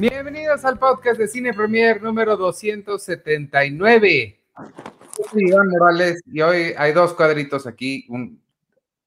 Bienvenidos 0.00 0.64
al 0.64 0.78
podcast 0.78 1.18
de 1.18 1.28
Cine 1.28 1.52
Premier 1.52 2.00
número 2.00 2.34
279. 2.34 4.40
Yo 4.56 5.24
soy 5.30 5.42
Iván 5.46 5.68
Morales 5.68 6.22
y 6.24 6.40
hoy 6.40 6.72
hay 6.78 6.92
dos 6.92 7.12
cuadritos 7.12 7.66
aquí. 7.66 8.06
Un, 8.08 8.42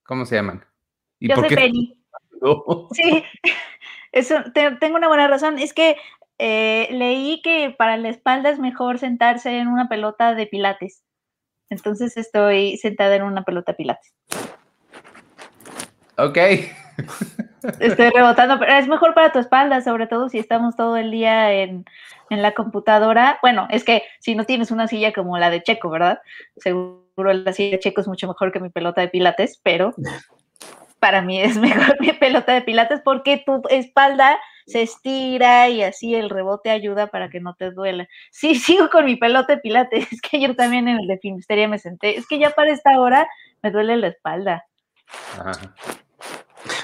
¿Cómo 0.03 0.23
se 0.27 0.35
llaman? 0.35 0.63
¿Y 1.19 1.29
Yo 1.29 1.35
soy 1.37 1.49
Penny. 1.49 1.99
Sí, 2.91 3.23
eso, 4.11 4.35
tengo 4.53 4.97
una 4.97 5.07
buena 5.07 5.27
razón. 5.27 5.57
Es 5.57 5.73
que 5.73 5.97
eh, 6.37 6.87
leí 6.91 7.41
que 7.41 7.73
para 7.75 7.97
la 7.97 8.09
espalda 8.09 8.51
es 8.51 8.59
mejor 8.59 8.99
sentarse 8.99 9.57
en 9.57 9.69
una 9.69 9.89
pelota 9.89 10.35
de 10.35 10.45
pilates. 10.45 11.01
Entonces 11.71 12.17
estoy 12.17 12.77
sentada 12.77 13.15
en 13.15 13.23
una 13.23 13.43
pelota 13.43 13.71
de 13.71 13.77
pilates. 13.77 14.13
Ok. 16.19 16.37
Estoy 17.79 18.09
rebotando, 18.09 18.59
pero 18.59 18.73
es 18.73 18.87
mejor 18.87 19.13
para 19.13 19.31
tu 19.31 19.39
espalda, 19.39 19.81
sobre 19.81 20.07
todo 20.07 20.29
si 20.29 20.39
estamos 20.39 20.75
todo 20.75 20.97
el 20.97 21.11
día 21.11 21.51
en, 21.53 21.85
la 22.29 22.53
computadora. 22.53 23.37
Bueno, 23.43 23.67
es 23.69 23.83
que 23.83 24.03
si 24.19 24.33
no 24.33 24.43
tienes 24.45 24.71
una 24.71 24.87
silla 24.87 25.13
como 25.13 25.37
la 25.37 25.51
de 25.51 25.61
Checo, 25.61 25.91
¿verdad? 25.91 26.19
Seguro 26.57 27.03
la 27.15 27.53
silla 27.53 27.71
de 27.71 27.79
Checo 27.79 28.01
es 28.01 28.07
mucho 28.07 28.27
mejor 28.27 28.51
que 28.51 28.59
mi 28.59 28.69
pelota 28.69 29.01
de 29.01 29.07
pilates, 29.07 29.59
pero 29.63 29.93
para 30.99 31.21
mí 31.21 31.39
es 31.39 31.57
mejor 31.59 31.99
mi 31.99 32.11
pelota 32.13 32.53
de 32.53 32.61
pilates 32.61 33.01
porque 33.01 33.43
tu 33.45 33.61
espalda 33.69 34.39
se 34.65 34.81
estira 34.81 35.69
y 35.69 35.83
así 35.83 36.15
el 36.15 36.29
rebote 36.29 36.71
ayuda 36.71 37.07
para 37.07 37.29
que 37.29 37.39
no 37.39 37.53
te 37.53 37.69
duela. 37.71 38.07
Sí, 38.31 38.55
sigo 38.59 38.89
con 38.89 39.05
mi 39.05 39.15
pelota 39.15 39.53
de 39.53 39.61
pilates, 39.61 40.11
es 40.11 40.21
que 40.21 40.37
ayer 40.37 40.55
también 40.55 40.87
en 40.87 40.99
el 40.99 41.07
de 41.07 41.19
Finisteria 41.19 41.67
me 41.67 41.77
senté, 41.77 42.17
es 42.17 42.27
que 42.27 42.39
ya 42.39 42.49
para 42.49 42.71
esta 42.71 42.99
hora 42.99 43.27
me 43.61 43.69
duele 43.69 43.97
la 43.97 44.07
espalda. 44.07 44.65
Ajá. 45.37 45.53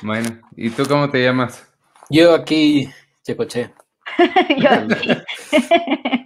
Bueno, 0.01 0.29
¿y 0.55 0.69
tú 0.69 0.83
cómo 0.87 1.09
te 1.09 1.23
llamas? 1.23 1.67
Yo 2.09 2.33
aquí, 2.33 2.89
Checoche. 3.23 3.71
Yo 4.57 4.69
aquí. 4.69 5.09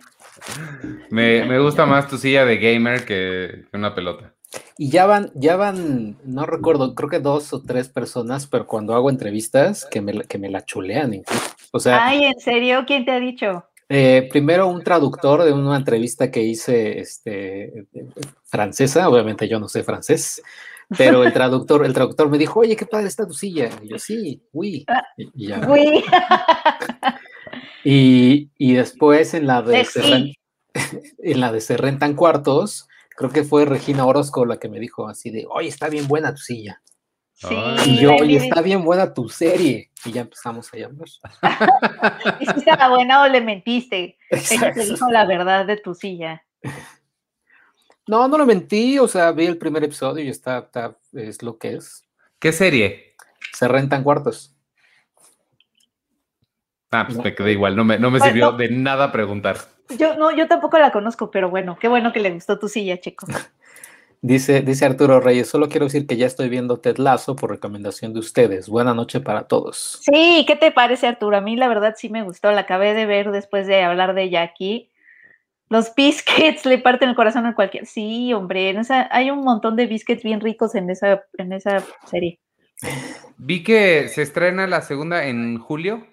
me, 1.10 1.60
gusta 1.60 1.86
más 1.86 2.08
tu 2.08 2.18
silla 2.18 2.46
de 2.46 2.58
gamer 2.58 3.06
que, 3.06 3.66
una 3.74 3.94
pelota. 3.94 4.34
Y 4.78 4.90
ya 4.90 5.06
van, 5.06 5.32
ya 5.36 5.56
van, 5.56 6.18
no 6.24 6.46
recuerdo, 6.46 6.94
creo 6.94 7.10
que 7.10 7.20
dos 7.20 7.54
o 7.54 7.64
tres 7.64 7.90
personas, 7.90 8.48
pero 8.48 8.68
cuando 8.68 8.94
hago 8.94 9.10
entrevistas 9.10 9.86
que 9.90 10.02
me, 10.02 10.24
que 10.24 10.38
me 10.38 10.50
la 10.50 10.64
chulean 10.64 11.14
incluso. 11.14 11.44
O 11.72 11.80
sea, 11.80 12.06
Ay, 12.06 12.26
¿en 12.26 12.40
serio? 12.40 12.84
¿Quién 12.86 13.04
te 13.04 13.12
ha 13.12 13.20
dicho? 13.20 13.66
Eh, 13.90 14.28
primero 14.32 14.68
un 14.68 14.84
traductor 14.84 15.44
de 15.44 15.52
una 15.52 15.76
entrevista 15.78 16.32
que 16.32 16.42
hice 16.42 17.00
este, 17.00 17.86
francesa, 18.44 19.10
obviamente 19.10 19.48
yo 19.48 19.60
no 19.60 19.68
sé 19.68 19.84
francés, 19.84 20.42
pero 20.98 21.24
el 21.24 21.34
traductor, 21.34 21.86
el 21.86 21.94
traductor 21.94 22.30
me 22.30 22.38
dijo, 22.38 22.62
oye, 22.62 22.76
qué 22.76 22.86
padre 22.86 23.08
está 23.08 23.28
tu 23.28 23.34
silla. 23.34 23.70
Y 23.82 23.90
yo, 23.90 24.00
sí, 24.00 24.42
uy. 24.52 24.86
Ah, 24.88 25.04
y, 27.84 28.50
y, 28.58 28.74
después 28.74 29.34
en 29.34 29.48
la 29.48 29.62
de 29.62 29.84
Serren, 29.86 30.34
en 31.18 31.40
la 31.40 31.52
de 31.52 31.62
Se 31.62 31.78
rentan 31.78 32.16
cuartos, 32.16 32.88
creo 33.16 33.30
que 33.32 33.44
fue 33.44 33.66
Regina 33.66 34.06
Orozco 34.06 34.46
la 34.46 34.58
que 34.58 34.70
me 34.70 34.80
dijo 34.80 35.08
así 35.08 35.30
de, 35.30 35.46
oye, 35.50 35.68
está 35.68 35.90
bien 35.90 36.08
buena 36.08 36.34
tu 36.34 36.42
silla. 36.42 36.82
Sí, 37.34 37.56
y 37.88 37.98
yo, 38.00 38.16
oye, 38.16 38.38
está 38.38 38.62
bien 38.62 38.86
buena 38.86 39.14
tu 39.14 39.28
serie. 39.28 39.92
Y 40.06 40.12
ya 40.12 40.22
empezamos 40.22 40.74
a 40.74 40.78
llamar. 40.78 41.08
¿Y 42.40 42.46
si 42.46 42.60
estaba 42.60 42.90
buena 42.90 43.24
o 43.24 43.28
le 43.28 43.42
mentiste? 43.42 44.18
Ella 44.30 44.72
te 44.74 44.86
dijo 44.86 45.12
la 45.12 45.26
verdad 45.26 45.66
de 45.66 45.78
tu 45.78 45.94
silla. 45.94 46.46
No, 48.08 48.28
no 48.28 48.38
lo 48.38 48.46
mentí, 48.46 49.00
o 49.00 49.08
sea, 49.08 49.32
vi 49.32 49.46
el 49.46 49.58
primer 49.58 49.84
episodio 49.84 50.24
y 50.24 50.30
está, 50.30 50.60
está, 50.60 50.98
es 51.14 51.42
lo 51.42 51.58
que 51.58 51.76
es. 51.76 52.04
¿Qué 52.40 52.52
serie? 52.52 53.16
Se 53.54 53.68
rentan 53.68 54.04
cuartos. 54.04 54.56
Ah, 56.92 57.06
pues 57.08 57.18
me 57.18 57.34
quedé 57.34 57.54
igual, 57.54 57.76
no 57.76 57.84
me, 57.84 57.98
no 57.98 58.12
me 58.12 58.20
sirvió 58.20 58.52
de 58.52 58.70
nada 58.70 59.12
preguntar. 59.12 59.58
Yo 59.98 60.16
no, 60.16 60.36
yo 60.36 60.48
tampoco 60.48 60.78
la 60.78 60.92
conozco, 60.92 61.32
pero 61.32 61.50
bueno, 61.50 61.78
qué 61.80 61.88
bueno 61.88 62.14
que 62.14 62.20
le 62.20 62.32
gustó 62.32 62.60
tu 62.60 62.68
silla, 62.68 63.00
chico. 63.00 63.26
Dice, 64.26 64.62
dice 64.62 64.86
Arturo 64.86 65.20
Reyes, 65.20 65.50
solo 65.50 65.68
quiero 65.68 65.88
decir 65.88 66.08
que 66.08 66.16
ya 66.16 66.26
estoy 66.26 66.48
viendo 66.48 66.80
Ted 66.80 66.96
Lazo 66.96 67.36
por 67.36 67.50
recomendación 67.50 68.14
de 68.14 68.22
ustedes. 68.22 68.70
Buena 68.70 68.94
noche 68.94 69.20
para 69.20 69.50
todos. 69.50 70.00
Sí, 70.02 70.46
¿qué 70.48 70.56
te 70.56 70.72
parece, 70.72 71.08
Arturo? 71.08 71.36
A 71.36 71.42
mí 71.42 71.58
la 71.58 71.68
verdad 71.68 71.96
sí 71.98 72.08
me 72.08 72.24
gustó, 72.24 72.50
la 72.54 72.62
acabé 72.62 72.94
de 72.94 73.06
ver 73.06 73.32
después 73.32 73.68
de 73.68 73.84
hablar 73.84 74.14
de 74.14 74.24
ella 74.24 74.42
aquí. 74.42 74.93
Los 75.74 75.96
biscuits 75.96 76.66
le 76.68 76.78
parten 76.78 77.10
el 77.10 77.16
corazón 77.16 77.48
a 77.48 77.56
cualquier. 77.56 77.88
Sí, 77.88 78.32
hombre, 78.32 78.70
en 78.70 78.78
esa, 78.78 79.08
hay 79.10 79.32
un 79.32 79.40
montón 79.40 79.76
de 79.76 79.88
biscuits 79.88 80.22
bien 80.22 80.40
ricos 80.40 80.76
en 80.76 80.88
esa, 80.92 81.24
en 81.40 81.52
esa 81.52 81.84
serie. 82.06 82.40
Vi 83.38 83.64
que 83.64 84.08
se 84.08 84.22
estrena 84.22 84.68
la 84.68 84.82
segunda 84.82 85.26
en 85.26 85.58
julio. 85.58 86.06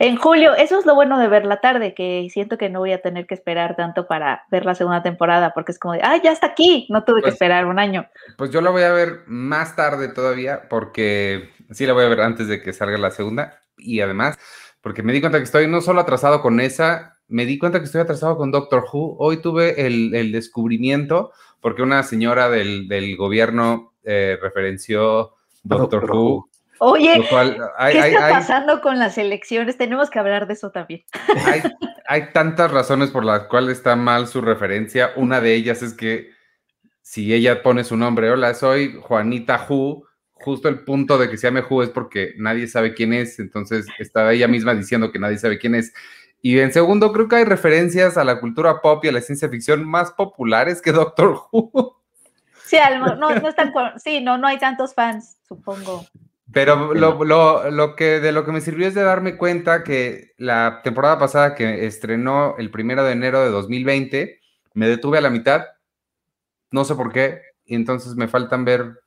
En 0.00 0.16
julio, 0.16 0.56
eso 0.56 0.80
es 0.80 0.86
lo 0.86 0.96
bueno 0.96 1.20
de 1.20 1.28
ver 1.28 1.46
la 1.46 1.60
tarde, 1.60 1.94
que 1.94 2.26
siento 2.32 2.58
que 2.58 2.68
no 2.68 2.80
voy 2.80 2.90
a 2.90 3.00
tener 3.00 3.28
que 3.28 3.34
esperar 3.34 3.76
tanto 3.76 4.08
para 4.08 4.42
ver 4.50 4.64
la 4.64 4.74
segunda 4.74 5.04
temporada, 5.04 5.52
porque 5.54 5.70
es 5.70 5.78
como 5.78 5.94
de, 5.94 6.00
ah, 6.02 6.20
ya 6.20 6.32
está 6.32 6.48
aquí, 6.48 6.88
no 6.90 7.04
tuve 7.04 7.20
que 7.20 7.26
pues 7.26 7.34
esperar 7.34 7.66
un 7.66 7.78
año. 7.78 8.08
Pues 8.36 8.50
yo 8.50 8.60
la 8.60 8.70
voy 8.70 8.82
a 8.82 8.92
ver 8.92 9.20
más 9.26 9.76
tarde 9.76 10.08
todavía, 10.08 10.68
porque 10.68 11.50
sí 11.70 11.86
la 11.86 11.92
voy 11.92 12.06
a 12.06 12.08
ver 12.08 12.22
antes 12.22 12.48
de 12.48 12.60
que 12.60 12.72
salga 12.72 12.98
la 12.98 13.12
segunda, 13.12 13.62
y 13.78 14.00
además, 14.00 14.36
porque 14.80 15.04
me 15.04 15.12
di 15.12 15.20
cuenta 15.20 15.38
que 15.38 15.44
estoy 15.44 15.68
no 15.68 15.80
solo 15.80 16.00
atrasado 16.00 16.42
con 16.42 16.58
esa, 16.58 17.19
me 17.30 17.46
di 17.46 17.58
cuenta 17.58 17.78
que 17.78 17.84
estoy 17.84 18.00
atrasado 18.00 18.36
con 18.36 18.50
Doctor 18.50 18.84
Who. 18.92 19.16
Hoy 19.18 19.40
tuve 19.40 19.86
el, 19.86 20.32
descubrimiento 20.32 21.32
porque 21.60 21.82
una 21.82 22.02
señora 22.02 22.50
del, 22.50 23.16
gobierno 23.16 23.94
eh, 24.04 24.36
referenció 24.40 25.34
Doctor, 25.62 26.10
Who. 26.10 26.48
Oye, 26.78 27.14
¿qué 27.14 27.98
está 27.98 28.30
pasando 28.30 28.80
con 28.80 28.98
las 28.98 29.16
elecciones? 29.18 29.76
Tenemos 29.76 30.10
que 30.10 30.18
hablar 30.18 30.46
de 30.46 30.54
eso 30.54 30.70
también. 30.70 31.04
Hay, 32.08 32.32
tantas 32.32 32.70
razones 32.70 33.10
por 33.10 33.24
las 33.24 33.44
cuales 33.44 33.78
está 33.78 33.94
mal 33.94 34.26
su 34.26 34.40
referencia. 34.40 35.12
Una 35.14 35.40
de 35.40 35.54
ellas 35.54 35.82
es 35.82 35.94
que 35.94 36.30
si 37.02 37.32
ella 37.32 37.62
pone 37.62 37.84
su 37.84 37.96
nombre, 37.96 38.30
hola, 38.30 38.54
soy 38.54 38.98
Juanita 39.00 39.66
Who, 39.68 40.04
justo 40.32 40.68
el 40.68 40.80
punto 40.80 41.18
de 41.18 41.28
que 41.28 41.36
se 41.36 41.46
llame 41.46 41.62
Who 41.68 41.82
es 41.82 41.90
porque 41.90 42.34
nadie 42.38 42.66
sabe 42.66 42.94
quién 42.94 43.12
es, 43.12 43.38
entonces 43.38 43.86
está 43.98 44.32
ella 44.32 44.48
misma 44.48 44.74
diciendo 44.74 45.12
que 45.12 45.18
nadie 45.18 45.38
sabe 45.38 45.58
quién 45.58 45.74
es. 45.74 45.92
Y 46.42 46.58
en 46.58 46.72
segundo, 46.72 47.12
creo 47.12 47.28
que 47.28 47.36
hay 47.36 47.44
referencias 47.44 48.16
a 48.16 48.24
la 48.24 48.40
cultura 48.40 48.80
pop 48.80 49.04
y 49.04 49.08
a 49.08 49.12
la 49.12 49.20
ciencia 49.20 49.48
ficción 49.48 49.86
más 49.86 50.12
populares 50.12 50.80
que 50.80 50.92
Doctor 50.92 51.38
Who. 51.52 51.96
Sí, 52.64 52.78
no, 52.98 53.16
no, 53.16 53.30
están, 53.48 53.72
sí 54.02 54.20
no, 54.20 54.38
no 54.38 54.46
hay 54.46 54.58
tantos 54.58 54.94
fans, 54.94 55.38
supongo. 55.46 56.06
Pero 56.52 56.94
lo, 56.94 57.24
lo, 57.24 57.70
lo, 57.70 57.96
que 57.96 58.20
de 58.20 58.32
lo 58.32 58.44
que 58.44 58.52
me 58.52 58.60
sirvió 58.60 58.88
es 58.88 58.94
de 58.94 59.02
darme 59.02 59.36
cuenta 59.36 59.84
que 59.84 60.32
la 60.36 60.80
temporada 60.82 61.18
pasada 61.18 61.54
que 61.54 61.86
estrenó 61.86 62.56
el 62.58 62.70
primero 62.70 63.04
de 63.04 63.12
enero 63.12 63.42
de 63.42 63.50
2020, 63.50 64.40
me 64.74 64.88
detuve 64.88 65.18
a 65.18 65.20
la 65.20 65.30
mitad, 65.30 65.66
no 66.70 66.84
sé 66.84 66.94
por 66.94 67.12
qué, 67.12 67.42
y 67.64 67.74
entonces 67.74 68.16
me 68.16 68.28
faltan 68.28 68.64
ver 68.64 69.00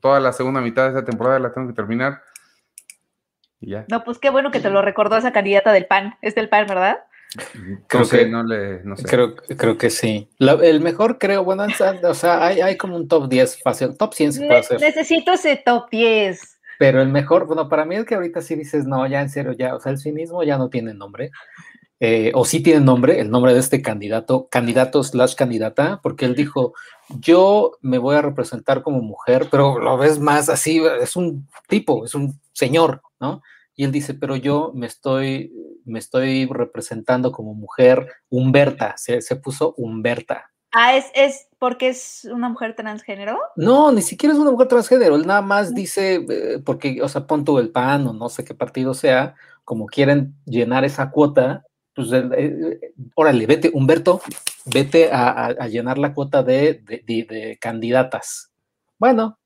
toda 0.00 0.20
la 0.20 0.32
segunda 0.32 0.60
mitad 0.60 0.84
de 0.84 0.90
esa 0.90 1.04
temporada, 1.04 1.38
la 1.38 1.52
tengo 1.52 1.68
que 1.68 1.74
terminar. 1.74 2.22
No, 3.60 4.04
pues 4.04 4.18
qué 4.18 4.30
bueno 4.30 4.50
que 4.50 4.60
te 4.60 4.70
lo 4.70 4.82
recordó 4.82 5.16
esa 5.16 5.32
candidata 5.32 5.72
del 5.72 5.86
PAN. 5.86 6.16
Es 6.22 6.34
del 6.34 6.48
PAN, 6.48 6.66
¿verdad? 6.66 6.98
Creo 7.88 8.08
que, 8.08 8.26
no 8.26 8.42
le, 8.42 8.82
no 8.84 8.96
sé. 8.96 9.04
Creo, 9.04 9.34
creo 9.34 9.76
que 9.76 9.90
sí. 9.90 10.28
el 10.38 10.80
mejor 10.80 11.18
creo, 11.18 11.44
bueno, 11.44 11.66
o 12.02 12.14
sea, 12.14 12.46
hay, 12.46 12.60
hay, 12.60 12.76
como 12.76 12.96
un 12.96 13.08
top 13.08 13.28
10 13.28 13.62
fácil, 13.62 13.96
top 13.96 14.14
100 14.14 14.32
se 14.32 14.46
puede 14.46 14.60
hacer. 14.60 14.80
Necesito 14.80 15.32
ese 15.32 15.56
top 15.56 15.90
10. 15.90 16.58
Pero 16.78 17.00
el 17.00 17.08
mejor, 17.08 17.46
bueno, 17.46 17.68
para 17.68 17.84
mí 17.84 17.96
es 17.96 18.04
que 18.04 18.14
ahorita 18.14 18.40
sí 18.42 18.54
dices, 18.54 18.86
no, 18.86 19.06
ya 19.06 19.20
en 19.20 19.30
serio, 19.30 19.52
ya, 19.52 19.74
o 19.74 19.80
sea, 19.80 19.92
el 19.92 19.98
cinismo 19.98 20.42
ya 20.44 20.58
no 20.58 20.68
tiene 20.68 20.94
nombre. 20.94 21.30
Eh, 21.98 22.30
o 22.34 22.44
sí 22.44 22.62
tiene 22.62 22.80
nombre, 22.80 23.20
el 23.20 23.30
nombre 23.30 23.54
de 23.54 23.60
este 23.60 23.80
candidato, 23.80 24.48
candidato 24.50 25.02
slash 25.02 25.34
candidata, 25.34 26.00
porque 26.02 26.26
él 26.26 26.34
dijo, 26.34 26.74
yo 27.08 27.72
me 27.80 27.96
voy 27.96 28.16
a 28.16 28.22
representar 28.22 28.82
como 28.82 29.00
mujer, 29.00 29.48
pero 29.50 29.78
lo 29.78 29.96
ves 29.96 30.18
más 30.18 30.50
así, 30.50 30.82
es 31.00 31.16
un 31.16 31.48
tipo, 31.68 32.04
es 32.04 32.14
un 32.14 32.38
señor, 32.52 33.00
¿no? 33.20 33.42
Y 33.74 33.84
él 33.84 33.92
dice, 33.92 34.14
pero 34.14 34.36
yo 34.36 34.72
me 34.74 34.86
estoy, 34.86 35.52
me 35.84 35.98
estoy 35.98 36.46
representando 36.46 37.30
como 37.32 37.54
mujer, 37.54 38.08
Humberta, 38.30 38.96
se, 38.96 39.20
se 39.20 39.36
puso 39.36 39.74
Humberta. 39.76 40.50
Ah, 40.72 40.96
¿es, 40.96 41.06
¿es 41.14 41.48
porque 41.58 41.88
es 41.88 42.28
una 42.30 42.48
mujer 42.48 42.74
transgénero? 42.76 43.38
No, 43.56 43.92
ni 43.92 44.02
siquiera 44.02 44.34
es 44.34 44.38
una 44.40 44.50
mujer 44.50 44.68
transgénero, 44.68 45.16
él 45.16 45.26
nada 45.26 45.42
más 45.42 45.74
dice, 45.74 46.26
eh, 46.28 46.58
porque, 46.64 47.00
o 47.02 47.08
sea, 47.08 47.26
pon 47.26 47.44
tú 47.44 47.58
el 47.58 47.70
PAN 47.70 48.06
o 48.06 48.12
no 48.12 48.28
sé 48.28 48.44
qué 48.44 48.54
partido 48.54 48.92
sea, 48.92 49.34
como 49.64 49.86
quieren 49.86 50.34
llenar 50.44 50.84
esa 50.84 51.10
cuota, 51.10 51.64
pues 51.94 52.12
eh, 52.12 52.28
eh, 52.36 52.92
órale, 53.14 53.46
vete, 53.46 53.70
Humberto, 53.72 54.20
vete 54.66 55.10
a, 55.10 55.66
llenar 55.66 55.96
la 55.96 56.12
cuota 56.12 56.42
de, 56.42 56.82
de, 56.84 57.58
candidatas. 57.58 58.52
Bueno, 58.98 59.38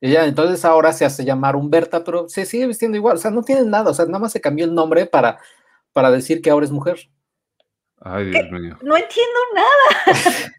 ella 0.00 0.26
entonces 0.26 0.64
ahora 0.64 0.92
se 0.92 1.04
hace 1.04 1.24
llamar 1.24 1.56
Humberta, 1.56 2.04
pero 2.04 2.28
se 2.28 2.44
sigue 2.44 2.66
vistiendo 2.66 2.96
igual, 2.96 3.16
o 3.16 3.18
sea, 3.18 3.30
no 3.30 3.42
tiene 3.42 3.64
nada, 3.64 3.90
o 3.90 3.94
sea, 3.94 4.04
nada 4.06 4.18
más 4.18 4.32
se 4.32 4.40
cambió 4.40 4.64
el 4.64 4.74
nombre 4.74 5.06
para, 5.06 5.38
para 5.92 6.10
decir 6.10 6.42
que 6.42 6.50
ahora 6.50 6.66
es 6.66 6.72
mujer. 6.72 7.08
Ay, 8.00 8.26
Dios 8.26 8.50
mío. 8.50 8.76
No 8.82 8.96
entiendo 8.96 9.38
nada. 9.54 10.12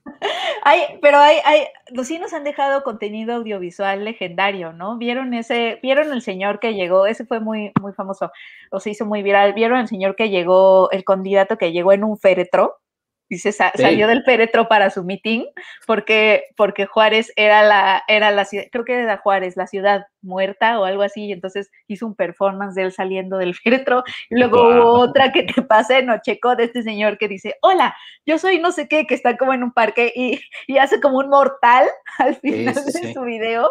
hay, 0.63 0.81
pero 1.01 1.19
hay, 1.19 1.37
hay, 1.45 1.67
los 1.91 2.07
sí 2.07 2.17
nos 2.17 2.33
han 2.33 2.43
dejado 2.43 2.81
contenido 2.81 3.35
audiovisual 3.35 4.03
legendario, 4.03 4.73
¿no? 4.73 4.97
Vieron 4.97 5.33
ese, 5.35 5.79
vieron 5.83 6.11
el 6.11 6.23
señor 6.23 6.59
que 6.59 6.73
llegó, 6.73 7.05
ese 7.05 7.25
fue 7.25 7.39
muy, 7.39 7.71
muy 7.79 7.93
famoso, 7.93 8.31
o 8.71 8.79
se 8.79 8.89
hizo 8.89 9.05
muy 9.05 9.21
viral. 9.21 9.53
Vieron 9.53 9.79
el 9.79 9.87
señor 9.87 10.15
que 10.15 10.29
llegó, 10.29 10.89
el 10.91 11.05
candidato 11.05 11.57
que 11.57 11.71
llegó 11.71 11.93
en 11.93 12.03
un 12.03 12.17
féretro 12.17 12.79
Dice, 13.29 13.51
salió 13.51 14.07
del 14.07 14.23
féretro 14.23 14.69
para 14.69 14.89
su 14.89 15.03
meeting 15.03 15.43
porque, 15.85 16.43
porque 16.55 16.85
Juárez 16.85 17.33
era 17.35 17.61
la, 17.61 18.03
era 18.07 18.31
la 18.31 18.45
ciudad, 18.45 18.65
creo 18.71 18.85
que 18.85 18.93
era 18.93 19.17
Juárez, 19.17 19.57
la 19.57 19.67
ciudad 19.67 20.05
muerta 20.21 20.79
o 20.79 20.85
algo 20.85 21.03
así, 21.03 21.25
y 21.25 21.31
entonces 21.33 21.69
hizo 21.87 22.05
un 22.05 22.15
performance 22.15 22.75
de 22.75 22.83
él 22.83 22.91
saliendo 22.93 23.37
del 23.37 23.53
féretro, 23.53 24.03
y 24.29 24.35
luego 24.35 24.69
hubo 24.69 24.91
otra 24.99 25.33
que 25.33 25.43
te 25.43 25.61
pasé, 25.61 26.03
no 26.03 26.21
checó 26.21 26.55
de 26.55 26.65
este 26.65 26.83
señor 26.83 27.17
que 27.17 27.27
dice, 27.27 27.55
hola, 27.61 27.95
yo 28.25 28.37
soy 28.37 28.59
no 28.59 28.71
sé 28.71 28.87
qué, 28.87 29.05
que 29.05 29.15
está 29.15 29.35
como 29.35 29.53
en 29.53 29.63
un 29.63 29.73
parque 29.73 30.13
y, 30.15 30.39
y 30.65 30.77
hace 30.77 31.01
como 31.01 31.17
un 31.17 31.29
mortal 31.29 31.87
al 32.19 32.35
final 32.35 32.75
de 32.75 33.13
su 33.13 33.21
video. 33.23 33.69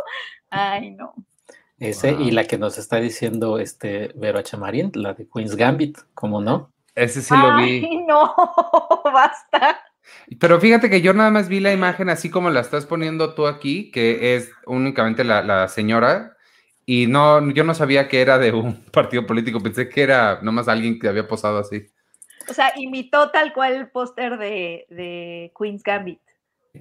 Ay, 0.50 0.90
no. 0.90 1.14
Ese, 1.78 2.12
y 2.12 2.30
la 2.30 2.44
que 2.44 2.56
nos 2.56 2.78
está 2.78 2.96
diciendo 2.96 3.58
este 3.58 4.10
Vero 4.14 4.40
Chamarín, 4.42 4.92
la 4.94 5.12
de 5.12 5.26
Queen's 5.28 5.56
Gambit, 5.56 5.98
¿cómo 6.14 6.40
no? 6.40 6.72
Ese 6.96 7.20
sí 7.20 7.34
lo 7.36 7.56
vi. 7.58 7.84
Ay, 7.84 8.04
no, 8.08 8.34
basta. 9.04 9.84
Pero 10.40 10.58
fíjate 10.58 10.88
que 10.88 11.02
yo 11.02 11.12
nada 11.12 11.30
más 11.30 11.48
vi 11.48 11.60
la 11.60 11.72
imagen 11.72 12.08
así 12.08 12.30
como 12.30 12.48
la 12.48 12.60
estás 12.60 12.86
poniendo 12.86 13.34
tú 13.34 13.46
aquí, 13.46 13.90
que 13.90 14.34
es 14.34 14.50
únicamente 14.66 15.22
la, 15.22 15.68
señora, 15.68 16.36
y 16.86 17.06
no, 17.06 17.50
yo 17.50 17.64
no 17.64 17.74
sabía 17.74 18.08
que 18.08 18.22
era 18.22 18.38
de 18.38 18.52
un 18.52 18.82
partido 18.92 19.26
político, 19.26 19.60
pensé 19.60 19.88
que 19.88 20.02
era 20.02 20.40
nomás 20.42 20.68
alguien 20.68 20.98
que 20.98 21.08
había 21.08 21.28
posado 21.28 21.58
así. 21.58 21.86
O 22.48 22.54
sea, 22.54 22.72
imitó 22.76 23.30
tal 23.30 23.52
cual 23.52 23.74
el 23.74 23.90
póster 23.90 24.38
de, 24.38 24.86
de 24.88 25.52
Queen's 25.58 25.82
Gambit. 25.82 26.20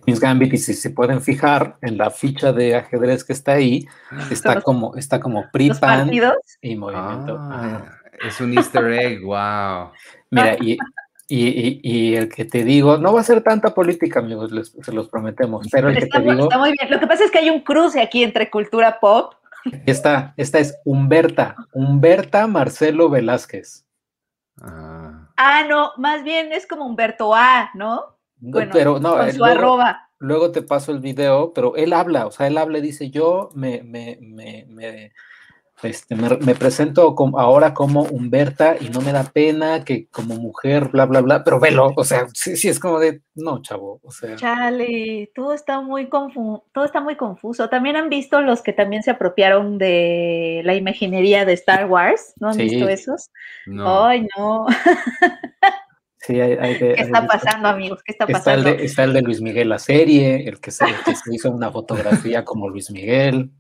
Queen's 0.06 0.20
Gambit, 0.20 0.54
y 0.54 0.58
si 0.58 0.74
se 0.76 0.92
pueden 0.92 1.22
fijar 1.22 1.78
en 1.82 1.98
la 1.98 2.10
ficha 2.10 2.54
de 2.54 2.76
ajedrez 2.76 3.24
que 3.24 3.34
está 3.34 3.54
ahí, 3.54 3.86
está 4.30 4.62
como, 4.62 4.96
está 4.96 5.20
como 5.20 5.50
PRI, 5.52 5.72
y 6.62 6.76
Movimiento. 6.76 7.38
Ah. 7.40 7.95
Es 8.24 8.40
un 8.42 8.58
easter 8.58 8.86
egg, 8.92 9.22
wow. 9.24 9.92
Mira, 10.32 10.58
y, 10.60 10.78
y, 11.28 12.16
el 12.16 12.30
que 12.30 12.46
te 12.46 12.64
digo, 12.64 12.98
no 12.98 13.14
va 13.14 13.22
a 13.22 13.24
ser 13.24 13.42
tanta 13.42 13.74
política, 13.74 14.20
amigos, 14.20 14.74
se 14.82 14.92
los 14.92 15.10
prometemos, 15.10 15.68
pero 15.72 15.90
el 15.90 15.98
que 15.98 16.06
te 16.06 16.20
digo... 16.20 16.44
Está 16.44 16.60
muy 16.60 16.72
bien, 16.72 16.92
lo 16.92 17.00
que 17.00 17.08
pasa 17.08 17.24
es 17.24 17.32
que 17.32 17.40
hay 17.40 17.50
un 17.50 17.62
cruce 17.62 18.02
aquí 18.02 18.24
entre 18.24 18.50
cultura 18.50 19.00
pop. 19.00 19.34
Esta, 19.88 20.36
esta 20.38 20.60
es 20.60 20.78
Humberta, 20.86 21.56
Humberta 21.74 22.46
Marcelo 22.46 23.10
Velázquez. 23.10 23.86
Ah. 24.62 25.30
ah 25.36 25.64
no, 25.68 25.92
más 25.98 26.24
bien 26.24 26.54
es 26.54 26.68
como 26.68 26.86
Humberto 26.86 27.34
A, 27.34 27.72
¿no? 27.74 28.18
Bueno, 28.38 28.72
pero 28.72 29.00
no, 29.00 29.18
con 29.18 29.34
su 29.34 29.44
arroba. 29.44 30.10
Luego 30.20 30.52
te 30.52 30.62
paso 30.62 30.92
el 30.92 31.00
video, 31.00 31.54
pero 31.54 31.76
él 31.76 31.94
habla, 31.94 32.28
o 32.28 32.32
sea, 32.32 32.48
él 32.48 32.58
habla 32.58 32.78
y 32.78 32.82
dice, 32.82 33.10
yo 33.10 33.50
me, 33.56 33.82
me, 33.84 34.18
me, 34.22 34.66
me 34.70 35.12
este, 35.86 36.16
me, 36.16 36.56
presento 36.56 37.16
ahora 37.38 37.74
como 37.74 38.04
Humberta 38.04 38.76
y 38.80 38.90
no 38.90 39.02
me 39.02 39.12
da 39.12 39.24
pena 39.24 39.84
que 39.84 40.08
como 40.08 40.36
mujer, 40.36 40.90
bla, 40.90 41.06
bla, 41.06 41.22
bla, 41.22 41.44
pero 41.44 41.60
velo, 41.60 41.94
o 41.96 42.04
sea, 42.04 42.28
sí, 42.34 42.56
sí 42.58 42.70
es 42.70 42.80
como 42.80 43.00
de, 43.00 43.22
no, 43.36 43.62
chavo, 43.62 44.00
o 44.04 44.12
sea. 44.12 44.36
Chale, 44.36 45.32
todo 45.34 45.54
está 45.54 45.82
muy 45.82 46.08
confuso, 46.08 46.66
todo 46.74 46.86
está 46.86 47.02
muy 47.02 47.16
confuso. 47.16 47.70
También 47.70 47.96
han 47.96 48.10
visto 48.10 48.42
los 48.42 48.62
que 48.62 48.74
también 48.74 49.04
se 49.04 49.12
apropiaron 49.12 49.78
de 49.78 50.62
la 50.66 50.76
imaginería 50.76 51.46
de 51.46 51.54
Star 51.54 51.88
Wars, 51.88 52.34
¿no 52.40 52.50
han 52.50 52.58
visto 52.58 52.88
esos? 52.88 53.30
No. 53.66 54.06
Ay, 54.06 54.28
no. 54.38 54.66
Sí, 56.26 56.42
hay, 56.42 56.80
¿Qué 56.80 56.94
está 56.94 57.28
pasando, 57.28 57.68
amigos? 57.68 58.02
¿Qué 58.04 58.12
está 58.14 58.26
pasando? 58.26 58.70
Está 58.70 59.04
el, 59.04 59.14
de, 59.14 59.22
Luis 59.22 59.42
Miguel, 59.42 59.70
la 59.70 59.78
serie, 59.78 60.50
el 60.50 60.60
que, 60.60 60.72
se, 60.72 60.84
el 60.86 60.96
que 61.06 61.16
se 61.16 61.36
hizo 61.36 61.52
una 61.52 61.72
fotografía 61.72 62.44
como 62.44 62.68
Luis 62.68 62.90
Miguel 62.90 63.52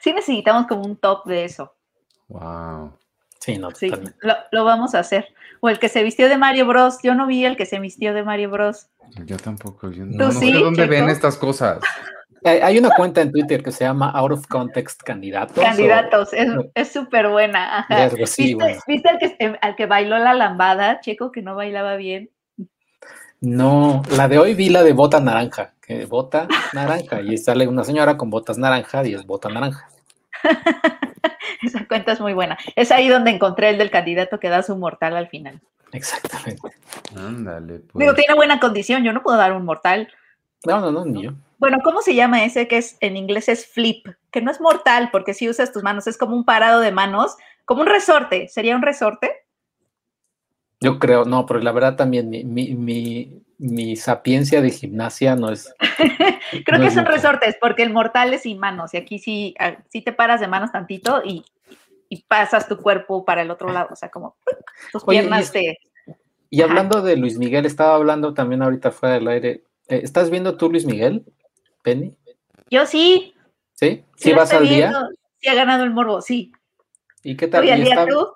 sí 0.00 0.12
necesitamos 0.12 0.66
como 0.66 0.82
un 0.82 0.96
top 0.96 1.26
de 1.26 1.44
eso. 1.44 1.74
Wow. 2.28 2.92
Sí, 3.38 3.58
no, 3.58 3.72
sí, 3.72 3.90
lo, 4.52 4.64
vamos 4.64 4.94
a 4.94 5.00
hacer. 5.00 5.34
O 5.58 5.68
el 5.68 5.80
que 5.80 5.88
se 5.88 6.04
vistió 6.04 6.28
de 6.28 6.36
Mario 6.36 6.64
Bros. 6.64 6.98
Yo 7.02 7.16
no 7.16 7.26
vi 7.26 7.44
el 7.44 7.56
que 7.56 7.66
se 7.66 7.80
vistió 7.80 8.14
de 8.14 8.22
Mario 8.22 8.50
Bros. 8.50 8.86
Yo 9.26 9.36
tampoco. 9.36 9.90
Yo 9.90 10.04
no, 10.06 10.30
sé 10.30 10.52
dónde 10.52 10.86
ven 10.86 11.08
estas 11.08 11.36
cosas. 11.36 11.80
Hay 12.44 12.78
una 12.78 12.90
cuenta 12.90 13.20
en 13.20 13.32
Twitter 13.32 13.62
que 13.62 13.72
se 13.72 13.84
llama 13.84 14.10
Out 14.10 14.32
of 14.32 14.46
Context 14.46 15.02
Candidatos. 15.02 15.62
Candidatos, 15.62 16.30
es 16.74 16.92
súper 16.92 17.28
buena. 17.28 17.86
¿Viste, 18.16 19.08
al, 19.08 19.18
que, 19.18 19.58
al 19.60 19.76
que 19.76 19.86
bailó 19.86 20.18
la 20.18 20.34
lambada, 20.34 21.00
Checo, 21.00 21.32
que 21.32 21.42
no 21.42 21.54
bailaba 21.56 21.96
bien? 21.96 22.30
No, 23.40 24.02
la 24.16 24.28
de 24.28 24.38
hoy 24.38 24.54
vi 24.54 24.68
la 24.68 24.84
de 24.84 24.92
bota 24.92 25.18
naranja, 25.18 25.74
que 25.82 26.06
bota 26.06 26.48
naranja, 26.72 27.20
y 27.20 27.36
sale 27.36 27.66
una 27.66 27.84
señora 27.84 28.16
con 28.16 28.30
botas 28.30 28.58
naranja 28.58 29.04
y 29.06 29.14
es 29.14 29.26
bota 29.26 29.48
naranja. 29.48 29.88
Esa 31.62 31.86
cuenta 31.86 32.12
es 32.12 32.20
muy 32.20 32.32
buena. 32.32 32.58
Es 32.76 32.90
ahí 32.90 33.08
donde 33.08 33.30
encontré 33.30 33.70
el 33.70 33.78
del 33.78 33.90
candidato 33.90 34.40
que 34.40 34.48
da 34.48 34.62
su 34.62 34.76
mortal 34.76 35.16
al 35.16 35.28
final. 35.28 35.60
Exactamente. 35.92 36.72
Ándale. 37.16 37.80
Pues. 37.80 38.00
Digo, 38.00 38.14
tiene 38.14 38.34
buena 38.34 38.58
condición, 38.58 39.04
yo 39.04 39.12
no 39.12 39.22
puedo 39.22 39.36
dar 39.36 39.52
un 39.52 39.64
mortal. 39.64 40.08
No, 40.64 40.80
no, 40.80 40.90
no, 40.90 41.04
ni 41.04 41.24
yo. 41.24 41.32
Bueno, 41.58 41.78
¿cómo 41.84 42.02
se 42.02 42.14
llama 42.14 42.44
ese 42.44 42.66
que 42.66 42.78
es 42.78 42.96
en 43.00 43.16
inglés 43.16 43.48
es 43.48 43.66
flip? 43.66 44.06
Que 44.30 44.42
no 44.42 44.50
es 44.50 44.60
mortal 44.60 45.10
porque 45.12 45.34
si 45.34 45.48
usas 45.48 45.72
tus 45.72 45.82
manos, 45.82 46.06
es 46.06 46.18
como 46.18 46.34
un 46.34 46.44
parado 46.44 46.80
de 46.80 46.90
manos, 46.90 47.36
como 47.64 47.82
un 47.82 47.88
resorte. 47.88 48.48
¿Sería 48.48 48.74
un 48.74 48.82
resorte? 48.82 49.30
Yo 50.80 50.98
creo, 50.98 51.24
no, 51.24 51.46
pero 51.46 51.60
la 51.60 51.70
verdad 51.70 51.94
también 51.94 52.28
mi, 52.28 52.42
mi, 52.42 52.74
mi, 52.74 53.41
sapiencia 53.96 54.60
de 54.60 54.70
gimnasia 54.70 55.36
no 55.36 55.50
es. 55.50 55.74
creo 56.64 56.80
que 56.80 56.90
son 56.90 57.06
resortes, 57.06 57.56
porque 57.60 57.82
el 57.82 57.92
mortal 57.92 58.34
es 58.34 58.42
sin 58.42 58.58
manos, 58.58 58.94
y 58.94 58.96
aquí 58.96 59.18
sí, 59.18 59.54
ah, 59.58 59.76
sí 59.88 60.02
te 60.02 60.12
paras 60.12 60.40
de 60.40 60.48
manos 60.48 60.72
tantito 60.72 61.22
y, 61.24 61.44
pasas 62.28 62.68
tu 62.68 62.76
cuerpo 62.76 63.24
para 63.24 63.40
el 63.40 63.50
otro 63.50 63.72
lado, 63.72 63.88
o 63.90 63.96
sea, 63.96 64.10
como 64.10 64.36
tus 64.92 65.02
piernas 65.04 65.48
y, 65.48 65.52
te. 65.52 65.78
Y 66.50 66.60
hablando 66.60 67.00
de 67.00 67.16
Luis 67.16 67.38
Miguel, 67.38 67.64
estaba 67.64 67.94
hablando 67.94 68.34
también 68.34 68.62
ahorita 68.62 68.90
fuera 68.90 69.14
del 69.14 69.28
aire. 69.28 69.64
Eh, 69.88 70.00
¿Estás 70.02 70.28
viendo 70.28 70.58
tú 70.58 70.70
Luis 70.70 70.84
Miguel, 70.84 71.24
Penny? 71.82 72.14
Yo 72.70 72.84
sí. 72.84 73.34
¿Sí? 73.72 74.04
¿Sí, 74.16 74.32
vas 74.34 74.52
al 74.52 74.68
día? 74.68 74.92
Sí, 75.38 75.48
ha 75.48 75.54
ganado 75.54 75.84
el 75.84 75.90
morbo, 75.90 76.20
sí. 76.20 76.52
¿Y 77.22 77.36
qué 77.36 77.48
tal? 77.48 77.64
¿Y 77.66 77.84
tú? 78.06 78.34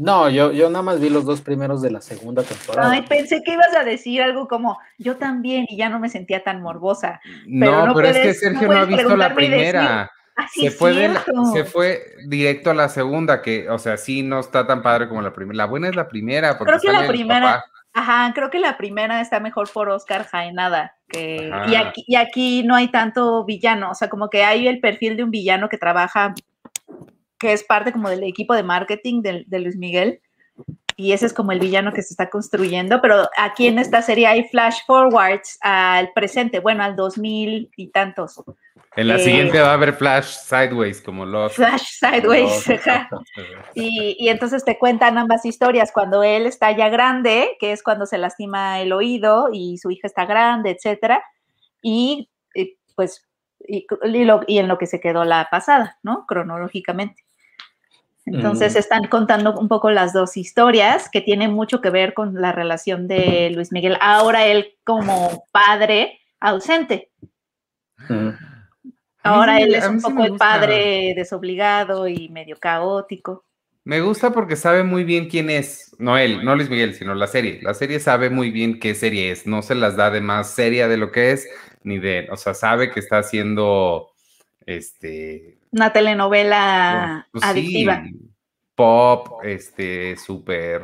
No, 0.00 0.30
yo, 0.30 0.50
yo 0.50 0.70
nada 0.70 0.80
más 0.80 0.98
vi 0.98 1.10
los 1.10 1.26
dos 1.26 1.42
primeros 1.42 1.82
de 1.82 1.90
la 1.90 2.00
segunda 2.00 2.42
temporada. 2.42 2.90
Ay, 2.90 3.02
pensé 3.02 3.42
que 3.42 3.52
ibas 3.52 3.76
a 3.76 3.84
decir 3.84 4.22
algo 4.22 4.48
como 4.48 4.78
yo 4.96 5.18
también 5.18 5.66
y 5.68 5.76
ya 5.76 5.90
no 5.90 6.00
me 6.00 6.08
sentía 6.08 6.42
tan 6.42 6.62
morbosa. 6.62 7.20
Pero 7.44 7.84
no, 7.84 7.94
pero 7.94 8.08
es 8.08 8.16
que 8.16 8.32
Sergio 8.32 8.66
no, 8.66 8.78
ha 8.78 8.84
visto 8.86 9.14
la 9.14 9.34
primera. 9.34 10.10
Se, 10.54 10.70
fue 10.70 11.12
se 11.52 11.64
fue 11.66 12.02
directo 12.26 12.70
a 12.70 12.74
la 12.74 12.88
segunda, 12.88 13.42
que, 13.42 13.68
o 13.68 13.78
sea, 13.78 13.98
sí 13.98 14.22
no 14.22 14.40
está 14.40 14.66
tan 14.66 14.82
padre 14.82 15.06
como 15.06 15.20
la 15.20 15.34
primera. 15.34 15.58
La 15.58 15.66
buena 15.66 15.90
es 15.90 15.94
la 15.94 16.08
primera. 16.08 16.56
Porque 16.56 16.78
creo 16.78 16.80
que 16.80 16.98
la 16.98 17.06
primera, 17.06 17.64
ajá, 17.92 18.32
creo 18.34 18.48
que 18.48 18.58
la 18.58 18.78
primera 18.78 19.20
está 19.20 19.38
mejor 19.38 19.70
por 19.70 19.90
Oscar 19.90 20.24
Jaenada. 20.24 20.96
Que, 21.08 21.52
y, 21.68 21.74
aquí, 21.74 22.04
y 22.06 22.16
aquí 22.16 22.62
no 22.62 22.74
hay 22.74 22.88
tanto 22.88 23.44
villano, 23.44 23.90
o 23.90 23.94
sea, 23.94 24.08
como 24.08 24.30
que 24.30 24.44
hay 24.44 24.66
el 24.66 24.80
perfil 24.80 25.18
de 25.18 25.24
un 25.24 25.30
villano 25.30 25.68
que 25.68 25.76
trabaja 25.76 26.32
que 27.40 27.52
es 27.52 27.64
parte 27.64 27.90
como 27.90 28.08
del 28.08 28.22
equipo 28.22 28.54
de 28.54 28.62
marketing 28.62 29.22
de, 29.22 29.58
Luis 29.58 29.76
Miguel. 29.76 30.20
Y 30.96 31.12
ese 31.12 31.24
es 31.24 31.32
como 31.32 31.50
el 31.50 31.60
villano 31.60 31.94
que 31.94 32.02
se 32.02 32.12
está 32.12 32.28
construyendo, 32.28 33.00
pero 33.00 33.26
aquí 33.38 33.66
en 33.66 33.78
esta 33.78 34.02
serie 34.02 34.26
hay 34.26 34.44
flash 34.44 34.80
forwards 34.86 35.58
al 35.62 36.12
presente, 36.12 36.60
bueno, 36.60 36.84
al 36.84 36.94
2000 36.94 37.70
y 37.74 37.88
tantos. 37.88 38.42
En 38.96 39.08
la 39.08 39.18
siguiente 39.18 39.58
va 39.60 39.70
a 39.70 39.74
haber 39.74 39.94
flash 39.94 40.26
sideways, 40.26 41.00
como 41.00 41.24
los. 41.24 41.54
Flash 41.54 42.00
sideways. 42.00 42.66
y, 43.74 44.16
y, 44.18 44.28
entonces 44.28 44.62
te 44.62 44.78
cuentan 44.78 45.16
ambas 45.16 45.46
historias. 45.46 45.90
Cuando 45.90 46.22
él 46.22 46.44
está 46.44 46.70
ya 46.72 46.90
grande, 46.90 47.56
que 47.58 47.72
es 47.72 47.82
cuando 47.82 48.04
se 48.04 48.18
lastima 48.18 48.80
el 48.80 48.92
oído 48.92 49.48
y 49.52 49.78
su 49.78 49.90
hija 49.90 50.06
está 50.06 50.26
grande, 50.26 50.70
etcétera. 50.70 51.22
Y, 51.80 52.28
y 52.54 52.76
pues, 52.94 53.26
y, 53.60 53.86
y, 54.46 54.58
en 54.58 54.68
lo 54.68 54.76
que 54.76 54.86
se 54.86 55.00
quedó 55.00 55.24
la 55.24 55.48
pasada, 55.50 55.98
¿no? 56.02 56.26
Cronológicamente. 56.26 57.24
Entonces 58.26 58.74
mm. 58.74 58.78
están 58.78 59.04
contando 59.08 59.58
un 59.58 59.68
poco 59.68 59.90
las 59.90 60.12
dos 60.12 60.36
historias 60.36 61.08
que 61.10 61.20
tienen 61.20 61.52
mucho 61.52 61.80
que 61.80 61.90
ver 61.90 62.14
con 62.14 62.34
la 62.40 62.52
relación 62.52 63.08
de 63.08 63.50
Luis 63.50 63.72
Miguel. 63.72 63.96
Ahora 64.00 64.46
él 64.46 64.74
como 64.84 65.44
padre 65.52 66.20
ausente. 66.38 67.10
Mm. 68.08 68.30
Ahora 69.22 69.60
él 69.60 69.74
es 69.74 69.86
un 69.86 70.00
poco 70.00 70.24
el 70.24 70.36
padre 70.36 71.12
desobligado 71.14 72.08
y 72.08 72.28
medio 72.30 72.56
caótico. 72.58 73.44
Me 73.84 74.00
gusta 74.00 74.30
porque 74.30 74.56
sabe 74.56 74.84
muy 74.84 75.04
bien 75.04 75.28
quién 75.28 75.50
es, 75.50 75.94
no 75.98 76.16
él, 76.18 76.44
no 76.44 76.54
Luis 76.54 76.68
Miguel, 76.70 76.94
sino 76.94 77.14
la 77.14 77.26
serie. 77.26 77.60
La 77.62 77.74
serie 77.74 77.98
sabe 77.98 78.30
muy 78.30 78.50
bien 78.50 78.78
qué 78.78 78.94
serie 78.94 79.30
es, 79.30 79.46
no 79.46 79.62
se 79.62 79.74
las 79.74 79.96
da 79.96 80.10
de 80.10 80.20
más 80.20 80.50
seria 80.50 80.86
de 80.86 80.96
lo 80.96 81.10
que 81.10 81.32
es, 81.32 81.48
ni 81.82 81.98
de, 81.98 82.28
o 82.30 82.36
sea, 82.36 82.54
sabe 82.54 82.90
que 82.90 83.00
está 83.00 83.18
haciendo 83.18 84.10
este 84.66 85.59
una 85.70 85.92
telenovela 85.92 87.28
pues 87.32 87.44
adictiva. 87.44 88.02
pop, 88.74 89.44
este, 89.44 90.16
súper 90.16 90.82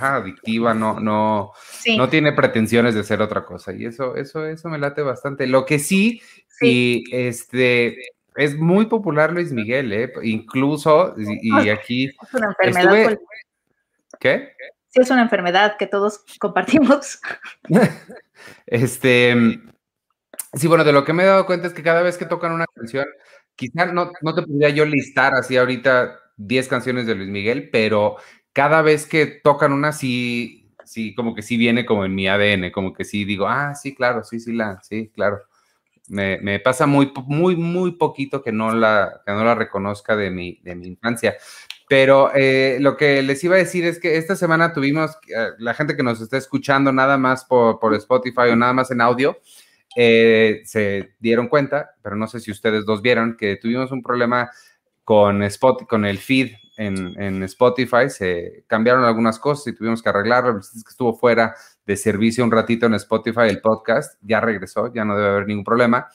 adictiva, 0.00 0.74
no, 0.74 0.98
no, 1.00 1.52
no 1.96 2.08
tiene 2.08 2.32
pretensiones 2.32 2.94
de 2.94 3.04
ser 3.04 3.22
otra 3.22 3.44
cosa. 3.44 3.72
Y 3.72 3.86
eso, 3.86 4.16
eso, 4.16 4.46
eso 4.46 4.68
me 4.68 4.78
late 4.78 5.02
bastante. 5.02 5.46
Lo 5.46 5.64
que 5.64 5.78
sí, 5.78 6.20
sí. 6.48 7.04
y 7.08 7.16
este 7.16 7.96
es 8.36 8.56
muy 8.56 8.86
popular 8.86 9.32
Luis 9.32 9.52
Miguel, 9.52 9.92
¿eh? 9.92 10.12
incluso, 10.22 11.14
y, 11.18 11.68
aquí... 11.68 12.06
Es 12.06 12.34
una 12.34 12.46
enfermedad. 12.46 13.18
¿Qué? 14.18 14.52
Sí, 14.88 15.00
es 15.00 15.10
una 15.10 15.22
enfermedad 15.22 15.76
que 15.76 15.86
todos 15.86 16.24
compartimos. 16.38 17.20
este, 18.66 19.60
sí, 20.54 20.66
bueno, 20.66 20.84
de 20.84 20.92
lo 20.92 21.04
que 21.04 21.12
me 21.12 21.22
he 21.22 21.26
dado 21.26 21.46
cuenta 21.46 21.66
es 21.66 21.74
que 21.74 21.82
cada 21.82 22.02
vez 22.02 22.18
que 22.18 22.26
tocan 22.26 22.52
una 22.52 22.66
canción, 22.74 23.06
quizá 23.60 23.84
no, 23.84 24.10
no 24.22 24.34
te 24.34 24.42
podría 24.42 24.70
yo 24.70 24.86
listar 24.86 25.34
así 25.34 25.58
ahorita 25.58 26.18
10 26.38 26.66
canciones 26.66 27.06
de 27.06 27.14
Luis 27.14 27.28
Miguel, 27.28 27.68
pero 27.70 28.16
cada 28.54 28.80
vez 28.80 29.04
que 29.04 29.26
tocan 29.26 29.74
una, 29.74 29.92
sí, 29.92 30.72
sí, 30.86 31.14
como 31.14 31.34
que 31.34 31.42
sí 31.42 31.58
viene 31.58 31.84
como 31.84 32.06
en 32.06 32.14
mi 32.14 32.26
ADN, 32.26 32.70
como 32.72 32.94
que 32.94 33.04
sí 33.04 33.26
digo, 33.26 33.46
ah, 33.46 33.74
sí, 33.74 33.94
claro, 33.94 34.24
sí, 34.24 34.40
sí, 34.40 34.54
la, 34.54 34.80
sí, 34.82 35.10
claro. 35.14 35.42
Me, 36.08 36.58
pasa 36.58 36.86
muy, 36.86 37.12
muy, 37.26 37.54
muy 37.54 37.92
poquito 37.92 38.42
que 38.42 38.50
no 38.50 38.74
la, 38.74 39.20
no 39.26 39.44
la 39.44 39.54
reconozca 39.54 40.16
de 40.16 40.30
mi, 40.30 40.58
de 40.64 40.74
mi 40.74 40.88
infancia. 40.88 41.36
Pero 41.88 42.32
eh, 42.34 42.78
lo 42.80 42.96
que 42.96 43.22
les 43.22 43.44
iba 43.44 43.56
a 43.56 43.58
decir 43.58 43.84
es 43.84 44.00
que 44.00 44.16
esta 44.16 44.34
semana 44.36 44.72
tuvimos, 44.72 45.12
eh, 45.28 45.50
la 45.58 45.74
gente 45.74 45.96
que 45.96 46.02
nos 46.02 46.20
está 46.20 46.36
escuchando 46.38 46.92
nada 46.92 47.18
más 47.18 47.44
por, 47.44 47.78
por 47.78 47.94
Spotify 47.94 48.48
o 48.50 48.56
nada 48.56 48.72
más 48.72 48.90
en 48.90 49.02
audio, 49.02 49.38
eh, 49.96 50.62
se 50.64 51.14
dieron 51.18 51.48
cuenta, 51.48 51.90
pero 52.02 52.16
no 52.16 52.26
sé 52.26 52.40
si 52.40 52.50
ustedes 52.50 52.84
dos 52.84 53.02
vieron, 53.02 53.36
que 53.36 53.56
tuvimos 53.56 53.90
un 53.90 54.02
problema 54.02 54.50
con, 55.04 55.42
Spot, 55.42 55.86
con 55.88 56.04
el 56.04 56.18
feed 56.18 56.52
en, 56.76 57.20
en, 57.20 57.42
Spotify, 57.42 58.08
se 58.08 58.64
cambiaron 58.66 59.04
algunas 59.04 59.38
cosas 59.38 59.66
y 59.66 59.76
tuvimos 59.76 60.02
que 60.02 60.08
arreglarlo. 60.08 60.58
Estuvo 60.60 61.14
fuera 61.14 61.54
de 61.84 61.96
servicio 61.96 62.44
un 62.44 62.50
ratito 62.50 62.86
en 62.86 62.94
Spotify 62.94 63.48
el 63.48 63.60
podcast, 63.60 64.18
ya 64.22 64.40
regresó, 64.40 64.92
ya 64.92 65.04
no 65.04 65.16
debe 65.16 65.28
haber 65.28 65.46
ningún 65.46 65.64
problema. 65.64 66.08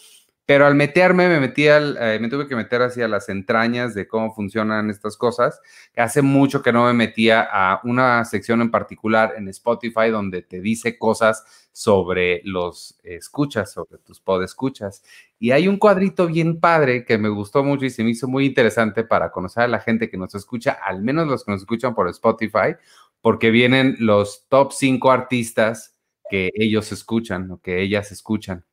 Pero 0.47 0.67
al 0.67 0.75
meterme, 0.75 1.27
me 1.27 1.39
metí 1.39 1.67
al, 1.67 1.97
eh, 1.99 2.19
me 2.21 2.29
tuve 2.29 2.47
que 2.47 2.55
meter 2.55 2.83
hacia 2.83 3.07
las 3.07 3.29
entrañas 3.29 3.95
de 3.95 4.07
cómo 4.07 4.33
funcionan 4.33 4.91
estas 4.91 5.17
cosas. 5.17 5.59
Hace 5.95 6.21
mucho 6.21 6.61
que 6.61 6.71
no 6.71 6.85
me 6.85 6.93
metía 6.93 7.47
a 7.51 7.81
una 7.83 8.23
sección 8.25 8.61
en 8.61 8.69
particular 8.69 9.33
en 9.37 9.47
Spotify 9.47 10.09
donde 10.11 10.43
te 10.43 10.61
dice 10.61 10.99
cosas 10.99 11.67
sobre 11.71 12.41
los 12.43 12.95
escuchas, 13.03 13.71
sobre 13.71 13.97
tus 13.97 14.19
podescuchas. 14.19 15.03
Y 15.39 15.49
hay 15.49 15.67
un 15.67 15.77
cuadrito 15.77 16.27
bien 16.27 16.59
padre 16.59 17.05
que 17.05 17.17
me 17.17 17.29
gustó 17.29 17.63
mucho 17.63 17.85
y 17.85 17.89
se 17.89 18.03
me 18.03 18.11
hizo 18.11 18.27
muy 18.27 18.45
interesante 18.45 19.03
para 19.03 19.31
conocer 19.31 19.63
a 19.63 19.67
la 19.67 19.79
gente 19.79 20.09
que 20.09 20.17
nos 20.17 20.35
escucha, 20.35 20.73
al 20.73 21.01
menos 21.01 21.27
los 21.27 21.43
que 21.43 21.51
nos 21.53 21.61
escuchan 21.61 21.95
por 21.95 22.07
Spotify, 22.09 22.75
porque 23.19 23.49
vienen 23.49 23.95
los 23.99 24.45
top 24.47 24.71
5 24.73 25.09
artistas 25.11 25.95
que 26.29 26.51
ellos 26.53 26.91
escuchan 26.91 27.49
o 27.51 27.59
que 27.59 27.81
ellas 27.81 28.11
escuchan. 28.11 28.63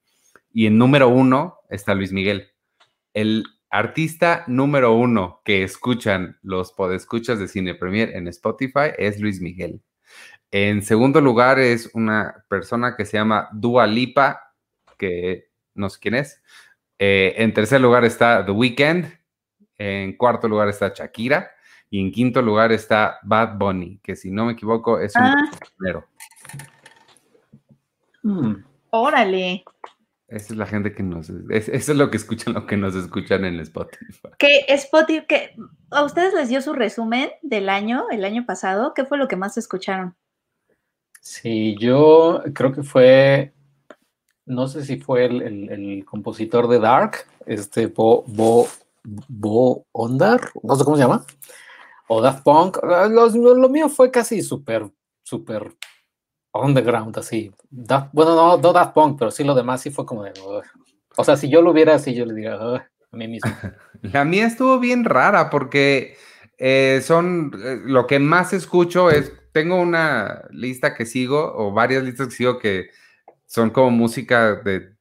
Y 0.52 0.66
en 0.66 0.78
número 0.78 1.08
uno 1.08 1.60
está 1.68 1.94
Luis 1.94 2.12
Miguel. 2.12 2.52
El 3.14 3.44
artista 3.70 4.44
número 4.46 4.92
uno 4.92 5.40
que 5.44 5.62
escuchan 5.62 6.38
los 6.42 6.72
podescuchas 6.72 7.38
de 7.38 7.48
Cine 7.48 7.74
Premier 7.74 8.14
en 8.14 8.28
Spotify 8.28 8.90
es 8.98 9.18
Luis 9.20 9.40
Miguel. 9.40 9.82
En 10.50 10.82
segundo 10.82 11.22
lugar 11.22 11.58
es 11.58 11.90
una 11.94 12.44
persona 12.48 12.94
que 12.94 13.06
se 13.06 13.16
llama 13.16 13.48
Dua 13.52 13.86
Lipa, 13.86 14.54
que 14.98 15.48
no 15.74 15.88
sé 15.88 15.98
quién 16.00 16.14
es. 16.14 16.42
Eh, 16.98 17.34
en 17.38 17.54
tercer 17.54 17.80
lugar 17.80 18.04
está 18.04 18.44
The 18.44 18.52
Weeknd. 18.52 19.06
En 19.78 20.16
cuarto 20.16 20.48
lugar 20.48 20.68
está 20.68 20.92
Shakira. 20.94 21.50
Y 21.88 22.00
en 22.00 22.12
quinto 22.12 22.40
lugar 22.40 22.72
está 22.72 23.18
Bad 23.22 23.58
Bunny, 23.58 23.98
que 24.02 24.16
si 24.16 24.30
no 24.30 24.46
me 24.46 24.52
equivoco 24.52 24.98
es 25.00 25.14
un 25.16 25.22
ah. 25.22 25.50
primero. 25.76 26.06
Hmm. 28.22 28.64
Órale. 28.90 29.64
Esa 30.32 30.54
es 30.54 30.58
la 30.58 30.64
gente 30.64 30.94
que 30.94 31.02
nos... 31.02 31.28
eso 31.28 31.72
es 31.72 31.88
lo 31.88 32.10
que 32.10 32.16
escuchan, 32.16 32.54
lo 32.54 32.66
que 32.66 32.78
nos 32.78 32.94
escuchan 32.94 33.44
en 33.44 33.60
Spotify. 33.60 34.28
Que 34.38 34.64
Spotify, 34.68 35.26
que 35.26 35.56
a 35.90 36.04
ustedes 36.04 36.32
les 36.32 36.48
dio 36.48 36.62
su 36.62 36.72
resumen 36.72 37.30
del 37.42 37.68
año, 37.68 38.06
el 38.10 38.24
año 38.24 38.46
pasado. 38.46 38.94
¿Qué 38.94 39.04
fue 39.04 39.18
lo 39.18 39.28
que 39.28 39.36
más 39.36 39.58
escucharon? 39.58 40.16
Sí, 41.20 41.76
yo 41.78 42.42
creo 42.54 42.72
que 42.72 42.82
fue, 42.82 43.52
no 44.46 44.68
sé 44.68 44.86
si 44.86 44.96
fue 44.96 45.26
el, 45.26 46.02
compositor 46.06 46.66
de 46.66 46.80
Dark, 46.80 47.26
este 47.44 47.88
Bo, 47.88 48.24
Bo, 48.26 48.66
Bo 49.28 49.84
Ondar, 49.92 50.40
no 50.62 50.76
sé 50.76 50.84
cómo 50.84 50.96
se 50.96 51.02
llama, 51.02 51.26
o 52.08 52.22
Daft 52.22 52.42
Punk. 52.42 52.78
lo 52.82 53.68
mío 53.68 53.90
fue 53.90 54.10
casi 54.10 54.40
súper, 54.40 54.90
súper 55.22 55.76
underground, 56.52 57.16
así. 57.18 57.52
bueno, 57.70 58.34
no, 58.34 58.56
no 58.58 58.72
Daft 58.72 58.94
Punk, 58.94 59.18
pero 59.18 59.30
sí 59.30 59.44
lo 59.44 59.54
demás 59.54 59.80
sí 59.80 59.90
fue 59.90 60.04
como 60.04 60.24
de. 60.24 60.32
o 61.16 61.24
sea, 61.24 61.36
si 61.36 61.48
yo 61.48 61.62
lo 61.62 61.70
hubiera 61.70 61.94
así, 61.94 62.14
yo 62.14 62.26
le 62.26 62.34
diría 62.34 62.54
a 62.54 63.16
mí 63.16 63.28
mismo. 63.28 63.50
La 64.02 64.24
mía 64.24 64.46
estuvo 64.46 64.78
bien 64.78 65.04
rara 65.04 65.50
porque 65.50 66.16
eh, 66.58 67.00
son. 67.04 67.52
Eh, 67.62 67.80
lo 67.84 68.06
que 68.06 68.18
más 68.18 68.52
escucho 68.52 69.10
es. 69.10 69.32
Tengo 69.52 69.76
una 69.76 70.44
lista 70.50 70.94
que 70.94 71.04
sigo, 71.04 71.52
o 71.54 71.72
varias 71.72 72.04
listas 72.04 72.28
que 72.28 72.34
sigo 72.34 72.58
que 72.58 72.88
son 73.44 73.68
como 73.68 73.90
música 73.90 74.54
de 74.54 74.94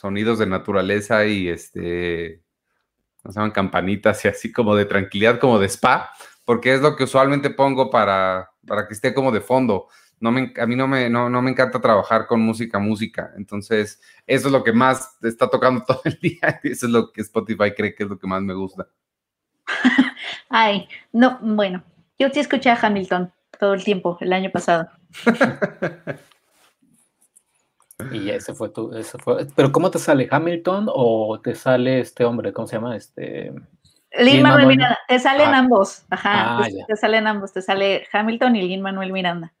sonidos 0.00 0.38
de 0.38 0.46
naturaleza 0.46 1.24
y 1.26 1.48
este. 1.48 2.42
No 3.24 3.30
se 3.30 3.38
llaman 3.38 3.52
campanitas 3.52 4.24
y 4.24 4.28
así 4.28 4.50
como 4.50 4.74
de 4.74 4.84
tranquilidad, 4.84 5.38
como 5.38 5.60
de 5.60 5.68
spa, 5.68 6.10
porque 6.44 6.74
es 6.74 6.80
lo 6.80 6.96
que 6.96 7.04
usualmente 7.04 7.50
pongo 7.50 7.88
para, 7.88 8.50
para 8.66 8.88
que 8.88 8.94
esté 8.94 9.14
como 9.14 9.30
de 9.30 9.40
fondo 9.40 9.86
no 10.22 10.30
me, 10.30 10.54
a 10.56 10.66
mí 10.66 10.76
no 10.76 10.86
me, 10.86 11.10
no, 11.10 11.28
me 11.42 11.50
encanta 11.50 11.80
trabajar 11.80 12.28
con 12.28 12.40
música, 12.40 12.78
música. 12.78 13.32
Entonces, 13.36 14.00
eso 14.24 14.46
es 14.46 14.52
lo 14.52 14.62
que 14.62 14.72
más 14.72 15.18
está 15.20 15.50
tocando 15.50 15.84
todo 15.86 16.00
el 16.04 16.18
día. 16.20 16.60
Eso 16.62 16.86
es 16.86 16.92
lo 16.92 17.12
que 17.12 17.22
Spotify 17.22 17.74
cree 17.76 17.94
que 17.94 18.04
es 18.04 18.08
lo 18.08 18.18
que 18.18 18.28
más 18.28 18.40
me 18.40 18.54
gusta. 18.54 18.86
Ay, 20.48 20.88
no, 21.12 21.38
bueno, 21.42 21.82
yo 22.18 22.28
sí 22.30 22.38
escuché 22.38 22.70
a 22.70 22.78
Hamilton 22.80 23.32
todo 23.58 23.74
el 23.74 23.82
tiempo, 23.82 24.16
el 24.20 24.32
año 24.32 24.50
pasado. 24.50 24.88
y 28.12 28.30
ese 28.30 28.54
fue 28.54 28.68
tu, 28.68 28.94
ese 28.94 29.18
fue, 29.18 29.48
pero 29.56 29.72
¿cómo 29.72 29.90
te 29.90 29.98
sale? 29.98 30.28
¿Hamilton 30.30 30.86
o 30.88 31.40
te 31.42 31.56
sale 31.56 31.98
este 31.98 32.24
hombre? 32.24 32.52
¿Cómo 32.52 32.68
se 32.68 32.76
llama? 32.76 32.96
Este. 32.96 33.52
Lin 34.18 34.42
Manuel 34.42 34.68
Miranda, 34.68 34.98
te 35.08 35.18
salen 35.18 35.48
ah. 35.48 35.58
ambos, 35.58 36.04
ajá, 36.10 36.58
ah, 36.58 36.64
te, 36.64 36.84
te, 36.86 36.96
salen 36.96 37.26
ambos, 37.26 37.52
te 37.52 37.62
sale 37.62 38.06
Hamilton 38.12 38.56
y 38.56 38.68
Lin 38.68 38.82
Manuel 38.82 39.12
Miranda. 39.12 39.52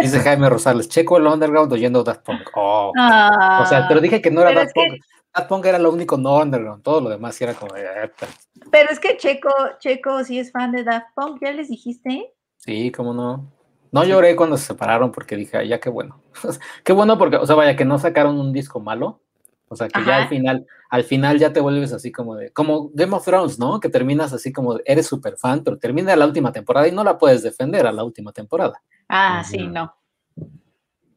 Dice, 0.00 0.20
Jaime 0.20 0.48
Rosales, 0.48 0.88
checo 0.88 1.16
el 1.18 1.26
underground 1.26 1.72
oyendo 1.72 2.02
Daft 2.02 2.22
Punk. 2.22 2.48
Oh. 2.54 2.90
o 2.90 3.66
sea, 3.66 3.86
pero 3.88 4.00
dije 4.00 4.20
que 4.20 4.30
no 4.30 4.42
era 4.42 4.52
Daft 4.52 4.74
Punk. 4.74 5.02
Daft 5.34 5.48
Punk 5.48 5.66
era 5.66 5.78
lo 5.78 5.92
único 5.92 6.16
no 6.16 6.36
underground, 6.38 6.82
todo 6.82 7.00
lo 7.00 7.10
demás 7.10 7.40
era 7.40 7.54
como... 7.54 7.74
Pero 7.74 8.90
es 8.90 8.98
que 8.98 9.16
Checo, 9.16 9.52
Checo 9.78 10.24
sí 10.24 10.38
es 10.38 10.50
fan 10.50 10.72
de 10.72 10.84
Daft 10.84 11.08
Punk, 11.14 11.38
¿ya 11.42 11.52
les 11.52 11.68
dijiste? 11.68 12.32
Sí, 12.56 12.90
cómo 12.90 13.12
no. 13.12 13.52
No 13.92 14.04
lloré 14.04 14.34
cuando 14.36 14.56
se 14.56 14.66
separaron 14.66 15.12
porque 15.12 15.36
dije, 15.36 15.66
ya 15.66 15.80
qué 15.80 15.88
bueno. 15.88 16.20
qué 16.84 16.92
bueno 16.92 17.16
porque, 17.18 17.36
o 17.36 17.46
sea, 17.46 17.54
vaya, 17.54 17.76
que 17.76 17.84
no 17.84 17.98
sacaron 17.98 18.38
un 18.38 18.52
disco 18.52 18.80
malo. 18.80 19.20
O 19.68 19.76
sea, 19.76 19.88
que 19.88 20.04
ya 20.04 20.18
al 20.18 20.28
final, 20.28 20.66
al 20.90 21.04
final 21.04 21.38
ya 21.38 21.52
te 21.52 21.60
vuelves 21.60 21.92
así 21.92 22.12
como 22.12 22.36
de, 22.36 22.52
como 22.52 22.90
Game 22.94 23.16
of 23.16 23.24
Thrones, 23.24 23.58
¿no? 23.58 23.80
Que 23.80 23.88
terminas 23.88 24.32
así 24.32 24.52
como, 24.52 24.78
eres 24.84 25.06
súper 25.06 25.36
fan, 25.36 25.64
pero 25.64 25.78
termina 25.78 26.14
la 26.14 26.26
última 26.26 26.52
temporada 26.52 26.86
y 26.86 26.92
no 26.92 27.02
la 27.02 27.18
puedes 27.18 27.42
defender 27.42 27.86
a 27.86 27.92
la 27.92 28.04
última 28.04 28.32
temporada. 28.32 28.80
Ah, 29.08 29.42
sí, 29.44 29.66
no. 29.66 29.94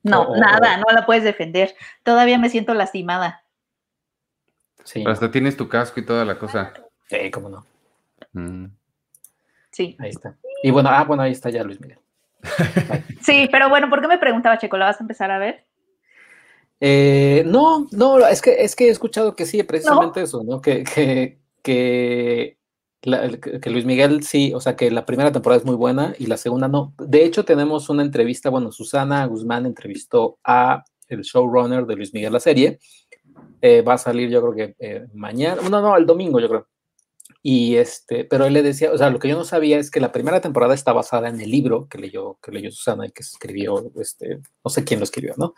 No, 0.01 0.35
nada, 0.35 0.77
no 0.77 0.85
la 0.93 1.05
puedes 1.05 1.23
defender. 1.23 1.75
Todavía 2.03 2.39
me 2.39 2.49
siento 2.49 2.73
lastimada. 2.73 3.43
Sí. 4.83 5.01
Pero 5.01 5.11
hasta 5.11 5.29
tienes 5.29 5.55
tu 5.55 5.67
casco 5.67 5.99
y 5.99 6.05
toda 6.05 6.25
la 6.25 6.39
cosa. 6.39 6.73
Sí, 7.07 7.29
cómo 7.31 7.49
no. 7.49 7.65
Mm. 8.33 8.65
Sí. 9.71 9.95
Ahí 9.99 10.09
está. 10.09 10.35
Y 10.63 10.71
bueno, 10.71 10.89
ah, 10.89 11.03
bueno, 11.03 11.23
ahí 11.23 11.31
está 11.31 11.49
ya 11.49 11.63
Luis 11.63 11.79
Miguel. 11.79 11.99
sí, 13.21 13.47
pero 13.51 13.69
bueno, 13.69 13.89
¿por 13.89 14.01
qué 14.01 14.07
me 14.07 14.17
preguntaba, 14.17 14.57
Checo? 14.57 14.77
¿La 14.77 14.85
vas 14.85 14.99
a 14.99 15.03
empezar 15.03 15.29
a 15.29 15.37
ver? 15.37 15.65
Eh, 16.81 17.43
no, 17.45 17.87
no, 17.91 18.25
es 18.25 18.41
que, 18.41 18.63
es 18.63 18.75
que 18.75 18.87
he 18.87 18.89
escuchado 18.89 19.35
que 19.35 19.45
sí, 19.45 19.61
precisamente 19.63 20.21
eso, 20.21 20.43
¿no? 20.43 20.61
Que, 20.61 20.83
que, 20.83 21.39
que 21.61 22.59
que 23.01 23.69
Luis 23.69 23.85
Miguel 23.85 24.23
sí, 24.23 24.51
o 24.53 24.59
sea 24.59 24.75
que 24.75 24.91
la 24.91 25.05
primera 25.05 25.31
temporada 25.31 25.59
es 25.59 25.65
muy 25.65 25.75
buena 25.75 26.13
y 26.19 26.25
la 26.25 26.37
segunda 26.37 26.67
no. 26.67 26.93
De 26.97 27.23
hecho, 27.23 27.45
tenemos 27.45 27.89
una 27.89 28.03
entrevista, 28.03 28.49
bueno, 28.49 28.71
Susana 28.71 29.25
Guzmán 29.25 29.65
entrevistó 29.65 30.37
a 30.43 30.83
el 31.07 31.21
showrunner 31.21 31.85
de 31.85 31.95
Luis 31.95 32.13
Miguel 32.13 32.33
la 32.33 32.39
serie. 32.39 32.79
Eh, 33.61 33.81
va 33.81 33.93
a 33.93 33.97
salir 33.97 34.29
yo 34.29 34.41
creo 34.41 34.53
que 34.53 34.75
eh, 34.79 35.07
mañana, 35.13 35.61
no, 35.69 35.81
no, 35.81 35.95
el 35.95 36.05
domingo 36.05 36.39
yo 36.39 36.49
creo. 36.49 36.67
Y 37.41 37.77
este, 37.77 38.25
pero 38.25 38.45
él 38.45 38.53
le 38.53 38.61
decía, 38.61 38.91
o 38.91 38.97
sea, 38.97 39.09
lo 39.09 39.19
que 39.19 39.29
yo 39.29 39.37
no 39.37 39.45
sabía 39.45 39.79
es 39.79 39.89
que 39.89 40.01
la 40.01 40.11
primera 40.11 40.41
temporada 40.41 40.73
está 40.73 40.91
basada 40.91 41.29
en 41.29 41.39
el 41.39 41.49
libro 41.49 41.87
que 41.89 41.97
leyó, 41.97 42.37
que 42.41 42.51
leyó 42.51 42.69
Susana 42.71 43.05
y 43.05 43.11
que 43.11 43.21
escribió, 43.21 43.91
este, 43.99 44.39
no 44.63 44.69
sé 44.69 44.83
quién 44.83 44.99
lo 44.99 45.05
escribió, 45.05 45.35
¿no? 45.37 45.53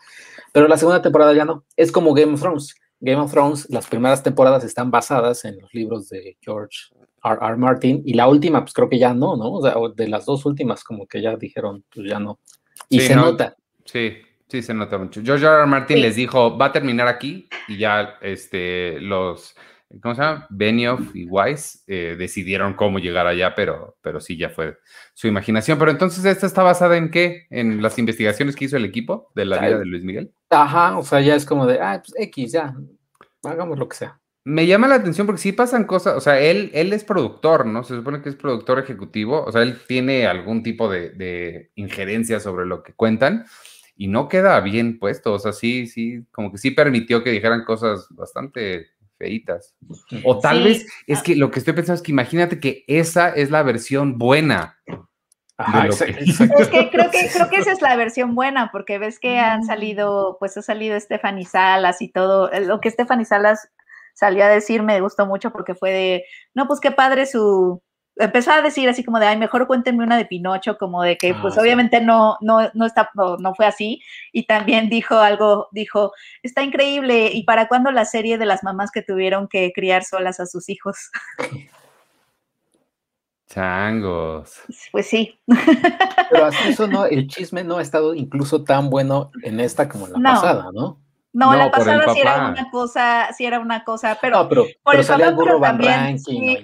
Pero 0.52 0.68
la 0.68 0.76
segunda 0.76 1.02
temporada 1.02 1.32
ya 1.34 1.44
no. 1.44 1.64
Es 1.76 1.90
como 1.90 2.14
Game 2.14 2.34
of 2.34 2.40
Thrones 2.40 2.74
Game 3.02 3.20
of 3.20 3.32
Thrones, 3.32 3.66
las 3.68 3.88
primeras 3.88 4.22
temporadas 4.22 4.62
están 4.62 4.92
basadas 4.92 5.44
en 5.44 5.60
los 5.60 5.74
libros 5.74 6.08
de 6.08 6.38
George 6.40 6.94
R. 7.24 7.36
R. 7.42 7.56
Martin 7.56 8.00
y 8.06 8.14
la 8.14 8.28
última, 8.28 8.60
pues 8.60 8.72
creo 8.72 8.88
que 8.88 8.98
ya 8.98 9.12
no, 9.12 9.36
¿no? 9.36 9.54
O 9.54 9.62
sea, 9.62 9.74
de 9.96 10.06
las 10.06 10.24
dos 10.24 10.46
últimas, 10.46 10.84
como 10.84 11.08
que 11.08 11.20
ya 11.20 11.34
dijeron, 11.36 11.84
pues 11.92 12.08
ya 12.08 12.20
no. 12.20 12.38
Y 12.88 13.00
se 13.00 13.16
nota. 13.16 13.56
Sí, 13.84 14.18
sí, 14.46 14.62
se 14.62 14.72
nota 14.72 14.98
mucho. 14.98 15.20
George 15.24 15.44
R. 15.44 15.52
R. 15.52 15.66
Martin 15.66 16.00
les 16.00 16.14
dijo, 16.14 16.56
va 16.56 16.66
a 16.66 16.72
terminar 16.72 17.08
aquí 17.08 17.48
y 17.66 17.76
ya 17.76 18.18
este, 18.22 19.00
los 19.00 19.56
¿cómo 20.00 20.14
se 20.14 20.22
llama? 20.22 20.46
Benioff 20.50 21.14
y 21.14 21.24
Weiss 21.26 21.84
eh, 21.86 22.16
decidieron 22.18 22.74
cómo 22.74 22.98
llegar 22.98 23.26
allá, 23.26 23.54
pero, 23.54 23.96
pero 24.00 24.20
sí, 24.20 24.36
ya 24.36 24.50
fue 24.50 24.78
su 25.14 25.26
imaginación. 25.26 25.78
Pero 25.78 25.90
entonces, 25.90 26.24
¿esta 26.24 26.46
está 26.46 26.62
basada 26.62 26.96
en 26.96 27.10
qué? 27.10 27.46
¿En 27.50 27.82
las 27.82 27.98
investigaciones 27.98 28.56
que 28.56 28.66
hizo 28.66 28.76
el 28.76 28.84
equipo 28.84 29.30
de 29.34 29.44
la 29.44 29.58
vida 29.58 29.78
de 29.78 29.86
Luis 29.86 30.04
Miguel? 30.04 30.32
Ajá, 30.50 30.98
o 30.98 31.02
sea, 31.02 31.20
ya 31.20 31.34
es 31.34 31.44
como 31.44 31.66
de, 31.66 31.80
ah, 31.80 32.02
pues 32.04 32.14
X, 32.28 32.52
ya, 32.52 32.74
hagamos 33.42 33.78
lo 33.78 33.88
que 33.88 33.96
sea. 33.96 34.18
Me 34.44 34.66
llama 34.66 34.88
la 34.88 34.96
atención 34.96 35.26
porque 35.26 35.40
sí 35.40 35.52
pasan 35.52 35.84
cosas, 35.84 36.16
o 36.16 36.20
sea, 36.20 36.40
él, 36.40 36.70
él 36.74 36.92
es 36.92 37.04
productor, 37.04 37.64
¿no? 37.64 37.84
Se 37.84 37.94
supone 37.94 38.22
que 38.22 38.28
es 38.28 38.34
productor 38.34 38.80
ejecutivo, 38.80 39.44
o 39.44 39.52
sea, 39.52 39.62
él 39.62 39.78
tiene 39.86 40.26
algún 40.26 40.64
tipo 40.64 40.90
de, 40.90 41.10
de 41.10 41.70
injerencia 41.76 42.40
sobre 42.40 42.66
lo 42.66 42.82
que 42.82 42.92
cuentan 42.92 43.44
y 43.94 44.08
no 44.08 44.28
queda 44.28 44.58
bien 44.60 44.98
puesto, 44.98 45.32
o 45.32 45.38
sea, 45.38 45.52
sí, 45.52 45.86
sí, 45.86 46.24
como 46.32 46.50
que 46.50 46.58
sí 46.58 46.72
permitió 46.72 47.22
que 47.22 47.30
dijeran 47.30 47.64
cosas 47.64 48.08
bastante 48.10 48.88
feitas. 49.22 49.74
O 50.24 50.40
tal 50.40 50.64
vez 50.64 50.84
es 51.06 51.22
que 51.22 51.36
lo 51.36 51.52
que 51.52 51.60
estoy 51.60 51.74
pensando 51.74 51.94
es 51.96 52.02
que 52.02 52.10
imagínate 52.10 52.58
que 52.58 52.84
esa 52.88 53.28
es 53.28 53.50
la 53.50 53.62
versión 53.62 54.18
buena. 54.18 54.78
Es 55.88 56.00
que 56.00 56.90
creo, 56.90 57.10
que 57.10 57.28
creo 57.32 57.48
que 57.48 57.56
esa 57.58 57.70
es 57.70 57.80
la 57.80 57.94
versión 57.94 58.34
buena, 58.34 58.70
porque 58.72 58.98
ves 58.98 59.20
que 59.20 59.38
han 59.38 59.60
mm. 59.60 59.66
salido, 59.66 60.36
pues 60.40 60.56
ha 60.56 60.62
salido 60.62 60.98
Stephanie 60.98 61.46
Salas 61.46 62.02
y 62.02 62.10
todo. 62.10 62.50
Lo 62.62 62.80
que 62.80 62.90
Stephanie 62.90 63.24
Salas 63.24 63.68
salió 64.14 64.44
a 64.44 64.48
decir 64.48 64.82
me 64.82 65.00
gustó 65.00 65.26
mucho 65.26 65.52
porque 65.52 65.74
fue 65.74 65.92
de, 65.92 66.24
no, 66.54 66.66
pues 66.66 66.80
qué 66.80 66.90
padre 66.90 67.26
su, 67.26 67.80
empezó 68.16 68.52
a 68.52 68.62
decir 68.62 68.88
así 68.88 69.04
como 69.04 69.18
de, 69.18 69.26
ay, 69.26 69.36
mejor 69.36 69.66
cuéntenme 69.66 70.04
una 70.04 70.16
de 70.16 70.26
Pinocho, 70.26 70.78
como 70.78 71.02
de 71.02 71.16
que 71.16 71.34
pues 71.34 71.56
ah, 71.56 71.60
obviamente 71.60 72.00
no, 72.00 72.36
no, 72.40 72.70
no, 72.74 72.86
está, 72.86 73.10
no, 73.14 73.54
fue 73.54 73.66
así. 73.66 74.02
Y 74.32 74.46
también 74.46 74.88
dijo 74.88 75.16
algo, 75.18 75.68
dijo, 75.72 76.12
está 76.42 76.62
increíble, 76.62 77.30
¿y 77.32 77.44
para 77.44 77.68
cuándo 77.68 77.90
la 77.90 78.04
serie 78.04 78.38
de 78.38 78.46
las 78.46 78.62
mamás 78.62 78.90
que 78.90 79.02
tuvieron 79.02 79.48
que 79.48 79.72
criar 79.74 80.04
solas 80.04 80.40
a 80.40 80.46
sus 80.46 80.68
hijos? 80.68 81.10
Changos. 83.48 84.62
Pues 84.92 85.06
sí. 85.06 85.38
Pero 86.30 86.46
así 86.46 86.70
eso 86.70 86.86
no, 86.86 87.04
el 87.04 87.26
chisme 87.26 87.62
no 87.64 87.76
ha 87.76 87.82
estado 87.82 88.14
incluso 88.14 88.64
tan 88.64 88.88
bueno 88.88 89.30
en 89.42 89.60
esta 89.60 89.90
como 89.90 90.06
en 90.06 90.14
la 90.14 90.20
pasada, 90.22 90.70
¿no? 90.72 91.01
No, 91.34 91.54
la 91.54 91.70
pasada 91.70 92.12
sí 92.12 92.20
era 92.20 92.48
una 92.48 92.70
cosa, 92.70 93.32
sí 93.32 93.46
era 93.46 93.58
una 93.58 93.84
cosa, 93.84 94.18
pero, 94.20 94.42
no, 94.42 94.48
pero, 94.48 94.64
por 94.82 94.92
pero 94.92 95.02
salía 95.02 95.28
el 95.28 95.34
burro 95.34 95.58
Van 95.58 95.78
Ranking, 95.78 96.58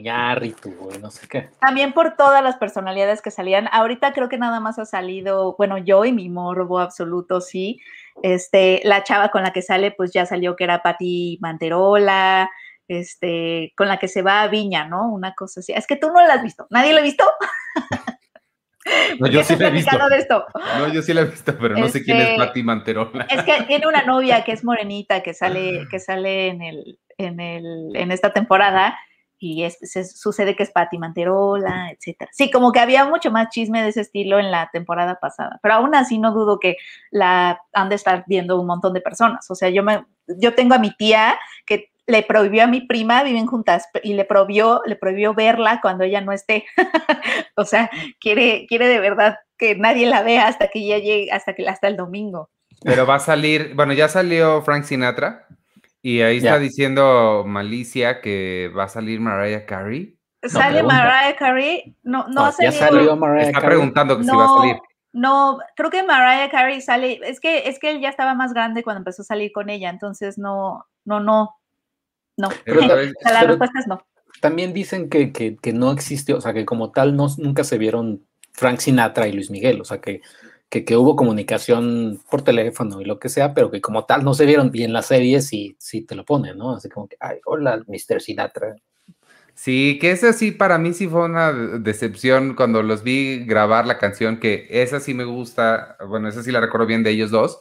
no 1.01 1.11
sé 1.11 1.27
qué. 1.27 1.49
También 1.59 1.95
por 1.95 2.17
todas 2.17 2.43
las 2.43 2.57
personalidades 2.57 3.23
que 3.23 3.31
salían. 3.31 3.69
Ahorita 3.73 4.13
creo 4.13 4.29
que 4.29 4.37
nada 4.37 4.61
más 4.61 4.79
ha 4.79 4.85
salido, 4.85 5.55
bueno, 5.57 5.79
yo 5.79 6.05
y 6.05 6.13
mi 6.13 6.29
morbo 6.29 6.81
absoluto, 6.81 7.41
sí. 7.41 7.81
Este, 8.23 8.83
la 8.85 9.05
chava 9.05 9.31
con 9.31 9.43
la 9.43 9.53
que 9.53 9.63
sale, 9.63 9.91
pues 9.91 10.13
ya 10.13 10.27
salió 10.27 10.55
que 10.55 10.65
era 10.65 10.83
Patti 10.83 11.39
Manterola, 11.41 12.51
este, 12.89 13.73
con 13.75 13.89
la 13.89 13.99
que 13.99 14.09
se 14.09 14.21
va 14.21 14.43
a 14.43 14.49
Viña, 14.49 14.87
¿no? 14.87 15.11
Una 15.11 15.35
cosa 15.35 15.61
así. 15.61 15.73
Es 15.73 15.87
que 15.87 15.97
tú 15.97 16.09
no 16.09 16.21
la 16.27 16.35
has 16.35 16.43
visto. 16.43 16.67
¿Nadie 16.69 16.93
la 16.93 17.01
ha 17.01 17.05
visto? 17.05 17.25
No, 19.19 19.27
yo 19.29 19.43
sí 19.43 19.57
la 19.57 19.69
he 19.69 19.71
visto. 19.71 19.97
No, 20.79 20.93
yo 20.93 21.03
sí 21.03 21.13
la 21.13 21.23
he 21.23 21.25
visto, 21.25 21.57
pero 21.59 21.77
no 21.77 21.89
sé 21.89 22.03
quién 22.03 22.19
es 22.19 22.29
este, 22.29 22.37
Patti 22.39 22.63
Manterola. 22.63 23.27
Es 23.31 23.43
que 23.43 23.65
tiene 23.65 23.87
una 23.87 24.03
novia 24.03 24.45
que 24.45 24.53
es 24.53 24.65
morenita, 24.65 25.23
que 25.23 25.35
sale, 25.35 25.87
que 25.91 25.99
sale 25.99 26.49
en, 26.49 26.63
el, 26.63 26.99
en, 27.17 27.41
el, 27.41 27.97
en 27.97 28.13
esta 28.13 28.33
temporada, 28.33 28.97
y 29.39 29.63
es, 29.63 29.79
se, 29.81 30.05
sucede 30.05 30.57
que 30.57 30.65
es 30.65 30.71
Patti 30.71 30.99
Manterola, 30.99 31.91
etcétera. 31.93 32.31
Sí, 32.33 32.51
como 32.51 32.73
que 32.73 32.81
había 32.81 33.05
mucho 33.05 33.31
más 33.31 33.49
chisme 33.51 33.83
de 33.83 33.91
ese 33.91 34.01
estilo 34.01 34.39
en 34.39 34.51
la 34.51 34.69
temporada 34.73 35.19
pasada, 35.21 35.61
pero 35.63 35.75
aún 35.75 35.95
así 35.95 36.19
no 36.19 36.33
dudo 36.33 36.59
que 36.59 36.77
la 37.11 37.61
han 37.73 37.89
de 37.89 37.95
estar 37.95 38.25
viendo 38.27 38.61
un 38.61 38.67
montón 38.67 38.95
de 38.95 39.01
personas. 39.01 39.49
O 39.51 39.55
sea, 39.55 39.69
yo 39.71 39.83
me, 39.83 40.05
yo 40.27 40.55
tengo 40.55 40.75
a 40.75 40.79
mi 40.79 40.95
tía 40.97 41.39
que 41.67 41.93
le 42.09 42.23
prohibió 42.23 42.65
a 42.65 42.67
mi 42.67 42.81
prima, 42.81 43.23
viven 43.23 43.47
juntas, 43.47 43.87
y 44.03 44.15
le 44.15 44.25
prohibió, 44.25 44.81
le 44.87 44.97
prohibió 44.97 45.35
verla 45.35 45.81
cuando 45.83 46.05
ella 46.05 46.23
no 46.23 46.33
esté. 46.33 46.65
o 47.57 47.65
sea, 47.65 47.91
quiere, 48.19 48.67
quiere 48.67 48.89
de 48.89 48.99
verdad 48.99 49.37
que 49.59 49.77
nadie 49.77 50.07
la 50.07 50.23
vea 50.23 50.49
hasta 50.49 50.69
que 50.69 50.79
ella 50.81 50.99
llegue, 50.99 51.31
hasta 51.31 51.55
que 51.55 51.69
hasta 51.69 51.87
el 51.87 51.97
domingo. 51.97 52.51
Pero 52.83 53.07
va 53.07 53.17
a 53.17 53.21
salir, 53.21 53.75
bueno, 53.75 53.93
ya 53.93 54.09
salió 54.09 54.63
Frank 54.63 54.85
Sinatra 54.85 55.47
y 56.01 56.23
ahí 56.23 56.39
está 56.39 56.59
diciendo 56.59 57.45
Malicia 57.47 58.23
que 58.23 58.73
va 58.77 58.85
a 58.85 58.89
salir 58.89 59.21
Mariah 59.21 59.67
Carey. 59.67 60.17
¿Sale 60.43 60.83
Mariah 60.83 61.37
Carey? 61.37 61.95
No, 62.05 62.27
no, 62.29 62.47
ha 62.47 62.53
salido. 62.53 62.73
Ya 62.73 62.79
salió 62.79 63.17
Mariah 63.17 63.49
Está 63.49 63.61
preguntando 63.61 64.17
que 64.17 64.25
si 64.25 64.31
va 64.31 64.45
a 64.45 64.61
salir. 64.61 64.77
No, 65.13 65.59
creo 65.77 65.91
que 65.91 66.03
Mariah 66.03 66.49
Carey 66.51 66.81
sale, 66.81 67.21
es 67.25 67.41
que, 67.41 67.69
es 67.69 67.79
que 67.79 67.91
él 67.91 68.01
ya 68.01 68.09
estaba 68.09 68.35
más 68.35 68.55
grande 68.55 68.83
cuando 68.83 68.99
empezó 69.01 69.23
a 69.23 69.27
salir 69.27 69.53
con 69.53 69.69
ella, 69.69 69.91
entonces 69.91 70.39
no, 70.39 70.87
no, 71.05 71.21
no, 71.21 71.58
no, 72.39 72.49
la 72.67 73.43
respuesta 73.43 73.79
es 73.81 73.87
no. 73.87 74.03
También 74.41 74.73
dicen 74.73 75.11
que, 75.11 75.33
que, 75.33 75.73
no 75.73 75.91
existe, 75.91 76.33
o 76.33 76.41
sea, 76.41 76.55
que 76.55 76.65
como 76.65 76.93
tal 76.93 77.17
no, 77.17 77.27
nunca 77.39 77.65
se 77.65 77.77
vieron 77.77 78.25
Frank 78.53 78.79
Sinatra 78.79 79.27
y 79.27 79.33
Luis 79.33 79.51
Miguel, 79.51 79.81
o 79.81 79.85
sea, 79.85 80.01
que, 80.01 80.21
que, 80.71 80.97
hubo 80.97 81.17
comunicación 81.17 82.21
por 82.31 82.43
teléfono 82.43 83.01
y 83.01 83.05
lo 83.05 83.19
que 83.19 83.29
sea, 83.29 83.53
pero 83.53 83.71
que 83.71 83.81
como 83.81 84.05
tal 84.05 84.25
no 84.25 84.35
se 84.35 84.47
vieron. 84.47 84.71
Y 84.73 84.85
en 84.85 84.93
la 84.93 85.03
serie 85.03 85.43
sí, 85.43 85.77
sí 85.79 86.03
te 86.03 86.15
lo 86.15 86.25
ponen, 86.25 86.57
¿no? 86.57 86.77
Así 86.77 86.89
como 86.89 87.09
que, 87.09 87.17
ay, 87.19 87.39
hola, 87.47 87.83
Mr. 87.87 88.21
Sinatra. 88.21 88.77
Sí, 89.55 89.99
que 90.01 90.13
esa 90.13 90.33
sí 90.33 90.53
para 90.53 90.79
mí 90.79 90.95
sí 90.95 91.09
fue 91.09 91.25
una 91.25 91.53
decepción 91.53 92.55
cuando 92.55 92.81
los 92.85 93.03
vi 93.03 93.45
grabar 93.45 93.87
la 93.89 93.99
canción, 93.99 94.39
que 94.39 94.69
esa 94.71 95.01
sí 95.01 95.15
me 95.15 95.25
gusta, 95.25 95.97
bueno, 96.07 96.29
esa 96.29 96.45
sí 96.45 96.53
la 96.53 96.61
recuerdo 96.61 96.87
bien 96.87 97.03
de 97.03 97.11
ellos 97.11 97.33
dos, 97.33 97.59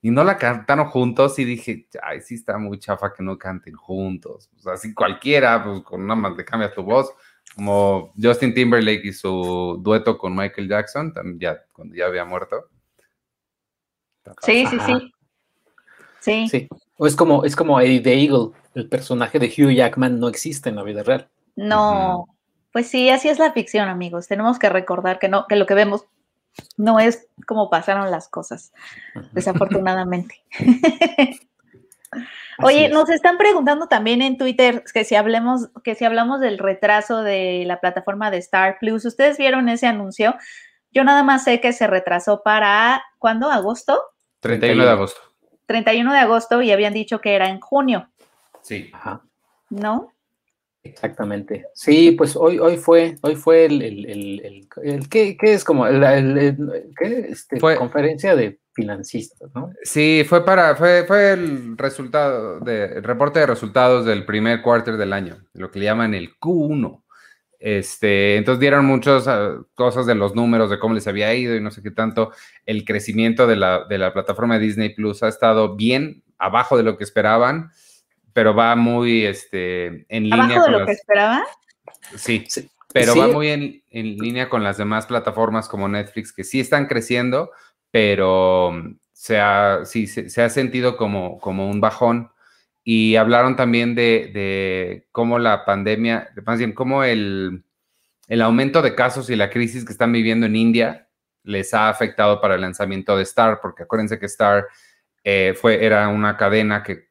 y 0.00 0.10
no 0.10 0.22
la 0.22 0.36
cantaron 0.36 0.86
juntos 0.86 1.38
y 1.38 1.44
dije, 1.44 1.88
ay, 2.02 2.20
sí 2.20 2.36
está 2.36 2.58
muy 2.58 2.78
chafa 2.78 3.12
que 3.12 3.22
no 3.22 3.36
canten 3.36 3.74
juntos. 3.74 4.50
O 4.56 4.60
sea, 4.60 4.74
así 4.74 4.94
cualquiera, 4.94 5.62
pues 5.64 5.82
con 5.82 6.02
una 6.02 6.14
más 6.14 6.36
le 6.36 6.44
cambias 6.44 6.74
tu 6.74 6.82
voz, 6.82 7.12
como 7.54 8.12
Justin 8.20 8.54
Timberlake 8.54 9.04
y 9.04 9.12
su 9.12 9.80
dueto 9.82 10.16
con 10.16 10.36
Michael 10.36 10.68
Jackson, 10.68 11.12
también 11.12 11.40
ya, 11.40 11.64
cuando 11.72 11.94
ya 11.96 12.06
había 12.06 12.24
muerto. 12.24 12.68
Sí, 14.42 14.66
sí, 14.66 14.78
sí. 14.86 15.12
Sí. 16.20 16.48
Sí. 16.48 16.68
O 16.96 17.06
es 17.06 17.16
como, 17.16 17.44
es 17.44 17.56
como 17.56 17.80
Eddie 17.80 18.00
the 18.00 18.12
Eagle, 18.12 18.50
el 18.74 18.88
personaje 18.88 19.38
de 19.38 19.46
Hugh 19.46 19.72
Jackman 19.72 20.20
no 20.20 20.28
existe 20.28 20.68
en 20.68 20.76
la 20.76 20.82
vida 20.82 21.02
real. 21.02 21.28
No, 21.56 22.26
pues 22.72 22.88
sí, 22.88 23.10
así 23.10 23.28
es 23.28 23.38
la 23.38 23.52
ficción, 23.52 23.88
amigos. 23.88 24.28
Tenemos 24.28 24.58
que 24.58 24.68
recordar 24.68 25.18
que 25.18 25.28
no, 25.28 25.46
que 25.48 25.56
lo 25.56 25.66
que 25.66 25.74
vemos 25.74 26.04
no 26.76 26.98
es 27.00 27.28
como 27.46 27.70
pasaron 27.70 28.10
las 28.10 28.28
cosas, 28.28 28.72
desafortunadamente. 29.32 30.42
Oye, 32.60 32.88
nos 32.88 33.08
están 33.08 33.38
preguntando 33.38 33.86
también 33.86 34.20
en 34.22 34.36
Twitter 34.36 34.82
que 34.92 35.04
si 35.04 35.14
hablemos, 35.14 35.68
que 35.84 35.94
si 35.94 36.04
hablamos 36.04 36.40
del 36.40 36.58
retraso 36.58 37.22
de 37.22 37.62
la 37.66 37.80
plataforma 37.80 38.30
de 38.30 38.38
Star 38.38 38.78
Plus. 38.80 39.04
¿Ustedes 39.04 39.38
vieron 39.38 39.68
ese 39.68 39.86
anuncio? 39.86 40.34
Yo 40.90 41.04
nada 41.04 41.22
más 41.22 41.44
sé 41.44 41.60
que 41.60 41.72
se 41.72 41.86
retrasó 41.86 42.42
para 42.42 43.04
¿cuándo? 43.18 43.50
¿Agosto? 43.50 44.02
31 44.40 44.84
de 44.84 44.90
agosto. 44.90 45.20
31 45.66 46.12
de 46.12 46.18
agosto 46.18 46.62
y 46.62 46.72
habían 46.72 46.94
dicho 46.94 47.20
que 47.20 47.34
era 47.34 47.48
en 47.48 47.60
junio. 47.60 48.08
Sí. 48.62 48.90
Ajá. 48.92 49.20
¿No? 49.70 50.12
Exactamente. 50.82 51.66
Sí, 51.74 52.12
pues 52.12 52.36
hoy, 52.36 52.58
hoy 52.58 52.76
fue, 52.76 53.16
hoy 53.22 53.36
fue 53.36 53.66
el, 53.66 53.82
el, 53.82 54.66
el, 54.82 55.08
¿qué, 55.08 55.36
es 55.42 55.64
como 55.64 55.86
el, 55.86 56.02
este, 57.00 57.58
conferencia 57.58 58.36
de 58.36 58.60
financistas, 58.72 59.50
¿no? 59.54 59.72
Sí, 59.82 60.24
fue 60.28 60.44
para, 60.44 60.76
fue, 60.76 61.04
fue 61.06 61.32
el 61.32 61.76
resultado 61.76 62.60
de, 62.60 63.00
reporte 63.00 63.40
de 63.40 63.46
resultados 63.46 64.04
del 64.06 64.24
primer 64.24 64.62
cuarto 64.62 64.96
del 64.96 65.12
año, 65.12 65.38
lo 65.52 65.70
que 65.70 65.80
le 65.80 65.86
llaman 65.86 66.14
el 66.14 66.38
Q1. 66.38 67.02
Este, 67.58 68.36
entonces 68.36 68.60
dieron 68.60 68.84
muchas 68.86 69.26
ah, 69.26 69.56
cosas 69.74 70.06
de 70.06 70.14
los 70.14 70.36
números, 70.36 70.70
de 70.70 70.78
cómo 70.78 70.94
les 70.94 71.08
había 71.08 71.34
ido 71.34 71.56
y 71.56 71.60
no 71.60 71.72
sé 71.72 71.82
qué 71.82 71.90
tanto. 71.90 72.30
El 72.66 72.84
crecimiento 72.84 73.48
de 73.48 73.56
la, 73.56 73.84
de 73.84 73.98
la 73.98 74.12
plataforma 74.12 74.60
Disney 74.60 74.94
Plus 74.94 75.24
ha 75.24 75.28
estado 75.28 75.74
bien 75.74 76.22
abajo 76.38 76.76
de 76.76 76.84
lo 76.84 76.96
que 76.96 77.02
esperaban 77.02 77.72
pero 78.38 78.54
va 78.54 78.76
muy 78.76 79.26
este, 79.26 80.06
en 80.08 80.30
línea. 80.30 80.44
¿Abajo 80.44 80.64
de 80.66 80.70
lo 80.70 80.86
que 80.86 80.92
esperaba? 80.92 81.44
Sí, 82.14 82.46
pero 82.92 83.16
va 83.16 83.26
muy 83.26 83.48
en, 83.48 83.82
línea 83.90 84.48
con 84.48 84.62
las 84.62 84.78
demás 84.78 85.06
plataformas 85.06 85.68
como 85.68 85.88
Netflix, 85.88 86.32
que 86.32 86.44
sí 86.44 86.60
están 86.60 86.86
creciendo, 86.86 87.50
pero 87.90 88.80
se 89.12 89.40
ha, 89.40 89.80
sí, 89.84 90.06
se, 90.06 90.40
ha 90.40 90.48
sentido 90.50 90.96
como, 90.96 91.40
como 91.40 91.68
un 91.68 91.80
bajón. 91.80 92.30
Y 92.84 93.16
hablaron 93.16 93.56
también 93.56 93.96
de, 93.96 95.08
cómo 95.10 95.40
la 95.40 95.64
pandemia, 95.64 96.28
más 96.46 96.60
bien 96.60 96.74
cómo 96.74 97.02
el, 97.02 97.64
el 98.28 98.40
aumento 98.40 98.82
de 98.82 98.94
casos 98.94 99.30
y 99.30 99.34
la 99.34 99.50
crisis 99.50 99.84
que 99.84 99.90
están 99.90 100.12
viviendo 100.12 100.46
en 100.46 100.54
India 100.54 101.08
les 101.42 101.74
ha 101.74 101.88
afectado 101.88 102.40
para 102.40 102.54
el 102.54 102.60
lanzamiento 102.60 103.16
de 103.16 103.24
Star, 103.24 103.58
porque 103.60 103.82
acuérdense 103.82 104.20
que 104.20 104.26
Star 104.26 104.68
eh, 105.24 105.56
fue, 105.60 105.84
era 105.84 106.06
una 106.06 106.36
cadena 106.36 106.84
que 106.84 107.07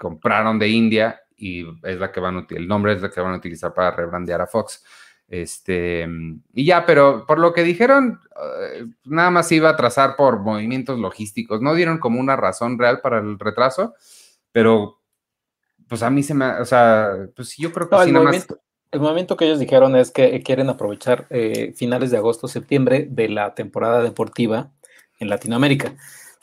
compraron 0.00 0.58
de 0.58 0.68
India 0.68 1.20
y 1.36 1.66
es 1.82 1.98
la 1.98 2.10
que 2.10 2.20
van 2.20 2.38
a 2.38 2.46
el 2.48 2.66
nombre 2.66 2.94
es 2.94 3.02
la 3.02 3.10
que 3.10 3.20
van 3.20 3.34
a 3.34 3.36
utilizar 3.36 3.74
para 3.74 3.90
rebrandear 3.90 4.40
a 4.40 4.46
Fox. 4.46 4.82
Este, 5.28 6.08
y 6.54 6.64
ya, 6.64 6.84
pero 6.86 7.24
por 7.26 7.38
lo 7.38 7.52
que 7.52 7.62
dijeron, 7.62 8.18
eh, 8.62 8.86
nada 9.04 9.30
más 9.30 9.52
iba 9.52 9.68
a 9.68 9.76
trazar 9.76 10.16
por 10.16 10.40
movimientos 10.40 10.98
logísticos. 10.98 11.60
No 11.60 11.74
dieron 11.74 11.98
como 11.98 12.18
una 12.18 12.34
razón 12.34 12.78
real 12.78 13.00
para 13.00 13.18
el 13.18 13.38
retraso, 13.38 13.94
pero 14.52 15.00
pues 15.86 16.02
a 16.02 16.10
mí 16.10 16.22
se 16.22 16.34
me, 16.34 16.46
o 16.46 16.64
sea, 16.64 17.28
pues 17.36 17.56
yo 17.56 17.72
creo 17.72 17.88
que 17.88 17.96
sí, 17.96 18.02
el, 18.04 18.12
nada 18.12 18.24
movimiento, 18.24 18.54
más... 18.54 18.62
el 18.90 19.00
movimiento 19.00 19.36
que 19.36 19.44
ellos 19.44 19.58
dijeron 19.58 19.96
es 19.96 20.10
que 20.10 20.42
quieren 20.42 20.70
aprovechar 20.70 21.26
eh, 21.30 21.74
finales 21.76 22.10
de 22.10 22.16
agosto, 22.16 22.48
septiembre 22.48 23.06
de 23.08 23.28
la 23.28 23.54
temporada 23.54 24.02
deportiva 24.02 24.72
en 25.20 25.28
Latinoamérica. 25.28 25.94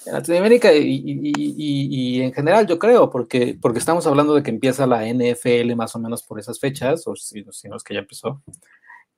En 0.07 0.13
Latinoamérica 0.13 0.73
y, 0.73 2.21
en 2.21 2.33
general, 2.33 2.65
yo 2.65 2.79
creo, 2.79 3.09
porque, 3.09 3.57
porque 3.61 3.79
estamos 3.79 4.07
hablando 4.07 4.33
de 4.33 4.43
que 4.43 4.51
empieza 4.51 4.87
la 4.87 5.05
NFL 5.05 5.75
más 5.75 5.95
o 5.95 5.99
menos 5.99 6.23
por 6.23 6.39
esas 6.39 6.59
fechas, 6.59 7.05
o 7.07 7.15
si, 7.15 7.45
si 7.51 7.67
no 7.67 7.75
es 7.75 7.83
que 7.83 7.93
ya 7.93 7.99
empezó. 7.99 8.41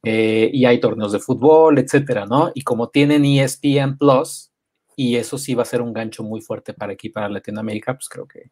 Eh, 0.04 0.50
y 0.54 0.66
hay 0.66 0.80
torneos 0.80 1.12
de 1.12 1.20
fútbol, 1.20 1.78
etcétera, 1.78 2.26
¿no? 2.26 2.52
Y 2.54 2.64
como 2.64 2.90
tienen 2.90 3.26
ESPN 3.26 3.98
Plus, 3.98 4.52
y 4.96 5.16
eso 5.16 5.38
sí 5.38 5.54
va 5.54 5.64
a 5.64 5.66
ser 5.66 5.82
un 5.82 5.94
gancho 5.94 6.24
muy 6.24 6.42
fuerte 6.42 6.74
para 6.74 6.94
aquí, 6.94 7.10
para 7.10 7.30
Latinoamérica, 7.30 7.94
pues 7.94 8.10
creo 8.10 8.28
que, 8.28 8.52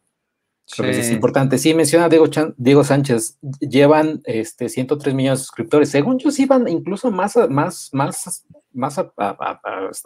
es 0.68 1.12
importante. 1.12 1.58
Sí, 1.58 1.74
menciona 1.74 2.10
Diego, 2.10 2.26
Diego 2.58 2.84
Sánchez, 2.84 3.38
llevan 3.60 4.22
este, 4.26 4.68
103 4.68 5.16
millones 5.16 5.40
de 5.40 5.46
suscriptores. 5.46 5.90
Según 5.90 6.20
yo, 6.20 6.30
sí 6.30 6.46
van 6.46 6.68
incluso 6.68 7.10
más, 7.10 7.38
más, 7.50 7.90
más, 7.94 8.46
más 8.78 9.04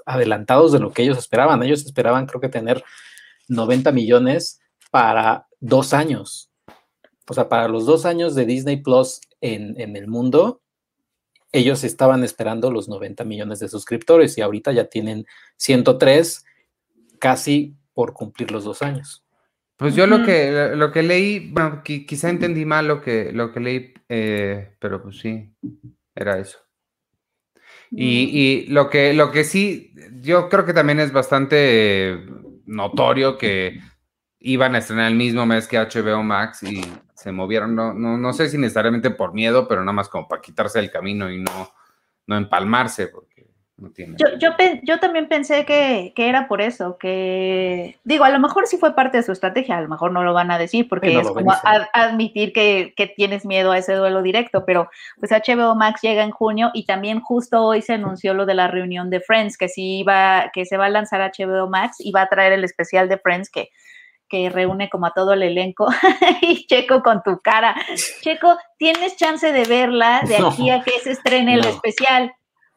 adelantados 0.06 0.72
de 0.72 0.80
lo 0.80 0.92
que 0.92 1.04
ellos 1.04 1.18
esperaban. 1.18 1.62
Ellos 1.64 1.86
esperaban, 1.86 2.26
creo 2.26 2.42
que, 2.42 2.50
tener 2.50 2.84
90 3.48 3.92
millones 3.92 4.60
para 4.90 5.48
dos 5.60 5.94
años. 5.94 6.52
O 7.30 7.34
sea, 7.34 7.48
para 7.50 7.68
los 7.68 7.86
dos 7.86 8.06
años 8.06 8.36
de 8.36 8.46
Disney 8.46 8.78
Plus 8.78 9.22
en, 9.42 9.80
en 9.80 9.96
el 9.96 10.08
mundo, 10.08 10.62
ellos 11.52 11.84
estaban 11.84 12.24
esperando 12.24 12.72
los 12.72 12.88
90 12.88 13.24
millones 13.26 13.60
de 13.60 13.68
suscriptores 13.68 14.38
y 14.38 14.42
ahorita 14.42 14.72
ya 14.72 14.86
tienen 14.86 15.26
103 15.58 16.46
casi 17.20 17.76
por 17.94 18.14
cumplir 18.14 18.52
los 18.52 18.64
dos 18.64 18.82
años. 18.82 19.24
Pues 19.82 19.96
yo 19.96 20.06
lo 20.06 20.24
que 20.24 20.74
lo 20.76 20.92
que 20.92 21.02
leí, 21.02 21.52
bueno, 21.52 21.82
quizá 21.84 22.30
entendí 22.30 22.66
mal 22.66 22.88
lo 22.88 23.02
que 23.02 23.32
lo 23.32 23.52
que 23.52 23.60
leí, 23.60 23.94
eh, 24.10 24.76
pero 24.80 25.02
pues 25.02 25.18
sí, 25.18 25.52
era 26.14 26.38
eso. 26.38 26.60
Y, 27.92 28.40
y, 28.40 28.68
lo 28.68 28.90
que 28.90 29.14
lo 29.14 29.32
que 29.32 29.44
sí, 29.44 29.94
yo 30.22 30.48
creo 30.48 30.66
que 30.66 30.74
también 30.74 31.00
es 31.02 31.12
bastante 31.12 32.26
notorio 32.66 33.38
que 33.38 33.80
iban 34.40 34.76
a 34.76 34.80
estrenar 34.80 35.12
el 35.12 35.18
mismo 35.18 35.46
mes 35.46 35.68
que 35.68 35.78
HBO 35.78 36.24
Max 36.24 36.64
y 36.64 36.82
se 37.14 37.32
movieron, 37.32 37.76
no, 37.76 37.94
no, 37.94 38.18
no 38.18 38.34
sé 38.34 38.50
si 38.50 38.58
necesariamente 38.58 39.12
por 39.12 39.34
miedo, 39.34 39.68
pero 39.68 39.82
nada 39.82 39.94
más 39.94 40.10
como 40.10 40.28
para 40.28 40.42
quitarse 40.42 40.80
el 40.80 40.90
camino 40.90 41.30
y 41.30 41.40
no, 41.40 41.72
no 42.26 42.38
empalmarse, 42.38 43.08
porque 43.08 43.31
no 43.82 43.90
tiene. 43.90 44.16
Yo, 44.18 44.38
yo, 44.38 44.50
yo 44.84 45.00
también 45.00 45.28
pensé 45.28 45.66
que, 45.66 46.14
que, 46.16 46.30
era 46.30 46.48
por 46.48 46.62
eso, 46.62 46.98
que 46.98 47.98
digo, 48.04 48.24
a 48.24 48.30
lo 48.30 48.40
mejor 48.40 48.68
sí 48.68 48.78
fue 48.78 48.96
parte 48.96 49.18
de 49.18 49.24
su 49.24 49.32
estrategia, 49.32 49.78
a 49.78 49.82
lo 49.82 49.90
mejor 49.90 50.12
no 50.12 50.24
lo 50.24 50.34
van 50.34 50.52
a 50.52 50.58
decir, 50.58 50.88
porque 50.88 51.20
es 51.20 51.28
como 51.28 51.54
admitir 51.94 52.54
que, 52.54 52.94
que, 52.96 53.08
tienes 53.08 53.46
miedo 53.46 53.72
a 53.72 53.78
ese 53.78 53.96
duelo 53.96 54.22
directo, 54.22 54.64
pero 54.66 54.90
pues 55.20 55.32
HBO 55.32 55.76
Max 55.76 56.02
llega 56.02 56.24
en 56.24 56.32
junio 56.32 56.72
y 56.74 56.86
también 56.86 57.20
justo 57.20 57.64
hoy 57.64 57.82
se 57.82 57.94
anunció 57.94 58.34
lo 58.34 58.46
de 58.46 58.54
la 58.54 58.68
reunión 58.68 59.10
de 59.10 59.20
Friends, 59.20 59.58
que 59.58 59.68
sí 59.68 60.00
iba, 60.00 60.52
que 60.54 60.66
se 60.66 60.78
va 60.78 60.86
a 60.86 60.90
lanzar 60.90 61.20
HBO 61.22 61.68
Max 61.68 61.98
y 62.00 62.12
va 62.12 62.22
a 62.22 62.30
traer 62.30 62.54
el 62.54 62.64
especial 62.64 63.10
de 63.10 63.18
Friends 63.18 63.50
que 63.50 63.70
que 64.32 64.50
reúne 64.50 64.90
como 64.90 65.08
a 65.08 65.12
todo 65.12 65.34
el 65.34 65.44
elenco 65.44 65.88
y 66.42 66.66
Checo 66.66 67.04
con 67.04 67.22
tu 67.22 67.42
cara. 67.42 67.76
Checo, 68.22 68.58
tienes 68.78 69.18
chance 69.18 69.52
de 69.52 69.66
verla 69.66 70.22
de 70.26 70.38
aquí 70.48 70.70
a 70.70 70.82
que 70.82 70.98
se 71.02 71.12
estrene 71.12 71.56
el 71.56 71.66
especial. 71.66 72.34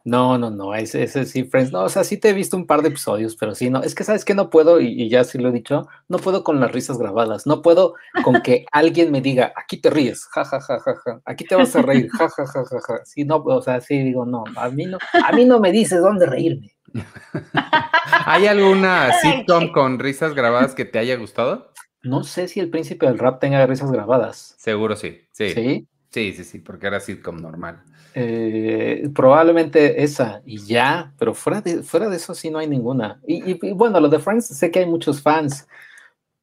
No, 0.07 0.37
no, 0.37 0.51
no, 0.51 0.75
ese, 0.75 1.03
ese 1.03 1.25
sí, 1.25 1.45
Friends, 1.45 1.73
no, 1.73 1.83
o 1.83 1.88
sea, 1.88 2.05
sí 2.05 2.19
te 2.19 2.29
he 2.29 2.33
visto 2.35 2.59
un 2.59 2.67
par 2.67 2.83
de 2.83 2.88
episodios, 2.88 3.37
pero 3.37 3.55
sí, 3.55 3.71
no, 3.71 3.83
es 3.83 3.95
que 3.95 4.05
sabes 4.05 4.27
que 4.27 4.35
no 4.35 4.51
puedo, 4.51 4.79
y, 4.79 5.09
ya 5.09 5.25
sí 5.25 5.38
lo 5.38 5.49
he 5.49 5.53
dicho, 5.53 5.88
no 6.09 6.19
puedo 6.19 6.45
con 6.45 6.61
las 6.61 6.71
risas 6.71 6.99
grabadas, 6.99 7.47
no 7.47 7.62
puedo 7.62 7.95
con 8.23 8.43
que 8.43 8.67
alguien 8.71 9.11
me 9.11 9.23
diga, 9.23 9.55
aquí 9.57 9.79
te 9.79 9.88
ríes, 9.88 10.27
ja, 10.27 10.45
ja, 10.45 10.61
ja, 10.61 10.79
ja, 10.79 10.95
ja, 10.95 11.21
aquí 11.25 11.47
te 11.47 11.57
vas 11.57 11.75
a 11.75 11.81
reír, 11.81 12.11
ja, 12.11 12.29
ja, 12.29 12.47
ja, 12.47 12.64
ja, 12.64 12.81
ja, 12.87 13.05
sí, 13.07 13.25
no, 13.25 13.37
o 13.37 13.62
sea, 13.62 13.81
sí 13.81 13.99
digo, 13.99 14.27
no, 14.27 14.45
a 14.57 14.69
mí 14.69 14.85
no, 14.85 14.99
a 15.25 15.33
mí 15.33 15.47
no 15.47 15.59
me 15.59 15.73
dices 15.73 16.03
dónde 16.03 16.27
reírme. 16.27 16.75
¿Hay 18.27 18.47
alguna 18.47 19.11
sitcom 19.23 19.73
con 19.73 19.99
risas 19.99 20.35
grabadas 20.35 20.75
que 20.75 20.85
te 20.85 20.99
haya 20.99 21.17
gustado? 21.17 21.73
No 22.03 22.25
sé 22.25 22.49
si 22.49 22.61
el 22.61 22.69
príncipe 22.69 23.07
del 23.07 23.19
rap 23.19 23.40
tenga 23.40 23.67
risas 23.67 23.90
grabadas. 23.90 24.55
Seguro 24.59 24.95
sí. 24.97 25.27
Sí. 25.33 25.51
¿Sí? 25.51 25.88
Sí, 26.14 26.33
sí, 26.33 26.44
sí, 26.44 26.59
porque 26.61 26.87
era 26.87 27.00
sitcom 27.00 27.42
normal. 27.42 27.83
Eh, 28.14 29.09
probablemente 29.12 30.05
esa 30.05 30.42
y 30.46 30.64
ya, 30.64 31.12
pero 31.18 31.35
fuera 31.35 31.61
de, 31.61 31.83
fuera 31.83 32.09
de 32.09 32.18
eso 32.18 32.37
sí 32.37 32.50
no 32.50 32.61
hay 32.61 32.68
ninguna. 32.68 33.20
Y, 33.27 33.72
bueno, 33.72 33.98
lo 33.98 34.09
de 34.09 34.20
Friends 34.20 34.46
sé 34.46 34.70
que 34.70 34.79
hay 34.79 34.87
muchos 34.87 35.20
fans, 35.20 35.66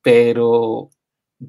pero, 0.01 0.89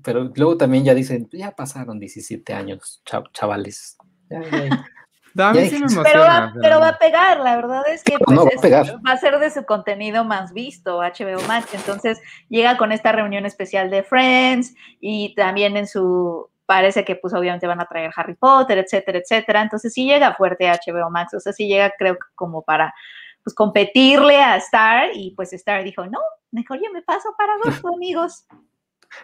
pero 0.05 0.31
luego 0.37 0.57
también 0.57 0.85
ya 0.85 0.95
dicen, 0.95 1.29
ya 1.33 1.51
pasaron 1.51 1.99
17 1.99 2.55
años, 2.55 3.03
chavales. 3.33 3.97
Ya, 4.31 4.41
ya, 4.41 4.87
pero, 6.05 6.21
va, 6.21 6.55
pero, 6.63 6.79
va, 6.79 6.89
a 6.91 6.99
pegar, 6.99 7.41
la 7.41 7.57
verdad 7.57 7.83
es 7.89 8.05
que 8.05 8.19
pues, 8.21 8.39
va, 8.39 9.13
a 9.13 9.17
ser 9.17 9.41
de 9.41 9.51
su 9.51 9.65
contenido 9.65 10.23
más 10.25 10.53
visto, 10.53 10.99
HBO 11.01 11.43
Max. 11.49 11.75
Entonces 11.75 12.21
llega 12.49 12.77
con 12.77 12.93
esta 12.93 13.11
reunión 13.11 13.47
especial 13.47 13.91
de 13.91 14.05
Friends 14.05 14.77
y 15.01 15.35
también 15.35 15.77
en 15.77 15.89
su, 15.89 16.52
parece 16.67 17.05
que 17.05 17.17
pues 17.17 17.35
obviamente 17.35 17.67
van 17.67 17.81
a 17.81 17.87
traer 17.87 18.11
Harry 18.15 18.35
Potter, 18.35 18.79
etcétera, 18.79 19.19
etcétera. 19.19 19.63
Entonces 19.63 19.93
sí 19.93 20.07
llega 20.07 20.35
fuerte 20.35 20.69
HBO 20.69 21.11
Max, 21.11 21.35
o 21.35 21.41
sea, 21.41 21.53
sí 21.53 21.67
llega 21.69 21.93
creo 21.99 22.15
que 22.15 22.27
como 22.35 22.63
para 22.63 22.95
pues 23.43 23.55
competirle 23.55 24.37
a 24.37 24.57
Star 24.57 25.11
y 25.15 25.33
pues 25.33 25.53
Star 25.53 25.83
dijo, 25.85 26.07
no, 26.07 26.21
mejor 26.51 26.79
yo 26.79 26.93
me 26.93 27.03
paso 27.03 27.35
para 27.37 27.55
abajo, 27.55 27.89
amigos. 27.95 28.47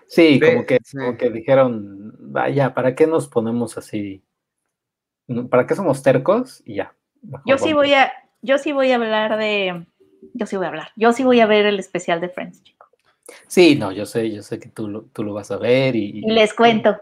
Sí, 0.07 0.39
como 0.39 0.67
que, 0.67 0.79
como 0.93 1.17
que 1.17 1.31
dijeron, 1.31 2.15
vaya, 2.19 2.75
¿para 2.75 2.95
qué 2.95 3.07
nos 3.07 3.29
ponemos 3.29 3.79
así? 3.79 4.23
¿Para 5.51 5.67
qué 5.67 5.75
somos 5.75 6.03
tercos? 6.03 6.63
Y 6.67 6.77
ya. 6.77 6.95
Yo 7.47 7.59
sí 7.59 7.73
voy 7.73 7.95
a, 7.95 8.13
yo 8.43 8.59
sí 8.59 8.73
voy 8.73 8.93
a 8.93 8.97
hablar 8.97 9.39
de, 9.39 9.87
yo 10.35 10.47
sí 10.47 10.57
voy 10.57 10.67
a 10.67 10.69
hablar, 10.69 10.91
yo 10.97 11.13
sí 11.13 11.25
voy 11.25 11.41
a 11.41 11.47
ver 11.47 11.67
el 11.67 11.79
especial 11.79 12.21
de 12.21 12.29
Friends, 12.29 12.63
chico. 12.63 12.87
Sí, 13.47 13.77
no, 13.77 13.93
yo 13.93 14.07
sé, 14.07 14.31
yo 14.31 14.43
sé 14.43 14.59
que 14.59 14.69
tú 14.69 14.89
lo, 14.89 15.03
tú 15.05 15.23
lo 15.25 15.35
vas 15.35 15.51
a 15.51 15.59
ver 15.59 15.97
y, 15.97 16.23
Les 16.23 16.55
cuento. 16.55 16.97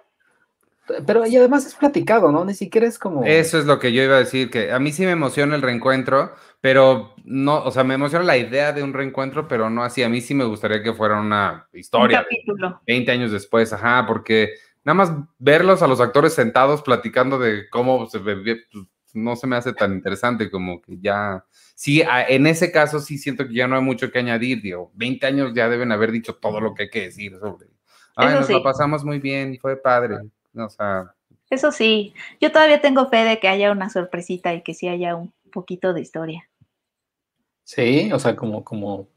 Pero 1.06 1.26
y 1.26 1.36
además 1.36 1.66
es 1.66 1.74
platicado, 1.74 2.30
¿no? 2.30 2.44
Ni 2.44 2.54
siquiera 2.54 2.86
es 2.86 2.98
como... 2.98 3.24
Eso 3.24 3.58
es 3.58 3.64
lo 3.66 3.78
que 3.78 3.92
yo 3.92 4.02
iba 4.02 4.16
a 4.16 4.20
decir, 4.20 4.50
que 4.50 4.72
a 4.72 4.78
mí 4.78 4.92
sí 4.92 5.04
me 5.04 5.12
emociona 5.12 5.56
el 5.56 5.62
reencuentro, 5.62 6.34
pero 6.60 7.14
no, 7.24 7.62
o 7.62 7.70
sea, 7.70 7.84
me 7.84 7.94
emociona 7.94 8.24
la 8.24 8.36
idea 8.36 8.72
de 8.72 8.82
un 8.82 8.92
reencuentro, 8.92 9.48
pero 9.48 9.68
no 9.70 9.82
así. 9.82 10.02
A 10.02 10.08
mí 10.08 10.20
sí 10.20 10.34
me 10.34 10.44
gustaría 10.44 10.82
que 10.82 10.94
fuera 10.94 11.20
una 11.20 11.68
historia. 11.72 12.20
Un 12.20 12.24
capítulo. 12.24 12.80
20 12.86 13.12
años 13.12 13.32
después, 13.32 13.72
ajá, 13.72 14.04
porque 14.06 14.50
nada 14.84 14.94
más 14.94 15.12
verlos 15.38 15.82
a 15.82 15.88
los 15.88 16.00
actores 16.00 16.32
sentados 16.34 16.82
platicando 16.82 17.38
de 17.38 17.68
cómo 17.68 18.06
se 18.06 18.18
ve, 18.18 18.36
pues, 18.72 18.86
no 19.14 19.34
se 19.34 19.46
me 19.46 19.56
hace 19.56 19.72
tan 19.72 19.92
interesante 19.92 20.50
como 20.50 20.80
que 20.80 20.98
ya, 21.00 21.44
sí, 21.74 22.02
en 22.28 22.46
ese 22.46 22.70
caso 22.70 23.00
sí 23.00 23.18
siento 23.18 23.48
que 23.48 23.54
ya 23.54 23.66
no 23.66 23.76
hay 23.76 23.82
mucho 23.82 24.12
que 24.12 24.18
añadir, 24.18 24.60
digo, 24.60 24.92
20 24.94 25.26
años 25.26 25.52
ya 25.54 25.68
deben 25.68 25.90
haber 25.90 26.12
dicho 26.12 26.36
todo 26.36 26.60
lo 26.60 26.74
que 26.74 26.84
hay 26.84 26.90
que 26.90 27.02
decir 27.02 27.32
sobre, 27.40 27.66
ay, 28.14 28.34
nos 28.34 28.48
lo 28.50 28.62
pasamos 28.62 29.04
muy 29.04 29.18
bien, 29.18 29.58
fue 29.60 29.76
padre, 29.76 30.18
o 30.56 30.68
sea. 30.68 31.14
Eso 31.50 31.70
sí, 31.70 32.12
yo 32.40 32.50
todavía 32.50 32.80
tengo 32.80 33.08
fe 33.08 33.24
de 33.24 33.38
que 33.38 33.48
haya 33.48 33.70
una 33.70 33.88
sorpresita 33.88 34.52
y 34.54 34.62
que 34.62 34.74
sí 34.74 34.88
haya 34.88 35.14
un 35.14 35.32
poquito 35.52 35.92
de 35.92 36.00
historia. 36.00 36.48
Sí, 37.64 38.10
o 38.12 38.18
sea, 38.18 38.36
como, 38.36 38.64
como. 38.64 39.08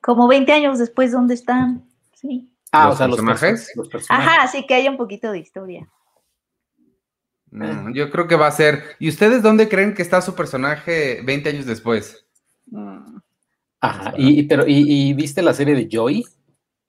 Como 0.00 0.28
20 0.28 0.52
años 0.52 0.78
después, 0.78 1.12
¿dónde 1.12 1.34
están? 1.34 1.84
Sí. 2.14 2.48
Ah, 2.70 2.88
o 2.90 2.96
sea, 2.96 3.08
los 3.08 3.16
personajes. 3.16 3.72
Ajá, 4.08 4.46
sí 4.48 4.66
que 4.66 4.74
haya 4.74 4.90
un 4.90 4.96
poquito 4.96 5.32
de 5.32 5.38
historia. 5.38 5.88
yo 7.92 8.10
creo 8.10 8.28
que 8.28 8.36
va 8.36 8.46
a 8.46 8.52
ser. 8.52 8.96
¿Y 8.98 9.08
ustedes 9.08 9.42
dónde 9.42 9.68
creen 9.68 9.94
que 9.94 10.02
está 10.02 10.20
su 10.20 10.34
personaje 10.34 11.22
20 11.24 11.48
años 11.48 11.66
después? 11.66 12.26
Mm. 12.66 13.18
Ajá, 13.80 14.14
y, 14.16 14.42
pero, 14.44 14.64
y, 14.66 15.12
viste 15.14 15.42
la 15.42 15.54
serie 15.54 15.74
de 15.74 15.88
Joy? 15.90 16.24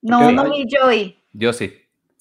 No, 0.02 0.32
no 0.32 0.50
vi 0.50 0.66
Joy. 0.68 1.18
Yo 1.34 1.54
sí. 1.54 1.74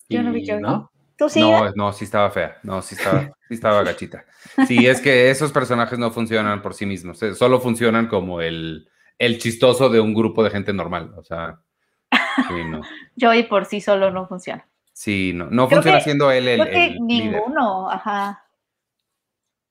Yo 0.08 0.22
no 0.22 0.32
vi 0.32 0.46
Joy. 0.46 0.60
¿No? 0.60 0.90
¿Tú 1.16 1.28
sí? 1.28 1.40
No, 1.40 1.70
no, 1.74 1.92
sí 1.92 2.04
estaba 2.04 2.30
fea. 2.30 2.58
No, 2.62 2.82
sí 2.82 2.94
estaba, 2.94 3.22
sí 3.48 3.54
estaba 3.54 3.82
gachita. 3.82 4.24
Sí, 4.66 4.86
es 4.86 5.00
que 5.00 5.30
esos 5.30 5.50
personajes 5.50 5.98
no 5.98 6.10
funcionan 6.10 6.60
por 6.60 6.74
sí 6.74 6.84
mismos. 6.84 7.22
Eh, 7.22 7.34
solo 7.34 7.60
funcionan 7.60 8.06
como 8.06 8.40
el, 8.42 8.88
el 9.18 9.38
chistoso 9.38 9.88
de 9.88 10.00
un 10.00 10.14
grupo 10.14 10.44
de 10.44 10.50
gente 10.50 10.72
normal. 10.72 11.14
O 11.16 11.22
sea. 11.22 11.60
Joey 13.18 13.44
por 13.48 13.64
sí 13.64 13.80
solo 13.80 14.10
no 14.10 14.26
funciona. 14.26 14.68
Sí, 14.92 15.32
no, 15.34 15.48
no 15.50 15.68
funciona 15.68 16.00
siendo 16.00 16.30
él 16.30 16.48
el. 16.48 16.60
Creo 16.60 16.72
que 16.72 17.00
ninguno, 17.00 17.90
ajá. 17.90 18.44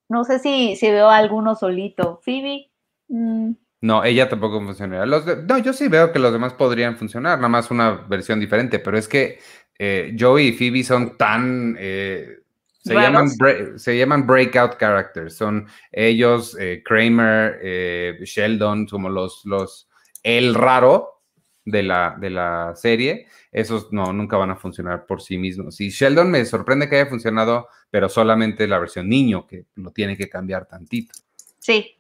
No 0.10 0.24
sé 0.24 0.40
si, 0.40 0.76
si 0.76 0.90
veo 0.90 1.10
a 1.10 1.18
alguno 1.18 1.56
solito. 1.56 2.20
Phoebe. 2.24 2.72
Mm. 3.08 3.54
No, 3.82 4.04
ella 4.04 4.30
tampoco 4.30 4.62
funcionaría. 4.62 5.06
Los 5.06 5.26
no, 5.26 5.58
yo 5.60 5.74
sí 5.74 5.88
veo 5.88 6.12
que 6.12 6.20
los 6.20 6.34
demás 6.34 6.54
podrían 6.54 6.98
funcionar, 6.98 7.38
nada 7.38 7.50
más 7.50 7.70
una 7.70 7.92
versión 7.92 8.40
diferente, 8.40 8.80
pero 8.80 8.98
es 8.98 9.08
que 9.08 9.40
eh, 9.80 10.16
Joey 10.20 10.48
y 10.50 10.54
Phoebe 10.54 10.84
son 10.84 11.18
tan... 11.18 11.76
eh, 11.80 12.40
se 12.84 12.94
llaman, 12.94 13.28
bre- 13.30 13.78
se 13.80 13.98
llaman 13.98 14.28
breakout 14.28 14.78
characters. 14.78 15.36
Son 15.36 15.68
ellos, 15.92 16.56
eh, 16.60 16.84
Kramer, 16.86 17.60
eh, 17.64 18.18
Sheldon, 18.22 18.86
como 18.86 19.10
los, 19.10 19.44
los, 19.46 19.90
el 20.22 20.54
raro 20.54 21.22
de 21.66 21.82
la, 21.82 22.16
de 22.20 22.30
la 22.30 22.74
serie. 22.76 23.26
Esos 23.52 23.92
no, 23.92 24.14
nunca 24.14 24.38
van 24.38 24.52
a 24.52 24.56
funcionar 24.56 25.08
por 25.08 25.20
sí 25.22 25.38
mismos. 25.40 25.82
Y 25.82 25.90
Sheldon 25.90 26.30
me 26.30 26.46
sorprende 26.46 26.88
que 26.88 26.98
haya 26.98 27.10
funcionado, 27.10 27.70
pero 27.90 28.08
solamente 28.08 28.68
la 28.68 28.78
versión 28.78 29.10
niño, 29.10 29.48
que 29.48 29.66
lo 29.76 29.90
tiene 29.92 30.16
que 30.16 30.30
cambiar 30.30 30.68
tantito 30.68 31.14
Sí, 31.58 31.98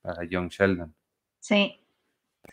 para 0.00 0.22
Young 0.24 0.48
Sheldon. 0.48 0.94
sí. 1.40 1.76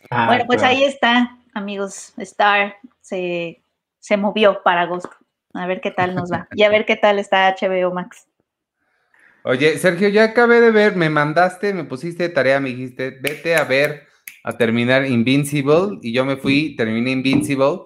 Ah, 0.10 0.28
bueno, 0.28 0.46
pues 0.48 0.60
claro. 0.60 0.76
ahí 0.76 0.84
está, 0.84 1.38
amigos. 1.54 2.14
Star 2.18 2.76
se, 3.02 3.62
se 4.08 4.16
movió 4.16 4.62
para 4.64 4.84
agosto. 4.84 5.10
A 5.54 5.68
ver 5.68 5.82
qué 5.82 5.92
tal 5.92 6.16
nos 6.16 6.32
va. 6.32 6.48
Y 6.54 6.64
a 6.64 6.70
ver 6.70 6.86
qué 6.86 6.96
tal 6.96 7.20
está 7.20 7.54
HBO 7.60 7.94
Max. 7.94 8.26
Oye, 9.44 9.78
Sergio, 9.78 10.08
ya 10.08 10.24
acabé 10.24 10.62
de 10.62 10.72
ver, 10.72 10.96
me 10.96 11.10
mandaste, 11.10 11.74
me 11.74 11.84
pusiste 11.84 12.24
de 12.24 12.30
tarea, 12.30 12.62
me 12.62 12.70
dijiste, 12.70 13.18
vete 13.22 13.58
a 13.58 13.66
ver, 13.66 14.08
a 14.46 14.56
terminar 14.56 15.06
Invincible, 15.06 16.00
y 16.02 16.14
yo 16.14 16.24
me 16.24 16.38
fui, 16.38 16.76
terminé 16.78 17.12
Invincible, 17.12 17.80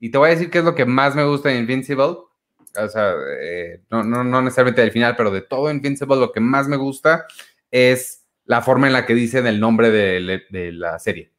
y 0.00 0.10
te 0.10 0.18
voy 0.18 0.28
a 0.28 0.32
decir 0.32 0.50
qué 0.50 0.58
es 0.58 0.64
lo 0.64 0.74
que 0.74 0.86
más 0.86 1.14
me 1.14 1.24
gusta 1.24 1.50
de 1.50 1.58
Invincible, 1.58 2.04
o 2.04 2.88
sea, 2.88 3.12
eh, 3.40 3.82
no, 3.90 4.02
no, 4.02 4.24
no 4.24 4.42
necesariamente 4.42 4.82
del 4.82 4.92
final, 4.92 5.14
pero 5.16 5.30
de 5.30 5.42
todo 5.42 5.70
Invincible, 5.70 6.16
lo 6.16 6.32
que 6.32 6.40
más 6.40 6.66
me 6.66 6.76
gusta 6.76 7.26
es 7.70 8.24
la 8.44 8.60
forma 8.60 8.88
en 8.88 8.92
la 8.92 9.06
que 9.06 9.14
dicen 9.14 9.46
el 9.46 9.60
nombre 9.60 9.90
de 9.90 10.72
la 10.72 10.98
serie. 10.98 11.32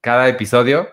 Cada 0.00 0.28
episodio 0.28 0.88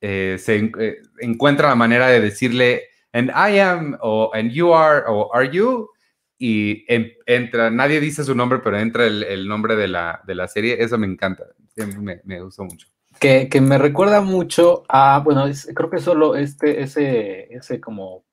eh, 0.00 0.36
se 0.38 0.56
eh, 0.78 0.96
encuentra 1.20 1.68
la 1.68 1.74
manera 1.74 2.08
de 2.08 2.20
decirle, 2.20 2.82
and 3.12 3.30
I 3.30 3.58
am, 3.60 3.96
o 4.00 4.30
and 4.34 4.50
you 4.52 4.74
are, 4.74 5.04
o 5.08 5.30
are 5.34 5.48
you, 5.50 5.88
y 6.38 6.84
en- 6.88 7.12
entra, 7.26 7.70
nadie 7.70 7.98
dice 8.00 8.22
su 8.24 8.34
nombre, 8.34 8.58
pero 8.62 8.78
entra 8.78 9.06
el, 9.06 9.22
el 9.22 9.48
nombre 9.48 9.74
de 9.76 9.88
la, 9.88 10.20
de 10.26 10.34
la 10.34 10.48
serie, 10.48 10.76
eso 10.82 10.98
me 10.98 11.06
encanta, 11.06 11.44
me, 11.98 12.20
me 12.24 12.40
gustó 12.42 12.64
mucho. 12.64 12.88
Que, 13.18 13.48
que 13.48 13.62
me 13.62 13.78
recuerda 13.78 14.20
mucho 14.20 14.84
a, 14.88 15.20
bueno, 15.24 15.46
es- 15.46 15.70
creo 15.74 15.88
que 15.88 15.98
solo 15.98 16.36
este, 16.36 16.82
ese, 16.82 17.48
ese 17.54 17.80
como 17.80 18.24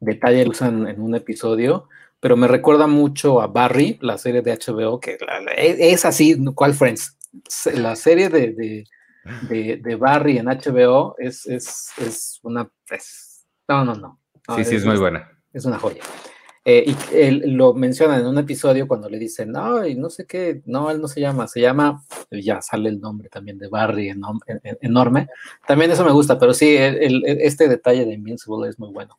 detalle 0.00 0.44
lo 0.44 0.50
usan 0.52 0.86
en 0.86 1.00
un 1.00 1.14
episodio, 1.14 1.88
pero 2.20 2.36
me 2.36 2.48
recuerda 2.48 2.86
mucho 2.86 3.40
a 3.40 3.46
Barry, 3.48 3.98
la 4.00 4.16
serie 4.18 4.40
de 4.42 4.52
HBO, 4.52 4.98
que 5.00 5.18
la- 5.20 5.52
es, 5.52 6.04
así, 6.04 6.36
¿cuál 6.54 6.72
Friends? 6.74 7.16
La 7.74 7.94
serie 7.94 8.30
de, 8.30 8.52
de- 9.42 9.76
de 9.82 9.96
Barry 9.96 10.38
en 10.38 10.46
HBO 10.48 11.14
es, 11.18 11.46
es, 11.46 11.90
es 11.98 12.40
una... 12.42 12.68
es- 12.90 13.46
no, 13.68 13.84
no, 13.84 13.94
no. 13.94 14.20
no, 14.48 14.56
Sí, 14.56 14.64
sí, 14.64 14.76
es 14.76 14.84
muy 14.84 14.96
buena. 14.96 15.30
es 15.52 15.64
una 15.64 15.78
joya. 15.78 16.02
Eh, 16.64 16.84
y 16.86 17.16
él 17.16 17.42
lo 17.56 17.72
mencionan 17.72 18.20
en 18.20 18.26
un 18.26 18.36
episodio 18.38 18.86
cuando 18.86 19.08
le 19.08 19.18
dicen, 19.18 19.52
no, 19.52 19.86
y 19.86 19.94
no 19.94 20.10
sé 20.10 20.26
qué, 20.26 20.60
no, 20.66 20.90
él 20.90 21.00
no 21.00 21.08
se 21.08 21.20
llama, 21.20 21.48
se 21.48 21.60
llama, 21.62 22.02
ya 22.30 22.60
sale 22.60 22.90
el 22.90 23.00
nombre 23.00 23.28
también 23.30 23.58
de 23.58 23.68
Barry 23.68 24.10
en- 24.10 24.20
en- 24.46 24.78
enorme. 24.82 25.28
También 25.66 25.90
eso 25.90 26.04
me 26.04 26.12
gusta, 26.12 26.38
pero 26.38 26.52
sí, 26.52 26.76
el- 26.76 27.24
el- 27.24 27.40
este 27.40 27.68
detalle 27.68 28.04
de 28.04 28.12
Invincible 28.12 28.68
es 28.68 28.78
muy 28.78 28.90
bueno. 28.90 29.18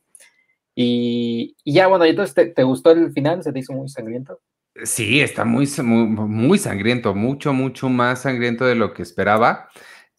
Y, 0.75 1.55
y 1.63 1.73
ya, 1.73 1.87
bueno, 1.87 2.05
y 2.05 2.09
entonces, 2.09 2.33
¿te, 2.35 2.45
te 2.47 2.63
gustó 2.63 2.91
el 2.91 3.11
final? 3.11 3.43
¿Se 3.43 3.51
te 3.51 3.59
hizo 3.59 3.73
muy 3.73 3.89
sangriento? 3.89 4.39
Sí, 4.83 5.19
está 5.19 5.43
muy, 5.43 5.67
muy, 5.83 6.05
muy 6.27 6.57
sangriento, 6.57 7.13
mucho, 7.15 7.51
mucho 7.53 7.89
más 7.89 8.21
sangriento 8.21 8.65
de 8.65 8.75
lo 8.75 8.93
que 8.93 9.01
esperaba. 9.01 9.69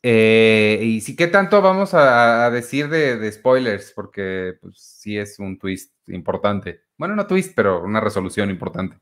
Eh, 0.03 0.79
y 0.83 1.01
sí, 1.03 1.15
¿qué 1.15 1.27
tanto 1.27 1.61
vamos 1.61 1.93
a, 1.95 2.47
a 2.47 2.51
decir 2.51 2.89
de, 2.89 3.17
de 3.19 3.33
spoilers? 3.33 3.93
Porque 3.93 4.55
pues, 4.61 4.79
sí 4.79 5.19
es 5.19 5.39
un 5.39 5.59
twist 5.59 5.93
importante. 6.09 6.83
Bueno, 6.97 7.15
no 7.15 7.27
twist, 7.27 7.53
pero 7.55 7.83
una 7.83 8.01
resolución 8.01 8.51
importante. 8.51 8.99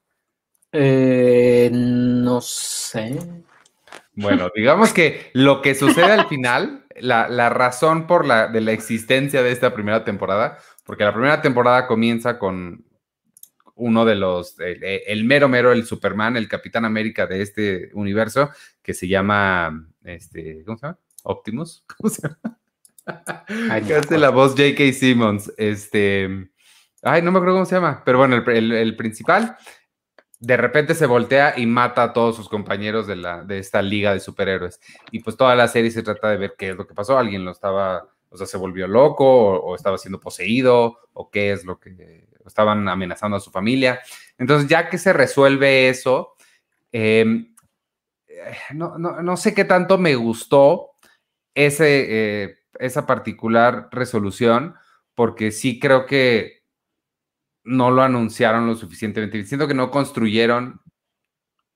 Eh, 0.73 1.71
no 1.73 2.41
sé. 2.41 3.19
Bueno, 4.15 4.51
digamos 4.55 4.93
que 4.93 5.31
lo 5.33 5.63
que 5.63 5.75
sucede 5.75 6.13
al 6.13 6.27
final, 6.27 6.85
la, 7.01 7.29
la 7.29 7.49
razón 7.49 8.07
por 8.07 8.27
la, 8.27 8.49
de 8.49 8.61
la 8.61 8.73
existencia 8.73 9.43
de 9.43 9.53
esta 9.53 9.73
primera 9.73 10.05
temporada, 10.05 10.59
porque 10.85 11.05
la 11.05 11.13
primera 11.13 11.41
temporada 11.43 11.87
comienza 11.87 12.39
con 12.39 12.85
uno 13.79 14.05
de 14.05 14.17
los, 14.17 14.59
el, 14.59 14.83
el 14.83 15.25
mero 15.25 15.49
mero, 15.49 15.71
el 15.71 15.87
Superman, 15.87 16.37
el 16.37 16.49
Capitán 16.49 16.85
América 16.85 17.27
de 17.27 17.43
este 17.43 17.91
universo, 17.95 18.51
que 18.83 18.93
se 18.93 19.07
llama, 19.07 19.89
este, 20.09 20.62
¿cómo 20.64 20.77
se 20.79 20.87
llama? 20.87 20.99
Optimus. 21.25 21.85
¿Cómo 21.97 22.11
se 22.11 22.23
llama? 22.23 22.59
Ay, 23.71 23.83
que 23.83 23.94
hace 23.94 24.18
la 24.18 24.31
voz 24.31 24.53
J.K. 24.53 24.92
Simmons. 24.92 25.53
Este, 25.57 26.51
ay, 27.03 27.23
no 27.23 27.31
me 27.33 27.38
acuerdo 27.38 27.55
cómo 27.57 27.64
se 27.66 27.75
llama, 27.77 28.03
pero 28.05 28.18
bueno, 28.18 28.37
el, 28.37 28.49
el- 28.51 28.73
el 28.73 28.97
principal 28.97 29.57
de 30.40 30.57
repente 30.57 30.94
se 30.94 31.07
voltea 31.07 31.55
y 31.57 31.66
mata 31.66 32.03
a 32.05 32.12
todos 32.12 32.37
sus 32.37 32.49
compañeros 32.49 33.07
de, 33.09 33.16
la, 33.16 33.42
de 33.42 33.59
esta 33.59 33.83
liga 33.83 34.12
de 34.12 34.21
superhéroes. 34.21 34.79
Y 35.11 35.21
pues 35.21 35.37
toda 35.37 35.55
la 35.57 35.66
serie 35.66 35.90
se 35.90 36.03
trata 36.05 36.31
de 36.31 36.37
ver 36.37 36.55
qué 36.57 36.71
es 36.71 36.77
lo 36.77 36.87
que 36.87 36.94
pasó. 36.94 37.18
Alguien 37.18 37.44
lo 37.44 37.51
estaba, 37.51 38.09
o 38.29 38.37
sea, 38.37 38.47
se 38.47 38.57
volvió 38.57 38.87
loco 38.87 39.25
o, 39.27 39.59
o 39.61 39.75
estaba 39.75 39.99
siendo 39.99 40.21
poseído 40.21 40.99
o 41.12 41.29
qué 41.31 41.51
es 41.53 41.64
lo 41.64 41.81
que 41.81 42.29
estaban 42.47 42.88
amenazando 42.88 43.37
a 43.37 43.40
su 43.40 43.51
familia. 43.51 44.01
Entonces, 44.38 44.68
ya 44.68 44.88
que 44.88 44.97
se 44.99 45.12
resuelve 45.12 45.88
eso, 45.88 46.35
eh, 46.92 47.49
no, 48.74 48.98
no- 48.98 49.22
no 49.22 49.37
sé 49.37 49.55
qué 49.55 49.64
tanto 49.64 49.98
me 49.98 50.14
gustó 50.16 50.90
ese, 51.55 52.44
eh, 52.44 52.59
esa 52.79 53.07
particular 53.07 53.88
resolución, 53.92 54.74
porque 55.14 55.51
sí 55.53 55.79
creo 55.81 56.07
que 56.07 56.62
no 57.64 57.90
lo 57.90 58.03
anunciaron 58.03 58.66
lo 58.66 58.74
suficientemente 58.77 59.37
bien. 59.38 59.46
Siento 59.48 59.68
que 59.68 59.74
no 59.74 59.90
construyeron 59.90 60.81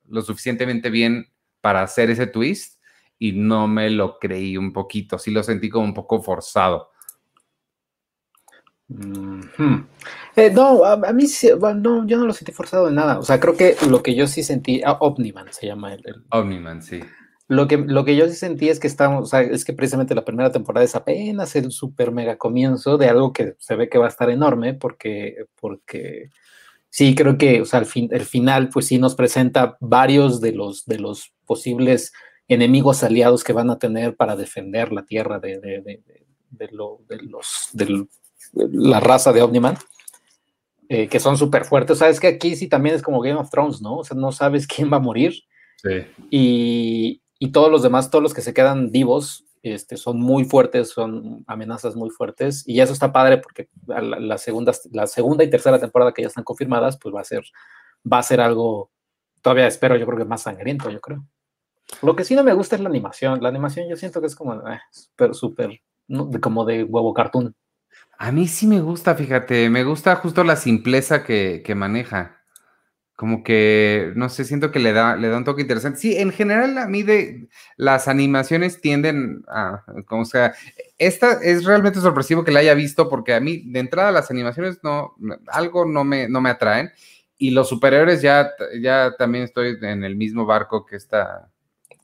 lo 0.09 0.23
suficientemente 0.23 0.91
bien 0.91 1.33
para 1.61 1.83
hacer 1.83 2.11
ese 2.11 2.27
twist 2.27 2.81
y 3.19 3.33
no 3.33 3.69
me 3.69 3.91
lo 3.91 4.19
creí 4.19 4.57
un 4.57 4.73
poquito. 4.73 5.19
Sí 5.19 5.31
lo 5.31 5.43
sentí 5.43 5.69
como 5.69 5.85
un 5.87 5.95
poco 5.95 6.23
forzado. 6.23 6.92
Eh, 10.37 10.51
no, 10.53 10.85
a, 10.85 10.93
a 10.95 11.13
mí 11.13 11.27
sí, 11.27 11.51
bueno, 11.53 11.81
no, 11.81 12.07
yo 12.07 12.19
no 12.19 12.27
lo 12.27 12.33
sentí 12.33 12.53
forzado 12.53 12.87
de 12.87 12.93
nada. 12.93 13.19
O 13.19 13.23
sea, 13.23 13.39
creo 13.41 13.57
que 13.57 13.77
lo 13.89 14.03
que 14.03 14.15
yo 14.15 14.27
sí 14.27 14.43
sentí, 14.43 14.83
ah, 14.85 14.97
Omniman 15.01 15.53
se 15.53 15.67
llama 15.67 15.95
el, 15.95 16.03
el- 16.07 16.25
Omniman, 16.31 16.83
sí. 16.83 17.01
Lo 17.49 17.69
que, 17.69 17.77
lo 17.77 18.05
que 18.05 18.17
yo 18.17 18.27
sí 18.29 18.35
sentí 18.35 18.69
es 18.71 18.81
que 18.81 18.87
estamos, 18.87 19.25
o 19.25 19.27
sea, 19.27 19.43
es 19.43 19.65
que 19.65 19.73
precisamente 19.75 20.15
la 20.15 20.25
primera 20.25 20.51
temporada 20.53 20.85
es 20.85 20.95
apenas 20.95 21.55
el 21.57 21.71
super 21.71 22.11
mega 22.13 22.39
comienzo 22.39 22.97
de 22.97 23.09
algo 23.09 23.33
que 23.33 23.55
se 23.59 23.77
ve 23.77 23.89
que 23.91 23.99
va 23.99 24.07
a 24.07 24.09
estar 24.09 24.31
enorme, 24.31 24.73
porque, 24.75 25.37
porque 25.61 26.31
sí 26.89 27.15
creo 27.15 27.37
que, 27.37 27.61
o 27.61 27.65
sea, 27.67 27.81
al 27.81 27.87
fin, 27.87 28.09
el 28.13 28.23
final, 28.25 28.69
pues 28.71 28.87
sí 28.87 28.99
nos 28.99 29.15
presenta 29.15 29.77
varios 29.81 30.41
de 30.41 30.53
los, 30.53 30.87
de 30.87 30.99
los 30.99 31.35
posibles 31.45 32.13
enemigos 32.49 33.03
aliados 33.03 33.45
que 33.45 33.53
van 33.53 33.69
a 33.71 33.79
tener 33.79 34.17
para 34.17 34.35
defender 34.37 34.93
la 34.93 35.05
tierra 35.05 35.39
de, 35.39 35.59
de, 35.61 35.83
de, 35.83 36.03
de- 36.07 36.27
de 36.51 36.69
lo- 36.71 37.01
de 37.09 37.17
los, 37.23 37.71
del- 37.73 38.03
de 38.05 38.09
la 38.53 39.01
raza 39.01 39.33
de 39.33 39.43
Omniman. 39.43 39.77
eh, 40.89 41.09
que 41.09 41.21
son 41.21 41.39
súper 41.39 41.65
fuertes. 41.65 41.97
O 41.97 41.99
sea, 41.99 42.09
es 42.11 42.21
que 42.21 42.27
aquí 42.27 42.55
sí 42.55 42.69
también 42.69 42.95
es 42.95 43.03
como 43.03 43.21
Game 43.23 43.39
of 43.41 43.49
Thrones, 43.51 43.81
¿no? 43.81 43.99
O 43.99 44.05
sea, 44.05 44.15
no 44.17 44.31
sabes 44.31 44.67
quién 44.67 44.93
va 44.93 44.97
a 44.99 45.01
morir 45.01 45.33
Sí. 45.77 46.07
y, 46.31 47.23
y 47.39 47.51
todos 47.51 47.71
los 47.71 47.83
demás, 47.83 48.11
todos 48.11 48.23
los 48.23 48.35
que 48.35 48.41
se 48.43 48.53
quedan 48.55 48.91
vivos, 48.93 49.45
este, 49.63 49.97
son 49.97 50.21
muy 50.21 50.45
fuertes, 50.45 50.91
son 50.91 51.45
amenazas 51.47 51.97
muy 51.97 52.11
fuertes, 52.11 52.63
y 52.69 52.81
eso 52.81 52.93
está 52.93 53.11
padre 53.13 53.39
porque 53.39 53.69
la, 53.87 54.01
la 54.01 54.39
segunda, 54.39 54.73
la 54.93 55.07
segunda 55.07 55.43
y 55.45 55.51
tercera 55.51 55.79
temporada 55.81 56.13
que 56.13 56.23
ya 56.23 56.29
están 56.29 56.45
confirmadas, 56.45 56.99
pues 57.01 57.15
va 57.15 57.21
a 57.21 57.25
ser, 57.25 57.43
va 58.11 58.19
a 58.19 58.23
ser 58.23 58.41
algo, 58.41 58.91
todavía 59.41 59.67
espero, 59.67 59.97
yo 59.97 60.05
creo 60.07 60.19
que 60.19 60.25
más 60.25 60.43
sangriento, 60.43 60.91
yo 60.91 61.01
creo. 61.01 61.25
Lo 62.03 62.15
que 62.15 62.25
sí 62.25 62.35
no 62.37 62.45
me 62.45 62.55
gusta 62.55 62.77
es 62.77 62.83
la 62.83 62.89
animación, 62.89 63.43
la 63.43 63.49
animación 63.49 63.89
yo 63.89 63.97
siento 63.97 64.21
que 64.21 64.27
es 64.29 64.37
como, 64.37 64.55
eh, 64.69 64.81
súper, 64.91 65.35
súper, 65.35 65.81
¿no? 66.09 66.31
como 66.41 66.65
de 66.65 66.85
huevo 66.85 67.13
cartoon. 67.15 67.55
A 68.19 68.33
mí 68.33 68.47
sí 68.47 68.67
me 68.67 68.81
gusta, 68.81 69.15
fíjate, 69.15 69.69
me 69.69 69.85
gusta 69.85 70.17
justo 70.17 70.45
la 70.45 70.57
simpleza 70.57 71.25
que, 71.25 71.63
que 71.65 71.75
maneja. 71.75 72.39
Como 73.17 73.45
que, 73.45 74.13
no 74.17 74.29
sé, 74.29 74.45
siento 74.45 74.71
que 74.71 74.79
le 74.79 74.93
da, 74.93 75.17
le 75.17 75.29
da 75.29 75.37
un 75.37 75.45
toque 75.45 75.63
interesante. 75.63 75.99
Sí, 75.99 76.17
en 76.17 76.33
general 76.33 76.79
a 76.79 76.87
mí 76.87 77.03
de 77.03 77.49
las 77.77 78.09
animaciones 78.09 78.81
tienden 78.81 79.45
a, 79.49 79.85
como 80.07 80.25
sea, 80.25 80.55
esta 80.99 81.35
es 81.43 81.65
realmente 81.65 82.01
sorpresivo 82.01 82.45
que 82.45 82.53
la 82.53 82.61
haya 82.61 82.75
visto 82.75 83.09
porque 83.09 83.35
a 83.35 83.41
mí 83.41 83.63
de 83.67 83.81
entrada 83.81 84.11
las 84.13 84.31
animaciones 84.31 84.81
no, 84.83 85.15
algo 85.49 85.85
no 85.85 86.05
me, 86.05 86.29
no 86.29 86.41
me 86.41 86.51
atraen 86.51 86.91
y 87.39 87.51
los 87.51 87.69
superhéroes 87.69 88.23
ya, 88.23 88.53
ya 88.81 89.15
también 89.19 89.45
estoy 89.45 89.77
en 89.83 90.05
el 90.05 90.17
mismo 90.17 90.47
barco 90.47 90.87
que 90.87 90.97
esta 90.97 91.53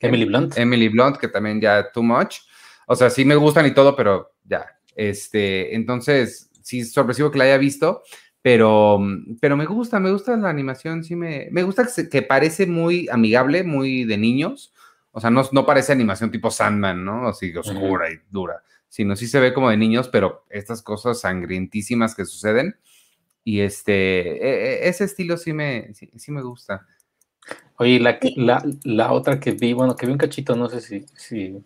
Emily 0.01 0.25
Blunt. 0.25 0.57
Emily 0.57 0.89
Blunt, 0.89 1.17
que 1.17 1.29
también 1.29 1.61
ya 1.61 1.91
too 1.91 2.03
much. 2.03 2.39
O 2.87 2.95
sea, 2.95 3.11
sí 3.11 3.25
me 3.25 3.35
gustan 3.37 3.67
y 3.67 3.73
todo, 3.73 3.95
pero 3.97 4.33
ya. 4.45 4.78
Este, 4.99 5.77
entonces, 5.77 6.51
sí 6.61 6.81
es 6.81 6.93
sorpresivo 6.93 7.31
que 7.31 7.39
la 7.39 7.45
haya 7.45 7.57
visto, 7.57 8.03
pero, 8.43 8.99
pero 9.41 9.57
me 9.57 9.65
gusta, 9.65 10.01
me 10.01 10.11
gusta 10.11 10.37
la 10.37 10.51
animación, 10.51 11.05
sí 11.05 11.15
me, 11.15 11.47
me 11.53 11.63
gusta 11.63 11.85
que, 11.85 11.91
se- 11.91 12.09
que 12.09 12.23
parece 12.23 12.67
muy 12.67 13.09
amigable, 13.11 13.63
muy 13.63 14.05
de 14.05 14.19
niños. 14.19 14.75
O 15.13 15.21
sea, 15.21 15.31
no, 15.31 15.49
no 15.53 15.65
parece 15.65 15.93
animación 15.93 16.33
tipo 16.33 16.51
Sandman, 16.51 17.05
¿no? 17.05 17.29
Así 17.29 17.57
oscura 17.57 18.11
y 18.11 18.17
dura, 18.29 18.63
sino 18.89 19.15
sí 19.15 19.29
se 19.29 19.39
ve 19.39 19.55
como 19.55 19.71
de 19.71 19.77
niños, 19.77 20.09
pero 20.09 20.45
estas 20.51 20.83
cosas 20.83 21.21
sangrientísimas 21.21 22.15
que 22.17 22.25
suceden. 22.25 22.77
Y 23.45 23.61
este, 23.61 23.93
e, 23.93 24.85
e, 24.85 24.89
ese 24.89 25.05
estilo 25.05 25.37
sí 25.37 25.53
me, 25.53 25.95
sí, 25.95 26.33
me 26.33 26.43
gusta. 26.43 26.87
Oye, 27.77 28.01
la, 28.01 28.19
la, 28.37 28.65
la, 28.83 29.13
otra 29.13 29.39
que 29.39 29.53
vi, 29.53 29.73
bueno, 29.73 29.95
que 29.95 30.07
vi 30.07 30.13
un 30.13 30.19
cachito, 30.19 30.57
no 30.57 30.69
sé 30.69 30.81
si, 30.81 31.07
si 31.17 31.57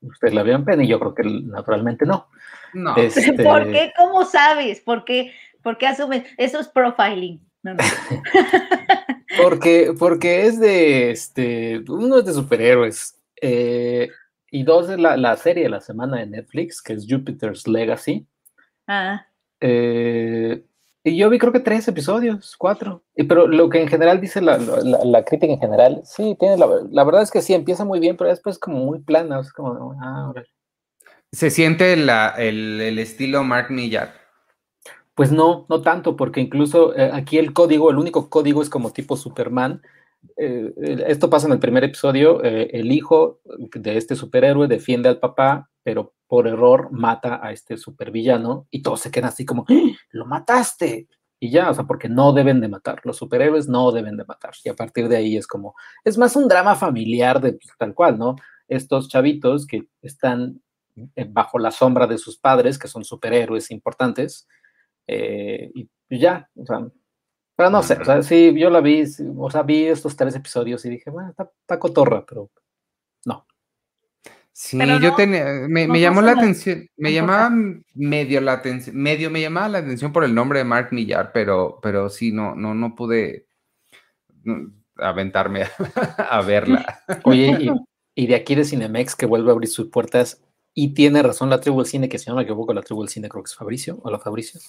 ustedes 0.00 0.34
la 0.34 0.42
vieron, 0.42 0.64
Penny, 0.64 0.86
yo 0.86 0.98
creo 0.98 1.14
que 1.14 1.22
naturalmente 1.24 2.06
no. 2.06 2.28
No. 2.74 2.96
Este 2.96 3.32
¿Por 3.42 3.70
qué? 3.70 3.92
¿Cómo 3.96 4.24
sabes? 4.24 4.80
¿Por 4.80 5.04
qué, 5.04 5.32
¿Por 5.62 5.78
qué 5.78 5.86
asumes? 5.86 6.24
Eso 6.36 6.60
es 6.60 6.68
profiling. 6.68 7.40
porque, 9.42 9.92
porque 9.98 10.46
es 10.46 10.60
de, 10.60 11.10
este, 11.10 11.82
uno 11.88 12.18
es 12.18 12.24
de 12.24 12.32
superhéroes. 12.32 13.18
Eh, 13.40 14.08
y 14.50 14.62
dos 14.62 14.88
es 14.88 14.98
la, 14.98 15.16
la, 15.16 15.36
serie 15.36 15.64
de 15.64 15.70
la 15.70 15.80
semana 15.80 16.18
de 16.18 16.26
Netflix, 16.26 16.80
que 16.80 16.92
es 16.92 17.06
Jupiter's 17.08 17.66
Legacy. 17.66 18.26
Ah. 18.86 19.26
Eh, 19.60 20.62
y 21.06 21.16
yo 21.16 21.30
vi 21.30 21.38
creo 21.38 21.52
que 21.52 21.60
tres 21.60 21.86
episodios, 21.86 22.56
cuatro. 22.58 23.04
Y, 23.14 23.22
pero 23.22 23.46
lo 23.46 23.70
que 23.70 23.80
en 23.80 23.86
general 23.86 24.20
dice 24.20 24.40
la, 24.40 24.58
la, 24.58 25.24
crítica 25.24 25.52
en 25.52 25.60
general, 25.60 26.00
sí, 26.02 26.36
tiene 26.40 26.56
la, 26.56 27.04
verdad 27.04 27.22
es 27.22 27.30
que 27.30 27.42
sí, 27.42 27.54
empieza 27.54 27.84
muy 27.84 28.00
bien, 28.00 28.16
pero 28.16 28.28
después 28.28 28.58
como 28.58 28.78
muy 28.78 28.98
plana, 28.98 29.38
es 29.38 29.52
como, 29.52 29.96
ah, 30.02 30.32
¿Se 31.30 31.50
siente 31.50 31.92
el, 31.92 32.10
el, 32.10 32.98
estilo 32.98 33.44
Mark 33.44 33.70
Millar? 33.70 34.14
Pues 35.14 35.30
no, 35.30 35.64
no 35.68 35.80
tanto, 35.80 36.16
porque 36.16 36.40
incluso 36.40 36.96
eh, 36.96 37.10
aquí 37.12 37.38
el 37.38 37.52
código, 37.52 37.88
el 37.90 37.98
único 37.98 38.28
código 38.28 38.60
es 38.60 38.68
como 38.68 38.90
tipo 38.90 39.16
Superman, 39.16 39.82
eh, 40.36 40.72
esto 41.06 41.30
pasa 41.30 41.46
en 41.46 41.52
el 41.52 41.58
primer 41.58 41.84
episodio, 41.84 42.42
eh, 42.44 42.70
el 42.72 42.92
hijo 42.92 43.40
de 43.44 43.96
este 43.96 44.16
superhéroe 44.16 44.68
defiende 44.68 45.08
al 45.08 45.18
papá, 45.18 45.70
pero 45.82 46.14
por 46.26 46.46
error 46.46 46.90
mata 46.90 47.40
a 47.42 47.52
este 47.52 47.76
supervillano 47.76 48.66
y 48.70 48.82
todos 48.82 49.00
se 49.00 49.10
quedan 49.10 49.28
así 49.28 49.44
como, 49.44 49.64
¡Ah! 49.68 49.92
lo 50.10 50.26
mataste. 50.26 51.08
Y 51.38 51.50
ya, 51.50 51.70
o 51.70 51.74
sea, 51.74 51.84
porque 51.84 52.08
no 52.08 52.32
deben 52.32 52.60
de 52.60 52.68
matar, 52.68 53.00
los 53.04 53.18
superhéroes 53.18 53.68
no 53.68 53.92
deben 53.92 54.16
de 54.16 54.24
matar. 54.24 54.52
Y 54.64 54.70
a 54.70 54.74
partir 54.74 55.08
de 55.08 55.16
ahí 55.16 55.36
es 55.36 55.46
como, 55.46 55.74
es 56.02 56.16
más 56.16 56.34
un 56.34 56.48
drama 56.48 56.74
familiar 56.74 57.40
pues, 57.40 57.58
tal 57.78 57.94
cual, 57.94 58.18
¿no? 58.18 58.36
Estos 58.68 59.08
chavitos 59.08 59.66
que 59.66 59.86
están 60.00 60.62
eh, 61.14 61.26
bajo 61.28 61.58
la 61.58 61.70
sombra 61.70 62.06
de 62.06 62.16
sus 62.16 62.38
padres, 62.38 62.78
que 62.78 62.88
son 62.88 63.04
superhéroes 63.04 63.70
importantes, 63.70 64.48
y 65.08 65.88
ya, 66.10 66.50
o 66.56 66.66
sea, 66.66 66.88
pero 67.56 67.70
no 67.70 67.82
sé, 67.82 67.94
o 67.94 68.04
sea, 68.04 68.22
sí, 68.22 68.52
yo 68.54 68.68
la 68.68 68.82
vi, 68.82 69.04
o 69.38 69.50
sea, 69.50 69.62
vi 69.62 69.86
estos 69.86 70.14
tres 70.14 70.36
episodios 70.36 70.84
y 70.84 70.90
dije, 70.90 71.08
bueno, 71.08 71.30
está, 71.30 71.78
cotorra, 71.78 72.24
pero 72.26 72.50
no. 73.24 73.46
Sí, 74.52 74.78
yo 75.00 75.14
tenía, 75.14 75.44
me, 75.66 76.00
llamó 76.00 76.20
la 76.20 76.32
atención, 76.32 76.86
me 76.96 77.12
llamaba 77.14 77.50
medio 77.94 78.40
la 78.42 78.52
atención, 78.52 78.96
medio 78.96 79.30
me 79.30 79.40
llamaba 79.40 79.68
la 79.68 79.78
atención 79.78 80.12
por 80.12 80.24
el 80.24 80.34
nombre 80.34 80.58
de 80.58 80.64
Mark 80.66 80.88
Millar, 80.92 81.32
pero, 81.32 81.78
pero 81.82 82.10
sí, 82.10 82.30
no, 82.30 82.54
no, 82.54 82.74
no 82.74 82.94
pude 82.94 83.46
aventarme 84.98 85.64
a, 86.18 86.42
verla. 86.42 87.00
Oye, 87.24 87.56
y, 87.58 87.70
y, 88.22 88.26
de 88.26 88.34
aquí 88.34 88.54
de 88.54 88.64
Cinemex 88.64 89.16
que 89.16 89.26
vuelve 89.26 89.50
a 89.50 89.52
abrir 89.52 89.70
sus 89.70 89.88
puertas 89.88 90.45
y 90.78 90.92
tiene 90.92 91.22
razón 91.22 91.48
la 91.48 91.58
tribu 91.58 91.78
del 91.78 91.86
cine, 91.86 92.06
que 92.06 92.18
si 92.18 92.28
no 92.28 92.36
me 92.36 92.42
equivoco, 92.42 92.74
la 92.74 92.82
tribu 92.82 93.00
del 93.00 93.08
cine 93.08 93.30
creo 93.30 93.42
que 93.42 93.48
es 93.48 93.56
Fabricio, 93.56 93.98
o 94.02 94.10
la 94.10 94.18
Fabricio. 94.18 94.60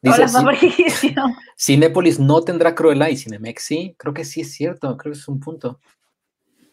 Dice, 0.00 0.22
Hola, 0.22 0.28
Fabricio. 0.28 1.24
Cinépolis 1.58 2.20
no 2.20 2.40
tendrá 2.42 2.72
Cruella 2.72 3.10
y 3.10 3.16
Cinemex 3.16 3.64
sí. 3.64 3.96
Creo 3.98 4.14
que 4.14 4.24
sí 4.24 4.42
es 4.42 4.52
cierto, 4.52 4.96
creo 4.96 5.12
que 5.12 5.18
es 5.18 5.26
un 5.26 5.40
punto. 5.40 5.80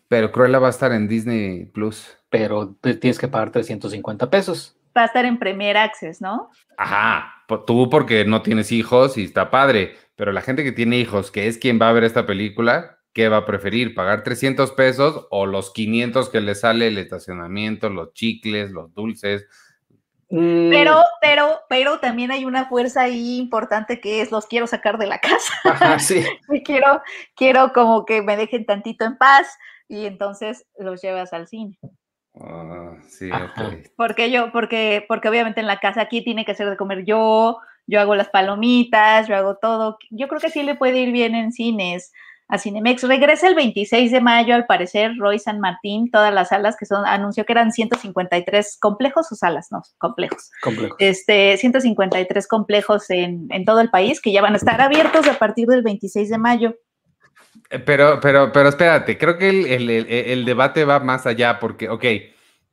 Pero 0.08 0.32
Cruella 0.32 0.60
va 0.60 0.68
a 0.68 0.70
estar 0.70 0.92
en 0.92 1.08
Disney 1.08 1.66
Plus. 1.66 2.06
Pero 2.30 2.76
tienes 2.82 3.18
que 3.18 3.28
pagar 3.28 3.50
350 3.50 4.30
pesos. 4.30 4.78
Va 4.96 5.02
a 5.02 5.06
estar 5.06 5.26
en 5.26 5.40
Premier 5.40 5.76
Access, 5.76 6.22
¿no? 6.22 6.52
Ajá, 6.78 7.34
tú 7.66 7.90
porque 7.90 8.26
no 8.26 8.44
tienes 8.44 8.72
hijos 8.72 9.18
y 9.18 9.24
está 9.24 9.50
padre, 9.50 9.96
pero 10.16 10.32
la 10.32 10.42
gente 10.42 10.64
que 10.64 10.72
tiene 10.72 11.00
hijos, 11.00 11.32
que 11.32 11.48
es 11.48 11.58
quien 11.58 11.80
va 11.82 11.90
a 11.90 11.94
ver 11.94 12.04
esta 12.04 12.28
película, 12.28 13.00
¿qué 13.14 13.30
va 13.30 13.38
a 13.38 13.46
preferir? 13.46 13.94
¿Pagar 13.94 14.24
300 14.24 14.72
pesos 14.72 15.28
o 15.30 15.46
los 15.46 15.72
500 15.72 16.30
que 16.30 16.42
le 16.42 16.56
sale 16.56 16.88
el 16.88 16.98
estacionamiento, 16.98 17.90
los 17.90 18.14
chicles, 18.14 18.72
los 18.72 18.94
dulces? 18.94 19.48
Mm. 20.30 20.72
Pero, 20.72 21.04
pero, 21.22 21.60
pero 21.70 22.00
también 22.00 22.32
hay 22.32 22.44
una 22.44 22.68
fuerza 22.68 23.04
ahí 23.04 23.38
importante 23.38 24.02
que 24.02 24.22
es 24.22 24.32
los 24.32 24.48
quiero 24.48 24.66
sacar 24.66 24.98
de 24.98 25.08
la 25.08 25.20
casa. 25.22 25.54
Ajá, 25.64 26.00
sí. 26.00 26.24
quiero, 26.66 27.02
quiero 27.36 27.72
como 27.72 28.06
que 28.06 28.22
me 28.22 28.36
dejen 28.36 28.66
tantito 28.66 29.06
en 29.06 29.18
paz 29.18 29.58
y 29.88 30.06
entonces 30.06 30.66
los 30.78 31.02
llevas 31.02 31.34
al 31.34 31.48
cine. 31.48 31.78
Ah, 32.42 32.96
sí, 33.08 33.30
Porque 33.96 34.32
yo, 34.32 34.52
porque, 34.52 35.06
porque 35.08 35.30
obviamente 35.30 35.60
en 35.60 35.68
la 35.68 35.80
casa 35.80 36.02
aquí 36.02 36.24
tiene 36.24 36.46
que 36.46 36.56
ser 36.56 36.68
de 36.68 36.78
comer 36.78 37.06
yo, 37.06 37.60
yo 37.86 38.00
hago 38.00 38.16
las 38.16 38.30
palomitas, 38.30 39.28
yo 39.28 39.36
hago 39.36 39.58
todo. 39.58 40.00
Yo 40.10 40.28
creo 40.28 40.42
que 40.42 40.50
sí 40.50 40.64
le 40.64 40.74
puede 40.74 40.98
ir 41.02 41.12
bien 41.12 41.36
en 41.36 41.52
cines 41.52 42.12
a 42.54 42.60
Cinemex. 42.60 43.02
Regresa 43.04 43.48
el 43.48 43.56
26 43.56 44.12
de 44.12 44.22
mayo, 44.22 44.54
al 44.54 44.68
parecer, 44.68 45.14
Roy 45.18 45.40
San 45.40 45.60
Martín, 45.60 46.12
todas 46.12 46.32
las 46.32 46.50
salas 46.50 46.78
que 46.78 46.86
son, 46.86 47.04
anunció 47.06 47.46
que 47.46 47.54
eran 47.54 47.72
153 47.72 48.78
complejos 48.80 49.32
o 49.32 49.36
salas, 49.36 49.70
no, 49.72 49.82
complejos. 49.98 50.52
Complejos. 50.62 50.96
Este, 51.00 51.58
153 51.58 52.48
complejos 52.48 53.10
en, 53.10 53.48
en 53.50 53.66
todo 53.66 53.82
el 53.82 53.90
país 53.90 54.22
que 54.22 54.32
ya 54.32 54.44
van 54.44 54.54
a 54.54 54.58
estar 54.58 54.80
abiertos 54.82 55.28
a 55.28 55.40
partir 55.40 55.68
del 55.68 55.82
26 55.82 56.30
de 56.30 56.38
mayo. 56.38 56.76
Eh, 57.72 57.80
pero, 57.80 58.20
pero, 58.22 58.52
pero 58.52 58.70
espérate, 58.70 59.18
creo 59.18 59.38
que 59.38 59.50
el, 59.50 59.66
el, 59.66 59.90
el, 59.90 60.46
debate 60.46 60.86
va 60.86 61.00
más 61.00 61.26
allá 61.26 61.60
porque, 61.60 61.90
ok, 61.90 62.06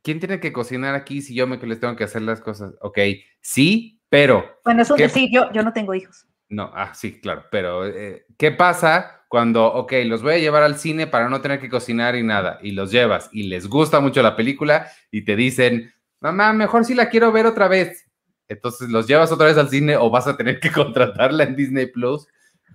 ¿quién 0.03 0.19
tiene 0.19 0.39
que 0.39 0.53
cocinar 0.53 0.93
aquí 0.93 1.23
si 1.23 1.33
yo 1.33 1.47
me 1.47 1.57
que 1.57 1.65
les 1.65 1.79
tengo 1.79 1.95
que 1.95 2.03
hacer 2.03 2.21
las 2.21 2.39
cosas? 2.39 2.75
Ok, 2.81 2.99
sí, 3.41 3.99
pero... 4.09 4.59
Bueno, 4.63 4.83
es 4.83 4.91
un 4.91 4.97
decir, 4.97 5.29
yo, 5.33 5.51
yo 5.51 5.63
no 5.63 5.73
tengo 5.73 5.95
hijos. 5.95 6.27
No, 6.49 6.69
ah, 6.75 6.93
sí, 6.93 7.19
claro, 7.19 7.45
pero 7.49 7.87
eh, 7.87 8.25
¿qué 8.37 8.51
pasa 8.51 9.20
cuando, 9.31 9.65
ok, 9.65 9.93
los 10.07 10.21
voy 10.21 10.33
a 10.33 10.39
llevar 10.39 10.61
al 10.61 10.77
cine 10.77 11.07
para 11.07 11.29
no 11.29 11.39
tener 11.39 11.61
que 11.61 11.69
cocinar 11.69 12.17
y 12.17 12.21
nada, 12.21 12.59
y 12.61 12.71
los 12.71 12.91
llevas 12.91 13.29
y 13.31 13.43
les 13.43 13.69
gusta 13.69 14.01
mucho 14.01 14.21
la 14.21 14.35
película 14.35 14.91
y 15.09 15.23
te 15.23 15.37
dicen, 15.37 15.93
mamá, 16.19 16.51
mejor 16.51 16.83
si 16.83 16.95
la 16.95 17.07
quiero 17.07 17.31
ver 17.31 17.45
otra 17.45 17.69
vez? 17.69 18.09
Entonces 18.49 18.89
los 18.89 19.07
llevas 19.07 19.31
otra 19.31 19.47
vez 19.47 19.57
al 19.57 19.69
cine 19.69 19.95
o 19.95 20.09
vas 20.09 20.27
a 20.27 20.35
tener 20.35 20.59
que 20.59 20.69
contratarla 20.73 21.45
en 21.45 21.55
Disney 21.55 21.85
Plus 21.85 22.27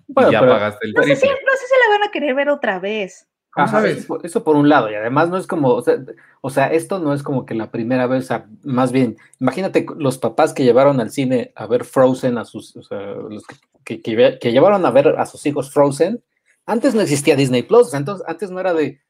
y 0.08 0.32
ya 0.32 0.40
pagaste 0.40 0.86
el 0.86 0.94
no 0.94 1.02
sé, 1.02 1.16
si, 1.16 1.26
no 1.26 1.34
sé 1.34 1.66
si 1.66 1.74
la 1.90 1.98
van 1.98 2.08
a 2.08 2.10
querer 2.10 2.34
ver 2.34 2.48
otra 2.48 2.78
vez. 2.78 3.28
sabes? 3.54 4.08
Eso, 4.22 4.42
por 4.42 4.56
un 4.56 4.70
lado, 4.70 4.90
y 4.90 4.94
además 4.94 5.28
no 5.28 5.36
es 5.36 5.46
como, 5.46 5.74
o 5.74 5.82
sea, 5.82 5.98
o 6.40 6.48
sea, 6.48 6.68
esto 6.68 6.98
no 7.00 7.12
es 7.12 7.22
como 7.22 7.44
que 7.44 7.54
la 7.54 7.70
primera 7.70 8.06
vez, 8.06 8.30
más 8.62 8.92
bien, 8.92 9.18
imagínate 9.40 9.84
los 9.98 10.16
papás 10.16 10.54
que 10.54 10.64
llevaron 10.64 11.02
al 11.02 11.10
cine 11.10 11.52
a 11.54 11.66
ver 11.66 11.84
Frozen 11.84 12.38
a 12.38 12.46
sus, 12.46 12.74
o 12.76 12.82
sea, 12.82 12.98
los 12.98 13.44
que, 13.84 14.00
que, 14.00 14.52
llevaron 14.52 14.86
a 14.86 14.90
ver 14.90 15.08
a 15.18 15.26
sus 15.26 15.44
hijos 15.44 15.70
Frozen, 15.70 16.22
antes 16.66 16.94
no 16.94 17.00
existía 17.00 17.36
Disney 17.36 17.62
Plus, 17.62 17.94
entonces 17.94 18.26
antes 18.28 18.50
no 18.50 18.60
era 18.60 18.74
de, 18.74 19.00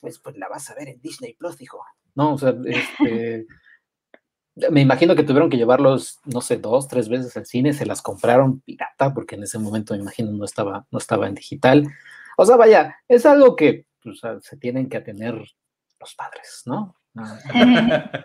pues, 0.00 0.18
pues 0.18 0.36
la 0.36 0.48
vas 0.48 0.70
a 0.70 0.74
ver 0.74 0.88
en 0.88 1.00
Disney 1.00 1.34
Plus, 1.34 1.60
hijo. 1.60 1.82
No, 2.14 2.34
o 2.34 2.38
sea, 2.38 2.54
este, 2.66 3.46
me 4.70 4.80
imagino 4.80 5.16
que 5.16 5.22
tuvieron 5.22 5.50
que 5.50 5.56
llevarlos, 5.56 6.20
no 6.24 6.40
sé, 6.40 6.58
dos, 6.58 6.88
tres 6.88 7.08
veces 7.08 7.36
al 7.36 7.46
cine, 7.46 7.72
se 7.72 7.86
las 7.86 8.02
compraron 8.02 8.60
pirata, 8.60 9.12
porque 9.12 9.34
en 9.34 9.42
ese 9.42 9.58
momento 9.58 9.94
me 9.94 10.00
imagino 10.00 10.30
no 10.32 10.44
estaba, 10.44 10.86
no 10.90 10.98
estaba 10.98 11.26
en 11.26 11.34
digital. 11.34 11.86
O 12.36 12.44
sea, 12.44 12.56
vaya, 12.56 12.96
es 13.08 13.26
algo 13.26 13.56
que 13.56 13.86
se 14.42 14.56
tienen 14.58 14.88
que 14.88 14.98
atener 14.98 15.34
los 16.00 16.14
padres, 16.14 16.62
¿no? 16.66 16.96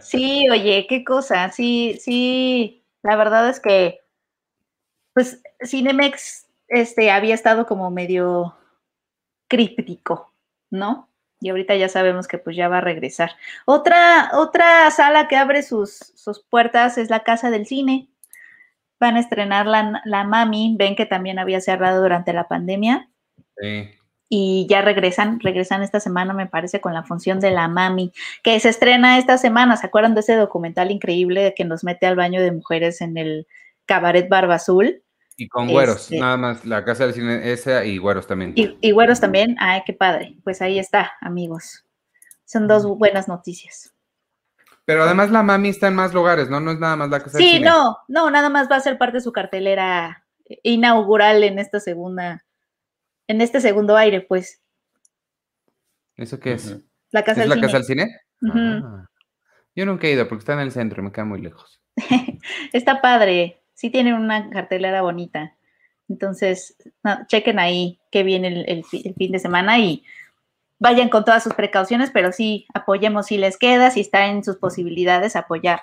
Sí, 0.00 0.48
oye, 0.50 0.86
qué 0.88 1.04
cosa, 1.04 1.50
sí, 1.50 1.98
sí, 2.00 2.84
la 3.02 3.16
verdad 3.16 3.50
es 3.50 3.60
que, 3.60 4.00
pues, 5.12 5.42
Cinemex 5.62 6.46
este, 6.72 7.10
había 7.10 7.34
estado 7.34 7.66
como 7.66 7.90
medio 7.90 8.56
críptico, 9.46 10.32
¿no? 10.70 11.10
Y 11.38 11.50
ahorita 11.50 11.76
ya 11.76 11.88
sabemos 11.90 12.26
que 12.28 12.38
pues 12.38 12.56
ya 12.56 12.68
va 12.68 12.78
a 12.78 12.80
regresar. 12.80 13.32
Otra, 13.66 14.30
otra 14.32 14.90
sala 14.90 15.28
que 15.28 15.36
abre 15.36 15.62
sus, 15.62 16.12
sus 16.14 16.40
puertas 16.40 16.96
es 16.96 17.10
la 17.10 17.24
Casa 17.24 17.50
del 17.50 17.66
Cine. 17.66 18.08
Van 18.98 19.16
a 19.16 19.20
estrenar 19.20 19.66
la, 19.66 20.00
la, 20.06 20.24
Mami, 20.24 20.74
ven 20.78 20.96
que 20.96 21.04
también 21.04 21.38
había 21.38 21.60
cerrado 21.60 22.00
durante 22.00 22.32
la 22.32 22.48
pandemia. 22.48 23.10
Sí. 23.58 23.90
Y 24.30 24.66
ya 24.70 24.80
regresan, 24.80 25.40
regresan 25.40 25.82
esta 25.82 26.00
semana, 26.00 26.32
me 26.32 26.46
parece, 26.46 26.80
con 26.80 26.94
la 26.94 27.02
función 27.02 27.38
de 27.38 27.50
la 27.50 27.68
Mami, 27.68 28.12
que 28.42 28.58
se 28.60 28.70
estrena 28.70 29.18
esta 29.18 29.36
semana. 29.36 29.76
¿Se 29.76 29.88
acuerdan 29.88 30.14
de 30.14 30.20
ese 30.20 30.36
documental 30.36 30.90
increíble 30.90 31.52
que 31.54 31.66
nos 31.66 31.84
mete 31.84 32.06
al 32.06 32.16
baño 32.16 32.40
de 32.40 32.52
mujeres 32.52 33.02
en 33.02 33.18
el 33.18 33.46
Cabaret 33.84 34.26
Barba 34.30 34.54
Azul? 34.54 35.02
Y 35.42 35.48
con 35.48 35.68
güeros, 35.68 36.02
este 36.02 36.20
nada 36.20 36.36
más, 36.36 36.64
la 36.64 36.84
casa 36.84 37.04
del 37.04 37.14
cine 37.14 37.50
esa 37.50 37.84
y 37.84 37.98
güeros 37.98 38.28
también. 38.28 38.52
Y, 38.54 38.92
güeros 38.92 39.18
también, 39.18 39.56
ay, 39.58 39.82
qué 39.84 39.92
padre. 39.92 40.36
Pues 40.44 40.62
ahí 40.62 40.78
está, 40.78 41.14
amigos. 41.20 41.84
Son 42.44 42.68
dos 42.68 42.86
buenas 42.86 43.26
noticias. 43.26 43.92
Pero 44.84 45.02
además 45.02 45.32
la 45.32 45.42
mami 45.42 45.70
está 45.70 45.88
en 45.88 45.96
más 45.96 46.14
lugares, 46.14 46.48
¿no? 46.48 46.60
No 46.60 46.70
es 46.70 46.78
nada 46.78 46.94
más 46.94 47.10
la 47.10 47.18
casa 47.18 47.38
sí, 47.38 47.44
del 47.44 47.52
cine. 47.54 47.64
Sí, 47.64 47.64
no, 47.64 47.98
no, 48.06 48.30
nada 48.30 48.50
más 48.50 48.70
va 48.70 48.76
a 48.76 48.80
ser 48.80 48.98
parte 48.98 49.16
de 49.16 49.20
su 49.22 49.32
cartelera 49.32 50.24
inaugural 50.62 51.42
en 51.42 51.58
esta 51.58 51.80
segunda, 51.80 52.44
en 53.26 53.40
este 53.40 53.60
segundo 53.60 53.96
aire, 53.96 54.20
pues. 54.20 54.62
¿Eso 56.16 56.38
qué 56.38 56.52
es? 56.52 56.78
La 57.10 57.24
casa 57.24 57.42
¿Es 57.42 57.48
del 57.48 57.58
la 57.58 57.66
casa 57.66 57.78
del 57.78 57.86
cine? 57.86 58.16
Ah. 58.48 59.06
Yo 59.74 59.86
nunca 59.86 60.06
he 60.06 60.12
ido 60.12 60.28
porque 60.28 60.42
está 60.42 60.52
en 60.52 60.60
el 60.60 60.70
centro 60.70 61.02
y 61.02 61.04
me 61.04 61.10
queda 61.10 61.24
muy 61.24 61.40
lejos. 61.40 61.82
está 62.72 63.00
padre. 63.00 63.61
Sí 63.82 63.90
tienen 63.90 64.14
una 64.14 64.48
cartelera 64.48 65.02
bonita. 65.02 65.56
Entonces, 66.08 66.76
chequen 67.26 67.58
ahí 67.58 67.98
que 68.12 68.22
viene 68.22 68.64
el, 68.68 68.84
fin 68.84 69.32
de 69.32 69.40
semana 69.40 69.80
y 69.80 70.04
vayan 70.78 71.08
con 71.08 71.24
todas 71.24 71.42
sus 71.42 71.54
precauciones, 71.54 72.12
pero 72.12 72.30
sí 72.30 72.68
apoyemos 72.74 73.26
si 73.26 73.38
les 73.38 73.58
queda, 73.58 73.90
si 73.90 74.02
está 74.02 74.26
en 74.26 74.44
sus 74.44 74.54
posibilidades, 74.58 75.34
apoyar 75.34 75.82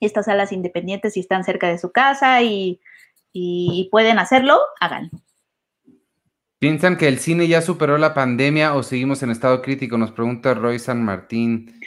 estas 0.00 0.24
salas 0.24 0.50
independientes 0.50 1.12
si 1.12 1.20
están 1.20 1.44
cerca 1.44 1.68
de 1.68 1.76
su 1.76 1.92
casa 1.92 2.40
y, 2.40 2.80
y 3.34 3.90
pueden 3.90 4.18
hacerlo, 4.18 4.58
háganlo. 4.80 5.10
¿Piensan 6.58 6.96
que 6.96 7.06
el 7.06 7.18
cine 7.18 7.48
ya 7.48 7.60
superó 7.60 7.98
la 7.98 8.14
pandemia 8.14 8.74
o 8.74 8.82
seguimos 8.82 9.22
en 9.22 9.28
estado 9.28 9.60
crítico? 9.60 9.98
Nos 9.98 10.12
pregunta 10.12 10.54
Roy 10.54 10.78
San 10.78 11.04
Martín. 11.04 11.78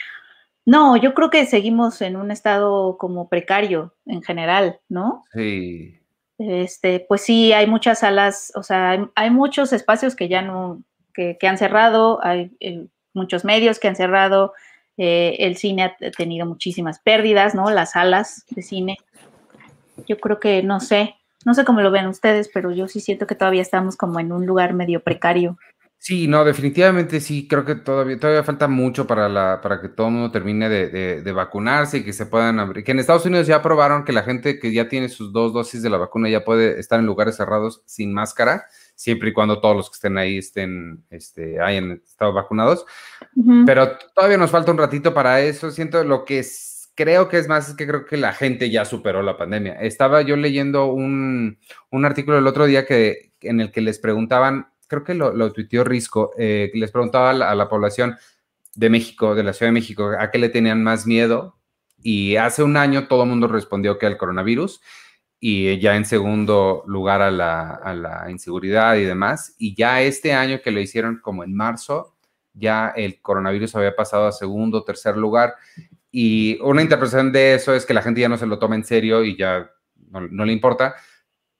No, 0.66 0.96
yo 0.96 1.14
creo 1.14 1.30
que 1.30 1.44
seguimos 1.46 2.00
en 2.00 2.16
un 2.16 2.30
estado 2.30 2.96
como 2.96 3.28
precario 3.28 3.94
en 4.06 4.22
general, 4.22 4.80
¿no? 4.88 5.24
Sí. 5.32 6.00
Este, 6.38 7.04
pues 7.08 7.20
sí, 7.20 7.52
hay 7.52 7.66
muchas 7.66 8.00
salas, 8.00 8.52
o 8.56 8.62
sea, 8.62 9.08
hay, 9.14 9.30
muchos 9.30 9.72
espacios 9.72 10.16
que 10.16 10.28
ya 10.28 10.42
no, 10.42 10.82
que, 11.12 11.36
han 11.42 11.58
cerrado, 11.58 12.18
hay 12.24 12.50
eh, 12.60 12.86
muchos 13.12 13.44
medios 13.44 13.78
que 13.78 13.88
han 13.88 13.94
cerrado, 13.94 14.52
eh, 14.96 15.36
el 15.40 15.56
cine 15.56 15.84
ha 15.84 16.10
tenido 16.10 16.46
muchísimas 16.46 16.98
pérdidas, 16.98 17.54
¿no? 17.54 17.70
Las 17.70 17.92
salas 17.92 18.44
de 18.50 18.62
cine. 18.62 18.96
Yo 20.08 20.18
creo 20.18 20.40
que, 20.40 20.62
no 20.62 20.80
sé, 20.80 21.14
no 21.44 21.54
sé 21.54 21.64
cómo 21.64 21.82
lo 21.82 21.90
ven 21.90 22.06
ustedes, 22.06 22.50
pero 22.52 22.72
yo 22.72 22.88
sí 22.88 23.00
siento 23.00 23.26
que 23.26 23.34
todavía 23.34 23.62
estamos 23.62 23.96
como 23.96 24.18
en 24.18 24.32
un 24.32 24.46
lugar 24.46 24.72
medio 24.72 25.02
precario. 25.02 25.58
Sí, 26.06 26.28
no, 26.28 26.44
definitivamente 26.44 27.18
sí, 27.18 27.48
creo 27.48 27.64
que 27.64 27.76
todavía, 27.76 28.18
todavía 28.18 28.44
falta 28.44 28.68
mucho 28.68 29.06
para, 29.06 29.26
la, 29.26 29.62
para 29.62 29.80
que 29.80 29.88
todo 29.88 30.08
el 30.08 30.12
mundo 30.12 30.30
termine 30.30 30.68
de, 30.68 31.32
vacunarse 31.32 31.96
y 31.96 32.04
que 32.04 32.12
se 32.12 32.26
puedan 32.26 32.60
abrir. 32.60 32.84
Que 32.84 32.92
en 32.92 32.98
Estados 32.98 33.24
Unidos 33.24 33.46
ya 33.46 33.56
aprobaron 33.56 34.04
que 34.04 34.12
la 34.12 34.22
gente 34.22 34.58
que 34.58 34.70
ya 34.70 34.86
tiene 34.86 35.08
sus 35.08 35.32
dos 35.32 35.54
dosis 35.54 35.82
de 35.82 35.88
la 35.88 35.96
vacuna 35.96 36.28
ya 36.28 36.44
puede 36.44 36.78
estar 36.78 37.00
en 37.00 37.06
lugares 37.06 37.36
cerrados 37.36 37.82
sin 37.86 38.12
máscara, 38.12 38.66
siempre 38.94 39.30
y 39.30 39.32
cuando 39.32 39.62
todos 39.62 39.76
los 39.76 39.88
que 39.88 39.94
estén 39.94 40.18
ahí 40.18 40.36
estén, 40.36 41.02
este, 41.08 41.58
hayan 41.58 42.02
estado 42.04 42.34
vacunados. 42.34 42.84
Pero 43.64 43.96
todavía 44.14 44.36
nos 44.36 44.50
falta 44.50 44.72
un 44.72 44.78
ratito 44.78 45.14
para 45.14 45.40
eso. 45.40 45.70
Siento 45.70 46.04
lo 46.04 46.26
que 46.26 46.40
es 46.40 46.92
creo 46.94 47.30
que 47.30 47.38
es 47.38 47.48
más, 47.48 47.70
es 47.70 47.76
que 47.76 47.86
creo 47.86 48.04
que 48.04 48.18
la 48.18 48.34
gente 48.34 48.68
ya 48.68 48.84
superó 48.84 49.22
la 49.22 49.38
pandemia. 49.38 49.80
Estaba 49.80 50.20
yo 50.20 50.36
leyendo 50.36 50.92
un, 50.92 51.58
artículo 52.04 52.36
el 52.36 52.46
otro 52.46 52.66
día 52.66 52.84
que, 52.84 53.32
en 53.40 53.60
el 53.60 53.72
que 53.72 53.80
les 53.80 53.98
preguntaban, 53.98 54.68
creo 54.94 55.04
que 55.04 55.14
lo, 55.14 55.32
lo 55.32 55.52
tuiteó 55.52 55.84
Risco, 55.84 56.32
eh, 56.38 56.70
les 56.74 56.90
preguntaba 56.90 57.30
a 57.30 57.54
la, 57.54 57.68
población 57.68 58.16
de 58.74 58.90
México, 58.90 59.34
de 59.34 59.42
la 59.42 59.52
Ciudad 59.52 59.68
de 59.68 59.74
México, 59.74 60.12
a 60.18 60.30
qué 60.30 60.38
le 60.38 60.48
tenían 60.48 60.82
más 60.82 61.06
miedo. 61.06 61.56
Y 62.02 62.36
hace 62.36 62.62
un 62.62 62.76
año 62.76 63.06
todo 63.08 63.22
el 63.22 63.30
mundo 63.30 63.48
respondió 63.48 63.98
que 63.98 64.06
al 64.06 64.18
coronavirus 64.18 64.80
y 65.40 65.78
ya 65.78 65.96
en 65.96 66.04
segundo 66.04 66.84
lugar 66.86 67.22
a 67.22 67.30
la, 67.30 68.26
inseguridad 68.28 68.96
y 68.96 69.04
demás. 69.04 69.54
Y 69.58 69.74
ya 69.74 70.02
este 70.02 70.32
año 70.32 70.60
que 70.62 70.70
lo 70.70 70.80
hicieron 70.80 71.20
como 71.22 71.44
en 71.44 71.54
marzo, 71.54 72.14
ya 72.52 72.92
el 72.94 73.20
coronavirus 73.20 73.74
había 73.76 73.96
pasado 73.96 74.26
a 74.26 74.32
segundo, 74.32 74.84
tercer 74.84 75.16
lugar 75.16 75.54
y 76.16 76.60
una 76.60 76.80
interpretación 76.80 77.32
de 77.32 77.54
eso 77.54 77.74
es 77.74 77.84
que 77.84 77.92
la 77.92 78.00
gente 78.00 78.20
ya 78.20 78.28
no 78.28 78.38
se 78.38 78.46
lo 78.46 78.60
toma 78.60 78.76
en 78.76 78.84
serio 78.84 79.24
y 79.24 79.36
ya 79.36 79.68
no, 80.12 80.44
le 80.44 80.52
importa. 80.52 80.94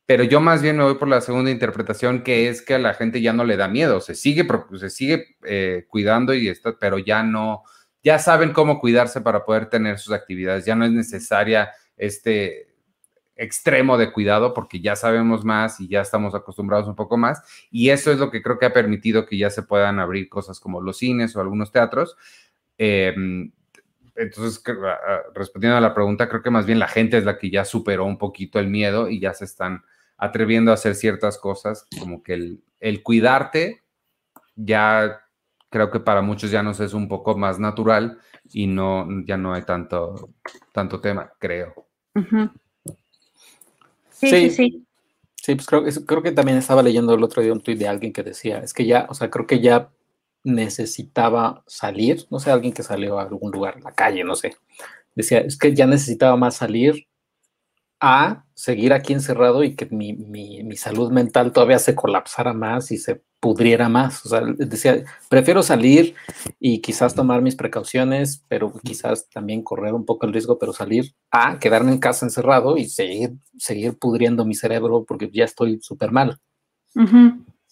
Pero 0.07 0.23
yo 0.25 0.41
más 0.41 0.61
bien 0.61 0.77
me 0.77 0.85
voy 0.85 0.97
por 0.97 1.09
la 1.09 1.21
segunda 1.23 1.51
interpretación, 1.51 2.23
que 2.23 2.49
es 2.49 2.61
que 2.61 2.75
a 2.75 2.79
la 2.79 2.95
gente 2.95 3.23
ya 3.23 3.33
no 3.33 3.45
le 3.45 3.57
da 3.57 3.69
miedo, 3.69 4.01
se 4.01 4.15
sigue, 4.15 4.47
se 4.79 4.91
sigue 4.91 5.37
eh, 5.45 5.87
cuidando 5.89 6.35
y 6.35 6.49
está, 6.49 6.77
pero 6.79 6.99
ya 6.99 7.23
no, 7.23 7.63
ya 8.03 8.19
saben 8.19 8.53
cómo 8.53 8.81
cuidarse 8.81 9.23
para 9.23 9.45
poder 9.47 9.71
tener 9.71 9.99
sus 9.99 10.13
actividades. 10.13 10.67
Ya 10.67 10.77
no 10.77 10.85
es 10.85 10.93
necesaria 10.93 11.71
este 11.97 12.69
extremo 13.37 13.99
de 13.99 14.13
cuidado 14.13 14.55
porque 14.55 14.81
ya 14.81 14.95
sabemos 14.95 15.45
más 15.45 15.81
y 15.81 15.89
ya 15.89 16.03
estamos 16.03 16.35
acostumbrados 16.35 16.87
un 16.87 16.97
poco 16.97 17.17
más. 17.17 17.43
Y 17.71 17.89
eso 17.89 18.13
es 18.13 18.19
lo 18.19 18.31
que 18.31 18.43
creo 18.43 18.59
que 18.59 18.67
ha 18.67 18.73
permitido 18.75 19.25
que 19.25 19.39
ya 19.39 19.49
se 19.49 19.63
puedan 19.63 19.99
abrir 20.01 20.29
cosas 20.29 20.61
como 20.61 20.83
los 20.83 20.99
cines 20.99 21.35
o 21.35 21.41
algunos 21.41 21.73
teatros. 21.73 22.17
Eh, 22.77 23.15
entonces, 24.17 24.63
respondiendo 25.35 25.79
a 25.79 25.81
la 25.81 25.95
pregunta, 25.95 26.29
creo 26.29 26.43
que 26.43 26.51
más 26.51 26.67
bien 26.67 26.79
la 26.79 26.89
gente 26.89 27.17
es 27.17 27.25
la 27.25 27.39
que 27.39 27.51
ya 27.51 27.65
superó 27.65 28.05
un 28.05 28.19
poquito 28.19 28.61
el 28.61 28.69
miedo 28.69 29.09
y 29.09 29.19
ya 29.19 29.33
se 29.33 29.45
están 29.45 29.83
atreviendo 30.17 30.71
a 30.71 30.75
hacer 30.75 30.95
ciertas 30.95 31.39
cosas, 31.39 31.87
como 31.99 32.23
que 32.23 32.59
el, 32.81 33.03
cuidarte 33.03 33.83
ya 34.57 35.21
creo 35.71 35.91
que 35.91 36.01
para 36.01 36.23
muchos 36.23 36.51
ya 36.51 36.63
nos 36.63 36.81
es 36.81 36.95
un 36.95 37.09
poco 37.09 37.37
más 37.37 37.59
natural 37.59 38.19
y 38.53 38.67
no, 38.67 39.07
ya 39.27 39.37
no 39.37 39.55
hay 39.55 39.63
tanto, 39.63 40.31
tanto 40.73 41.01
tema, 41.01 41.33
creo. 41.39 41.75
sí, 44.11 44.29
sí, 44.29 44.51
sí, 44.51 44.87
sí. 45.37 45.55
pues 45.57 45.67
creo, 45.67 45.85
creo 46.07 46.23
que 46.23 46.33
también 46.33 46.59
estaba 46.59 46.83
leyendo 46.83 47.15
el 47.15 47.25
otro 47.25 47.43
día 47.43 47.53
un 47.53 47.61
tuit 47.61 47.79
de 47.79 47.89
alguien 47.89 48.13
que 48.13 48.23
decía, 48.23 48.59
es 48.59 48.73
que 48.73 48.87
ya, 48.87 49.07
o 49.09 49.15
sea, 49.15 49.31
creo 49.31 49.47
que 49.47 49.61
ya 49.61 49.91
necesitaba 50.45 51.65
salir, 51.67 52.27
no 52.31 52.39
sé, 52.39 52.51
alguien 52.51 52.73
que 52.73 52.83
salió 52.83 53.19
a 53.19 53.23
algún 53.23 53.51
lugar, 53.51 53.81
la 53.83 53.93
calle, 53.93 54.23
no 54.23 54.37
sé, 54.37 54.57
decía, 55.15 55.39
es 55.39 55.59
que 55.59 55.75
ya 55.75 55.87
necesitaba 55.87 56.37
más 56.37 56.57
salir 56.57 57.09
a 57.99 58.44
seguir 58.55 58.93
aquí 58.93 59.13
encerrado 59.13 59.65
y 59.65 59.75
que 59.75 59.87
mi, 59.87 60.77
salud 60.77 61.11
mental 61.11 61.53
todavía 61.53 61.79
se 61.79 61.95
colapsara 61.95 62.53
más 62.53 62.91
y 62.91 62.99
se 62.99 63.23
pudriera 63.41 63.89
más. 63.89 64.25
O 64.25 64.29
sea, 64.29 64.43
decía, 64.57 65.05
prefiero 65.29 65.63
salir 65.63 66.15
y 66.61 66.81
quizás 66.81 67.15
tomar 67.15 67.43
mis 67.43 67.57
precauciones, 67.57 68.45
pero 68.49 68.73
quizás 68.83 69.29
también 69.29 69.63
correr 69.63 69.93
un 69.93 70.07
poco 70.07 70.27
el 70.27 70.33
riesgo, 70.33 70.59
pero 70.59 70.73
salir 70.73 71.15
a 71.31 71.59
quedarme 71.59 71.93
en 71.93 71.99
casa 71.99 72.25
encerrado 72.25 72.77
y 72.77 72.89
seguir, 72.89 73.33
seguir 73.59 73.99
pudriendo 73.99 74.45
mi 74.45 74.55
cerebro 74.55 75.05
porque 75.07 75.31
ya 75.33 75.45
estoy 75.45 75.79
súper 75.83 76.13
mal. 76.13 76.39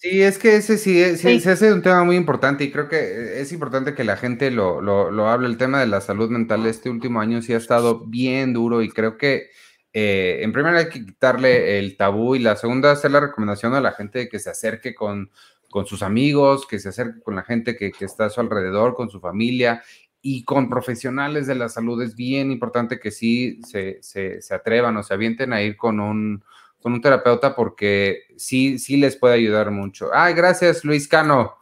Sí, 0.03 0.21
es 0.21 0.37
que 0.37 0.57
ese 0.57 0.77
sí, 0.77 1.15
se 1.39 1.49
hace 1.49 1.71
un 1.71 1.81
tema 1.81 2.03
muy 2.03 2.17
importante 2.17 2.65
y 2.65 2.71
creo 2.71 2.89
que 2.89 3.39
es 3.39 3.53
importante 3.53 3.95
que 3.95 4.03
la 4.03 4.17
gente 4.17 4.51
lo, 4.51 4.81
lo, 4.81 5.29
hable. 5.29 5.47
El 5.47 5.57
tema 5.57 5.79
de 5.79 5.87
la 5.87 6.01
salud 6.01 6.29
mental 6.29 6.65
este 6.65 6.89
último 6.89 7.21
año 7.21 7.41
sí 7.41 7.53
ha 7.53 7.57
estado 7.57 8.05
bien 8.05 8.51
duro 8.51 8.81
y 8.81 8.89
creo 8.89 9.17
que 9.17 9.47
eh, 9.93 10.39
en 10.41 10.51
primer 10.51 10.75
hay 10.75 10.89
que 10.89 11.05
quitarle 11.05 11.77
el 11.77 11.95
tabú 11.95 12.35
y 12.35 12.39
la 12.39 12.55
segunda 12.55 12.91
hacer 12.91 13.11
la 13.11 13.19
recomendación 13.19 13.75
a 13.75 13.81
la 13.81 13.91
gente 13.91 14.19
de 14.19 14.29
que 14.29 14.39
se 14.39 14.49
acerque 14.49 14.95
con, 14.95 15.29
con 15.69 15.85
sus 15.85 16.01
amigos, 16.01 16.65
que 16.65 16.79
se 16.79 16.89
acerque 16.89 17.21
con 17.21 17.35
la 17.35 17.43
gente 17.43 17.75
que, 17.75 17.91
que 17.91 18.05
está 18.05 18.25
a 18.25 18.29
su 18.29 18.41
alrededor, 18.41 18.95
con 18.95 19.09
su 19.09 19.19
familia 19.19 19.83
y 20.21 20.43
con 20.45 20.69
profesionales 20.69 21.45
de 21.45 21.55
la 21.55 21.69
salud. 21.69 22.01
Es 22.01 22.15
bien 22.15 22.51
importante 22.51 22.99
que 22.99 23.11
sí 23.11 23.61
se, 23.63 23.99
se, 24.01 24.41
se 24.41 24.53
atrevan 24.55 24.97
o 24.97 25.03
se 25.03 25.13
avienten 25.13 25.53
a 25.53 25.61
ir 25.61 25.77
con 25.77 25.99
un 25.99 26.43
con 26.83 26.91
un 26.91 27.01
terapeuta 27.01 27.55
porque 27.55 28.23
sí, 28.35 28.77
sí 28.77 28.97
les 28.97 29.15
puede 29.15 29.35
ayudar 29.35 29.71
mucho. 29.71 30.09
Ay, 30.13 30.33
gracias, 30.33 30.83
Luis 30.83 31.07
Cano. 31.07 31.53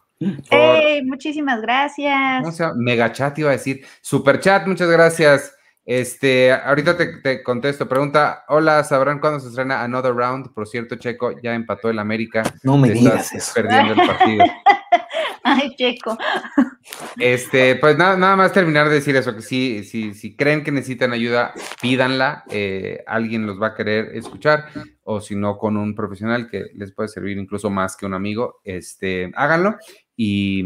Hey, 0.49 1.03
muchísimas 1.03 1.61
gracias. 1.61 2.59
Mega 2.75 3.11
chat 3.11 3.37
iba 3.37 3.49
a 3.49 3.53
decir. 3.53 3.85
Super 4.01 4.39
chat, 4.39 4.65
muchas 4.67 4.89
gracias. 4.89 5.55
Este, 5.85 6.51
ahorita 6.51 6.95
te, 6.97 7.43
contesto. 7.43 7.87
Pregunta: 7.87 8.45
Hola, 8.47 8.83
¿sabrán 8.83 9.19
cuándo 9.19 9.39
se 9.39 9.49
estrena 9.49 9.83
Another 9.83 10.13
Round? 10.13 10.53
Por 10.53 10.67
cierto, 10.67 10.95
Checo 10.95 11.39
ya 11.41 11.53
empató 11.53 11.89
el 11.89 11.99
América. 11.99 12.43
No 12.63 12.77
me 12.77 12.91
digas 12.91 13.33
eso. 13.33 13.51
Perdiendo 13.55 13.93
el 13.93 14.07
partido. 14.07 14.45
Ay, 15.43 15.75
Checo. 15.75 16.17
Este, 17.17 17.75
pues 17.75 17.97
nada, 17.97 18.15
nada 18.15 18.35
más 18.35 18.53
terminar 18.53 18.89
de 18.89 18.95
decir 18.95 19.15
eso, 19.15 19.35
que 19.35 19.41
si, 19.41 19.83
si, 19.83 20.13
si 20.13 20.35
creen 20.35 20.63
que 20.63 20.71
necesitan 20.71 21.13
ayuda, 21.13 21.53
pídanla, 21.81 22.43
eh, 22.49 23.03
alguien 23.07 23.47
los 23.47 23.61
va 23.61 23.67
a 23.67 23.75
querer 23.75 24.15
escuchar, 24.15 24.65
o 25.03 25.19
si 25.19 25.35
no, 25.35 25.57
con 25.57 25.77
un 25.77 25.95
profesional 25.95 26.47
que 26.49 26.65
les 26.75 26.91
puede 26.93 27.09
servir 27.09 27.37
incluso 27.37 27.69
más 27.69 27.97
que 27.97 28.05
un 28.05 28.13
amigo, 28.13 28.61
este, 28.63 29.31
háganlo 29.35 29.77
y 30.15 30.63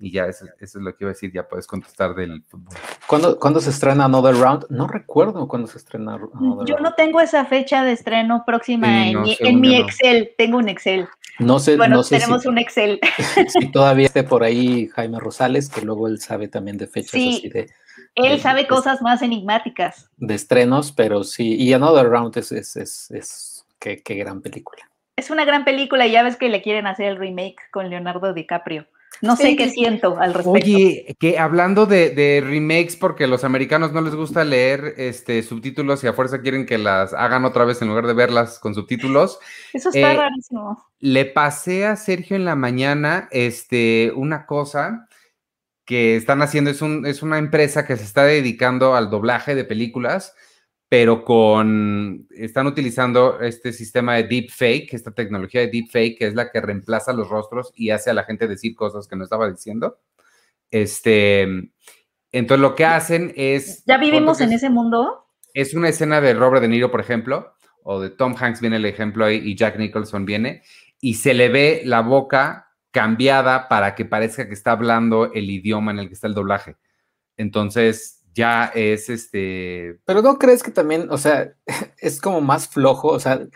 y 0.00 0.12
ya, 0.12 0.26
eso, 0.26 0.46
es 0.60 0.74
lo 0.74 0.94
que 0.94 1.04
iba 1.04 1.10
a 1.10 1.14
decir, 1.14 1.32
ya 1.32 1.48
puedes 1.48 1.66
contestar 1.66 2.14
del 2.14 2.42
fútbol. 2.44 2.74
¿Cuándo, 3.06 3.60
se 3.60 3.70
estrena 3.70 4.04
Another 4.04 4.34
Round? 4.34 4.66
No 4.68 4.86
recuerdo 4.86 5.48
cuándo 5.48 5.66
se 5.66 5.78
estrena 5.78 6.14
Another 6.14 6.66
Yo 6.66 6.78
no 6.78 6.94
tengo 6.94 7.20
esa 7.20 7.44
fecha 7.46 7.82
de 7.82 7.92
estreno 7.92 8.44
próxima 8.46 9.08
en, 9.08 9.60
mi, 9.60 9.76
Excel, 9.76 10.34
tengo 10.38 10.58
un 10.58 10.68
Excel. 10.68 11.08
No 11.38 11.58
sé, 11.58 11.76
bueno, 11.76 11.96
no 11.96 12.04
tenemos 12.04 12.46
un 12.46 12.58
Excel. 12.58 13.00
Si 13.48 13.70
todavía 13.70 14.06
esté 14.06 14.24
por 14.24 14.42
ahí 14.42 14.88
Jaime 14.88 15.18
Rosales, 15.18 15.68
que 15.68 15.82
luego 15.82 16.08
él 16.08 16.20
sabe 16.20 16.48
también 16.48 16.76
de 16.76 16.86
fechas 16.86 17.14
así 17.14 17.48
de... 17.48 17.68
Él 18.14 18.40
sabe 18.40 18.66
cosas 18.66 19.02
más 19.02 19.22
enigmáticas. 19.22 20.10
De 20.16 20.34
estrenos, 20.34 20.92
pero 20.92 21.24
sí, 21.24 21.54
y 21.56 21.72
Another 21.72 22.08
Round 22.08 22.36
es, 22.36 22.52
es, 22.52 22.76
es, 22.76 23.10
es 23.10 23.66
qué, 23.78 24.02
qué 24.02 24.14
gran 24.14 24.40
película. 24.40 24.88
Es 25.16 25.30
una 25.30 25.44
gran 25.44 25.64
película 25.64 26.06
y 26.06 26.12
ya 26.12 26.22
ves 26.22 26.36
que 26.36 26.48
le 26.48 26.62
quieren 26.62 26.86
hacer 26.86 27.06
el 27.06 27.16
remake 27.16 27.56
con 27.72 27.90
Leonardo 27.90 28.32
DiCaprio. 28.32 28.86
No 29.20 29.36
sé 29.36 29.56
qué 29.56 29.68
siento 29.68 30.18
al 30.18 30.32
respecto. 30.32 30.60
Oye, 30.60 31.16
que 31.18 31.38
hablando 31.38 31.86
de, 31.86 32.42
remakes, 32.44 32.96
porque 32.96 33.24
a 33.24 33.26
los 33.26 33.42
americanos 33.42 33.92
no 33.92 34.00
les 34.00 34.14
gusta 34.14 34.44
leer 34.44 34.94
este, 34.96 35.42
subtítulos 35.42 36.04
y 36.04 36.06
a 36.06 36.12
fuerza 36.12 36.40
quieren 36.40 36.66
que 36.66 36.78
las 36.78 37.12
hagan 37.14 37.44
otra 37.44 37.64
vez 37.64 37.82
en 37.82 37.88
lugar 37.88 38.06
de 38.06 38.14
verlas 38.14 38.58
con 38.58 38.74
subtítulos. 38.74 39.40
Eso 39.72 39.88
está 39.88 40.12
eh, 40.12 40.16
rarísimo. 40.16 40.84
Le 41.00 41.24
pasé 41.24 41.86
a 41.86 41.96
Sergio 41.96 42.36
en 42.36 42.44
la 42.44 42.54
mañana 42.54 43.28
este, 43.32 44.12
una 44.14 44.46
cosa 44.46 45.08
que 45.84 46.16
están 46.16 46.42
haciendo, 46.42 46.70
es, 46.70 46.82
un, 46.82 47.06
es 47.06 47.22
una 47.22 47.38
empresa 47.38 47.86
que 47.86 47.96
se 47.96 48.04
está 48.04 48.24
dedicando 48.24 48.94
al 48.94 49.10
doblaje 49.10 49.54
de 49.54 49.64
películas, 49.64 50.34
pero 50.88 51.24
con, 51.24 52.26
están 52.30 52.66
utilizando 52.66 53.40
este 53.40 53.72
sistema 53.72 54.16
de 54.16 54.24
deepfake, 54.24 54.94
esta 54.94 55.10
tecnología 55.10 55.60
de 55.60 55.68
deepfake, 55.68 56.18
que 56.18 56.26
es 56.26 56.34
la 56.34 56.50
que 56.50 56.60
reemplaza 56.60 57.12
los 57.12 57.28
rostros 57.28 57.72
y 57.74 57.90
hace 57.90 58.10
a 58.10 58.14
la 58.14 58.24
gente 58.24 58.48
decir 58.48 58.74
cosas 58.74 59.06
que 59.06 59.16
no 59.16 59.24
estaba 59.24 59.50
diciendo. 59.50 59.98
Este, 60.70 61.42
entonces 62.32 62.60
lo 62.60 62.74
que 62.74 62.86
hacen 62.86 63.32
es... 63.36 63.84
¿Ya 63.84 63.98
vivimos 63.98 64.40
en 64.40 64.52
ese 64.52 64.70
mundo? 64.70 65.26
Es 65.52 65.74
una 65.74 65.90
escena 65.90 66.20
de 66.22 66.32
Robert 66.32 66.62
De 66.62 66.68
Niro, 66.68 66.90
por 66.90 67.00
ejemplo, 67.00 67.52
o 67.82 68.00
de 68.00 68.10
Tom 68.10 68.34
Hanks 68.38 68.60
viene 68.60 68.76
el 68.76 68.86
ejemplo 68.86 69.26
ahí, 69.26 69.42
y 69.44 69.56
Jack 69.56 69.78
Nicholson 69.78 70.24
viene, 70.24 70.62
y 71.00 71.14
se 71.14 71.34
le 71.34 71.50
ve 71.50 71.82
la 71.84 72.00
boca 72.00 72.68
cambiada 72.90 73.68
para 73.68 73.94
que 73.94 74.06
parezca 74.06 74.48
que 74.48 74.54
está 74.54 74.72
hablando 74.72 75.32
el 75.32 75.50
idioma 75.50 75.90
en 75.90 75.98
el 75.98 76.08
que 76.08 76.14
está 76.14 76.26
el 76.26 76.34
doblaje. 76.34 76.76
Entonces, 77.36 78.17
ya 78.34 78.66
es 78.74 79.08
este. 79.08 79.98
Pero 80.04 80.22
no 80.22 80.38
crees 80.38 80.62
que 80.62 80.70
también, 80.70 81.08
o 81.10 81.18
sea, 81.18 81.52
es 81.98 82.20
como 82.20 82.40
más 82.40 82.68
flojo, 82.68 83.08
o 83.08 83.20
sea, 83.20 83.46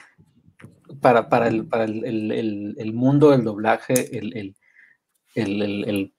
para, 1.00 1.28
para, 1.28 1.48
el, 1.48 1.66
para 1.66 1.84
el, 1.84 2.92
mundo 2.94 3.30
del 3.30 3.44
doblaje, 3.44 4.18
el, 4.18 4.54
el 5.34 6.12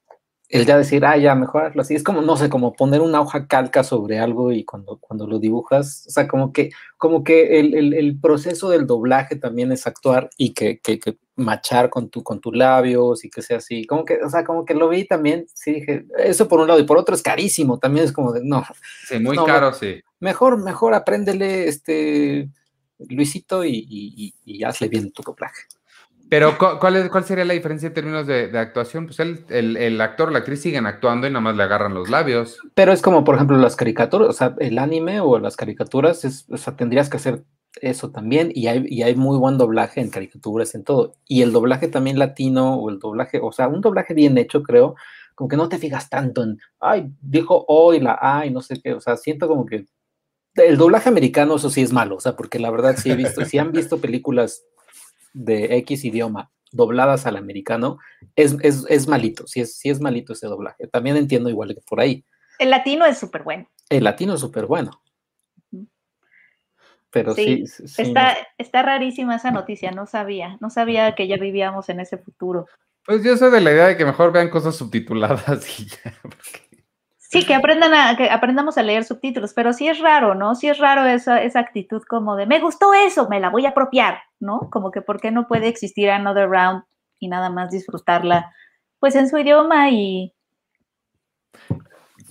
el 0.54 0.68
ya 0.68 0.78
decir, 0.78 1.04
ah, 1.04 1.18
ya, 1.18 1.34
mejorarlo 1.34 1.82
así, 1.82 1.96
es 1.96 2.04
como, 2.04 2.22
no 2.22 2.38
sé, 2.38 2.48
como 2.48 2.74
poner 2.74 3.02
una 3.02 3.20
hoja 3.20 3.48
calca 3.48 3.84
sobre 3.84 4.20
algo 4.20 4.52
y 4.52 4.64
cuando, 4.64 5.00
cuando 5.00 5.26
lo 5.26 5.40
dibujas, 5.40 6.06
o 6.08 6.12
sea, 6.12 6.28
como 6.28 6.54
que, 6.54 6.70
como 6.98 7.24
que 7.24 7.60
el, 7.60 8.20
proceso 8.22 8.70
del 8.70 8.86
doblaje 8.86 9.36
también 9.36 9.72
es 9.72 9.88
actuar 9.88 10.30
y 10.38 10.54
que, 10.54 10.80
que, 10.80 11.00
machar 11.36 11.90
con, 11.90 12.10
tu, 12.10 12.24
con 12.24 12.40
tus 12.40 12.56
labios 12.56 13.26
y 13.26 13.30
que 13.30 13.42
sea 13.42 13.58
así, 13.58 13.86
como 13.86 14.06
que, 14.06 14.20
o 14.24 14.30
sea, 14.30 14.44
como 14.44 14.66
que 14.66 14.74
lo 14.74 14.90
vi 14.90 15.06
también, 15.06 15.46
sí 15.54 15.74
dije, 15.74 16.06
eso 16.18 16.48
por 16.48 16.60
un 16.60 16.68
lado, 16.68 16.80
y 16.80 16.86
por 16.86 16.98
otro 16.98 17.16
es 17.16 17.22
carísimo, 17.22 17.80
también 17.80 18.06
es 18.06 18.12
como 18.12 18.32
de, 18.32 18.42
no. 18.44 18.64
Sí, 19.08 19.20
muy 19.20 19.38
caro, 19.38 19.74
sí. 19.74 20.02
Mejor, 20.20 20.64
mejor 20.64 20.94
apréndele, 20.94 21.68
este, 21.68 22.50
Luisito 23.00 23.66
y, 23.66 23.86
y, 23.90 24.34
y 24.46 24.64
hazle 24.64 24.88
bien 24.88 25.12
tu 25.12 25.24
doblaje. 25.24 25.64
Pero, 26.34 26.58
¿cuál, 26.58 27.12
¿cuál 27.12 27.24
sería 27.26 27.46
la 27.46 27.54
diferencia 27.54 27.88
en 27.88 27.94
términos 27.94 28.26
de, 28.26 28.58
actuación? 28.58 29.06
Pues 29.06 29.20
el, 29.20 29.46
el, 29.78 30.02
actor 30.02 30.30
o 30.30 30.32
la 30.32 30.40
actriz 30.40 30.62
siguen 30.62 30.88
actuando 30.88 31.28
y 31.28 31.30
nada 31.30 31.42
más 31.42 31.56
le 31.56 31.62
agarran 31.62 31.94
los 31.94 32.10
labios. 32.10 32.58
Pero 32.74 32.92
es 32.92 33.04
como, 33.04 33.24
por 33.24 33.36
ejemplo, 33.36 33.56
las 33.58 33.76
caricaturas, 33.76 34.30
o 34.30 34.34
sea, 34.34 34.56
el 34.60 34.80
anime 34.80 35.20
o 35.20 35.38
las 35.38 35.56
caricaturas, 35.56 36.26
es, 36.26 36.48
o 36.50 36.58
sea, 36.58 36.76
tendrías 36.76 37.08
que 37.08 37.18
hacer 37.18 37.44
eso 37.82 38.12
también 38.12 38.52
y 38.54 38.68
hay, 38.68 38.86
y 38.88 39.04
hay 39.04 39.16
muy 39.16 39.38
buen 39.38 39.58
doblaje 39.58 40.02
en 40.02 40.10
caricaturas, 40.10 40.76
en 40.76 40.84
todo. 40.84 41.16
Y 41.28 41.42
el 41.42 41.52
doblaje 41.52 41.88
también 41.88 42.20
latino 42.20 42.76
o 42.76 42.90
el 42.90 43.00
doblaje, 43.00 43.40
o 43.42 43.52
sea, 43.52 43.68
un 43.68 43.82
doblaje 43.82 44.14
bien 44.14 44.38
hecho, 44.38 44.64
creo, 44.64 44.96
como 45.36 45.48
que 45.48 45.58
no 45.58 45.70
te 45.70 45.80
fijas 45.80 46.10
tanto 46.10 46.44
en, 46.44 46.60
ay, 46.80 47.12
dijo 47.22 47.66
hoy 47.68 48.00
la 48.00 48.18
ay, 48.22 48.52
no 48.52 48.62
sé 48.62 48.80
qué, 48.82 48.94
o 48.94 49.02
sea, 49.02 49.18
siento 49.18 49.48
como 49.48 49.66
que 49.66 49.86
el 50.56 50.78
doblaje 50.78 51.10
americano, 51.10 51.56
eso 51.56 51.70
sí 51.70 51.82
es 51.82 51.92
malo, 51.92 52.18
o 52.18 52.20
sea, 52.20 52.36
porque 52.36 52.60
la 52.60 52.70
verdad 52.70 52.96
sí 52.98 53.10
he 53.10 53.16
visto, 53.16 53.44
si 53.46 53.58
han 53.58 53.72
visto 53.72 54.00
películas 54.00 54.64
de 55.34 55.78
X 55.78 56.06
idioma 56.06 56.52
dobladas 56.72 57.26
al 57.26 57.38
americano, 57.38 58.00
es, 58.36 58.56
es, 58.62 59.08
malito, 59.08 59.48
sí 59.48 59.62
es, 59.62 59.80
es 59.84 60.02
malito 60.02 60.34
ese 60.34 60.48
doblaje. 60.48 60.88
También 60.88 61.18
entiendo 61.18 61.50
igual 61.50 61.74
que 61.74 61.82
por 61.82 62.00
ahí. 62.00 62.26
El 62.60 62.72
latino 62.72 63.06
es 63.06 63.18
súper 63.18 63.44
bueno. 63.44 63.70
El 63.90 64.04
latino 64.04 64.34
es 64.34 64.40
súper 64.40 64.66
bueno. 64.66 65.02
Pero 67.14 67.36
sí, 67.36 67.64
está, 68.00 68.36
está 68.58 68.82
rarísima 68.82 69.36
esa 69.36 69.52
noticia, 69.52 69.92
no 69.92 70.08
sabía, 70.08 70.58
no 70.62 70.72
sabía 70.72 71.14
que 71.14 71.28
ya 71.28 71.38
vivíamos 71.38 71.88
en 71.90 72.00
ese 72.00 72.18
futuro. 72.18 72.66
Pues 73.06 73.24
yo 73.24 73.38
soy 73.38 73.52
de 73.52 73.62
la 73.62 73.72
idea 73.72 73.86
de 73.86 73.98
que 73.98 74.04
mejor 74.04 74.32
vean 74.32 74.50
cosas 74.50 74.76
subtituladas 74.76 75.80
y 75.80 75.86
ya. 75.86 76.14
Sí, 77.20 77.46
que 77.46 77.54
aprendan 77.54 77.94
a, 77.94 78.18
que 78.18 78.32
aprendamos 78.32 78.80
a 78.80 78.84
leer 78.84 79.04
subtítulos, 79.04 79.54
pero 79.54 79.74
sí 79.74 79.88
es 79.88 80.00
raro, 80.00 80.34
¿no? 80.34 80.56
Sí 80.56 80.70
es 80.70 80.80
raro 80.80 81.06
esa, 81.06 81.44
esa 81.44 81.60
actitud 81.60 82.02
como 82.02 82.36
de, 82.36 82.48
me 82.48 82.60
gustó 82.60 82.96
eso, 82.96 83.30
me 83.30 83.40
la 83.40 83.52
voy 83.52 83.68
a 83.68 83.70
apropiar, 83.70 84.20
¿no? 84.40 84.70
Como 84.72 84.90
que, 84.90 85.02
¿por 85.02 85.22
qué 85.22 85.30
no 85.30 85.48
puede 85.48 85.68
existir 85.68 86.10
Another 86.10 86.50
Round 86.50 86.84
y 87.20 87.28
nada 87.28 87.52
más 87.52 87.70
disfrutarla, 87.70 88.52
pues 89.00 89.16
en 89.16 89.30
su 89.30 89.38
idioma 89.38 89.92
y 89.92 90.34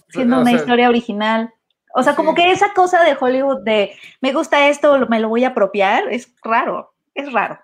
siendo 0.09 0.41
una 0.41 0.53
historia 0.53 0.89
original? 0.89 1.53
O 1.95 2.03
sea, 2.03 2.15
como 2.15 2.35
que 2.35 2.51
esa 2.51 2.73
cosa 2.75 3.03
de 3.05 3.17
Hollywood 3.19 3.63
de, 3.65 3.93
me 4.21 4.33
gusta 4.33 4.69
esto, 4.69 5.07
me 5.09 5.21
lo 5.21 5.29
voy 5.29 5.45
a 5.45 5.49
apropiar, 5.49 6.05
es 6.11 6.33
raro, 6.43 6.95
es 7.15 7.33
raro. 7.33 7.59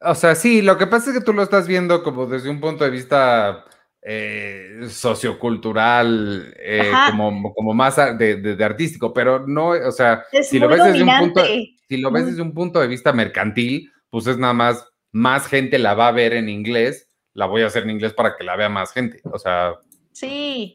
O 0.00 0.14
sea, 0.14 0.34
sí, 0.34 0.62
lo 0.62 0.78
que 0.78 0.86
pasa 0.86 1.10
es 1.10 1.18
que 1.18 1.24
tú 1.24 1.32
lo 1.32 1.42
estás 1.42 1.66
viendo 1.66 2.02
como 2.02 2.26
desde 2.26 2.48
un 2.48 2.60
punto 2.60 2.84
de 2.84 2.90
vista 2.90 3.64
eh, 4.02 4.80
sociocultural, 4.88 6.54
eh, 6.58 6.90
como, 7.10 7.52
como 7.52 7.74
más 7.74 7.96
de, 7.96 8.56
artístico, 8.62 9.12
pero 9.12 9.46
no, 9.46 9.68
o 9.68 9.92
sea, 9.92 10.24
si 10.42 10.58
lo, 10.58 10.68
ves 10.68 10.84
desde 10.84 11.02
un 11.02 11.18
punto, 11.18 11.44
si 11.44 11.96
lo 11.98 12.10
ves 12.10 12.26
desde 12.26 12.42
un 12.42 12.54
punto 12.54 12.80
de 12.80 12.88
vista 12.88 13.12
mercantil, 13.12 13.92
pues 14.08 14.26
es 14.26 14.38
nada 14.38 14.54
más, 14.54 14.86
más 15.12 15.46
gente 15.46 15.78
la 15.78 15.92
va 15.92 16.08
a 16.08 16.12
ver 16.12 16.32
en 16.32 16.48
inglés, 16.48 17.08
la 17.34 17.44
voy 17.44 17.62
a 17.62 17.66
hacer 17.66 17.82
en 17.82 17.90
inglés 17.90 18.14
para 18.14 18.36
que 18.36 18.44
la 18.44 18.56
vea 18.56 18.70
más 18.70 18.92
gente, 18.92 19.20
o 19.24 19.38
sea. 19.38 19.74
Sí. 20.12 20.72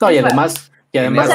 No, 0.00 0.10
y 0.10 0.18
además, 0.18 0.72
y 0.90 0.98
además 0.98 1.30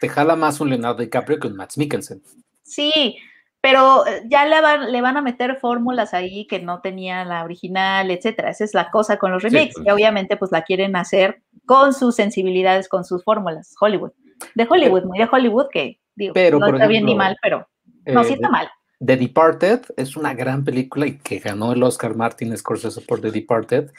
te 0.00 0.08
jala 0.08 0.36
más 0.36 0.60
un 0.60 0.70
Leonardo 0.70 1.02
DiCaprio 1.02 1.38
que 1.38 1.48
un 1.48 1.56
Max 1.56 1.78
Mikkelsen. 1.78 2.22
Sí, 2.62 3.18
pero 3.60 4.06
eh, 4.06 4.22
ya 4.26 4.46
le 4.46 4.60
van, 4.60 4.92
le 4.92 5.00
van 5.00 5.16
a 5.16 5.22
meter 5.22 5.56
fórmulas 5.56 6.14
ahí 6.14 6.46
que 6.46 6.60
no 6.60 6.80
tenía 6.80 7.24
la 7.24 7.44
original, 7.44 8.10
etcétera. 8.10 8.50
Esa 8.50 8.64
es 8.64 8.74
la 8.74 8.90
cosa 8.90 9.18
con 9.18 9.32
los 9.32 9.42
remakes, 9.42 9.76
y 9.78 9.82
pues. 9.82 9.94
obviamente 9.94 10.36
pues 10.36 10.52
la 10.52 10.62
quieren 10.62 10.96
hacer 10.96 11.42
con 11.66 11.92
sus 11.92 12.14
sensibilidades, 12.14 12.88
con 12.88 13.04
sus 13.04 13.24
fórmulas, 13.24 13.74
Hollywood. 13.80 14.12
De 14.54 14.66
Hollywood, 14.68 15.04
muy 15.04 15.18
de 15.18 15.28
Hollywood, 15.30 15.66
que 15.72 16.00
digo, 16.14 16.34
no 16.58 16.66
está 16.68 16.86
bien 16.86 17.04
ni 17.04 17.14
mal, 17.14 17.36
pero 17.42 17.68
no, 18.06 18.22
sí 18.22 18.34
está 18.34 18.48
mal. 18.48 18.70
The 19.04 19.16
Departed 19.16 19.80
es 19.96 20.16
una 20.16 20.34
gran 20.34 20.64
película 20.64 21.06
y 21.06 21.18
que 21.18 21.38
ganó 21.38 21.72
el 21.72 21.82
Oscar 21.82 22.14
Martin 22.14 22.56
Scorsese 22.56 23.00
por 23.00 23.20
The 23.20 23.30
Departed. 23.30 23.90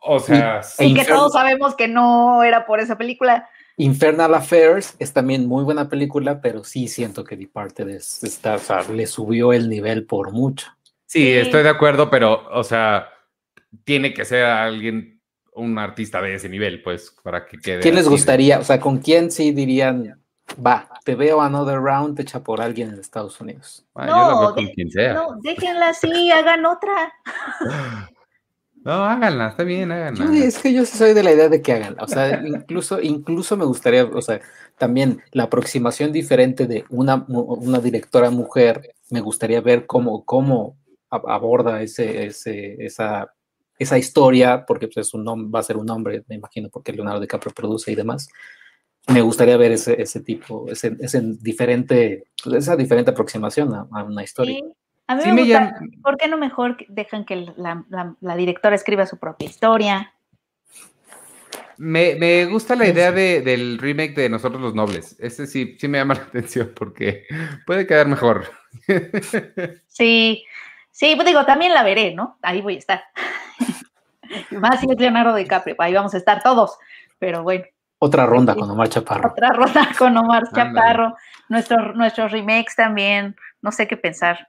O 0.00 0.18
sea, 0.18 0.60
y, 0.80 0.86
y 0.86 0.94
que 0.94 1.04
todos 1.04 1.32
sabemos 1.32 1.74
que 1.76 1.88
no 1.88 2.42
era 2.42 2.66
por 2.66 2.80
esa 2.80 2.98
película. 2.98 3.48
Infernal 3.76 4.34
Affairs 4.34 4.94
es 4.98 5.12
también 5.12 5.46
muy 5.46 5.64
buena 5.64 5.88
película, 5.88 6.40
pero 6.40 6.62
sí 6.62 6.86
siento 6.88 7.24
que 7.24 7.36
Departed 7.36 7.88
es, 7.88 8.22
está, 8.22 8.54
o 8.54 8.58
sea, 8.58 8.82
le 8.82 9.06
subió 9.06 9.52
el 9.52 9.68
nivel 9.68 10.06
por 10.06 10.32
mucho. 10.32 10.68
Sí, 11.06 11.32
estoy 11.32 11.62
de 11.62 11.68
acuerdo, 11.68 12.08
pero, 12.08 12.48
o 12.52 12.62
sea, 12.62 13.08
tiene 13.84 14.14
que 14.14 14.24
ser 14.24 14.44
alguien, 14.44 15.20
un 15.54 15.78
artista 15.78 16.20
de 16.20 16.34
ese 16.34 16.48
nivel, 16.48 16.82
pues, 16.82 17.14
para 17.22 17.46
que 17.46 17.58
quede. 17.58 17.80
¿Quién 17.80 17.96
les 17.96 18.08
gustaría? 18.08 18.60
O 18.60 18.64
sea, 18.64 18.80
¿con 18.80 18.98
quién 18.98 19.30
sí 19.30 19.52
dirían, 19.52 20.20
va, 20.64 20.88
te 21.04 21.14
veo 21.14 21.40
another 21.40 21.80
round 21.80 22.18
hecha 22.18 22.42
por 22.42 22.60
alguien 22.60 22.90
en 22.90 23.00
Estados 23.00 23.40
Unidos? 23.40 23.84
Ah, 23.94 24.06
no, 24.06 24.54
con 24.54 24.66
quien 24.68 24.90
sea. 24.90 25.14
no, 25.14 25.36
déjenla 25.42 25.88
así, 25.88 26.30
hagan 26.30 26.64
otra. 26.66 27.12
No, 28.84 28.92
háganla, 28.92 29.48
está 29.48 29.64
bien, 29.64 29.90
háganla. 29.90 30.36
es 30.36 30.58
que 30.58 30.72
yo 30.72 30.84
soy 30.84 31.14
de 31.14 31.22
la 31.22 31.32
idea 31.32 31.48
de 31.48 31.62
que 31.62 31.72
háganla. 31.72 32.02
O 32.02 32.06
sea, 32.06 32.42
incluso, 32.46 33.00
incluso 33.00 33.56
me 33.56 33.64
gustaría, 33.64 34.04
o 34.04 34.20
sea, 34.20 34.40
también 34.76 35.22
la 35.32 35.44
aproximación 35.44 36.12
diferente 36.12 36.66
de 36.66 36.84
una, 36.90 37.24
una 37.28 37.78
directora 37.80 38.30
mujer, 38.30 38.94
me 39.10 39.20
gustaría 39.20 39.62
ver 39.62 39.86
cómo, 39.86 40.24
cómo 40.24 40.76
aborda 41.08 41.80
ese, 41.80 42.26
ese, 42.26 42.76
esa, 42.84 43.32
esa 43.78 43.96
historia, 43.96 44.64
porque 44.66 44.88
pues, 44.88 45.06
es 45.06 45.14
un 45.14 45.50
va 45.52 45.60
a 45.60 45.62
ser 45.62 45.78
un 45.78 45.88
hombre, 45.88 46.22
me 46.28 46.34
imagino, 46.34 46.68
porque 46.68 46.92
Leonardo 46.92 47.20
DiCaprio 47.20 47.54
produce 47.54 47.90
y 47.90 47.94
demás. 47.94 48.28
Me 49.08 49.22
gustaría 49.22 49.56
ver 49.56 49.72
ese, 49.72 50.00
ese 50.00 50.20
tipo, 50.20 50.66
ese, 50.70 50.96
ese 51.00 51.22
diferente, 51.40 52.24
esa 52.54 52.76
diferente 52.76 53.10
aproximación 53.10 53.72
a, 53.74 54.04
una 54.04 54.22
historia. 54.22 54.58
A 55.06 55.16
mí 55.16 55.32
me, 55.32 55.42
gusta, 55.42 55.78
¿por 56.02 56.16
qué 56.16 56.28
no 56.28 56.38
mejor 56.38 56.78
dejan 56.88 57.26
que 57.26 57.52
la, 57.56 58.36
directora 58.36 58.74
escriba 58.74 59.04
su 59.04 59.18
propia 59.18 59.46
historia? 59.46 60.14
Me, 61.76 62.46
gusta 62.46 62.74
la 62.74 62.86
idea 62.86 63.12
del 63.12 63.78
remake 63.78 64.14
de 64.14 64.28
Nosotros 64.30 64.62
los 64.62 64.74
Nobles. 64.74 65.16
Ese 65.20 65.46
sí, 65.46 65.76
sí 65.78 65.88
me 65.88 65.98
llama 65.98 66.14
la 66.14 66.22
atención 66.28 66.72
porque 66.74 67.26
puede 67.66 67.86
quedar 67.86 68.06
mejor. 68.06 68.46
Sí, 69.86 70.44
sí, 70.90 71.14
pues 71.14 71.24
digo, 71.24 71.46
también 71.46 71.72
la 71.72 71.84
veré, 71.84 72.12
¿no? 72.12 72.36
Ahí 72.42 72.60
voy 72.60 72.74
a 72.74 72.78
estar. 72.78 73.04
Más 74.50 74.80
si 74.80 74.90
es 74.90 74.98
Leonardo 74.98 75.36
DiCaprio, 75.36 75.76
ahí 75.78 75.94
vamos 75.94 76.14
a 76.14 76.16
estar 76.16 76.42
todos, 76.42 76.76
pero 77.20 77.44
bueno. 77.44 77.64
Otra 78.00 78.26
ronda 78.26 78.56
con 78.56 78.68
Omar 78.68 78.88
Chaparro. 78.88 79.30
Otra 79.30 79.50
ronda 79.50 79.88
con 79.96 80.16
Omar 80.16 80.42
Chaparro. 80.52 81.14
Nuestros, 81.48 81.94
nuestros 81.94 82.32
remakes 82.32 82.74
también, 82.74 83.36
no 83.62 83.70
sé 83.70 83.86
qué 83.86 83.96
pensar. 83.96 84.48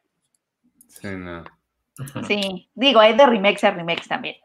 Sí, 0.88 2.70
digo, 2.74 3.00
hay 3.00 3.16
de 3.16 3.26
remakes 3.26 3.64
a 3.64 3.72
remakes 3.72 4.08
también. 4.08 4.36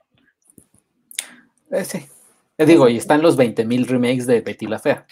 Eh, 1.70 1.84
sí. 1.84 2.06
Eh, 2.58 2.66
digo, 2.66 2.88
y 2.88 2.96
están 2.96 3.22
los 3.22 3.38
20.000 3.38 3.86
remakes 3.86 4.26
de 4.26 4.40
Betty 4.40 4.66
la 4.66 4.78
Fea. 4.78 5.06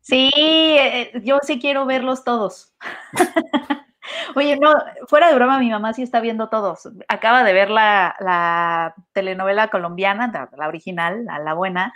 Sí, 0.00 0.30
eh, 0.34 1.12
yo 1.22 1.38
sí 1.42 1.60
quiero 1.60 1.86
verlos 1.86 2.24
todos. 2.24 2.74
Oye, 4.34 4.56
no, 4.56 4.72
fuera 5.06 5.28
de 5.28 5.34
broma, 5.34 5.58
mi 5.58 5.70
mamá 5.70 5.92
sí 5.92 6.02
está 6.02 6.20
viendo 6.20 6.48
todos. 6.48 6.88
Acaba 7.06 7.44
de 7.44 7.52
ver 7.52 7.70
la, 7.70 8.16
la 8.18 8.94
telenovela 9.12 9.68
colombiana, 9.68 10.48
la, 10.56 10.68
original, 10.68 11.24
la, 11.24 11.38
la, 11.38 11.54
buena, 11.54 11.92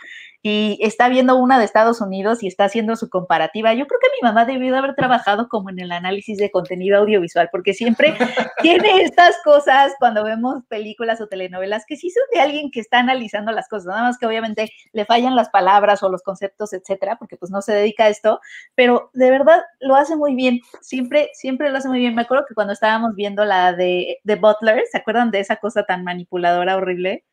y 0.47 0.77
está 0.83 1.09
viendo 1.09 1.37
una 1.37 1.59
de 1.59 1.65
Estados 1.65 2.03
Unidos 2.03 2.43
y 2.43 2.49
está 2.49 2.67
haciendo 2.67 2.97
su 2.97 3.09
comparativa. 3.09 3.73
Yo 3.73 3.87
creo 3.87 3.99
que 3.99 4.09
mi 4.21 4.29
mamá 4.29 4.45
debió 4.45 4.77
haber 4.77 4.95
trabajado 4.95 5.49
como 5.49 5.71
en 5.71 5.79
el 5.79 5.91
análisis 5.91 6.37
de 6.37 6.51
contenido 6.51 6.99
audiovisual, 6.99 7.49
porque 7.51 7.73
siempre 7.73 8.15
tiene 8.61 9.05
estas 9.05 9.37
cosas 9.43 9.95
cuando 9.99 10.23
vemos 10.23 10.63
películas 10.69 11.23
o 11.23 11.29
telenovelas 11.29 11.87
que 11.89 11.97
sí 11.97 12.11
son 12.11 12.25
de 12.31 12.41
alguien 12.43 12.71
que 12.71 12.81
está 12.81 12.99
analizando 12.99 13.53
las 13.53 13.71
cosas, 13.71 13.87
nada 13.87 14.03
más 14.03 14.19
que 14.19 14.27
obviamente 14.27 14.71
le 14.93 15.07
fallan 15.07 15.35
las 15.35 15.49
palabras 15.49 16.03
o 16.03 16.11
los 16.11 16.23
conceptos, 16.23 16.75
etcétera, 16.75 17.17
porque 17.17 17.39
pues 17.39 17.51
no 17.51 17.63
se 17.63 17.73
dedica 17.73 18.05
a 18.05 18.09
esto, 18.11 18.39
pero 18.75 19.09
de 19.15 19.31
verdad 19.31 19.63
lo 19.81 19.97
hace 19.97 20.15
muy 20.15 20.35
bien, 20.35 20.61
siempre, 20.83 21.31
siempre 21.33 21.71
lo 21.71 21.79
hace 21.79 21.89
muy 21.89 22.01
bien. 22.01 22.15
Me 22.15 22.21
acuerdo 22.21 22.45
que 22.47 22.55
cuando 22.55 22.75
estábamos 22.75 23.15
viendo 23.15 23.47
la 23.47 23.73
de, 23.73 24.19
de 24.25 24.35
Butler, 24.35 24.83
¿se 24.93 24.99
acuerdan 24.99 25.31
de 25.31 25.41
esa 25.41 25.57
cosa 25.57 25.85
tan 25.85 26.05
manipuladora, 26.05 26.77
horrible? 26.77 27.25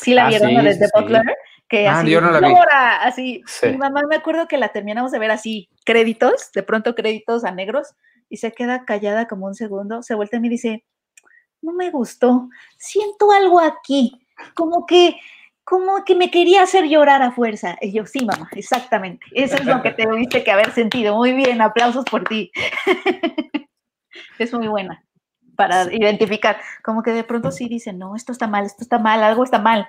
Sí 0.00 0.14
la 0.14 0.26
ah, 0.26 0.28
vieron, 0.28 0.54
la 0.54 0.62
de 0.62 0.88
Butler 0.94 1.24
que 1.68 1.86
ah, 1.86 2.00
así, 3.02 3.42
así. 3.44 3.66
Mi 3.66 3.76
mamá 3.76 4.02
me 4.08 4.16
acuerdo 4.16 4.48
que 4.48 4.58
la 4.58 4.68
terminamos 4.68 5.12
de 5.12 5.18
ver 5.18 5.30
así, 5.30 5.68
créditos, 5.84 6.50
de 6.52 6.62
pronto 6.62 6.94
créditos 6.94 7.44
a 7.44 7.50
negros, 7.50 7.94
y 8.28 8.38
se 8.38 8.52
queda 8.52 8.84
callada 8.84 9.28
como 9.28 9.46
un 9.46 9.54
segundo, 9.54 10.02
se 10.02 10.14
vuelve 10.14 10.38
y 10.38 10.40
me 10.40 10.48
dice, 10.48 10.84
no 11.60 11.72
me 11.72 11.90
gustó, 11.90 12.48
siento 12.78 13.32
algo 13.32 13.60
aquí, 13.60 14.26
como 14.54 14.86
que, 14.86 15.16
como 15.64 16.04
que 16.04 16.14
me 16.14 16.30
quería 16.30 16.62
hacer 16.62 16.86
llorar 16.88 17.22
a 17.22 17.32
fuerza. 17.32 17.76
Y 17.80 17.92
yo, 17.92 18.06
sí, 18.06 18.24
mamá, 18.24 18.48
exactamente, 18.52 19.26
eso 19.32 19.56
es 19.56 19.64
lo 19.64 19.82
que 19.82 19.90
te 19.92 20.06
debiste 20.06 20.44
que 20.44 20.50
haber 20.50 20.72
sentido. 20.72 21.16
Muy 21.16 21.32
bien, 21.32 21.60
aplausos 21.60 22.04
por 22.04 22.24
ti. 22.24 22.50
es 24.38 24.52
muy 24.54 24.68
buena 24.68 25.04
para 25.58 25.92
identificar, 25.92 26.56
como 26.84 27.02
que 27.02 27.10
de 27.10 27.24
pronto 27.24 27.50
sí 27.50 27.68
dicen, 27.68 27.98
no, 27.98 28.14
esto 28.14 28.30
está 28.30 28.46
mal, 28.46 28.64
esto 28.64 28.84
está 28.84 29.00
mal, 29.00 29.24
algo 29.24 29.42
está 29.42 29.58
mal. 29.58 29.88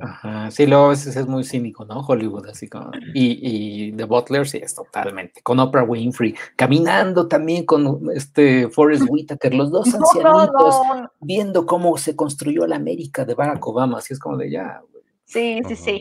Ajá, 0.00 0.50
sí, 0.50 0.66
luego 0.66 0.86
a 0.86 0.88
veces 0.88 1.14
es 1.14 1.26
muy 1.26 1.44
cínico, 1.44 1.84
¿no? 1.84 2.00
Hollywood, 2.00 2.46
así 2.46 2.70
como, 2.70 2.90
y, 3.12 3.38
y 3.42 3.92
The 3.92 4.04
Butler 4.04 4.48
sí 4.48 4.60
es 4.62 4.74
totalmente, 4.74 5.42
con 5.42 5.60
Oprah 5.60 5.82
Winfrey, 5.82 6.34
caminando 6.56 7.28
también 7.28 7.66
con 7.66 8.00
este 8.14 8.70
Forrest 8.70 9.02
Whitaker, 9.10 9.52
los 9.52 9.70
dos 9.70 9.94
ancianitos, 9.94 10.80
viendo 11.20 11.66
cómo 11.66 11.98
se 11.98 12.16
construyó 12.16 12.66
la 12.66 12.76
América 12.76 13.26
de 13.26 13.34
Barack 13.34 13.66
Obama, 13.66 13.98
así 13.98 14.14
es 14.14 14.18
como 14.18 14.38
de 14.38 14.52
ya. 14.52 14.80
Sí, 15.26 15.60
sí, 15.68 15.76
sí, 15.76 15.98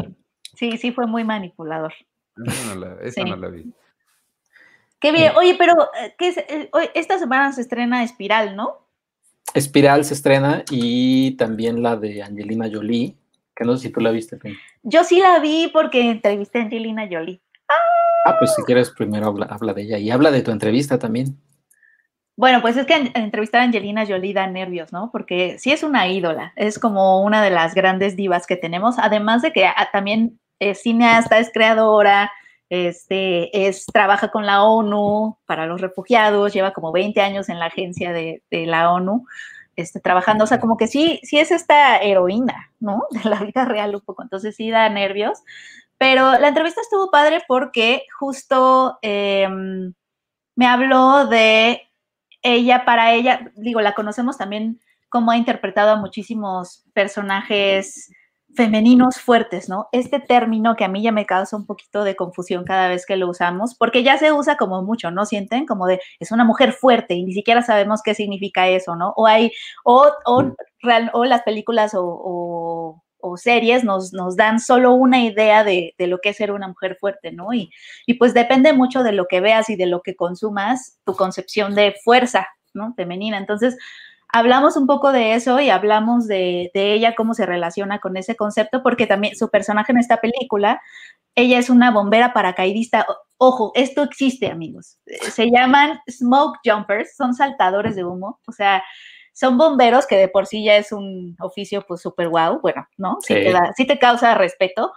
sí, 0.55 0.77
sí, 0.77 0.91
fue 0.93 1.07
muy 1.07 1.25
manipulador. 1.25 1.93
Esa 2.45 2.73
no 2.73 2.79
la, 2.79 2.95
esa 3.01 3.25
no 3.25 3.35
la 3.35 3.49
vi. 3.49 3.69
Qué 5.01 5.11
bien. 5.11 5.33
Oye, 5.35 5.55
pero 5.57 5.89
eh, 6.01 6.15
¿qué 6.17 6.29
es? 6.29 6.37
Eh, 6.37 6.69
esta 6.93 7.19
semana 7.19 7.51
se 7.51 7.59
estrena 7.59 8.05
Espiral, 8.05 8.55
¿no? 8.55 8.82
Espiral 9.53 10.03
se 10.05 10.13
estrena 10.13 10.63
y 10.71 11.31
también 11.37 11.83
la 11.83 11.95
de 11.95 12.23
Angelina 12.23 12.69
Jolie, 12.71 13.15
que 13.55 13.65
no 13.65 13.77
sé 13.77 13.87
si 13.87 13.93
tú 13.93 13.99
la 13.99 14.11
viste. 14.11 14.39
Yo 14.81 15.03
sí 15.03 15.19
la 15.19 15.39
vi 15.39 15.69
porque 15.71 16.09
entrevisté 16.09 16.59
a 16.59 16.63
Angelina 16.63 17.07
Jolie. 17.09 17.41
Ah, 18.25 18.35
pues 18.39 18.53
si 18.55 18.63
quieres 18.63 18.89
primero 18.91 19.27
habla, 19.27 19.73
de 19.73 19.81
ella 19.81 19.97
y 19.97 20.09
habla 20.11 20.31
de 20.31 20.41
tu 20.41 20.51
entrevista 20.51 20.97
también. 20.97 21.37
Bueno, 22.35 22.61
pues 22.61 22.77
es 22.77 22.87
que 22.87 23.11
entrevistar 23.13 23.61
a 23.61 23.65
Angelina 23.65 24.05
Jolie 24.07 24.33
da 24.33 24.47
nervios, 24.47 24.91
¿no? 24.91 25.11
Porque 25.11 25.57
sí 25.59 25.71
es 25.71 25.83
una 25.83 26.07
ídola, 26.07 26.51
es 26.55 26.79
como 26.79 27.21
una 27.21 27.43
de 27.43 27.51
las 27.51 27.75
grandes 27.75 28.15
divas 28.15 28.47
que 28.47 28.55
tenemos, 28.55 28.97
además 28.97 29.43
de 29.43 29.51
que 29.51 29.65
ah, 29.65 29.89
también 29.91 30.39
es 30.59 30.81
cineasta, 30.81 31.37
es 31.37 31.51
creadora, 31.53 32.31
este, 32.73 33.67
es, 33.67 33.85
trabaja 33.85 34.29
con 34.29 34.45
la 34.45 34.63
ONU 34.63 35.37
para 35.45 35.67
los 35.67 35.79
refugiados, 35.79 36.53
lleva 36.53 36.73
como 36.73 36.91
20 36.91 37.21
años 37.21 37.49
en 37.49 37.59
la 37.59 37.67
agencia 37.67 38.11
de, 38.11 38.41
la 38.49 38.91
ONU, 38.91 39.27
este, 39.75 39.99
trabajando, 39.99 40.45
o 40.45 40.47
sea, 40.47 40.59
como 40.59 40.75
que 40.75 40.87
sí, 40.87 41.19
sí 41.23 41.37
es 41.39 41.51
esta 41.51 41.97
heroína, 41.97 42.71
¿no? 42.79 43.03
De 43.11 43.29
la 43.29 43.39
vida 43.39 43.65
real 43.65 43.95
un 43.95 44.01
poco, 44.01 44.23
entonces 44.23 44.55
sí 44.55 44.71
da 44.71 44.89
nervios, 44.89 45.43
pero 45.97 46.37
la 46.39 46.47
entrevista 46.47 46.81
estuvo 46.81 47.11
padre 47.11 47.43
porque 47.47 48.03
justo 48.19 48.97
em, 49.01 49.93
me 50.55 50.65
habló 50.65 51.27
de 51.27 51.81
ella, 52.41 52.85
para 52.85 53.13
ella, 53.13 53.51
digo, 53.55 53.81
la 53.81 53.93
conocemos 53.93 54.37
también 54.37 54.79
como 55.09 55.31
ha 55.31 55.37
interpretado 55.37 55.91
a 55.91 55.95
muchísimos 55.95 56.83
personajes 56.93 58.09
femeninos 58.55 59.19
fuertes, 59.19 59.69
¿no? 59.69 59.87
Este 59.91 60.19
término 60.19 60.75
que 60.75 60.83
a 60.85 60.87
mí 60.87 61.01
ya 61.01 61.11
me 61.11 61.25
causa 61.25 61.57
un 61.57 61.65
poquito 61.65 62.03
de 62.03 62.15
confusión 62.15 62.63
cada 62.63 62.87
vez 62.87 63.05
que 63.05 63.17
lo 63.17 63.29
usamos, 63.29 63.75
porque 63.75 64.03
ya 64.03 64.17
se 64.17 64.31
usa 64.31 64.57
como 64.57 64.81
mucho, 64.83 65.11
¿no? 65.11 65.25
Sienten 65.25 65.65
como 65.65 65.87
de, 65.87 65.99
es 66.19 66.31
una 66.31 66.43
mujer 66.43 66.73
fuerte 66.73 67.15
y 67.15 67.23
ni 67.23 67.33
siquiera 67.33 67.61
sabemos 67.61 68.01
qué 68.03 68.13
significa 68.15 68.67
eso, 68.67 68.95
¿no? 68.95 69.13
O 69.15 69.27
hay, 69.27 69.51
o, 69.83 70.11
o, 70.25 70.43
o 71.13 71.25
las 71.25 71.41
películas 71.43 71.93
o, 71.95 73.01
o 73.23 73.37
series 73.37 73.83
nos, 73.83 74.11
nos, 74.11 74.35
dan 74.35 74.59
solo 74.59 74.93
una 74.93 75.23
idea 75.23 75.63
de, 75.63 75.95
de, 75.97 76.07
lo 76.07 76.19
que 76.19 76.29
es 76.29 76.37
ser 76.37 76.51
una 76.51 76.67
mujer 76.67 76.97
fuerte, 76.99 77.31
¿no? 77.31 77.53
Y, 77.53 77.71
y 78.05 78.15
pues 78.15 78.33
depende 78.33 78.73
mucho 78.73 79.01
de 79.01 79.13
lo 79.13 79.27
que 79.27 79.39
veas 79.39 79.69
y 79.69 79.77
de 79.77 79.85
lo 79.85 80.01
que 80.01 80.15
consumas, 80.15 80.99
tu 81.05 81.15
concepción 81.15 81.73
de 81.73 81.95
fuerza, 82.03 82.47
¿no? 82.73 82.93
Femenina. 82.95 83.37
Entonces, 83.37 83.77
hablamos 84.33 84.75
un 84.75 84.87
poco 84.87 85.11
de 85.11 85.35
eso 85.35 85.59
y 85.61 85.69
hablamos 85.69 86.27
de, 86.27 86.71
ella, 86.73 87.13
cómo 87.15 87.35
se 87.35 87.45
relaciona 87.45 87.99
con 87.99 88.17
ese 88.17 88.35
concepto, 88.35 88.81
porque 88.81 89.05
también 89.05 89.35
su 89.35 89.49
personaje 89.49 89.91
en 89.91 89.99
esta 89.99 90.17
película, 90.17 90.81
ella 91.35 91.59
es 91.59 91.69
una 91.69 91.91
bombera 91.91 92.33
paracaidista. 92.33 93.05
Ojo, 93.37 93.71
esto 93.75 94.01
existe, 94.01 94.49
amigos. 94.49 94.97
Se 95.05 95.51
llaman 95.51 95.99
smoke 96.09 96.57
jumpers, 96.65 97.15
son 97.15 97.35
saltadores 97.35 97.95
de 97.95 98.05
humo, 98.05 98.39
o 98.47 98.51
sea, 98.51 98.83
son 99.33 99.57
bomberos 99.57 100.07
que 100.07 100.17
de 100.17 100.27
por 100.27 100.47
sí 100.47 100.63
ya 100.63 100.77
es 100.77 100.91
un 100.91 101.35
oficio 101.39 101.85
pues 101.87 102.01
súper 102.01 102.29
guau, 102.29 102.59
bueno, 102.59 102.87
¿no? 102.97 103.17
Sí. 103.21 103.35
te, 103.35 103.53
sí 103.77 103.85
te 103.85 103.99
causa 103.99 104.33
respeto. 104.33 104.91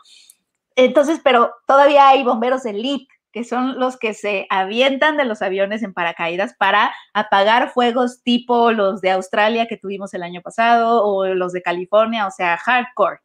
Entonces, 0.77 1.21
pero 1.23 1.53
todavía 1.67 2.09
hay 2.09 2.25
bomberos 2.25 2.65
elite 2.65 3.09
que 3.37 3.45
son 3.45 3.79
los 3.79 3.99
que 3.99 4.15
se 4.15 4.47
avientan 4.49 5.19
de 5.19 5.27
los 5.27 5.43
aviones 5.43 5.83
en 5.83 5.93
paracaídas 5.93 6.55
para 6.55 6.95
apagar 7.13 7.69
fuegos 7.69 8.23
tipo 8.23 8.73
los 8.73 9.03
de 9.03 9.11
Australia 9.11 9.67
que 9.67 9.77
tuvimos 9.77 10.15
el 10.15 10.23
año 10.23 10.41
pasado 10.41 11.05
o 11.05 11.27
los 11.27 11.53
de 11.53 11.61
California, 11.61 12.27
o 12.27 12.31
sea, 12.31 12.57
hardcore. 12.57 13.19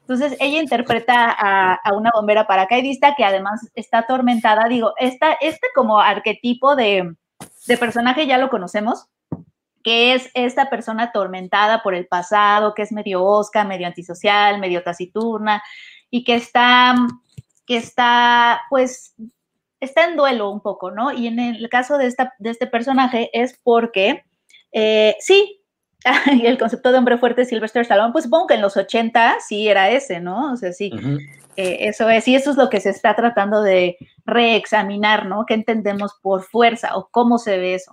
Entonces, 0.00 0.36
ella 0.38 0.60
interpreta 0.60 1.34
a, 1.34 1.94
una 1.94 2.10
bombera 2.12 2.46
paracaidista 2.46 3.14
que 3.16 3.24
además 3.24 3.70
está 3.74 4.00
atormentada. 4.00 4.68
Digo, 4.68 4.92
esta, 4.98 5.32
este 5.40 5.66
como 5.74 5.98
arquetipo 5.98 6.76
de, 6.76 7.14
de 7.66 7.78
personaje 7.78 8.26
ya 8.26 8.36
lo 8.36 8.50
conocemos, 8.50 9.06
que 9.82 10.12
es 10.12 10.30
esta 10.34 10.68
persona 10.68 11.04
atormentada 11.04 11.82
por 11.82 11.94
el 11.94 12.06
pasado, 12.06 12.74
que 12.74 12.82
es 12.82 12.92
medio 12.92 13.24
osca, 13.24 13.64
medio 13.64 13.86
antisocial, 13.86 14.60
medio 14.60 14.82
taciturna, 14.82 15.62
y 16.10 16.22
que 16.22 16.34
está, 16.34 16.94
que 17.64 17.78
está, 17.78 18.60
pues, 18.68 19.14
está 19.84 20.04
en 20.04 20.16
duelo 20.16 20.50
un 20.50 20.60
poco, 20.60 20.90
¿no? 20.90 21.12
Y 21.12 21.26
en 21.26 21.38
el 21.38 21.68
caso 21.68 21.98
de, 21.98 22.06
esta, 22.06 22.34
de 22.38 22.50
este 22.50 22.66
personaje 22.66 23.30
es 23.32 23.58
porque, 23.62 24.24
eh, 24.72 25.16
sí, 25.20 25.60
el 26.44 26.58
concepto 26.58 26.92
de 26.92 26.98
hombre 26.98 27.18
fuerte 27.18 27.44
Sylvester 27.44 27.82
Stallone, 27.82 28.12
pues 28.12 28.24
supongo 28.24 28.48
que 28.48 28.54
en 28.54 28.62
los 28.62 28.76
80 28.76 29.36
sí 29.46 29.68
era 29.68 29.90
ese, 29.90 30.20
¿no? 30.20 30.52
O 30.52 30.56
sea, 30.56 30.72
sí, 30.72 30.92
eh, 31.56 31.78
eso 31.80 32.08
es, 32.10 32.26
y 32.28 32.34
eso 32.34 32.50
es 32.50 32.56
lo 32.56 32.68
que 32.68 32.80
se 32.80 32.90
está 32.90 33.14
tratando 33.14 33.62
de 33.62 33.96
reexaminar, 34.26 35.26
¿no? 35.26 35.44
¿Qué 35.46 35.54
entendemos 35.54 36.14
por 36.22 36.42
fuerza 36.42 36.96
o 36.96 37.08
cómo 37.10 37.38
se 37.38 37.58
ve 37.58 37.74
eso? 37.74 37.92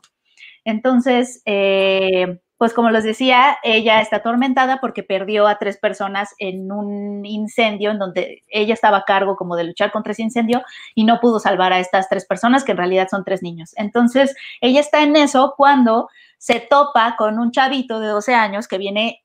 Entonces, 0.66 1.42
eh, 1.46 2.40
pues 2.62 2.76
como 2.76 2.92
les 2.92 3.04
decía, 3.04 3.58
ella 3.64 4.02
está 4.02 4.18
atormentada 4.18 4.80
porque 4.80 5.02
perdió 5.02 5.48
a 5.48 5.58
tres 5.58 5.78
personas 5.78 6.36
en 6.38 6.72
un 6.72 7.26
incendio 7.26 7.90
en 7.90 7.98
donde 7.98 8.44
ella 8.50 8.76
estaba 8.76 8.98
a 8.98 9.04
cargo 9.04 9.36
como 9.36 9.56
de 9.56 9.64
luchar 9.64 9.92
contra 9.92 10.12
ese 10.12 10.22
incendio 10.22 10.62
y 10.94 11.04
no 11.04 11.20
pudo 11.20 11.40
salvar 11.40 11.74
a 11.74 11.80
estas 11.80 12.08
tres 12.08 12.28
personas 12.28 12.64
que 12.64 12.74
en 12.74 12.78
realidad 12.78 13.08
son 13.10 13.24
tres 13.24 13.42
niños. 13.42 13.72
Entonces, 13.78 14.36
ella 14.62 14.80
está 14.80 15.02
en 15.02 15.16
eso 15.16 15.56
cuando 15.58 16.08
se 16.38 16.60
topa 16.60 17.16
con 17.18 17.40
un 17.40 17.50
chavito 17.50 18.00
de 18.00 18.10
12 18.10 18.36
años 18.36 18.68
que 18.68 18.78
viene 18.78 19.24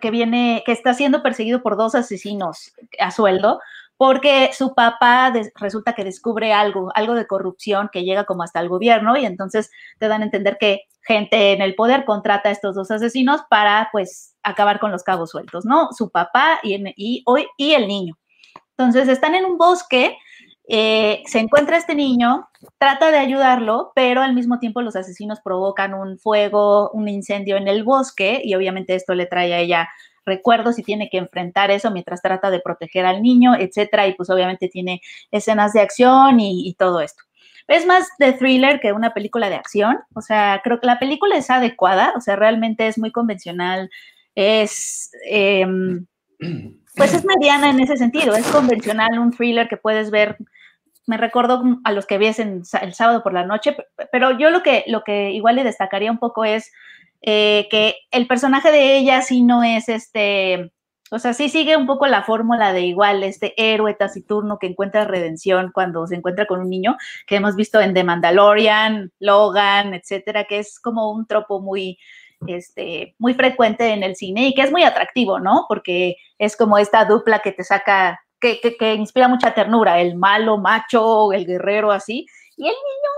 que 0.00 0.12
viene 0.12 0.62
que 0.64 0.70
está 0.70 0.94
siendo 0.94 1.24
perseguido 1.24 1.62
por 1.62 1.76
dos 1.76 1.96
asesinos 1.96 2.72
a 3.00 3.10
sueldo 3.10 3.58
porque 4.00 4.48
su 4.54 4.74
papá 4.74 5.30
resulta 5.56 5.92
que 5.92 6.04
descubre 6.04 6.54
algo, 6.54 6.90
algo 6.94 7.12
de 7.12 7.26
corrupción 7.26 7.90
que 7.92 8.02
llega 8.02 8.24
como 8.24 8.42
hasta 8.42 8.58
el 8.58 8.70
gobierno 8.70 9.18
y 9.18 9.26
entonces 9.26 9.70
te 9.98 10.08
dan 10.08 10.22
a 10.22 10.24
entender 10.24 10.56
que 10.58 10.84
gente 11.02 11.52
en 11.52 11.60
el 11.60 11.74
poder 11.74 12.06
contrata 12.06 12.48
a 12.48 12.52
estos 12.52 12.74
dos 12.74 12.90
asesinos 12.90 13.42
para 13.50 13.90
pues 13.92 14.38
acabar 14.42 14.80
con 14.80 14.90
los 14.90 15.02
cabos 15.02 15.28
sueltos, 15.28 15.66
¿no? 15.66 15.90
Su 15.92 16.08
papá 16.08 16.60
y, 16.62 16.82
y, 16.96 17.72
el 17.74 17.88
niño. 17.88 18.16
Entonces 18.70 19.06
están 19.06 19.34
en 19.34 19.44
un 19.44 19.58
bosque, 19.58 20.16
eh, 20.66 21.22
se 21.26 21.38
encuentra 21.38 21.76
este 21.76 21.94
niño, 21.94 22.48
trata 22.78 23.10
de 23.10 23.18
ayudarlo, 23.18 23.92
pero 23.94 24.22
al 24.22 24.32
mismo 24.32 24.58
tiempo 24.58 24.80
los 24.80 24.96
asesinos 24.96 25.40
provocan 25.44 25.92
un 25.92 26.18
fuego, 26.18 26.90
un 26.92 27.06
incendio 27.06 27.58
en 27.58 27.68
el 27.68 27.84
bosque 27.84 28.40
y 28.42 28.54
obviamente 28.54 28.94
esto 28.94 29.14
le 29.14 29.26
trae 29.26 29.52
a 29.52 29.58
ella 29.58 29.90
recuerdos 30.24 30.78
y 30.78 30.82
tiene 30.82 31.08
que 31.10 31.18
enfrentar 31.18 31.70
eso 31.70 31.90
mientras 31.90 32.22
trata 32.22 32.50
de 32.50 32.60
proteger 32.60 33.06
al 33.06 33.22
niño, 33.22 33.54
etcétera, 33.54 34.06
y 34.06 34.14
pues 34.14 34.30
obviamente 34.30 34.68
tiene 34.68 35.00
escenas 35.30 35.72
de 35.72 35.80
acción 35.80 36.40
y, 36.40 36.74
todo 36.78 37.00
esto. 37.00 37.22
es 37.68 37.86
más 37.86 38.08
de 38.18 38.32
thriller 38.32 38.80
que 38.80 38.92
una 38.92 39.12
película 39.14 39.48
de 39.48 39.56
acción. 39.56 39.98
O 40.14 40.22
sea, 40.22 40.60
creo 40.64 40.80
que 40.80 40.86
la 40.86 40.98
película 40.98 41.36
es 41.36 41.50
adecuada, 41.50 42.12
o 42.16 42.20
sea, 42.20 42.36
realmente 42.36 42.86
es 42.86 42.98
muy 42.98 43.12
convencional, 43.12 43.90
es, 44.34 45.10
em, 45.28 46.06
pues 46.96 47.14
es 47.14 47.24
mediana 47.24 47.70
en 47.70 47.80
ese 47.80 47.96
sentido, 47.96 48.34
es 48.34 48.46
convencional, 48.48 49.18
un 49.18 49.32
thriller 49.32 49.68
que 49.68 49.76
puedes 49.76 50.10
ver. 50.10 50.36
Me 51.06 51.16
recuerdo 51.16 51.62
a 51.84 51.92
los 51.92 52.06
que 52.06 52.18
ves 52.18 52.38
el 52.38 52.64
sábado 52.64 53.22
por 53.22 53.32
la 53.32 53.44
noche, 53.44 53.76
pero 54.12 54.38
yo 54.38 54.50
lo 54.50 54.62
que, 54.62 54.84
lo 54.86 55.02
que 55.02 55.30
igual 55.32 55.56
le 55.56 55.64
destacaría 55.64 56.10
un 56.10 56.18
poco 56.18 56.44
es 56.44 56.70
eh, 57.22 57.68
que 57.70 57.96
el 58.10 58.26
personaje 58.26 58.70
de 58.70 58.96
ella 58.96 59.22
sí 59.22 59.42
no 59.42 59.62
es 59.62 59.88
este 59.88 60.72
o 61.12 61.18
sea, 61.18 61.34
sí 61.34 61.48
sigue 61.48 61.76
un 61.76 61.86
poco 61.86 62.06
la 62.06 62.22
fórmula 62.22 62.72
de 62.72 62.82
igual, 62.82 63.24
este 63.24 63.52
héroe 63.56 63.94
taciturno 63.94 64.58
que 64.58 64.68
encuentra 64.68 65.04
redención 65.04 65.72
cuando 65.74 66.06
se 66.06 66.14
encuentra 66.14 66.46
con 66.46 66.60
un 66.60 66.70
niño, 66.70 66.96
que 67.26 67.36
hemos 67.36 67.56
visto 67.56 67.80
en 67.80 67.94
The 67.94 68.04
Mandalorian, 68.04 69.10
Logan, 69.18 69.94
etcétera, 69.94 70.44
que 70.44 70.60
es 70.60 70.78
como 70.78 71.10
un 71.10 71.26
tropo 71.26 71.60
muy, 71.60 71.98
este, 72.46 73.16
muy 73.18 73.34
frecuente 73.34 73.88
en 73.92 74.04
el 74.04 74.14
cine 74.14 74.48
y 74.48 74.54
que 74.54 74.62
es 74.62 74.70
muy 74.70 74.84
atractivo, 74.84 75.40
¿no? 75.40 75.66
Porque 75.68 76.14
es 76.38 76.56
como 76.56 76.78
esta 76.78 77.04
dupla 77.04 77.40
que 77.40 77.52
te 77.52 77.64
saca, 77.64 78.20
que, 78.40 78.60
que, 78.60 78.94
inspira 78.94 79.26
mucha 79.26 79.52
ternura, 79.52 80.00
el 80.00 80.14
malo 80.14 80.58
macho, 80.58 81.32
el 81.32 81.44
guerrero 81.44 81.90
así, 81.90 82.26
y 82.60 82.68
el 82.68 82.74
niño 82.74 83.10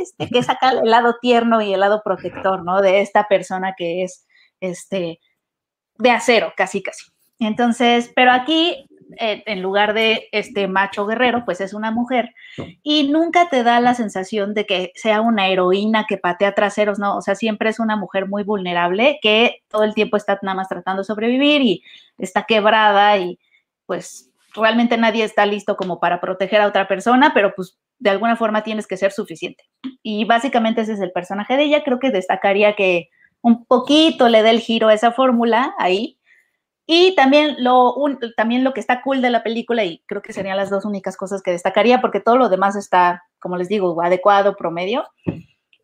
este, 0.00 0.28
que 0.28 0.42
saca 0.44 0.70
el 0.70 0.88
lado 0.88 1.16
tierno 1.20 1.60
y 1.60 1.72
el 1.72 1.80
lado 1.80 2.02
protector, 2.04 2.64
¿no? 2.64 2.80
De 2.80 3.00
esta 3.00 3.26
persona 3.26 3.74
que 3.76 4.04
es, 4.04 4.24
este, 4.60 5.18
de 5.96 6.10
acero, 6.10 6.52
casi, 6.56 6.80
casi. 6.80 7.10
Entonces, 7.40 8.12
pero 8.14 8.30
aquí, 8.30 8.86
eh, 9.18 9.42
en 9.46 9.62
lugar 9.62 9.94
de 9.94 10.28
este 10.30 10.68
macho 10.68 11.06
guerrero, 11.06 11.44
pues 11.44 11.60
es 11.60 11.74
una 11.74 11.90
mujer 11.90 12.34
y 12.84 13.08
nunca 13.10 13.48
te 13.48 13.64
da 13.64 13.80
la 13.80 13.94
sensación 13.94 14.54
de 14.54 14.64
que 14.64 14.92
sea 14.94 15.22
una 15.22 15.48
heroína 15.48 16.06
que 16.08 16.18
patea 16.18 16.54
traseros, 16.54 17.00
no, 17.00 17.16
o 17.16 17.22
sea, 17.22 17.34
siempre 17.34 17.70
es 17.70 17.80
una 17.80 17.96
mujer 17.96 18.28
muy 18.28 18.44
vulnerable 18.44 19.18
que 19.22 19.62
todo 19.68 19.82
el 19.82 19.94
tiempo 19.94 20.16
está 20.16 20.38
nada 20.42 20.54
más 20.54 20.68
tratando 20.68 21.02
de 21.02 21.06
sobrevivir 21.06 21.62
y 21.62 21.82
está 22.16 22.44
quebrada 22.44 23.16
y 23.18 23.40
pues 23.86 24.30
realmente 24.54 24.96
nadie 24.96 25.24
está 25.24 25.46
listo 25.46 25.76
como 25.76 25.98
para 25.98 26.20
proteger 26.20 26.60
a 26.60 26.68
otra 26.68 26.86
persona, 26.86 27.32
pero 27.34 27.54
pues 27.56 27.76
de 27.98 28.10
alguna 28.10 28.36
forma 28.36 28.62
tienes 28.62 28.86
que 28.86 28.96
ser 28.96 29.12
suficiente. 29.12 29.64
Y 30.02 30.24
básicamente 30.24 30.82
ese 30.82 30.94
es 30.94 31.00
el 31.00 31.12
personaje 31.12 31.56
de 31.56 31.64
ella, 31.64 31.82
creo 31.84 31.98
que 31.98 32.10
destacaría 32.10 32.74
que 32.74 33.08
un 33.40 33.64
poquito 33.64 34.28
le 34.28 34.42
dé 34.42 34.50
el 34.50 34.60
giro 34.60 34.88
a 34.88 34.94
esa 34.94 35.12
fórmula 35.12 35.74
ahí, 35.78 36.18
y 36.90 37.14
también 37.14 37.56
lo, 37.58 37.94
también 38.34 38.64
lo 38.64 38.72
que 38.72 38.80
está 38.80 39.02
cool 39.02 39.20
de 39.20 39.28
la 39.28 39.42
película, 39.42 39.84
y 39.84 40.02
creo 40.06 40.22
que 40.22 40.32
serían 40.32 40.56
las 40.56 40.70
dos 40.70 40.86
únicas 40.86 41.18
cosas 41.18 41.42
que 41.42 41.50
destacaría, 41.50 42.00
porque 42.00 42.20
todo 42.20 42.38
lo 42.38 42.48
demás 42.48 42.76
está, 42.76 43.24
como 43.38 43.58
les 43.58 43.68
digo, 43.68 44.00
adecuado, 44.00 44.56
promedio, 44.56 45.04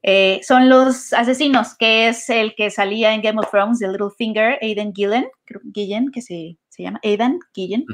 eh, 0.02 0.40
son 0.42 0.68
los 0.68 1.12
asesinos, 1.12 1.76
que 1.76 2.08
es 2.08 2.28
el 2.30 2.54
que 2.54 2.70
salía 2.70 3.12
en 3.14 3.22
Game 3.22 3.38
of 3.38 3.50
Thrones, 3.50 3.82
el 3.82 3.92
Littlefinger, 3.92 4.58
Aiden 4.62 4.94
Gillen, 4.94 5.28
Gillen, 5.74 6.10
que 6.10 6.22
se 6.22 6.56
se 6.74 6.82
llama 6.82 6.98
Aidan 7.04 7.38
Gillen, 7.52 7.84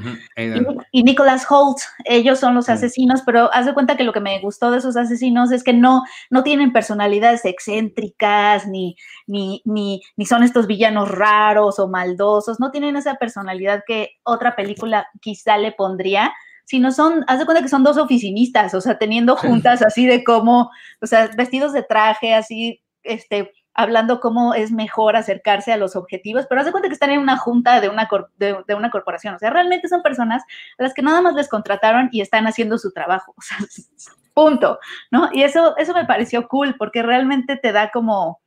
y, 0.91 1.03
Nicholas 1.03 1.45
Holt, 1.47 1.77
ellos 2.05 2.39
son 2.39 2.55
los 2.55 2.67
asesinos, 2.67 3.21
pero 3.23 3.53
haz 3.53 3.67
de 3.67 3.75
cuenta 3.75 3.95
que 3.95 4.03
lo 4.03 4.11
que 4.11 4.19
me 4.19 4.39
gustó 4.39 4.71
de 4.71 4.79
esos 4.79 4.97
asesinos 4.97 5.51
es 5.51 5.63
que 5.63 5.73
no, 5.73 6.01
no 6.31 6.41
tienen 6.41 6.73
personalidades 6.73 7.45
excéntricas, 7.45 8.67
ni, 8.67 8.95
ni, 9.27 9.61
ni, 9.65 10.01
ni 10.17 10.25
son 10.25 10.41
estos 10.41 10.65
villanos 10.65 11.09
raros 11.09 11.77
o 11.77 11.87
maldosos, 11.87 12.59
no 12.59 12.71
tienen 12.71 12.95
esa 12.95 13.15
personalidad 13.15 13.83
que 13.85 14.09
otra 14.23 14.55
película 14.55 15.07
quizá 15.21 15.59
le 15.59 15.71
pondría, 15.71 16.33
sino 16.65 16.91
son, 16.91 17.23
haz 17.27 17.37
de 17.37 17.45
cuenta 17.45 17.61
que 17.61 17.69
son 17.69 17.83
dos 17.83 17.97
oficinistas, 17.97 18.73
o 18.73 18.81
sea, 18.81 18.97
teniendo 18.97 19.35
juntas 19.35 19.83
así 19.83 20.07
de 20.07 20.23
como, 20.23 20.71
o 21.01 21.05
sea, 21.05 21.29
vestidos 21.37 21.73
de 21.73 21.83
traje, 21.83 22.33
así, 22.33 22.81
este, 23.03 23.51
hablando 23.73 24.19
cómo 24.19 24.53
es 24.53 24.71
mejor 24.71 25.15
acercarse 25.15 25.71
a 25.71 25.77
los 25.77 25.95
objetivos, 25.95 26.45
pero 26.47 26.59
haz 26.59 26.65
de 26.65 26.71
cuenta 26.71 26.89
que 26.89 26.93
están 26.93 27.11
en 27.11 27.19
una 27.19 27.37
junta 27.37 27.79
de 27.79 27.89
una, 27.89 28.09
de, 28.37 28.75
una 28.75 28.91
corporación, 28.91 29.35
o 29.35 29.39
sea, 29.39 29.49
realmente 29.49 29.87
son 29.87 30.01
personas 30.01 30.43
a 30.77 30.83
las 30.83 30.93
que 30.93 31.01
nada 31.01 31.21
más 31.21 31.35
les 31.35 31.47
contrataron 31.47 32.09
y 32.11 32.21
están 32.21 32.47
haciendo 32.47 32.77
su 32.77 32.91
trabajo, 32.91 33.33
punto, 34.33 34.79
¿no? 35.09 35.29
Y 35.31 35.43
eso, 35.43 35.75
eso 35.77 35.93
me 35.93 36.05
pareció 36.05 36.47
cool 36.47 36.75
porque 36.77 37.01
realmente 37.03 37.55
te 37.55 37.71
da 37.71 37.91
como, 37.91 38.41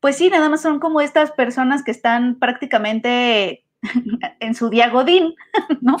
pues 0.00 0.16
sí, 0.16 0.28
nada 0.28 0.48
más 0.48 0.62
son 0.62 0.80
como 0.80 1.00
estas 1.00 1.32
personas 1.32 1.82
que 1.82 1.90
están 1.90 2.38
prácticamente 2.38 3.64
en 4.40 4.54
su 4.54 4.70
día 4.70 4.90
godín, 4.90 5.34
¿no? 5.80 5.96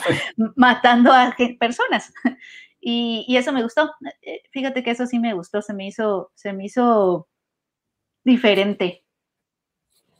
Matando 0.56 1.12
a 1.12 1.34
personas. 1.58 2.12
Y, 2.80 3.24
y, 3.26 3.38
eso 3.38 3.50
me 3.50 3.62
gustó. 3.62 3.90
Eh, 4.20 4.42
fíjate 4.50 4.82
que 4.82 4.90
eso 4.90 5.06
sí 5.06 5.18
me 5.18 5.32
gustó, 5.32 5.62
se 5.62 5.72
me 5.72 5.86
hizo, 5.86 6.30
se 6.34 6.52
me 6.52 6.66
hizo 6.66 7.28
diferente. 8.24 9.04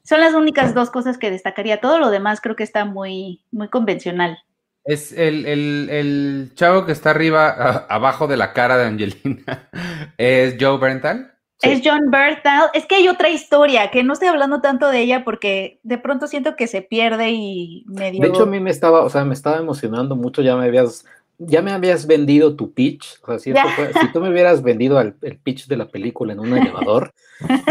Son 0.05 0.21
las 0.21 0.35
únicas 0.35 0.75
dos 0.75 0.91
cosas 0.91 1.19
que 1.19 1.31
destacaría. 1.31 1.81
Todo 1.81 1.99
lo 1.99 2.11
demás 2.11 2.41
creo 2.41 2.57
que 2.57 2.63
está 2.63 2.85
muy, 2.85 3.43
muy 3.51 3.69
convencional. 3.69 4.39
Es 4.85 5.13
el, 5.13 6.53
chavo 6.55 6.85
que 6.85 6.93
está 6.93 7.11
arriba, 7.11 7.87
abajo 7.89 8.27
de 8.27 8.37
la 8.37 8.53
cara 8.53 8.77
de 8.77 8.87
Angelina. 8.87 9.71
¿Es 10.19 10.57
Joe 10.61 10.79
Berntal? 10.79 11.35
Es 11.63 11.81
John 11.83 12.11
Bertal. 12.11 12.71
Es 12.75 12.87
que 12.87 12.97
hay 12.97 13.09
otra 13.09 13.31
historia, 13.31 13.91
que 13.91 14.05
no 14.05 14.13
estoy 14.13 14.29
hablando 14.29 14.61
tanto 14.61 14.89
de 14.89 15.01
ella 15.01 15.25
porque 15.25 15.81
de 15.83 15.99
pronto 15.99 16.27
siento 16.27 16.57
que 16.57 16.67
se 16.67 16.83
pierde 16.83 17.31
y 17.31 17.85
medio. 17.89 18.21
De 18.21 18.29
hecho, 18.29 18.43
a 18.43 18.47
mí 18.47 18.61
me 18.61 18.71
estaba, 18.71 19.03
o 19.03 19.11
sea, 19.11 19.25
me 19.25 19.35
estaba 19.35 19.59
emocionando 19.59 20.17
mucho. 20.17 20.43
Ya 20.43 20.57
me 20.57 20.67
habías 20.67 21.07
ya 21.39 21.63
me 21.63 21.73
habías 21.73 22.07
vendido 22.07 22.57
tu 22.57 22.73
pitch, 22.73 23.19
o 23.23 23.39
sea, 23.39 23.39
si, 23.39 24.13
tú 24.13 24.21
me 24.21 24.31
hubieras 24.31 24.63
vendido 24.63 25.01
el, 25.01 25.15
pitch 25.15 25.67
de 25.67 25.77
la 25.77 25.89
película 25.89 26.33
en 26.33 26.41
un 26.41 26.57
elevador, 26.57 27.13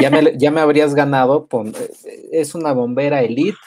ya 0.01 0.09
me, 0.09 0.37
ya 0.37 0.51
me 0.51 0.61
habrías 0.61 0.93
ganado, 0.93 1.47
eh, 1.51 2.29
es 2.31 2.55
una 2.55 2.73
bombera 2.73 3.21
elite 3.21 3.57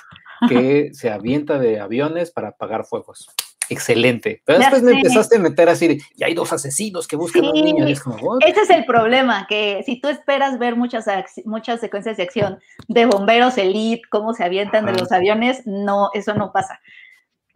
que 0.48 0.90
se 0.92 1.10
avienta 1.10 1.58
de 1.58 1.80
aviones 1.80 2.30
para 2.30 2.48
apagar 2.48 2.84
fuegos. 2.84 3.28
Excelente. 3.68 4.42
Pero 4.44 4.58
después 4.58 4.82
me 4.82 4.92
empezaste 4.92 5.36
a 5.36 5.40
meter 5.40 5.68
así, 5.68 5.98
y 6.14 6.24
hay 6.24 6.34
dos 6.34 6.52
asesinos 6.52 7.08
que 7.08 7.16
buscan 7.16 7.44
a 7.44 7.50
un 7.50 7.64
niño. 7.64 7.86
Ese 7.86 8.60
es 8.62 8.70
el 8.70 8.84
problema, 8.84 9.46
que 9.48 9.82
si 9.84 10.00
tú 10.00 10.08
esperas 10.08 10.58
ver 10.58 10.76
muchas, 10.76 11.06
muchas 11.44 11.80
secuencias 11.80 12.16
de 12.16 12.22
acción 12.22 12.58
de 12.88 13.06
bomberos 13.06 13.58
elite, 13.58 14.02
cómo 14.08 14.34
se 14.34 14.44
avientan 14.44 14.86
de 14.86 14.92
los 14.92 15.10
aviones, 15.10 15.66
no, 15.66 16.10
eso 16.14 16.34
no 16.34 16.52
pasa. 16.52 16.80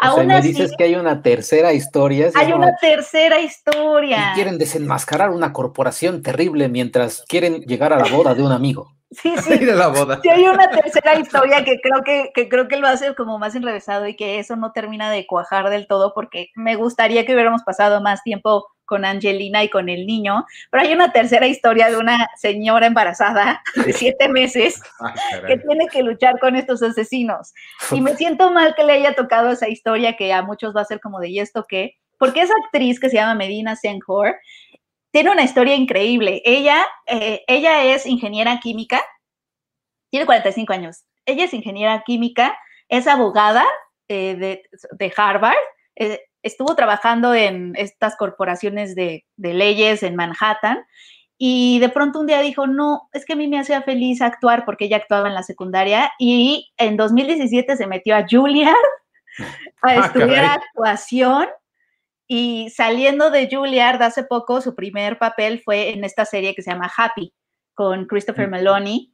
Aún 0.01 0.27
me 0.27 0.41
dices 0.41 0.73
que 0.77 0.85
hay 0.85 0.95
una 0.95 1.23
tercera 1.23 1.73
historia. 1.73 2.31
Hay 2.35 2.53
una 2.53 2.75
tercera 2.77 3.39
historia. 3.41 4.33
Y 4.33 4.35
quieren 4.35 4.59
desenmascarar 4.59 5.31
una 5.31 5.53
corporación 5.53 6.23
terrible 6.23 6.69
mientras 6.69 7.23
quieren 7.29 7.61
llegar 7.63 7.93
a 7.93 7.99
la 7.99 8.09
boda 8.09 8.35
de 8.35 8.43
un 8.43 8.53
amigo. 8.53 8.93
Sí, 9.13 9.35
sí. 9.39 9.59
de 9.65 9.75
la 9.75 9.89
boda. 9.89 10.21
Sí, 10.23 10.29
hay 10.29 10.45
una 10.45 10.71
tercera 10.71 11.19
historia 11.19 11.65
que 11.65 11.81
creo 11.81 12.03
que, 12.05 12.31
que 12.33 12.49
creo 12.49 12.69
que 12.69 12.77
lo 12.77 12.87
hace 12.87 13.13
como 13.17 13.41
más 13.41 13.57
enrevesado 13.57 14.07
y 14.07 14.15
que 14.15 14.39
eso 14.39 14.55
no 14.55 14.71
termina 14.71 15.11
de 15.11 15.27
cuajar 15.27 15.69
del 15.69 15.89
todo 15.89 16.13
porque 16.15 16.51
me 16.55 16.77
gustaría 16.77 17.27
que 17.27 17.35
hubiéramos 17.35 17.65
pasado 17.65 18.01
más 18.01 18.23
tiempo 18.23 18.69
con 18.91 19.05
Angelina 19.05 19.63
y 19.63 19.71
con 19.71 19.89
el 19.89 20.05
niño, 20.05 20.45
pero 20.69 20.83
hay 20.83 20.93
una 20.93 21.13
tercera 21.13 21.47
historia 21.47 21.89
de 21.89 21.97
una 21.97 22.29
señora 22.37 22.89
embarazada 22.89 23.63
de 23.77 23.93
siete 23.93 24.29
meses 24.29 24.83
ah, 24.99 25.15
que 25.47 25.59
tiene 25.59 25.87
que 25.87 26.03
luchar 26.03 26.41
con 26.41 26.57
estos 26.57 26.83
asesinos. 26.83 27.55
Y 27.93 28.01
me 28.01 28.17
siento 28.17 28.51
mal 28.51 28.75
que 28.75 28.83
le 28.83 28.95
haya 28.95 29.15
tocado 29.15 29.53
esa 29.53 29.69
historia 29.69 30.17
que 30.17 30.33
a 30.33 30.43
muchos 30.43 30.75
va 30.75 30.81
a 30.81 30.87
ser 30.87 30.99
como 30.99 31.21
de 31.21 31.29
¿y 31.29 31.39
esto 31.39 31.67
qué? 31.69 31.99
Porque 32.19 32.43
esa 32.43 32.53
actriz 32.65 32.99
que 32.99 33.11
se 33.11 33.15
llama 33.15 33.37
Medina 33.37 33.77
Senghor 33.77 34.35
tiene 35.13 35.31
una 35.31 35.45
historia 35.45 35.77
increíble. 35.77 36.43
Ella, 36.45 36.85
eh, 37.07 37.45
ella 37.47 37.85
es 37.85 38.07
ingeniera 38.07 38.59
química, 38.59 39.01
tiene 40.11 40.27
45 40.27 40.73
años. 40.73 41.05
Ella 41.27 41.45
es 41.45 41.55
ingeniera 41.55 42.03
química, 42.05 42.59
es 42.89 43.07
abogada 43.07 43.65
eh, 44.09 44.35
de, 44.35 44.63
de, 44.99 45.13
Harvard. 45.17 45.55
Eh, 45.95 46.21
estuvo 46.43 46.75
trabajando 46.75 47.35
en 47.35 47.73
estas 47.77 48.17
corporaciones 48.17 48.95
de, 48.95 49.25
leyes 49.37 50.03
en 50.03 50.17
Manhattan 50.17 50.85
y 51.39 51.79
de 51.79 51.89
pronto 51.89 52.21
un 52.21 52.27
día 52.27 52.41
dijo, 52.41 52.67
no, 52.67 53.09
es 53.13 53.25
que 53.25 53.33
a 53.33 53.37
mí 53.37 53.49
me 53.49 53.59
hacía 53.59 53.83
feliz 53.83 54.21
actuar 54.21 54.65
porque 54.65 54.87
ella 54.87 54.99
actuaba 54.99 55.29
en 55.29 55.35
la 55.35 55.43
secundaria 55.43 56.11
y 56.19 56.71
en 56.77 56.97
2017 56.97 57.77
se 57.77 57.87
metió 57.87 58.17
a 58.17 58.27
Juilliard 58.29 58.77
a 59.83 59.89
ah, 59.89 60.07
estudiar 60.07 60.45
actuación 60.45 61.49
y 62.27 62.71
saliendo 62.71 63.31
de 63.31 63.49
Juilliard 63.51 64.03
hace 64.03 64.23
poco, 64.23 64.61
su 64.61 64.75
primer 64.75 65.19
papel 65.19 65.61
fue 65.65 65.91
en 65.91 66.05
esta 66.05 66.25
serie 66.25 66.55
que 66.55 66.63
se 66.63 66.71
llama 66.71 66.93
Happy 66.97 67.33
con 67.75 68.07
Christopher 68.07 68.49
Meloni 68.49 69.13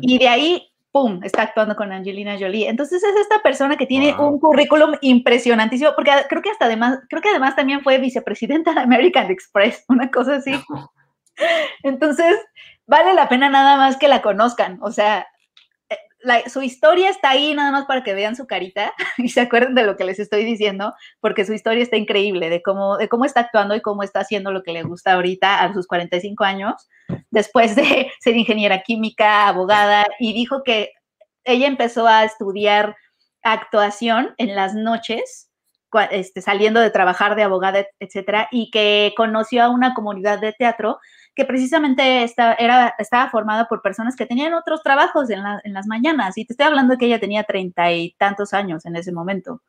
y 0.00 0.18
de 0.18 0.28
ahí 0.28 0.72
¡pum!, 0.96 1.20
está 1.24 1.42
actuando 1.42 1.76
con 1.76 1.92
Angelina 1.92 2.38
Jolie. 2.40 2.70
Entonces 2.70 3.04
es 3.04 3.16
esta 3.16 3.42
persona 3.42 3.76
que 3.76 3.84
tiene 3.84 4.14
un 4.18 4.40
currículum 4.40 4.94
impresionantísimo, 5.02 5.90
porque 5.94 6.10
creo 6.26 6.40
que 6.40 6.48
hasta 6.48 6.64
además, 6.64 7.00
creo 7.10 7.20
que 7.20 7.28
además 7.28 7.54
también 7.54 7.82
fue 7.82 7.98
vicepresidenta 7.98 8.72
de 8.72 8.80
American 8.80 9.30
Express, 9.30 9.84
una 9.88 10.10
cosa 10.10 10.36
así. 10.36 10.52
Entonces, 11.82 12.34
vale 12.86 13.12
la 13.12 13.28
pena 13.28 13.50
nada 13.50 13.76
más 13.76 13.98
que 13.98 14.08
la 14.08 14.22
conozcan. 14.22 14.78
O 14.80 14.90
sea, 14.90 15.26
su 16.46 16.62
historia 16.62 17.10
está 17.10 17.30
ahí 17.30 17.54
nada 17.54 17.70
más 17.72 17.86
para 17.86 18.02
que 18.02 18.14
vean 18.14 18.36
su 18.36 18.46
carita 18.46 18.92
y 19.18 19.28
se 19.28 19.40
acuerden 19.40 19.74
de 19.74 19.84
lo 19.84 19.96
que 19.96 20.04
les 20.04 20.18
estoy 20.18 20.44
diciendo, 20.44 20.94
porque 21.20 21.44
su 21.44 21.52
historia 21.52 21.82
está 21.82 21.96
increíble, 21.96 22.50
de 22.50 22.62
cómo, 22.62 22.96
de 22.96 23.08
cómo 23.08 23.24
está 23.24 23.40
actuando 23.40 23.74
y 23.74 23.80
cómo 23.80 24.02
está 24.02 24.20
haciendo 24.20 24.52
lo 24.52 24.62
que 24.62 24.72
le 24.72 24.82
gusta 24.82 25.12
ahorita 25.12 25.62
a 25.62 25.72
sus 25.72 25.86
45 25.86 26.44
años, 26.44 26.74
después 27.30 27.76
de 27.76 28.10
ser 28.20 28.36
ingeniera 28.36 28.82
química, 28.82 29.48
abogada, 29.48 30.06
y 30.18 30.32
dijo 30.32 30.62
que 30.64 30.92
ella 31.44 31.66
empezó 31.66 32.06
a 32.06 32.24
estudiar 32.24 32.96
actuación 33.42 34.34
en 34.38 34.56
las 34.56 34.74
noches, 34.74 35.48
este, 36.10 36.40
saliendo 36.40 36.80
de 36.80 36.90
trabajar 36.90 37.36
de 37.36 37.42
abogada, 37.42 37.86
etcétera, 38.00 38.48
y 38.50 38.70
que 38.70 39.14
conoció 39.16 39.64
a 39.64 39.70
una 39.70 39.94
comunidad 39.94 40.40
de 40.40 40.52
teatro 40.52 40.98
que 41.36 41.44
precisamente 41.44 42.24
era, 42.58 42.94
estaba 42.98 43.28
formada 43.28 43.68
por 43.68 43.82
personas 43.82 44.16
que 44.16 44.24
tenían 44.24 44.54
otros 44.54 44.82
trabajos 44.82 45.28
en, 45.28 45.42
las 45.42 45.86
mañanas. 45.86 46.38
Y 46.38 46.46
te 46.46 46.54
estoy 46.54 46.66
hablando 46.66 46.94
de 46.94 46.98
que 46.98 47.06
ella 47.06 47.20
tenía 47.20 47.44
treinta 47.44 47.92
y 47.92 48.14
tantos 48.18 48.54
años 48.54 48.86
en 48.86 48.96
ese 48.96 49.12
momento. 49.12 49.60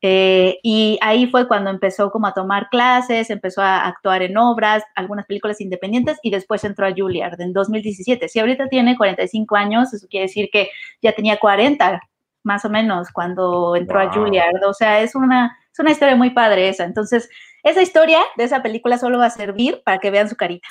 Eh, 0.00 0.58
y 0.64 0.98
ahí 1.00 1.28
fue 1.28 1.46
cuando 1.46 1.70
empezó 1.70 2.10
como 2.10 2.26
a 2.26 2.34
tomar 2.34 2.68
clases, 2.70 3.30
empezó 3.30 3.62
a 3.62 3.86
actuar 3.86 4.22
en 4.22 4.36
obras, 4.36 4.82
algunas 4.96 5.24
películas 5.26 5.60
independientes 5.60 6.18
y 6.24 6.32
después 6.32 6.64
entró 6.64 6.86
a 6.86 6.92
Juilliard 6.92 7.40
en 7.40 7.52
2017. 7.52 8.28
Si 8.28 8.40
ahorita 8.40 8.68
tiene 8.68 8.96
45 8.96 9.54
años, 9.54 9.94
eso 9.94 10.08
quiere 10.10 10.26
decir 10.26 10.50
que 10.52 10.70
ya 11.00 11.12
tenía 11.12 11.38
40 11.38 12.00
más 12.42 12.64
o 12.64 12.68
menos 12.68 13.12
cuando 13.12 13.76
entró 13.76 14.00
a 14.00 14.12
Juilliard. 14.12 14.64
O 14.66 14.74
sea, 14.74 15.00
es 15.00 15.14
una, 15.14 15.56
es 15.72 15.78
una 15.78 15.90
historia 15.90 16.16
muy 16.16 16.30
padre 16.30 16.68
esa. 16.68 16.84
Entonces, 16.84 17.28
esa 17.62 17.82
historia 17.82 18.20
de 18.36 18.44
esa 18.44 18.62
película 18.62 18.98
solo 18.98 19.18
va 19.18 19.26
a 19.26 19.30
servir 19.30 19.82
para 19.84 19.98
que 19.98 20.10
vean 20.10 20.28
su 20.28 20.36
carita. 20.36 20.68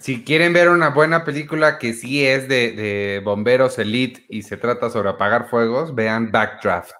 Si 0.00 0.24
quieren 0.24 0.52
ver 0.52 0.68
una 0.68 0.90
buena 0.90 1.24
película 1.24 1.78
que 1.78 1.92
sí 1.92 2.26
es 2.26 2.48
de, 2.48 3.22
bomberos 3.24 3.78
elite 3.78 4.26
y 4.28 4.42
se 4.42 4.56
trata 4.56 4.90
sobre 4.90 5.10
apagar 5.10 5.48
fuegos, 5.48 5.94
vean 5.94 6.32
Backdraft. 6.32 6.92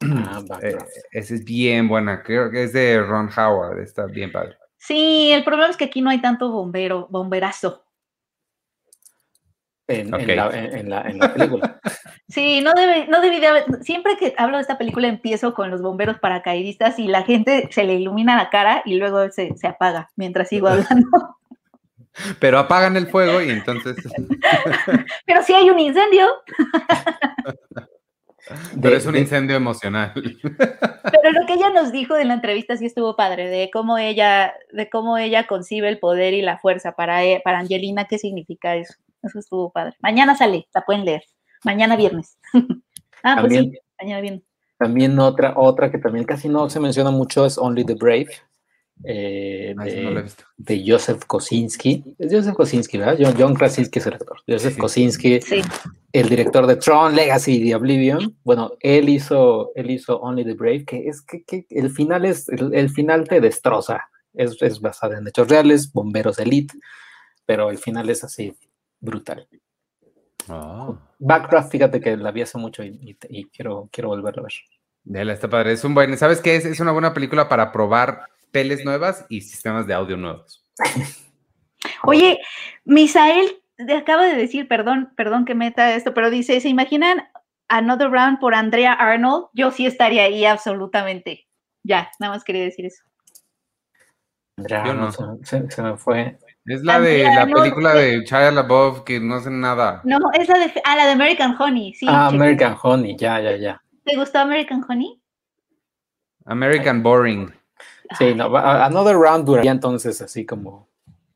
Ah, 0.00 0.42
eh, 0.62 0.76
esa 1.12 1.34
es 1.34 1.44
bien 1.44 1.88
buena, 1.88 2.22
creo 2.22 2.50
que 2.50 2.64
es 2.64 2.72
de 2.72 3.00
Ron 3.00 3.30
Howard, 3.36 3.78
está 3.80 4.06
bien 4.06 4.30
padre. 4.30 4.58
Sí, 4.76 5.30
el 5.32 5.44
problema 5.44 5.70
es 5.70 5.76
que 5.76 5.86
aquí 5.86 6.02
no 6.02 6.10
hay 6.10 6.20
tanto 6.20 6.50
bombero, 6.50 7.06
bomberazo 7.08 7.87
en, 9.88 10.10
la, 10.10 11.32
película. 11.32 11.80
Sí, 12.28 12.60
no 12.60 12.74
debe, 12.74 13.06
no 13.06 13.22
debe 13.22 13.44
haber, 13.46 13.64
siempre 13.82 14.18
que 14.18 14.34
hablo 14.36 14.58
de 14.58 14.60
esta 14.60 14.76
película 14.76 15.08
empiezo 15.08 15.54
con 15.54 15.70
los 15.70 15.80
bomberos 15.80 16.18
paracaidistas 16.18 16.98
y 16.98 17.08
la 17.08 17.22
gente 17.22 17.68
se 17.70 17.84
le 17.84 17.94
ilumina 17.94 18.36
la 18.36 18.50
cara 18.50 18.82
y 18.84 18.96
luego 18.96 19.30
se, 19.30 19.54
apaga 19.66 20.10
mientras 20.14 20.50
sigo 20.50 20.68
hablando. 20.68 21.08
Pero 22.40 22.58
apagan 22.58 22.96
el 22.96 23.06
fuego 23.06 23.40
y 23.40 23.48
entonces... 23.48 23.96
Pero 25.26 25.42
si 25.42 25.54
hay 25.54 25.70
un 25.70 25.78
incendio. 25.78 26.26
Pero 28.82 28.96
es 28.96 29.06
un 29.06 29.16
incendio 29.16 29.56
emocional. 29.56 30.12
Pero 30.14 31.32
lo 31.32 31.46
que 31.46 31.54
ella 31.54 31.70
nos 31.70 31.92
dijo 31.92 32.16
en 32.16 32.28
la 32.28 32.34
entrevista 32.34 32.76
sí 32.76 32.86
estuvo 32.86 33.16
padre, 33.16 33.48
de 33.48 33.70
cómo 33.72 33.96
ella, 33.96 34.52
de 34.72 34.90
cómo 34.90 35.16
ella 35.16 35.46
concibe 35.46 35.88
el 35.88 35.98
poder 35.98 36.34
y 36.34 36.42
la 36.42 36.58
fuerza 36.58 36.92
para, 36.92 37.24
e, 37.24 37.40
para 37.42 37.60
Angelina, 37.60 38.06
qué 38.06 38.18
significa 38.18 38.76
eso. 38.76 38.94
Eso 39.22 39.38
estuvo 39.38 39.70
padre. 39.70 39.94
Mañana 40.00 40.36
sale, 40.36 40.68
la 40.74 40.82
pueden 40.82 41.04
leer. 41.04 41.22
Mañana 41.64 41.96
viernes. 41.96 42.38
ah, 43.22 43.38
pues 43.40 43.52
sí, 43.52 43.72
mañana 44.00 44.20
viernes. 44.20 44.42
También 44.78 45.18
otra, 45.18 45.54
otra 45.56 45.90
que 45.90 45.98
también 45.98 46.24
casi 46.24 46.48
no 46.48 46.70
se 46.70 46.78
menciona 46.78 47.10
mucho 47.10 47.44
es 47.44 47.58
Only 47.58 47.84
the 47.84 47.94
Brave. 47.94 48.28
Eh, 49.04 49.74
de, 50.56 50.84
Joseph 50.86 51.24
Kosinski. 51.26 52.16
Es 52.18 52.32
Joseph 52.32 52.54
Kosinski, 52.54 52.98
¿verdad? 52.98 53.34
John, 53.38 53.54
Krasinski 53.54 53.98
es 53.98 54.06
el 54.06 54.14
actor. 54.14 54.38
Joseph 54.46 54.76
Kosinski, 54.76 55.40
el 56.12 56.28
director 56.28 56.66
de 56.66 56.76
Tron, 56.76 57.14
Legacy 57.14 57.68
y 57.68 57.74
Oblivion. 57.74 58.36
Bueno, 58.44 58.72
él 58.80 59.08
hizo, 59.08 59.72
él 59.74 59.90
hizo 59.90 60.20
Only 60.20 60.44
the 60.44 60.54
Brave, 60.54 60.84
que 60.84 61.08
es 61.08 61.22
que, 61.22 61.66
el 61.70 61.90
final 61.90 62.24
es, 62.24 62.48
el, 62.48 62.90
final 62.90 63.28
te 63.28 63.40
destroza. 63.40 64.08
Es, 64.34 64.60
es 64.62 64.80
basado 64.80 65.14
en 65.14 65.26
hechos 65.26 65.48
reales, 65.48 65.92
bomberos 65.92 66.38
elite, 66.38 66.74
pero 67.46 67.70
el 67.70 67.78
final 67.78 68.10
es 68.10 68.24
así, 68.24 68.54
brutal. 69.00 69.48
Oh. 70.48 70.98
Backcraft, 71.18 71.70
fíjate 71.70 72.00
que 72.00 72.16
la 72.16 72.30
vi 72.30 72.42
hace 72.42 72.58
mucho 72.58 72.82
y, 72.82 73.16
quiero, 73.52 73.88
quiero 73.92 74.08
volverla 74.08 74.40
a 74.40 74.44
ver. 74.44 74.52
Dale, 75.04 75.32
está 75.32 75.48
padre. 75.48 75.72
Es 75.72 75.84
un 75.84 75.94
buen, 75.94 76.16
¿sabes 76.16 76.40
qué? 76.40 76.56
Es, 76.56 76.64
es 76.64 76.80
una 76.80 76.92
buena 76.92 77.14
película 77.14 77.48
para 77.48 77.72
probar 77.72 78.22
teles 78.50 78.84
nuevas 78.84 79.26
y 79.28 79.40
sistemas 79.40 79.86
de 79.86 79.94
audio 79.94 80.16
nuevos. 80.16 80.64
Oye, 82.04 82.38
Misael 82.84 83.62
acaba 83.96 84.24
de 84.24 84.36
decir, 84.36 84.68
perdón, 84.68 85.12
perdón 85.16 85.44
que 85.44 85.54
meta 85.54 85.94
esto, 85.94 86.14
pero 86.14 86.30
dice, 86.30 86.60
¿se 86.60 86.68
imaginan 86.68 87.28
Another 87.68 88.10
Round 88.10 88.38
por 88.40 88.54
Andrea 88.54 88.92
Arnold? 88.92 89.46
Yo 89.52 89.70
sí 89.70 89.86
estaría 89.86 90.24
ahí 90.24 90.44
absolutamente. 90.44 91.46
Ya, 91.84 92.10
nada 92.18 92.34
más 92.34 92.44
quería 92.44 92.64
decir 92.64 92.86
eso. 92.86 93.02
Andrea 94.56 94.82
Arnold 94.82 95.44
se, 95.44 95.82
me 95.82 95.96
fue. 95.96 96.38
Es 96.68 96.82
la 96.84 97.00
de 97.00 97.24
la 97.24 97.46
película 97.46 97.94
de 97.94 98.20
Shia 98.24 98.50
LaBeouf 98.50 99.00
que 99.00 99.18
no 99.20 99.36
hacen 99.36 99.58
nada. 99.58 100.02
No, 100.04 100.18
es 100.34 100.48
la 100.48 100.58
de, 100.58 100.72
ah, 100.84 100.96
la 100.96 101.06
de 101.06 101.12
American 101.12 101.56
Honey, 101.58 101.94
sí. 101.94 102.04
Ah, 102.08 102.26
American 102.26 102.76
Honey, 102.82 103.16
ya, 103.16 103.40
ya, 103.40 103.56
ya. 103.56 103.82
¿Te 104.04 104.16
gustó 104.16 104.40
American 104.40 104.84
Honey? 104.86 105.18
American 106.44 107.02
Boring. 107.02 107.54
Sí, 108.18 108.34
no, 108.34 108.54
Another 108.54 109.16
Round 109.16 109.46
duraría 109.46 109.70
entonces 109.70 110.20
así 110.20 110.44
como... 110.44 110.88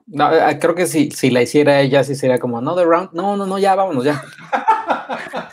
No, 0.07 0.30
eh, 0.35 0.59
creo 0.59 0.74
que 0.74 0.87
si, 0.87 1.11
si 1.11 1.30
la 1.30 1.41
hiciera 1.41 1.80
ella, 1.80 2.05
sí 2.05 2.14
sería 2.14 2.39
como 2.39 2.59
Another 2.59 2.87
Round. 2.87 3.11
No, 3.12 3.35
no, 3.35 3.47
no, 3.47 3.59
ya, 3.59 3.74
vámonos, 3.74 4.05
ya. 4.05 4.22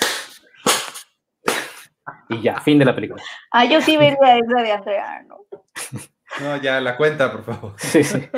y 2.30 2.42
ya, 2.42 2.60
fin 2.60 2.80
de 2.80 2.86
la 2.86 2.94
película. 2.94 3.24
Ah, 3.52 3.64
yo 3.64 3.80
sí 3.80 3.96
vería 3.96 4.38
esa 4.38 4.62
de 4.62 4.72
Andrea, 4.74 5.24
¿no? 5.28 5.38
No, 6.42 6.56
ya, 6.58 6.80
la 6.80 6.96
cuenta, 6.96 7.32
por 7.32 7.44
favor. 7.44 7.74
Sí, 7.78 8.04
sí. 8.04 8.30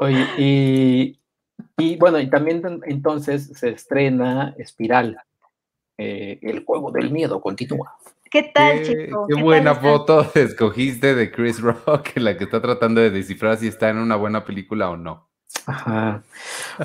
Oye, 0.00 1.18
y, 1.76 1.96
bueno, 1.96 2.20
y 2.20 2.30
también 2.30 2.62
entonces 2.86 3.50
se 3.54 3.70
estrena 3.70 4.54
Espiral. 4.56 5.18
Eh, 5.96 6.38
el 6.42 6.64
juego 6.64 6.92
del 6.92 7.10
miedo 7.10 7.40
continúa. 7.40 7.96
¿Qué 8.30 8.44
tal, 8.54 8.82
chico? 8.84 9.26
Qué, 9.28 9.42
buena 9.42 9.74
foto 9.74 10.30
escogiste 10.34 11.14
de 11.14 11.32
Chris 11.32 11.60
Rock, 11.60 12.16
la 12.16 12.36
que 12.36 12.44
está 12.44 12.62
tratando 12.62 13.00
de 13.00 13.10
descifrar 13.10 13.56
si 13.56 13.66
está 13.66 13.88
en 13.88 13.98
una 13.98 14.14
buena 14.14 14.44
película 14.44 14.90
o 14.90 14.96
no. 14.96 15.27
Ajá. 15.66 16.22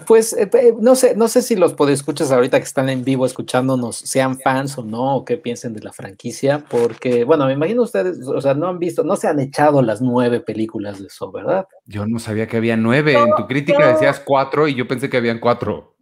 Pues 0.08 0.34
eh, 0.34 0.50
no 0.80 0.96
sé, 0.96 1.16
no 1.16 1.28
sé 1.28 1.42
si 1.42 1.56
los 1.56 1.74
podescuchas 1.74 2.32
ahorita 2.32 2.60
que 2.60 2.66
están 2.66 2.90
en 2.90 3.04
vivo 3.04 3.26
escuchándonos 3.26 3.96
sean 3.96 4.38
fans 4.40 4.78
o 4.78 4.84
no, 4.84 5.16
o 5.16 5.26
qué 5.26 5.38
piensen 5.38 5.74
de 5.74 5.82
la 5.82 5.94
franquicia, 5.94 6.64
porque, 6.70 7.24
bueno, 7.24 7.46
me 7.46 7.54
imagino 7.54 7.84
ustedes, 7.84 8.28
o 8.28 8.42
sea, 8.42 8.54
no 8.54 8.68
han 8.68 8.80
visto, 8.80 9.04
no 9.04 9.16
se 9.16 9.28
han 9.28 9.40
echado 9.40 9.82
las 9.82 10.02
nueve 10.02 10.40
películas 10.40 11.00
de 11.00 11.08
eso, 11.08 11.32
¿verdad? 11.32 11.66
Yo 11.86 12.06
no 12.06 12.20
sabía 12.20 12.48
que 12.48 12.58
había 12.58 12.76
nueve. 12.76 13.14
en 13.14 13.36
tu 13.36 13.48
crítica 13.48 13.88
decías 13.88 14.20
cuatro 14.20 14.68
y 14.68 14.76
yo 14.76 14.88
pensé 14.88 15.10
que 15.10 15.18
habían 15.18 15.40
cuatro. 15.40 15.96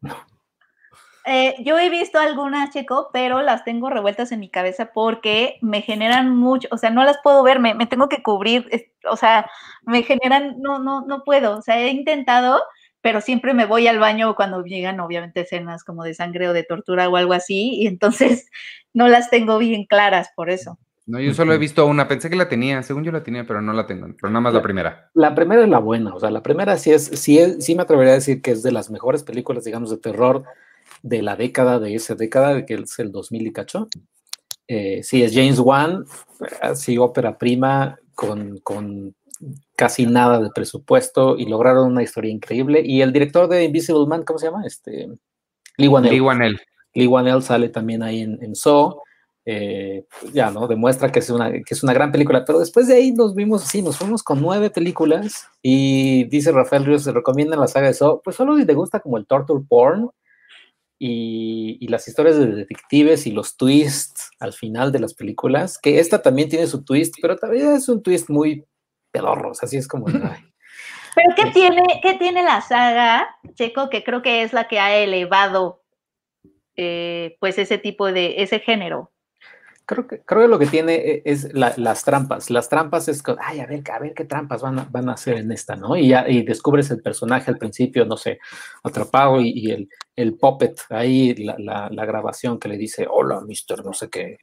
Eh, 1.26 1.56
yo 1.64 1.78
he 1.78 1.90
visto 1.90 2.20
algunas, 2.20 2.72
Checo, 2.72 3.10
pero 3.14 3.42
las 3.42 3.64
tengo 3.64 3.90
revueltas 3.90 4.32
en 4.32 4.40
mi 4.40 4.50
cabeza 4.50 4.92
porque 4.92 5.60
me 5.62 5.82
generan 5.82 6.36
mucho, 6.36 6.68
o 6.72 6.78
sea, 6.78 6.90
no 6.90 7.04
las 7.04 7.18
puedo 7.24 7.44
ver, 7.44 7.60
me, 7.60 7.76
tengo 7.86 8.10
que 8.10 8.24
cubrir, 8.24 8.68
o 9.10 9.16
sea, 9.16 9.50
me 9.84 10.02
generan, 10.02 10.56
no, 10.62 10.80
no, 10.80 11.06
no 11.06 11.24
puedo, 11.24 11.58
o 11.58 11.62
sea, 11.62 11.80
he 11.80 11.90
intentado, 11.90 12.62
pero 13.02 13.22
siempre 13.22 13.54
me 13.54 13.66
voy 13.66 13.88
al 13.88 14.00
baño 14.00 14.36
cuando 14.36 14.64
llegan, 14.64 15.00
obviamente, 15.00 15.42
escenas 15.42 15.84
como 15.84 16.04
de 16.04 16.16
sangre 16.16 16.50
o 16.50 16.54
de 16.54 16.64
tortura 16.64 17.08
o 17.08 17.16
algo 17.16 17.34
así, 17.34 17.76
y 17.82 17.88
entonces 17.88 18.50
no 18.94 19.08
las 19.08 19.30
tengo 19.30 19.60
bien 19.60 19.86
claras 19.86 20.30
por 20.36 20.50
eso. 20.50 20.80
No, 21.06 21.20
yo 21.20 21.34
solo 21.34 21.54
he 21.54 21.58
visto 21.58 21.86
una, 21.86 22.08
pensé 22.08 22.30
que 22.30 22.36
la 22.36 22.48
tenía, 22.48 22.82
según 22.84 23.04
yo 23.04 23.12
la 23.12 23.24
tenía, 23.24 23.46
pero 23.46 23.62
no 23.62 23.74
la 23.74 23.86
tengo, 23.86 24.08
pero 24.20 24.30
nada 24.30 24.42
más 24.42 24.54
la, 24.54 24.62
primera. 24.62 25.10
La 25.14 25.36
primera 25.36 25.64
es 25.64 25.70
la 25.70 25.80
buena, 25.80 26.16
o 26.16 26.20
sea, 26.20 26.32
la 26.32 26.42
primera 26.42 26.78
sí 26.78 26.92
es, 26.92 27.06
sí 27.06 27.38
es, 27.38 27.64
sí 27.64 27.76
me 27.76 27.84
atrevería 27.84 28.14
a 28.14 28.16
decir 28.16 28.42
que 28.42 28.52
es 28.52 28.64
de 28.64 28.72
las 28.72 28.90
mejores 28.90 29.24
películas, 29.24 29.64
digamos, 29.66 29.90
de 29.90 29.98
terror 29.98 30.46
de 31.02 31.22
la 31.22 31.36
década, 31.36 31.80
de 31.80 31.96
esa 31.96 32.16
década, 32.16 32.66
que 32.66 32.76
es 32.76 33.00
el 33.00 33.12
2000 33.12 33.48
y 33.48 33.52
cacho. 33.52 33.88
Eh, 34.68 35.02
sí, 35.04 35.24
es 35.24 35.34
James 35.34 35.60
Wan, 35.60 36.06
así 36.62 36.98
ópera 36.98 37.38
prima, 37.38 38.00
con, 38.16 38.60
con, 38.60 39.16
casi 39.76 40.06
nada 40.06 40.40
de 40.40 40.50
presupuesto 40.50 41.38
y 41.38 41.46
lograron 41.46 41.92
una 41.92 42.04
historia 42.04 42.32
increíble. 42.32 42.82
Y 42.86 43.02
el 43.02 43.12
director 43.12 43.48
de 43.48 43.64
Invisible 43.64 44.06
Man, 44.08 44.24
¿cómo 44.24 44.40
se 44.40 44.48
llama? 44.48 44.66
Este, 44.66 45.10
Lee 45.78 45.88
Wanell. 45.88 46.60
Lee 46.94 47.08
Wanell. 47.08 47.42
sale 47.42 47.70
también 47.70 48.04
ahí 48.04 48.22
en, 48.22 48.42
en 48.42 48.56
Saw. 48.56 49.02
Eh, 49.44 50.06
ya, 50.34 50.52
¿no? 50.52 50.68
Demuestra 50.68 51.12
que 51.12 51.20
es, 51.20 51.30
una, 51.32 51.52
que 51.52 51.74
es 51.74 51.82
una 51.82 51.94
gran 51.94 52.12
película, 52.12 52.46
pero 52.46 52.60
después 52.60 52.88
de 52.88 52.96
ahí 52.96 53.12
nos 53.12 53.34
vimos 53.34 53.64
así, 53.64 53.82
nos 53.82 53.98
fuimos 53.98 54.22
con 54.22 54.40
nueve 54.40 54.70
películas 54.70 55.48
y 55.64 56.26
dice 56.26 56.52
Rafael 56.52 56.86
Ríos, 56.86 57.04
se 57.04 57.12
recomienda 57.12 57.58
la 57.58 57.68
saga 57.68 57.88
de 57.88 57.96
Saw, 57.96 58.22
pues 58.24 58.36
solo 58.36 58.56
si 58.56 58.66
te 58.66 58.76
gusta 58.76 59.00
como 59.00 59.18
el 59.18 59.26
torture 59.26 59.64
porn, 59.68 60.12
y, 61.04 61.88
las 61.88 62.08
historias 62.08 62.38
de 62.38 62.46
detectives 62.46 63.26
y 63.26 63.32
los 63.32 63.58
twists 63.58 64.30
al 64.40 64.54
final 64.54 64.92
de 64.92 65.00
las 65.00 65.16
películas, 65.16 65.80
que 65.80 66.00
esta 66.00 66.22
también 66.22 66.48
tiene 66.48 66.68
su 66.68 66.86
twist, 66.86 67.16
pero 67.20 67.36
también 67.38 67.72
es 67.72 67.90
un 67.90 68.04
twist 68.04 68.30
muy 68.30 68.66
pedorro, 69.10 69.52
así 69.60 69.78
es 69.78 69.88
como... 69.88 70.06
Pero 70.06 71.36
¿qué 71.36 71.52
tiene, 71.52 71.82
¿qué 72.04 72.14
tiene 72.14 72.44
la 72.44 72.62
saga, 72.62 73.36
Checo, 73.56 73.90
que 73.90 74.04
creo 74.04 74.22
que 74.22 74.44
es 74.44 74.54
la 74.54 74.68
que 74.68 74.80
ha 74.80 74.96
elevado 74.96 75.82
eh, 76.78 77.36
pues 77.40 77.58
ese 77.58 77.80
tipo 77.80 78.12
de, 78.12 78.44
ese 78.44 78.60
género? 78.60 79.12
Creo 79.92 80.08
que, 80.08 80.22
creo 80.22 80.44
que 80.44 80.48
lo 80.48 80.58
que 80.58 80.68
tiene 80.68 80.96
e, 80.96 81.22
es 81.26 81.54
las 81.54 82.06
trampas. 82.06 82.50
Las 82.50 82.70
trampas 82.70 83.10
es 83.10 83.22
ay, 83.42 83.60
a 83.60 83.66
ver, 83.66 83.84
a 83.92 84.00
ver 84.00 84.14
qué 84.14 84.24
trampas 84.24 84.62
van 84.62 84.80
a, 84.80 84.88
van 84.90 85.10
a 85.10 85.16
hacer 85.16 85.36
en 85.36 85.52
esta, 85.52 85.76
¿no? 85.76 85.98
Y, 85.98 86.08
ya, 86.08 86.30
y 86.30 86.44
descubres 86.44 86.90
el 86.92 87.02
personaje 87.02 87.52
al 87.52 87.58
principio, 87.58 88.06
no 88.06 88.16
sé, 88.16 88.40
atrapado 88.84 89.42
y, 89.42 89.70
el, 89.70 89.90
el 90.16 90.38
puppet, 90.38 90.80
ahí 90.92 91.36
la, 91.36 91.90
la, 91.92 92.06
grabación 92.06 92.58
que 92.58 92.70
le 92.70 92.78
dice, 92.78 93.06
hola, 93.10 93.42
mister, 93.42 93.84
no 93.84 93.92
sé 93.92 94.10
qué. 94.10 94.38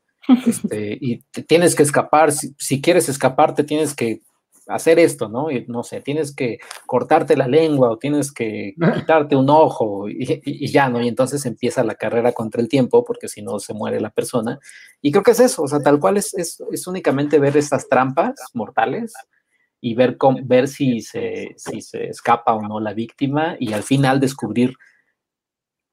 Este, 0.46 0.98
y 1.00 1.22
tienes 1.46 1.74
que 1.74 1.82
escapar, 1.82 2.30
si, 2.30 2.54
si, 2.58 2.82
quieres 2.82 3.08
escapar, 3.08 3.54
te 3.54 3.64
tienes 3.64 3.94
que 3.96 4.20
hacer 4.68 4.98
esto, 4.98 5.28
¿no? 5.28 5.50
Y, 5.50 5.66
no 5.66 5.82
sé, 5.82 6.00
tienes 6.00 6.34
que 6.34 6.58
cortarte 6.86 7.36
la 7.36 7.48
lengua 7.48 7.90
o 7.90 7.98
tienes 7.98 8.30
que 8.32 8.74
quitarte 8.94 9.34
un 9.34 9.50
ojo 9.50 10.08
y, 10.08 10.70
ya, 10.70 10.88
¿no? 10.88 11.00
Y 11.00 11.08
entonces 11.08 11.44
empieza 11.46 11.82
la 11.82 11.94
carrera 11.94 12.32
contra 12.32 12.60
el 12.60 12.68
tiempo 12.68 13.04
porque 13.04 13.28
si 13.28 13.42
no 13.42 13.58
se 13.58 13.74
muere 13.74 14.00
la 14.00 14.10
persona. 14.10 14.60
Y 15.00 15.10
creo 15.10 15.22
que 15.24 15.32
es 15.32 15.40
eso, 15.40 15.62
o 15.62 15.68
sea, 15.68 15.80
tal 15.80 15.98
cual 15.98 16.18
es, 16.18 16.34
es, 16.34 16.62
es 16.70 16.86
únicamente 16.86 17.38
ver 17.38 17.56
estas 17.56 17.88
trampas 17.88 18.34
mortales 18.54 19.12
y 19.80 19.94
ver, 19.94 20.16
cómo, 20.16 20.38
ver 20.42 20.68
si, 20.68 21.00
se, 21.00 21.54
si 21.56 21.80
se 21.80 22.08
escapa 22.08 22.54
o 22.54 22.62
no 22.62 22.80
la 22.80 22.92
víctima 22.92 23.56
y 23.58 23.72
al 23.72 23.82
final 23.82 24.20
descubrir 24.20 24.74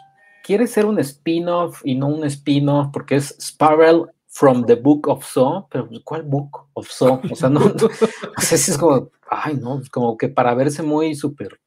quiere 0.44 0.66
ser 0.66 0.84
un 0.84 0.98
spin-off 0.98 1.80
y 1.84 1.94
no 1.94 2.08
un 2.08 2.22
spin-off 2.24 2.88
porque 2.92 3.16
es 3.16 3.34
Sparrow 3.40 4.08
from 4.26 4.66
the 4.66 4.74
Book 4.74 5.08
of 5.08 5.24
Saw, 5.24 5.66
pero 5.70 5.88
pues, 5.88 6.00
¿cuál 6.04 6.22
Book 6.22 6.68
of 6.74 6.86
Saw? 6.86 7.22
O 7.30 7.34
sea, 7.34 7.48
no, 7.48 7.60
no, 7.60 7.88
sé 8.36 8.58
si 8.58 8.72
es 8.72 8.78
como, 8.78 9.10
ay, 9.30 9.54
no, 9.56 9.80
como 9.90 10.18
que 10.18 10.28
para 10.28 10.54
verse 10.54 10.82
muy 10.82 11.14
súper 11.14 11.58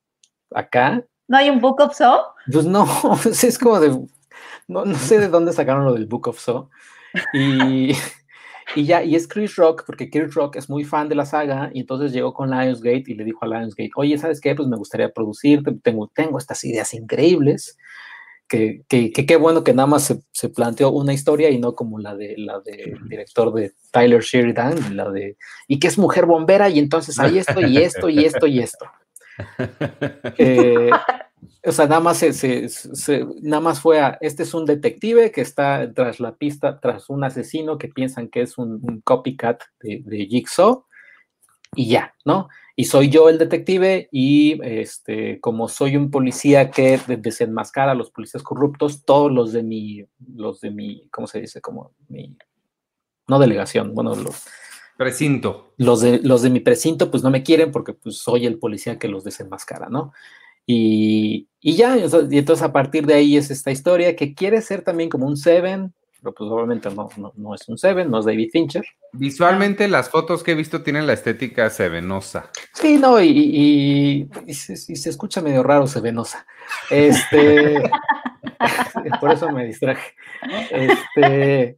acá. 0.53 1.03
¿No 1.27 1.37
hay 1.37 1.49
un 1.49 1.59
Book 1.59 1.81
of 1.81 1.95
Saw? 1.95 2.19
Pues 2.51 2.65
no, 2.65 2.87
es 3.25 3.57
como 3.57 3.79
de, 3.79 3.89
no, 4.67 4.85
no 4.85 4.95
sé 4.99 5.17
de 5.17 5.27
dónde 5.27 5.53
sacaron 5.53 5.85
lo 5.85 5.93
del 5.93 6.05
Book 6.05 6.27
of 6.27 6.39
Saw. 6.39 6.69
Y, 7.33 7.93
y 8.75 8.85
ya, 8.85 9.03
y 9.03 9.15
es 9.15 9.27
Chris 9.27 9.55
Rock, 9.55 9.83
porque 9.85 10.09
Chris 10.09 10.33
Rock 10.33 10.55
es 10.55 10.69
muy 10.69 10.83
fan 10.83 11.09
de 11.09 11.15
la 11.15 11.25
saga, 11.25 11.71
y 11.73 11.81
entonces 11.81 12.13
llegó 12.13 12.33
con 12.33 12.49
Lionsgate 12.49 13.03
y 13.07 13.15
le 13.15 13.23
dijo 13.23 13.39
a 13.41 13.47
Lionsgate, 13.47 13.91
oye, 13.95 14.17
¿sabes 14.17 14.39
qué? 14.39 14.55
Pues 14.55 14.67
me 14.67 14.77
gustaría 14.77 15.09
producirte, 15.09 15.71
tengo, 15.83 16.09
tengo 16.13 16.37
estas 16.37 16.63
ideas 16.63 16.93
increíbles, 16.93 17.77
que 18.47 18.83
qué 18.89 19.35
bueno 19.37 19.63
que 19.63 19.73
nada 19.73 19.87
más 19.87 20.03
se, 20.03 20.21
se, 20.33 20.49
planteó 20.49 20.91
una 20.91 21.13
historia 21.13 21.49
y 21.49 21.57
no 21.57 21.73
como 21.73 21.99
la 21.99 22.15
de 22.15 22.35
la 22.37 22.59
del 22.59 22.99
director 23.07 23.53
de 23.53 23.71
Tyler 23.91 24.21
Sheridan, 24.21 24.97
la 24.97 25.09
de, 25.09 25.37
y 25.69 25.79
que 25.79 25.87
es 25.87 25.97
mujer 25.97 26.25
bombera, 26.25 26.69
y 26.69 26.79
entonces 26.79 27.17
hay 27.17 27.37
esto, 27.37 27.61
y 27.61 27.77
esto, 27.77 28.09
y 28.09 28.25
esto, 28.25 28.47
y 28.47 28.59
esto. 28.59 28.85
Eh, 30.37 30.89
o 31.63 31.71
sea, 31.71 31.85
nada 31.85 32.01
más, 32.01 32.17
se, 32.17 32.69
nada 33.41 33.61
más 33.61 33.79
fue 33.79 33.99
a, 33.99 34.17
este 34.21 34.43
es 34.43 34.53
un 34.53 34.65
detective 34.65 35.31
que 35.31 35.41
está 35.41 35.93
tras 35.93 36.19
la 36.19 36.35
pista, 36.35 36.79
tras 36.79 37.09
un 37.09 37.23
asesino 37.23 37.77
que 37.77 37.87
piensan 37.87 38.29
que 38.29 38.41
es 38.41 38.57
un, 38.57 39.01
copycat 39.03 39.61
de, 39.79 40.01
de, 40.03 40.25
Jigsaw 40.25 40.85
y 41.75 41.89
ya, 41.89 42.15
¿no? 42.25 42.49
Y 42.75 42.85
soy 42.85 43.09
yo 43.09 43.29
el 43.29 43.37
detective 43.37 44.09
y 44.11 44.59
este, 44.63 45.39
como 45.39 45.67
soy 45.67 45.97
un 45.97 46.09
policía 46.09 46.71
que 46.71 46.99
desenmascara 47.07 47.91
a 47.91 47.95
los 47.95 48.09
policías 48.09 48.41
corruptos, 48.41 49.05
todos 49.05 49.31
los 49.31 49.53
de 49.53 49.61
mi, 49.61 50.03
los 50.35 50.61
de 50.61 50.71
mi, 50.71 51.07
¿cómo 51.09 51.27
se 51.27 51.41
dice? 51.41 51.61
Como 51.61 51.93
mi, 52.07 52.35
no 53.27 53.39
delegación, 53.39 53.93
bueno, 53.93 54.15
los... 54.15 54.47
Precinto. 54.97 55.73
Los 55.77 56.01
de, 56.01 56.19
los 56.23 56.41
de 56.41 56.49
mi 56.49 56.59
precinto 56.59 57.09
pues 57.11 57.23
no 57.23 57.29
me 57.29 57.43
quieren 57.43 57.71
porque 57.71 57.93
pues 57.93 58.17
soy 58.17 58.45
el 58.45 58.59
policía 58.59 58.97
que 58.99 59.07
los 59.07 59.23
desenmascara, 59.23 59.89
¿no? 59.89 60.11
Y, 60.65 61.47
ya, 61.61 61.97
y 61.97 62.37
entonces 62.37 62.61
a 62.63 62.71
partir 62.71 63.05
de 63.05 63.15
ahí 63.15 63.37
es 63.37 63.51
esta 63.51 63.71
historia 63.71 64.15
que 64.15 64.33
quiere 64.33 64.61
ser 64.61 64.83
también 64.83 65.09
como 65.09 65.27
un 65.27 65.37
Seven, 65.37 65.93
pero 66.21 66.33
pues 66.33 66.49
obviamente 66.51 66.89
no, 66.91 67.09
no, 67.35 67.55
es 67.55 67.67
un 67.67 67.77
Seven, 67.77 68.09
no 68.09 68.19
es 68.19 68.25
David 68.25 68.49
Fincher. 68.51 68.85
Visualmente 69.13 69.87
las 69.87 70.09
fotos 70.09 70.43
que 70.43 70.51
he 70.51 70.55
visto 70.55 70.83
tienen 70.83 71.07
la 71.07 71.13
estética 71.13 71.69
sevenosa. 71.69 72.49
Sí, 72.73 72.97
no, 72.97 73.19
y, 73.21 74.29
y, 74.47 74.53
se, 74.53 75.09
escucha 75.09 75.41
medio 75.41 75.63
raro 75.63 75.87
sevenosa. 75.87 76.45
Este, 76.89 77.81
por 79.19 79.31
eso 79.31 79.51
me 79.51 79.65
distraje. 79.65 80.13
Este, 80.69 81.77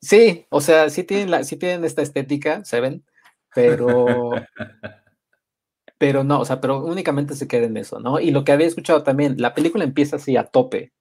sí, 0.00 0.46
o 0.50 0.60
sea, 0.60 0.90
sí 0.90 1.04
tienen, 1.04 1.30
la, 1.30 1.44
sí 1.44 1.56
tienen 1.56 1.84
esta 1.84 2.02
estética, 2.02 2.64
Seven, 2.64 3.04
pero 3.54 4.30
pero 5.98 6.24
no, 6.24 6.40
o 6.40 6.44
sea, 6.44 6.60
pero 6.60 6.84
únicamente 6.84 7.34
se 7.34 7.48
queda 7.48 7.66
en 7.66 7.76
eso, 7.76 8.00
¿no? 8.00 8.20
Y 8.20 8.30
lo 8.30 8.44
que 8.44 8.52
había 8.52 8.66
escuchado 8.66 9.02
también, 9.02 9.36
la 9.38 9.54
película 9.54 9.84
empieza 9.84 10.16
así 10.16 10.36
a 10.36 10.44
tope 10.44 10.92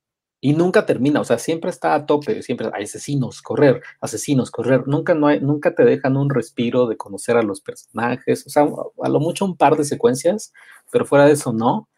y 0.41 0.53
nunca 0.53 0.85
termina, 0.85 1.21
o 1.21 1.23
sea, 1.23 1.39
siempre 1.39 1.69
está 1.69 1.95
a 1.95 2.05
tope, 2.05 2.43
siempre 2.43 2.69
hay 2.73 2.83
asesinos, 2.83 3.41
correr, 3.41 3.81
asesinos, 4.01 4.51
correr, 4.51 4.87
nunca, 4.87 5.15
no 5.15 5.27
hay, 5.27 5.39
nunca 5.39 5.73
te 5.73 5.83
dejan 5.83 6.17
un 6.17 6.29
respiro 6.29 6.87
de 6.87 6.97
conocer 6.97 7.37
a 7.37 7.43
los 7.43 7.61
personajes, 7.61 8.45
o 8.45 8.49
sea, 8.49 8.67
a 9.03 9.09
lo 9.09 9.19
mucho 9.19 9.45
un 9.45 9.57
par 9.57 9.77
de 9.77 9.83
secuencias, 9.83 10.53
pero 10.91 11.05
fuera 11.05 11.25
de 11.25 11.33
eso 11.33 11.53
no. 11.53 11.89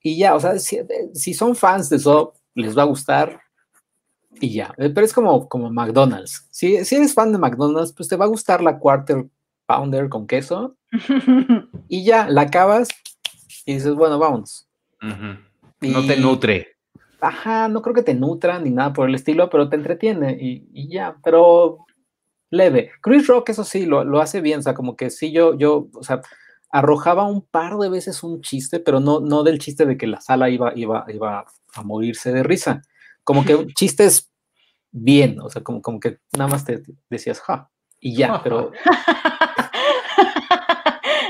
Y 0.00 0.18
ya, 0.18 0.34
o 0.34 0.40
sea, 0.40 0.58
si, 0.58 0.78
si 1.14 1.34
son 1.34 1.56
fans 1.56 1.88
de 1.90 1.96
eso, 1.96 2.34
les 2.54 2.76
va 2.76 2.82
a 2.82 2.86
gustar, 2.86 3.40
y 4.40 4.54
ya. 4.54 4.74
Pero 4.76 5.02
es 5.02 5.12
como, 5.12 5.48
como 5.48 5.70
McDonald's. 5.70 6.46
Si, 6.50 6.84
si 6.84 6.96
eres 6.96 7.14
fan 7.14 7.32
de 7.32 7.38
McDonald's, 7.38 7.92
pues 7.92 8.08
te 8.08 8.16
va 8.16 8.24
a 8.24 8.28
gustar 8.28 8.62
la 8.62 8.78
quarter 8.78 9.26
pounder 9.66 10.08
con 10.08 10.26
queso 10.26 10.76
y 11.88 12.04
ya, 12.04 12.28
la 12.28 12.42
acabas 12.42 12.88
y 13.66 13.74
dices, 13.74 13.94
bueno, 13.94 14.18
vamos. 14.18 14.68
No 15.80 16.06
te 16.06 16.16
nutre. 16.16 16.76
Ajá, 17.20 17.68
no 17.68 17.80
creo 17.80 17.94
que 17.94 18.02
te 18.02 18.14
nutra 18.14 18.58
ni 18.58 18.70
nada 18.70 18.92
por 18.92 19.08
el 19.08 19.14
estilo, 19.14 19.48
pero 19.48 19.68
te 19.68 19.76
entretiene 19.76 20.36
y, 20.38 20.88
ya, 20.88 21.16
pero 21.24 21.78
leve. 22.50 22.90
Chris 23.00 23.26
Rock, 23.26 23.50
eso 23.50 23.64
sí, 23.64 23.86
lo, 23.86 24.20
hace 24.20 24.40
bien, 24.40 24.60
o 24.60 24.62
sea, 24.62 24.74
como 24.74 24.96
que 24.96 25.10
sí, 25.10 25.32
yo, 25.32 25.56
yo, 25.56 25.88
o 25.94 26.02
sea, 26.02 26.20
arrojaba 26.70 27.24
un 27.24 27.42
par 27.42 27.78
de 27.78 27.88
veces 27.88 28.22
un 28.22 28.40
chiste, 28.42 28.78
pero 28.78 29.00
no, 29.00 29.20
no 29.20 29.42
del 29.42 29.58
chiste 29.58 29.86
de 29.86 29.96
que 29.96 30.06
la 30.06 30.20
sala 30.20 30.50
iba, 30.50 30.72
iba, 30.76 31.04
iba 31.08 31.46
a 31.74 31.82
morirse 31.82 32.32
de 32.32 32.42
risa. 32.42 32.82
Como 33.22 33.44
que 33.44 33.66
chistes 33.74 34.30
bien, 34.90 35.40
o 35.40 35.48
sea, 35.50 35.62
como, 35.62 35.80
como 35.82 36.00
que 36.00 36.18
nada 36.36 36.48
más 36.48 36.64
te 36.64 36.82
decías, 37.08 37.40
ja, 37.40 37.70
y 38.00 38.16
ya, 38.16 38.42
pero 38.44 38.70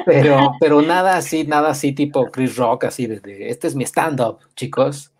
pero, 0.06 0.52
pero 0.60 0.82
nada 0.82 1.16
así, 1.16 1.44
nada 1.44 1.70
así 1.70 1.92
tipo 1.92 2.30
Chris 2.30 2.56
Rock, 2.56 2.84
así 2.84 3.06
de, 3.06 3.48
este 3.48 3.66
es 3.66 3.74
mi 3.74 3.84
stand-up, 3.84 4.40
chicos. 4.54 5.12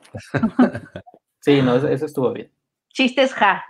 Sí, 1.41 1.61
no, 1.61 1.77
eso, 1.77 2.07
estuvo 2.07 2.33
bien. 2.33 2.51
Chistes 2.89 3.35
ja. 3.35 3.63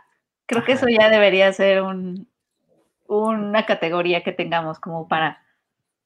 Creo 0.46 0.62
que 0.62 0.72
eso 0.72 0.86
ya 0.88 1.08
debería 1.08 1.52
ser 1.52 1.82
un, 1.82 2.28
una 3.08 3.66
categoría 3.66 4.22
que 4.22 4.30
tengamos 4.30 4.78
como 4.78 5.08
para 5.08 5.42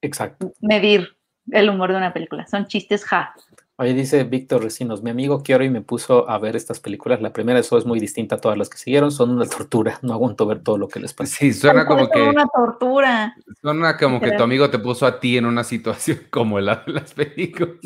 Exacto. 0.01 0.51
medir 0.61 1.15
el 1.51 1.69
humor 1.69 1.91
de 1.91 1.97
una 1.97 2.11
película. 2.11 2.47
Son 2.47 2.65
chistes 2.65 3.05
ja. 3.05 3.35
Oye, 3.81 3.93
dice 3.93 4.25
Víctor 4.25 4.61
Recinos, 4.61 5.03
mi 5.03 5.09
amigo 5.09 5.41
y 5.47 5.69
me 5.69 5.79
puso 5.79 6.29
a 6.29 6.37
ver 6.37 6.57
estas 6.57 6.81
películas. 6.81 7.21
La 7.21 7.31
primera 7.31 7.55
de 7.55 7.61
eso 7.61 7.77
es 7.77 7.85
muy 7.85 7.97
distinta 7.97 8.35
a 8.35 8.41
todas 8.41 8.57
las 8.57 8.67
que 8.67 8.77
siguieron, 8.77 9.09
son 9.09 9.29
una 9.29 9.45
tortura. 9.45 9.99
No 10.01 10.11
aguanto 10.11 10.45
ver 10.45 10.61
todo 10.61 10.77
lo 10.77 10.89
que 10.89 10.99
les 10.99 11.13
pasa. 11.13 11.37
Sí, 11.37 11.53
suena 11.53 11.85
como 11.85 12.09
que. 12.09 12.21
una 12.21 12.45
tortura. 12.53 13.37
Suena 13.61 13.95
como 13.95 14.19
que 14.19 14.33
tu 14.33 14.43
amigo 14.43 14.69
te 14.69 14.79
puso 14.79 15.05
a 15.05 15.21
ti 15.21 15.37
en 15.37 15.45
una 15.45 15.63
situación 15.63 16.19
como 16.29 16.59
la 16.59 16.83
de 16.85 16.91
las 16.91 17.13
películas. 17.13 17.79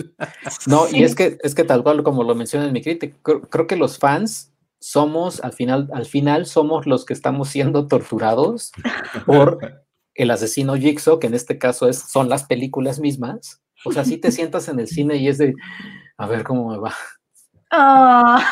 No, 0.65 0.87
y 0.91 1.03
es 1.03 1.13
que, 1.13 1.37
es 1.43 1.53
que 1.53 1.63
tal 1.63 1.83
cual 1.83 2.01
como 2.01 2.23
lo 2.23 2.33
menciona 2.33 2.65
en 2.65 2.73
mi 2.73 2.81
crítica, 2.81 3.15
creo, 3.21 3.67
que 3.67 3.75
los 3.75 3.99
fans 3.99 4.51
somos, 4.79 5.41
al 5.41 5.53
final, 5.53 5.91
al 5.93 6.07
final 6.07 6.47
somos 6.47 6.87
los 6.87 7.05
que 7.05 7.13
estamos 7.13 7.49
siendo 7.49 7.87
torturados 7.87 8.71
por 9.27 9.59
el 10.15 10.31
asesino 10.31 10.75
Jigsaw, 10.75 11.19
que 11.19 11.27
en 11.27 11.35
este 11.35 11.59
caso 11.59 11.87
es, 11.87 11.99
son 11.99 12.29
las 12.29 12.45
películas 12.45 12.99
mismas 12.99 13.62
o 13.85 13.91
sea, 13.91 14.05
si 14.05 14.17
te 14.17 14.31
sientas 14.31 14.67
en 14.67 14.79
el 14.79 14.87
cine 14.87 15.15
y 15.17 15.27
es 15.27 15.37
de, 15.37 15.53
a 16.17 16.27
ver 16.27 16.43
cómo 16.43 16.69
me 16.71 16.77
va. 16.77 16.93
Ah. 17.71 18.45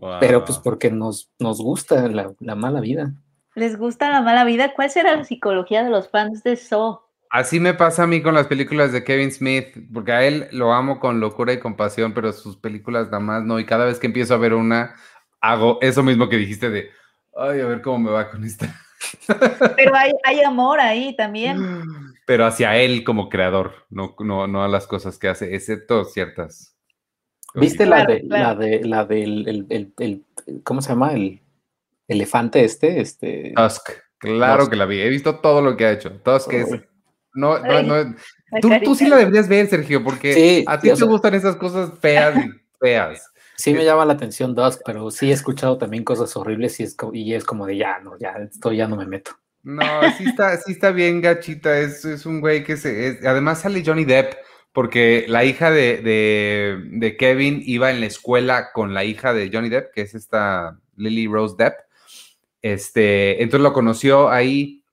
Pero 0.20 0.44
pues 0.44 0.58
porque 0.58 0.90
nos, 0.90 1.30
nos 1.38 1.60
gusta 1.60 2.08
la, 2.08 2.54
mala 2.54 2.80
vida. 2.80 3.12
¿Les 3.54 3.76
gusta 3.76 4.10
la 4.10 4.20
mala 4.20 4.44
vida? 4.44 4.72
¿Cuál 4.74 4.90
será 4.90 5.16
la 5.16 5.24
psicología 5.24 5.82
de 5.82 5.90
los 5.90 6.08
fans 6.08 6.42
de 6.42 6.56
Saw? 6.56 7.00
Así 7.30 7.58
me 7.58 7.74
pasa 7.74 8.04
a 8.04 8.06
mí 8.06 8.22
con 8.22 8.34
las 8.34 8.46
películas 8.46 8.92
de 8.92 9.02
Kevin 9.02 9.32
Smith, 9.32 9.66
porque 9.92 10.12
a 10.12 10.24
él 10.24 10.48
lo 10.52 10.72
amo 10.72 11.00
con 11.00 11.18
locura 11.18 11.52
y 11.52 11.58
compasión, 11.58 12.14
pero 12.14 12.32
sus 12.32 12.56
películas 12.56 13.06
nada 13.06 13.20
más 13.20 13.42
no. 13.44 13.58
Y 13.58 13.66
cada 13.66 13.84
vez 13.84 13.98
que 13.98 14.06
empiezo 14.06 14.34
a 14.34 14.38
ver 14.38 14.54
una, 14.54 14.94
hago 15.40 15.78
eso 15.80 16.02
mismo 16.02 16.28
que 16.28 16.36
dijiste 16.36 16.70
de, 16.70 16.90
ay, 17.36 17.60
a 17.60 17.66
ver 17.66 17.82
cómo 17.82 17.98
me 17.98 18.10
va 18.10 18.30
con 18.30 18.44
esta. 18.44 18.72
Pero 19.76 19.94
hay, 19.94 20.12
hay 20.24 20.40
amor 20.42 20.80
ahí 20.80 21.16
también. 21.16 21.58
pero 22.26 22.44
hacia 22.44 22.76
él 22.76 23.04
como 23.04 23.30
creador, 23.30 23.86
no, 23.88 24.14
no, 24.18 24.46
no 24.46 24.62
a 24.62 24.68
las 24.68 24.86
cosas 24.86 25.18
que 25.18 25.28
hace, 25.28 25.54
excepto 25.54 26.04
ciertas. 26.04 26.76
¿Viste 27.54 27.86
la 27.86 28.04
de 28.04 28.22
la 28.24 28.54
de 28.54 28.84
la 28.84 29.06
del 29.06 29.66
el, 29.70 30.24
¿cómo 30.62 30.82
se 30.82 30.90
llama? 30.90 31.14
El 31.14 31.40
elefante 32.06 32.64
este, 32.64 33.00
este. 33.00 33.54
Tusk. 33.56 33.90
Claro 34.18 34.68
que 34.68 34.76
la 34.76 34.84
vi. 34.84 35.00
He 35.00 35.08
visto 35.08 35.36
todo 35.36 35.62
lo 35.62 35.76
que 35.76 35.86
ha 35.86 35.92
hecho. 35.92 36.12
Tusk 36.20 36.52
es. 36.52 36.68
No, 37.32 37.58
no, 37.58 37.82
no. 37.82 38.14
Tú, 38.60 38.70
tú, 38.82 38.94
sí 38.94 39.06
la 39.06 39.16
deberías 39.16 39.48
ver, 39.48 39.68
Sergio, 39.68 40.02
porque 40.02 40.64
a 40.66 40.78
ti 40.78 40.92
te 40.92 41.04
gustan 41.04 41.34
esas 41.34 41.56
cosas 41.56 41.98
feas 41.98 42.36
y 42.36 42.50
feas. 42.78 43.30
Sí 43.56 43.72
me 43.72 43.84
llama 43.84 44.04
la 44.04 44.12
atención 44.12 44.54
Dusk, 44.54 44.82
pero 44.84 45.10
sí 45.10 45.30
he 45.30 45.32
escuchado 45.32 45.78
también 45.78 46.04
cosas 46.04 46.36
horribles 46.36 46.78
y 46.80 46.82
es, 46.82 46.96
y 47.12 47.34
es 47.34 47.44
como 47.44 47.66
de 47.66 47.78
ya, 47.78 48.00
no, 48.00 48.18
ya, 48.18 48.32
esto 48.32 48.72
ya 48.72 48.86
no 48.86 48.96
me 48.96 49.06
meto. 49.06 49.32
No, 49.66 49.82
sí 50.16 50.26
está, 50.28 50.56
sí 50.58 50.70
está 50.70 50.92
bien 50.92 51.20
gachita, 51.20 51.80
es, 51.80 52.04
es 52.04 52.24
un 52.24 52.40
güey 52.40 52.62
que 52.62 52.76
se... 52.76 53.18
además 53.26 53.62
sale 53.62 53.82
Johnny 53.84 54.04
Depp, 54.04 54.34
porque 54.72 55.24
la 55.26 55.44
hija 55.44 55.72
de, 55.72 57.16
Kevin 57.18 57.60
iba 57.66 57.90
en 57.90 57.98
la 57.98 58.06
escuela 58.06 58.70
con 58.72 58.94
la 58.94 59.04
hija 59.04 59.34
de 59.34 59.50
Johnny 59.52 59.68
Depp, 59.68 59.92
que 59.92 60.02
es 60.02 60.14
esta 60.14 60.78
Lily 60.94 61.26
Rose 61.26 61.56
Depp. 61.58 61.80
Este, 62.62 63.42
entonces 63.42 63.64
lo 63.64 63.72
conoció 63.72 64.30
ahí 64.30 64.84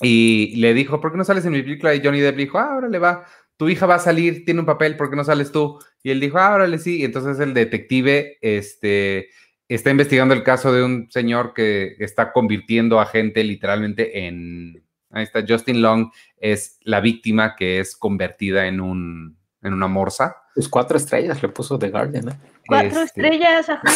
y 0.00 0.56
le 0.56 0.74
dijo, 0.74 1.00
¿por 1.00 1.12
qué 1.12 1.18
no 1.18 1.24
sales 1.24 1.44
en 1.44 1.52
mi 1.52 1.62
película? 1.62 1.94
Y 1.94 2.02
Johnny 2.02 2.18
Depp 2.18 2.36
le 2.36 2.46
dijo, 2.46 2.58
ah, 2.58 2.72
ahora 2.72 2.88
le 2.88 2.98
va, 2.98 3.26
tu 3.56 3.68
hija 3.68 3.86
va 3.86 3.94
a 3.94 4.00
salir, 4.00 4.44
tiene 4.44 4.58
un 4.58 4.66
papel, 4.66 4.96
¿por 4.96 5.08
qué 5.08 5.14
no 5.14 5.22
sales 5.22 5.52
tú? 5.52 5.78
Y 6.02 6.10
él 6.10 6.18
dijo, 6.18 6.38
ah, 6.38 6.52
órale, 6.52 6.78
sí. 6.78 6.98
Y 6.98 7.04
entonces 7.04 7.38
el 7.38 7.54
detective, 7.54 8.38
este, 8.40 9.28
está 9.74 9.90
investigando 9.90 10.34
el 10.34 10.42
caso 10.42 10.72
de 10.72 10.82
un 10.82 11.10
señor 11.10 11.52
que 11.54 11.96
está 11.98 12.32
convirtiendo 12.32 13.00
a 13.00 13.06
gente 13.06 13.44
literalmente 13.44 14.26
en... 14.26 14.82
Ahí 15.10 15.24
está, 15.24 15.42
Justin 15.46 15.80
Long 15.80 16.10
es 16.36 16.78
la 16.82 17.00
víctima 17.00 17.56
que 17.56 17.80
es 17.80 17.96
convertida 17.96 18.66
en, 18.66 18.80
un, 18.80 19.38
en 19.62 19.72
una 19.72 19.88
morsa. 19.88 20.36
Pues 20.54 20.68
cuatro 20.68 20.98
estrellas 20.98 21.42
le 21.42 21.48
puso 21.48 21.78
The 21.78 21.90
Guardian, 21.90 22.28
¿eh? 22.28 22.38
Cuatro 22.66 23.02
este, 23.02 23.22
estrellas, 23.22 23.68
ajá. 23.70 23.90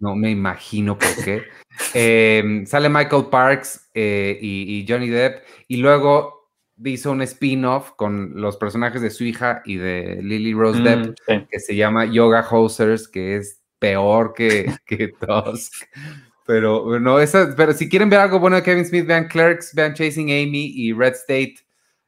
No 0.00 0.16
me 0.16 0.30
imagino 0.30 0.98
por 0.98 1.24
qué. 1.24 1.42
Em, 1.94 2.66
sale 2.66 2.88
Michael 2.88 3.26
Parks 3.30 3.90
eh, 3.94 4.38
y, 4.40 4.84
Johnny 4.88 5.08
Depp 5.08 5.44
y 5.68 5.76
luego 5.76 6.50
hizo 6.84 7.12
un 7.12 7.22
spin-off 7.22 7.92
con 7.92 8.32
los 8.34 8.56
personajes 8.56 9.02
de 9.02 9.10
su 9.10 9.24
hija 9.24 9.62
y 9.64 9.76
de 9.76 10.20
Lily 10.22 10.52
Rose 10.52 10.80
Depp 10.80 11.16
mm, 11.28 11.48
que 11.50 11.60
se 11.60 11.76
llama 11.76 12.06
Yoga 12.06 12.46
Hosers, 12.50 13.08
que 13.08 13.36
es 13.36 13.59
peor 13.80 14.32
que, 14.32 14.72
que 14.86 15.08
Tusk. 15.08 15.72
Pero 16.46 16.84
bueno, 16.84 17.18
esa, 17.18 17.54
pero 17.56 17.72
si 17.72 17.88
quieren 17.88 18.08
ver 18.10 18.20
algo 18.20 18.38
bueno 18.38 18.56
de 18.56 18.62
Kevin 18.62 18.84
Smith, 18.84 19.06
vean 19.06 19.26
Clerks, 19.26 19.74
vean 19.74 19.94
Chasing 19.94 20.30
Amy 20.30 20.72
y 20.74 20.92
Red 20.92 21.14
State. 21.14 21.56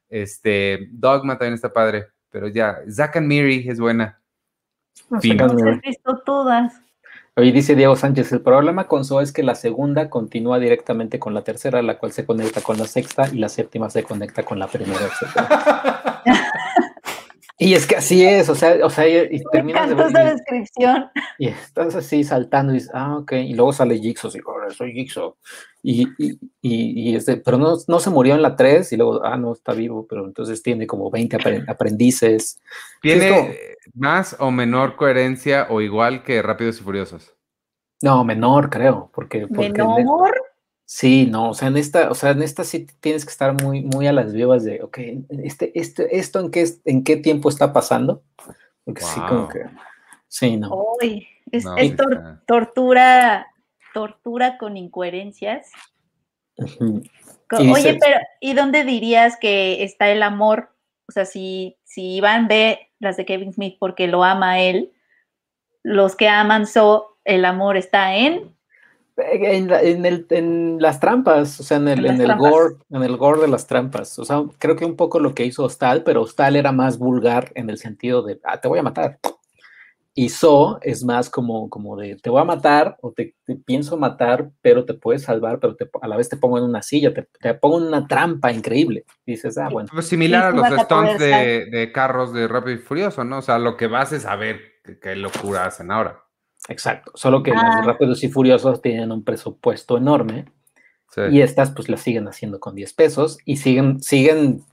Este, 0.09 0.87
Dogma 0.91 1.37
también 1.37 1.55
está 1.55 1.73
padre, 1.73 2.07
pero 2.29 2.47
ya, 2.47 2.79
Zack 2.89 3.17
and 3.17 3.27
Miri 3.27 3.67
es 3.67 3.79
buena. 3.79 4.19
No 5.09 5.19
he 5.21 5.79
visto 5.81 6.21
todas. 6.25 6.73
Hoy 7.35 7.51
dice 7.51 7.75
Diego 7.75 7.95
Sánchez, 7.95 8.31
el 8.31 8.41
problema 8.41 8.87
con 8.87 9.05
So 9.05 9.19
es 9.19 9.31
que 9.31 9.41
la 9.41 9.55
segunda 9.55 10.07
continúa 10.09 10.59
directamente 10.59 11.17
con 11.17 11.33
la 11.33 11.43
tercera, 11.43 11.81
la 11.81 11.97
cual 11.97 12.11
se 12.11 12.27
conecta 12.27 12.61
con 12.61 12.77
la 12.77 12.85
sexta 12.85 13.27
y 13.27 13.37
la 13.37 13.49
séptima 13.49 13.89
se 13.89 14.03
conecta 14.03 14.43
con 14.43 14.59
la 14.59 14.67
primera. 14.67 14.99
Y 17.59 17.75
es 17.75 17.85
que 17.85 17.95
así 17.95 18.25
es, 18.25 18.49
o 18.49 18.55
sea, 18.55 18.83
o 18.83 18.89
sea, 18.89 19.07
y, 19.07 19.41
terminas 19.51 19.87
de 19.87 19.95
ver. 19.95 20.07
esa 20.07 20.23
descripción. 20.23 21.05
Y 21.37 21.47
estás 21.49 21.93
así 21.95 22.23
saltando 22.23 22.73
y 22.73 22.77
dices, 22.77 22.91
ah, 22.93 23.17
ok, 23.17 23.33
y 23.33 23.53
luego 23.53 23.71
sale 23.71 23.99
Jigsaw, 23.99 24.31
y 24.31 24.73
soy 24.73 24.91
Jigsaw. 24.91 25.35
Y, 25.83 26.07
y, 26.17 26.39
y, 26.61 27.15
este, 27.15 27.37
pero 27.37 27.57
no, 27.57 27.75
no 27.87 27.99
se 27.99 28.09
murió 28.09 28.33
en 28.33 28.41
la 28.41 28.55
3 28.55 28.91
y 28.93 28.97
luego, 28.97 29.23
ah, 29.23 29.37
no, 29.37 29.53
está 29.53 29.73
vivo, 29.73 30.07
pero 30.09 30.25
entonces 30.25 30.63
tiene 30.63 30.87
como 30.87 31.11
20 31.11 31.37
aprendices. 31.67 32.59
¿Tiene 33.01 33.57
más 33.93 34.35
o 34.39 34.49
menor 34.49 34.95
coherencia 34.95 35.67
o 35.69 35.81
igual 35.81 36.23
que 36.23 36.41
Rápidos 36.41 36.79
y 36.79 36.83
Furiosos? 36.83 37.35
No, 38.01 38.23
menor, 38.23 38.69
creo, 38.69 39.11
porque... 39.13 39.47
porque 39.47 39.83
¿Menor? 39.83 40.33
Sí, 40.95 41.25
no, 41.25 41.49
o 41.49 41.53
sea, 41.55 41.69
en 41.69 41.77
esta, 41.77 42.11
o 42.11 42.13
sea, 42.13 42.29
en 42.29 42.43
esta 42.43 42.63
sí 42.63 42.85
tienes 42.99 43.25
que 43.25 43.31
estar 43.31 43.59
muy, 43.63 43.81
muy 43.81 44.05
a 44.05 44.13
las 44.13 44.31
vivas 44.31 44.63
de, 44.63 44.83
ok, 44.83 44.99
este, 45.43 45.71
este, 45.73 46.19
esto 46.19 46.39
en 46.39 46.51
qué, 46.51 46.67
en 46.85 47.03
qué 47.03 47.17
tiempo 47.17 47.49
está 47.49 47.73
pasando, 47.73 48.21
porque 48.85 49.01
sí, 49.01 49.19
como 49.27 49.47
que, 49.47 49.65
sí, 50.27 50.55
no. 50.55 50.69
es, 51.51 51.65
tortura, 52.45 53.47
tortura 53.91 54.59
con 54.59 54.77
incoherencias. 54.77 55.71
Oye, 56.59 57.97
pero 57.99 58.19
¿y 58.39 58.53
dónde 58.53 58.83
dirías 58.83 59.35
que 59.37 59.83
está 59.83 60.11
el 60.11 60.21
amor? 60.21 60.75
O 61.09 61.11
sea, 61.11 61.25
si, 61.25 61.75
si 61.85 62.17
Iván 62.17 62.47
ve 62.47 62.91
las 62.99 63.17
de 63.17 63.25
Kevin 63.25 63.51
Smith 63.51 63.77
porque 63.79 64.05
lo 64.05 64.23
ama 64.23 64.51
a 64.51 64.59
él, 64.61 64.93
los 65.81 66.15
que 66.15 66.29
aman 66.29 66.67
so, 66.67 67.17
el 67.25 67.45
amor 67.45 67.77
está 67.77 68.15
en 68.15 68.55
en, 69.17 69.71
en, 69.71 70.05
el, 70.05 70.25
en, 70.29 70.81
las 70.81 70.99
trampas, 70.99 71.59
o 71.59 71.63
sea, 71.63 71.77
en 71.77 71.87
el, 71.87 72.05
en, 72.05 72.21
el 72.21 72.35
gore, 72.35 72.75
en 72.89 73.03
el 73.03 73.17
gore 73.17 73.41
de 73.41 73.47
las 73.47 73.67
trampas. 73.67 74.17
O 74.19 74.25
sea, 74.25 74.43
creo 74.57 74.75
que 74.75 74.85
un 74.85 74.95
poco 74.95 75.19
lo 75.19 75.33
que 75.35 75.45
hizo 75.45 75.63
Hostal, 75.63 76.03
pero 76.03 76.21
Hostal 76.21 76.55
era 76.55 76.71
más 76.71 76.97
vulgar 76.97 77.51
en 77.55 77.69
el 77.69 77.77
sentido 77.77 78.23
de, 78.23 78.39
ah, 78.43 78.59
te 78.59 78.67
voy 78.67 78.79
a 78.79 78.83
matar. 78.83 79.19
Y 80.15 80.29
So 80.29 80.77
es 80.83 81.03
más 81.03 81.27
como, 81.29 81.69
como 81.69 81.97
de, 81.97 82.17
te 82.17 82.29
voy 82.29 82.39
a 82.39 82.45
matar 82.45 82.97
o 83.01 83.11
te, 83.11 83.35
pienso 83.65 83.97
matar, 83.97 84.51
pero 84.61 84.85
te 84.85 84.93
puedes 84.93 85.23
salvar, 85.23 85.59
pero 85.59 85.75
a 86.01 86.07
la 86.07 86.17
vez 86.17 86.29
te 86.29 86.37
pongo 86.37 86.59
en 86.59 86.65
una 86.65 86.83
silla, 86.83 87.11
te, 87.11 87.27
te 87.41 87.55
pongo 87.55 87.79
en 87.79 87.87
una 87.87 88.07
trampa 88.07 88.51
increíble. 88.51 89.05
dices, 89.25 89.57
ah, 89.57 89.69
bueno. 89.71 89.89
Pues 89.91 90.07
similar 90.07 90.45
a 90.45 90.51
los 90.51 90.81
stunts 90.81 91.17
de, 91.17 91.65
de, 91.65 91.91
carros 91.91 92.31
de 92.31 92.47
Rápido 92.47 92.75
y 92.75 92.79
Furioso, 92.79 93.23
¿no? 93.23 93.39
O 93.39 93.41
sea, 93.41 93.57
lo 93.57 93.75
que 93.75 93.87
vas 93.87 94.11
es 94.11 94.27
a 94.27 94.35
ver 94.35 94.59
qué 95.01 95.15
locura 95.15 95.65
hacen 95.65 95.89
ahora. 95.89 96.22
Exacto, 96.69 97.11
solo 97.15 97.43
que 97.43 97.51
las 97.51 97.63
ah. 97.63 97.81
Rápidos 97.83 98.23
y 98.23 98.29
Furiosos 98.29 98.81
tienen 98.81 99.11
un 99.11 99.23
presupuesto 99.23 99.97
enorme 99.97 100.45
y 101.29 101.41
estas 101.41 101.71
pues 101.71 101.89
las 101.89 102.01
siguen 102.01 102.27
haciendo 102.27 102.59
con 102.59 102.75
10 102.75 102.93
pesos 102.93 103.37
y 103.45 103.57
siguen, 103.57 104.01
siguen 104.01 104.63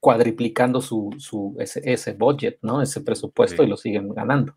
cuadriplicando 0.00 0.80
su, 0.80 1.14
su 1.18 1.56
ese, 1.58 1.80
ese 1.90 2.12
budget, 2.12 2.58
¿no? 2.62 2.82
Ese 2.82 3.00
presupuesto 3.00 3.62
y 3.62 3.66
lo 3.66 3.76
siguen 3.76 4.12
ganando. 4.12 4.54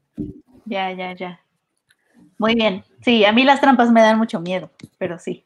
Ya, 0.66 0.92
ya, 0.92 1.14
ya. 1.14 1.40
Muy 2.38 2.56
bien. 2.56 2.84
Sí, 3.02 3.26
a 3.26 3.32
mí 3.32 3.44
las 3.44 3.62
trampas 3.62 3.92
me 3.92 4.02
dan 4.02 4.18
mucho 4.18 4.40
miedo, 4.42 4.70
pero 4.98 5.18
sí. 5.18 5.46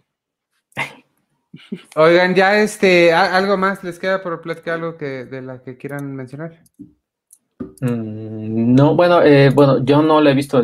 Oigan, 1.96 2.34
ya 2.34 2.60
este, 2.60 3.14
algo 3.14 3.58
más 3.58 3.84
les 3.84 4.00
queda 4.00 4.24
por 4.24 4.42
platicar 4.42 4.76
algo 4.76 4.98
que 4.98 5.26
de 5.26 5.42
la 5.42 5.62
que 5.62 5.78
quieran 5.78 6.16
mencionar. 6.16 6.64
Mm, 7.60 8.76
no, 8.76 8.96
bueno, 8.96 9.22
eh, 9.22 9.50
bueno, 9.50 9.84
yo 9.84 10.02
no 10.02 10.22
la 10.22 10.32
he 10.32 10.34
visto, 10.34 10.62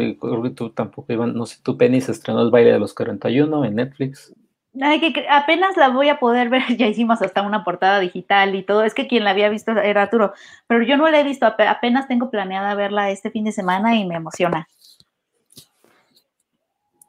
tú 0.55 0.69
tampoco, 0.71 1.11
Iván, 1.11 1.33
no 1.33 1.45
sé, 1.45 1.57
tu 1.63 1.77
Penny 1.77 2.01
se 2.01 2.11
estrenó 2.11 2.41
el 2.41 2.51
baile 2.51 2.71
de 2.71 2.79
los 2.79 2.93
41 2.93 3.65
en 3.65 3.75
Netflix. 3.75 4.33
que 4.73 5.25
apenas 5.29 5.77
la 5.77 5.89
voy 5.89 6.09
a 6.09 6.19
poder 6.19 6.49
ver, 6.49 6.63
ya 6.77 6.87
hicimos 6.87 7.21
hasta 7.21 7.41
una 7.41 7.63
portada 7.63 7.99
digital 7.99 8.55
y 8.55 8.63
todo, 8.63 8.83
es 8.83 8.93
que 8.93 9.07
quien 9.07 9.23
la 9.23 9.31
había 9.31 9.49
visto 9.49 9.71
era 9.71 10.03
Arturo, 10.03 10.33
pero 10.67 10.83
yo 10.83 10.97
no 10.97 11.09
la 11.09 11.19
he 11.19 11.23
visto, 11.23 11.45
apenas 11.45 12.07
tengo 12.07 12.29
planeada 12.29 12.75
verla 12.75 13.11
este 13.11 13.31
fin 13.31 13.45
de 13.45 13.51
semana 13.51 13.95
y 13.95 14.05
me 14.05 14.15
emociona. 14.15 14.67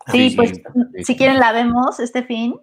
Sí, 0.06 0.32
pues 0.34 0.60
si 1.04 1.16
quieren 1.16 1.38
la 1.38 1.52
vemos 1.52 2.00
este 2.00 2.24
fin 2.24 2.56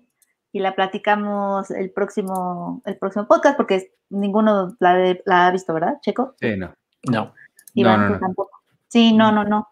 y 0.51 0.59
la 0.59 0.75
platicamos 0.75 1.71
el 1.71 1.91
próximo, 1.91 2.81
el 2.85 2.97
próximo 2.97 3.25
podcast, 3.25 3.55
porque 3.55 3.91
ninguno 4.09 4.75
la, 4.79 5.15
la 5.25 5.47
ha 5.47 5.51
visto, 5.51 5.73
¿verdad, 5.73 5.99
Checo? 6.01 6.35
Sí, 6.41 6.57
no. 6.57 6.73
No. 7.11 7.33
Iván, 7.73 8.13
tú 8.13 8.19
tampoco. 8.19 8.61
Sí, 8.87 9.13
no, 9.13 9.31
no, 9.31 9.43
no. 9.43 9.67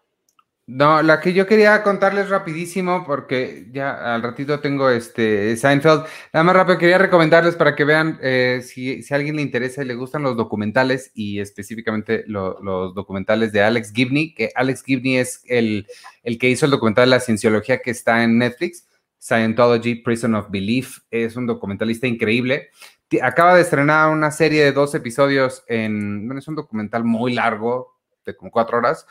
No, 0.68 1.00
la 1.00 1.20
que 1.20 1.32
yo 1.32 1.46
quería 1.46 1.84
contarles 1.84 2.28
rapidísimo, 2.28 3.04
porque 3.06 3.68
ya 3.70 4.14
al 4.14 4.20
ratito 4.20 4.58
tengo 4.58 4.90
este 4.90 5.56
Seinfeld. 5.56 6.02
Nada 6.32 6.42
más 6.42 6.56
rápido, 6.56 6.78
quería 6.78 6.98
recomendarles 6.98 7.54
para 7.54 7.76
que 7.76 7.84
vean 7.84 8.18
eh, 8.20 8.62
si, 8.64 9.00
si, 9.04 9.14
a 9.14 9.16
alguien 9.16 9.36
le 9.36 9.42
interesa 9.42 9.82
y 9.82 9.86
le 9.86 9.94
gustan 9.94 10.22
los 10.22 10.36
documentales 10.36 11.12
y 11.14 11.38
específicamente 11.38 12.24
los 12.26 12.94
documentales 12.94 13.52
de 13.52 13.62
Alex 13.62 13.92
Gibney, 13.92 14.34
que 14.34 14.50
Alex 14.56 14.82
Gibney 14.82 15.18
es 15.18 15.42
el, 15.46 15.86
el 16.24 16.36
que 16.36 16.50
hizo 16.50 16.64
el 16.64 16.72
documental 16.72 17.10
de 17.10 17.16
la 17.16 17.20
cienciología 17.20 17.78
que 17.80 17.92
está 17.92 18.24
en 18.24 18.36
Netflix, 18.36 18.88
Scientology, 19.20 20.02
Prison 20.02 20.34
of 20.34 20.50
Belief. 20.50 20.98
Es 21.12 21.36
un 21.36 21.46
documentalista 21.46 22.08
increíble. 22.08 22.70
Acaba 23.22 23.54
de 23.54 23.62
estrenar 23.62 24.10
una 24.10 24.30
serie 24.30 24.64
de 24.64 24.72
dos 24.72 24.94
episodios 24.94 25.64
en, 25.68 26.26
bueno, 26.26 26.40
es 26.40 26.48
un 26.48 26.56
documental 26.56 27.04
muy 27.04 27.34
largo, 27.34 27.96
de 28.24 28.36
como 28.36 28.50
cuatro 28.50 28.78
horas 28.78 29.06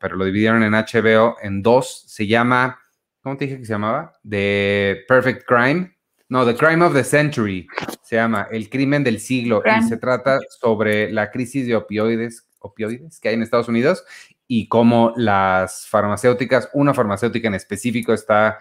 pero 0.00 0.16
lo 0.16 0.24
dividieron 0.24 0.62
en 0.62 0.72
HBO 0.72 1.36
en 1.42 1.62
dos. 1.62 2.04
Se 2.06 2.26
llama, 2.26 2.78
¿cómo 3.20 3.36
te 3.36 3.44
dije 3.44 3.58
que 3.58 3.66
se 3.66 3.72
llamaba? 3.72 4.12
The 4.28 5.04
Perfect 5.06 5.44
Crime. 5.46 5.94
No, 6.28 6.46
The 6.46 6.56
Crime 6.56 6.82
of 6.84 6.94
the 6.94 7.04
Century. 7.04 7.66
Se 8.02 8.16
llama 8.16 8.48
El 8.50 8.70
crimen 8.70 9.04
del 9.04 9.20
siglo. 9.20 9.62
Y 9.78 9.82
se 9.82 9.98
trata 9.98 10.38
sobre 10.60 11.12
la 11.12 11.30
crisis 11.30 11.66
de 11.66 11.76
opioides, 11.76 12.48
opioides 12.60 13.20
que 13.20 13.28
hay 13.28 13.34
en 13.34 13.42
Estados 13.42 13.68
Unidos 13.68 14.04
y 14.48 14.68
cómo 14.68 15.12
las 15.16 15.86
farmacéuticas, 15.86 16.70
una 16.72 16.94
farmacéutica 16.94 17.48
en 17.48 17.54
específico 17.54 18.14
está 18.14 18.58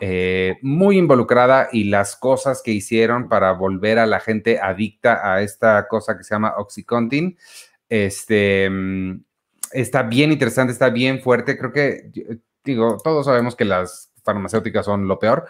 eh, 0.00 0.58
muy 0.62 0.98
involucrada 0.98 1.68
y 1.72 1.84
las 1.84 2.16
cosas 2.16 2.62
que 2.62 2.72
hicieron 2.72 3.28
para 3.28 3.52
volver 3.52 3.98
a 3.98 4.06
la 4.06 4.20
gente 4.20 4.60
adicta 4.60 5.32
a 5.32 5.42
esta 5.42 5.86
cosa 5.88 6.16
que 6.16 6.24
se 6.24 6.34
llama 6.34 6.54
Oxycontin. 6.56 7.36
Este, 7.88 8.68
mm, 8.70 9.20
está 9.72 10.02
bien 10.02 10.32
interesante, 10.32 10.72
está 10.72 10.90
bien 10.90 11.20
fuerte. 11.20 11.58
Creo 11.58 11.72
que, 11.72 12.10
digo, 12.64 12.98
todos 13.02 13.26
sabemos 13.26 13.56
que 13.56 13.64
las 13.64 14.12
farmacéuticas 14.22 14.84
son 14.84 15.08
lo 15.08 15.18
peor, 15.18 15.48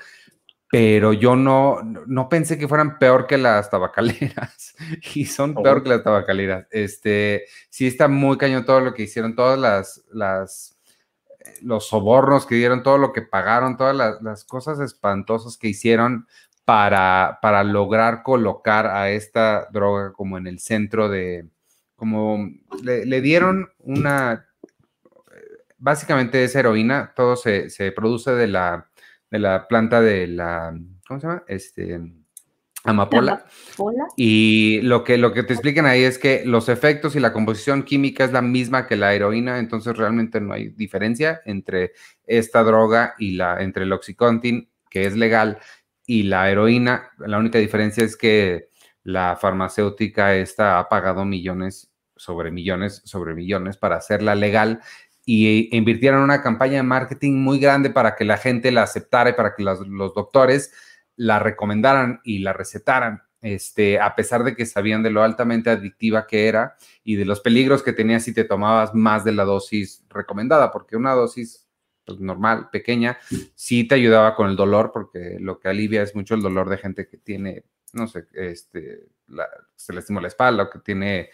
pero 0.71 1.13
yo 1.13 1.35
no, 1.35 1.81
no 2.07 2.29
pensé 2.29 2.59
que 2.59 2.69
fueran 2.69 2.99
peor 2.99 3.27
que 3.27 3.39
las 3.39 3.71
tabacaleras 3.71 4.75
y 5.15 5.25
son 5.25 5.55
peor 5.55 5.83
que 5.83 5.89
las 5.89 6.03
tabacaleras. 6.03 6.67
Este, 6.71 7.45
sí 7.71 7.87
está 7.87 8.09
muy 8.09 8.37
cañón 8.37 8.65
todo 8.65 8.81
lo 8.81 8.95
que 8.95 9.05
hicieron, 9.05 9.35
todas 9.35 9.59
las, 9.59 10.05
las, 10.13 10.78
los 11.63 11.89
sobornos 11.89 12.47
que 12.47 12.55
dieron, 12.55 12.83
todo 12.83 12.99
lo 12.99 13.13
que 13.13 13.23
pagaron, 13.23 13.77
todas 13.77 14.21
las, 14.23 14.45
cosas 14.45 14.81
espantosas 14.81 15.57
que 15.57 15.69
hicieron 15.69 16.27
para, 16.65 17.39
para 17.43 17.65
lograr 17.65 18.23
colocar 18.23 18.87
a 18.87 19.11
esta 19.11 19.69
droga 19.71 20.13
como 20.13 20.39
en 20.39 20.47
el 20.47 20.59
centro 20.59 21.09
de, 21.09 21.49
como 21.97 22.49
le, 22.83 23.21
dieron 23.21 23.71
una, 23.79 24.47
básicamente 25.79 26.45
es 26.45 26.55
heroína, 26.55 27.13
todo 27.17 27.37
se, 27.37 27.71
produce 27.97 28.33
de 28.33 28.47
la, 28.47 28.89
de 29.31 29.39
la 29.39 29.67
planta 29.67 30.01
de 30.01 30.27
la, 30.29 30.79
¿cómo 31.07 31.21
se 31.21 31.27
llama? 31.27 31.45
Este, 31.49 32.01
amapola. 32.89 33.45
Y 34.17 34.81
lo 34.83 35.05
que, 35.05 35.19
lo 35.19 35.33
que 35.33 35.43
te 35.43 35.53
explican 35.53 35.87
ahí 35.87 36.03
es 36.03 36.19
que 36.19 36.43
los 36.45 36.69
efectos 36.69 37.15
y 37.17 37.21
la 37.21 37.33
composición 37.33 37.83
química 37.83 38.25
es 38.25 38.33
la 38.33 38.43
misma 38.43 38.87
que 38.87 38.97
la 38.97 39.15
heroína, 39.15 39.59
entonces 39.59 39.97
realmente 39.97 40.41
no 40.41 40.53
hay 40.53 40.71
diferencia 40.71 41.41
entre 41.45 41.93
esta 42.27 42.63
droga 42.63 43.15
y 43.19 43.33
la, 43.33 43.63
entre 43.63 43.85
el 43.85 43.93
oxycontin, 43.93 44.69
que 44.91 45.07
es 45.07 45.17
legal, 45.17 45.59
y 46.07 46.25
la 46.25 46.51
heroína. 46.51 47.11
La 47.19 47.39
única 47.39 47.59
diferencia 47.59 48.05
es 48.05 48.17
que 48.17 48.69
la 49.05 49.37
farmacéutica 49.37 50.35
esta 50.35 50.79
ha 50.79 50.89
pagado 50.89 51.25
millones 51.25 51.91
sobre 52.17 52.51
millones 52.51 53.01
sobre 53.05 53.35
millones 53.35 53.77
para 53.77 53.97
hacerla 53.97 54.35
legal 54.35 54.81
y 55.31 55.77
invirtieron 55.77 56.23
una 56.23 56.43
campaña 56.43 56.77
de 56.77 56.83
marketing 56.85 57.35
muy 57.35 57.59
grande 57.59 57.91
para 57.91 58.17
que 58.17 58.25
la 58.25 58.39
gente 58.39 58.73
la 58.73 58.85
aceptara 58.85 59.31
y 59.31 59.33
para 59.35 59.55
que 59.55 59.63
los, 59.63 59.81
doctores 60.15 60.73
la 61.19 61.39
recomendaran 61.39 62.21
y 62.25 62.39
la 62.39 62.55
recetaran, 62.55 63.23
este, 63.43 64.01
a 64.01 64.17
pesar 64.17 64.43
de 64.43 64.57
que 64.57 64.65
sabían 64.65 65.03
de 65.03 65.11
lo 65.11 65.23
altamente 65.23 65.69
adictiva 65.69 66.27
que 66.27 66.49
era 66.49 66.77
y 67.05 67.17
de 67.17 67.27
los 67.27 67.41
peligros 67.41 67.83
que 67.83 67.93
tenía 67.93 68.19
si 68.19 68.33
te 68.33 68.45
tomabas 68.45 68.95
más 68.95 69.25
de 69.25 69.33
la 69.33 69.45
dosis 69.45 70.05
recomendada, 70.09 70.71
porque 70.71 70.97
una 70.97 71.13
dosis 71.13 71.69
pues, 72.07 72.19
normal, 72.19 72.71
pequeña, 72.73 73.19
sí 73.55 73.85
te 73.85 73.97
ayudaba 73.97 74.35
con 74.35 74.49
el 74.49 74.57
dolor, 74.57 74.91
porque 74.93 75.37
lo 75.39 75.59
que 75.61 75.69
alivia 75.69 76.03
es 76.03 76.15
mucho 76.15 76.35
el 76.35 76.41
dolor 76.41 76.71
de 76.71 76.79
gente 76.79 77.07
que 77.07 77.19
tiene 77.19 77.65
no 77.93 78.07
sé, 78.07 78.27
este, 78.35 79.07
se 79.77 79.93
le 79.93 80.01
estimula 80.01 80.23
la 80.23 80.29
espalda 80.29 80.65
o 80.65 80.71
que 80.71 80.79
tiene, 80.81 81.31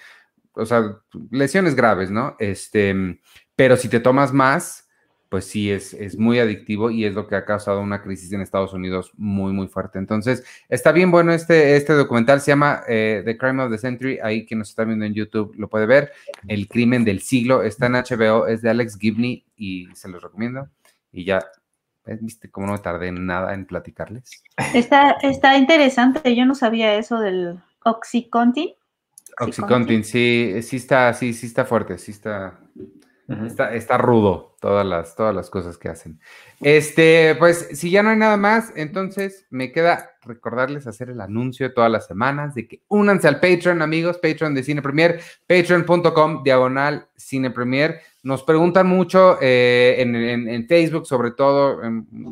o 0.53 0.67
sea, 0.67 0.99
lesiones 1.31 1.75
graves, 1.75 2.11
¿no? 2.11 2.37
Este, 2.39 2.95
pero 3.57 3.77
si 3.77 3.89
te 3.89 4.01
tomas 4.01 4.33
más, 4.33 4.84
pues 5.35 5.47
sí, 5.47 5.69
es, 5.69 5.95
es 5.95 6.17
muy 6.17 6.39
adictivo 6.39 6.93
y 6.93 7.05
es 7.05 7.13
lo 7.13 7.27
que 7.27 7.35
ha 7.35 7.45
causado 7.45 7.81
una 7.81 8.03
crisis 8.03 8.33
en 8.33 8.41
Estados 8.41 8.73
Unidos 8.73 9.11
muy, 9.17 9.53
muy 9.53 9.67
fuerte. 9.67 9.99
Entonces, 9.99 10.45
está 10.69 10.93
bien 10.93 11.11
bueno 11.11 11.33
este, 11.33 11.75
este 11.75 11.93
documental, 11.93 12.41
se 12.41 12.53
llama 12.53 12.85
eh, 12.87 13.21
The 13.25 13.37
Crime 13.37 13.65
of 13.65 13.73
the 13.73 13.79
Century, 13.79 14.21
ahí 14.23 14.47
quien 14.47 14.61
nos 14.61 14.69
está 14.69 14.85
viendo 14.85 15.05
en 15.05 15.13
YouTube 15.13 15.53
lo 15.57 15.69
puede 15.69 15.87
ver, 15.87 16.13
El 16.47 16.69
crimen 16.69 17.05
del 17.05 17.19
siglo, 17.21 17.65
está 17.65 17.87
en 17.87 17.95
HBO, 17.95 18.47
es 18.47 18.63
de 18.63 18.71
Alex 18.71 18.97
Gibney 18.97 19.45
y 19.57 19.89
se 19.97 20.09
los 20.09 20.23
recomiendo. 20.23 20.69
Y 21.11 21.25
ya 21.25 21.45
¿Viste 22.21 22.49
cómo 22.49 22.69
no 22.69 22.79
tardé 22.79 23.11
nada 23.11 23.55
en 23.55 23.67
platicarles? 23.67 24.45
Está, 24.73 25.17
está 25.23 25.59
interesante, 25.59 26.37
yo 26.37 26.47
no 26.47 26.55
sabía 26.55 26.95
eso 26.95 27.19
del 27.19 27.59
Oxycontin. 27.83 28.69
Oxycontin, 29.41 30.05
sí, 30.05 30.63
sí 30.63 30.77
está, 30.77 31.13
sí, 31.13 31.33
sí 31.33 31.47
está 31.47 31.65
fuerte, 31.65 31.99
sí 31.99 32.13
está, 32.13 32.61
está, 33.47 33.75
está, 33.75 33.99
rudo 33.99 34.57
todas 34.61 34.85
las, 34.85 35.17
todas 35.17 35.35
las 35.35 35.51
cosas 35.51 35.79
que 35.79 35.89
hacen. 35.89 36.21
Este, 36.61 37.35
pues, 37.39 37.69
si 37.73 37.91
ya 37.91 38.03
no 38.03 38.11
hay 38.11 38.17
nada 38.17 38.37
más, 38.37 38.73
entonces 38.77 39.47
me 39.51 39.73
queda 39.73 40.11
recordarles 40.23 40.87
hacer 40.87 41.11
el 41.11 41.21
anuncio 41.21 41.73
todas 41.73 41.91
las 41.91 42.07
semanas 42.07 42.55
de 42.55 42.67
que 42.69 42.83
únanse 42.89 43.29
al 43.29 43.41
Patreon, 43.41 43.83
amigos, 43.83 44.19
Patreon 44.19 44.55
de 44.55 44.63
Cine 44.63 44.83
Premier, 44.83 45.21
patreon.com, 45.47 46.43
diagonal 46.43 47.09
Cine 47.17 47.51
Premier. 47.51 48.01
Nos 48.23 48.43
preguntan 48.43 48.87
mucho 48.87 49.39
eh, 49.41 49.97
en, 49.99 50.67
Facebook, 50.67 51.07
sobre 51.07 51.33
todo, 51.33 51.81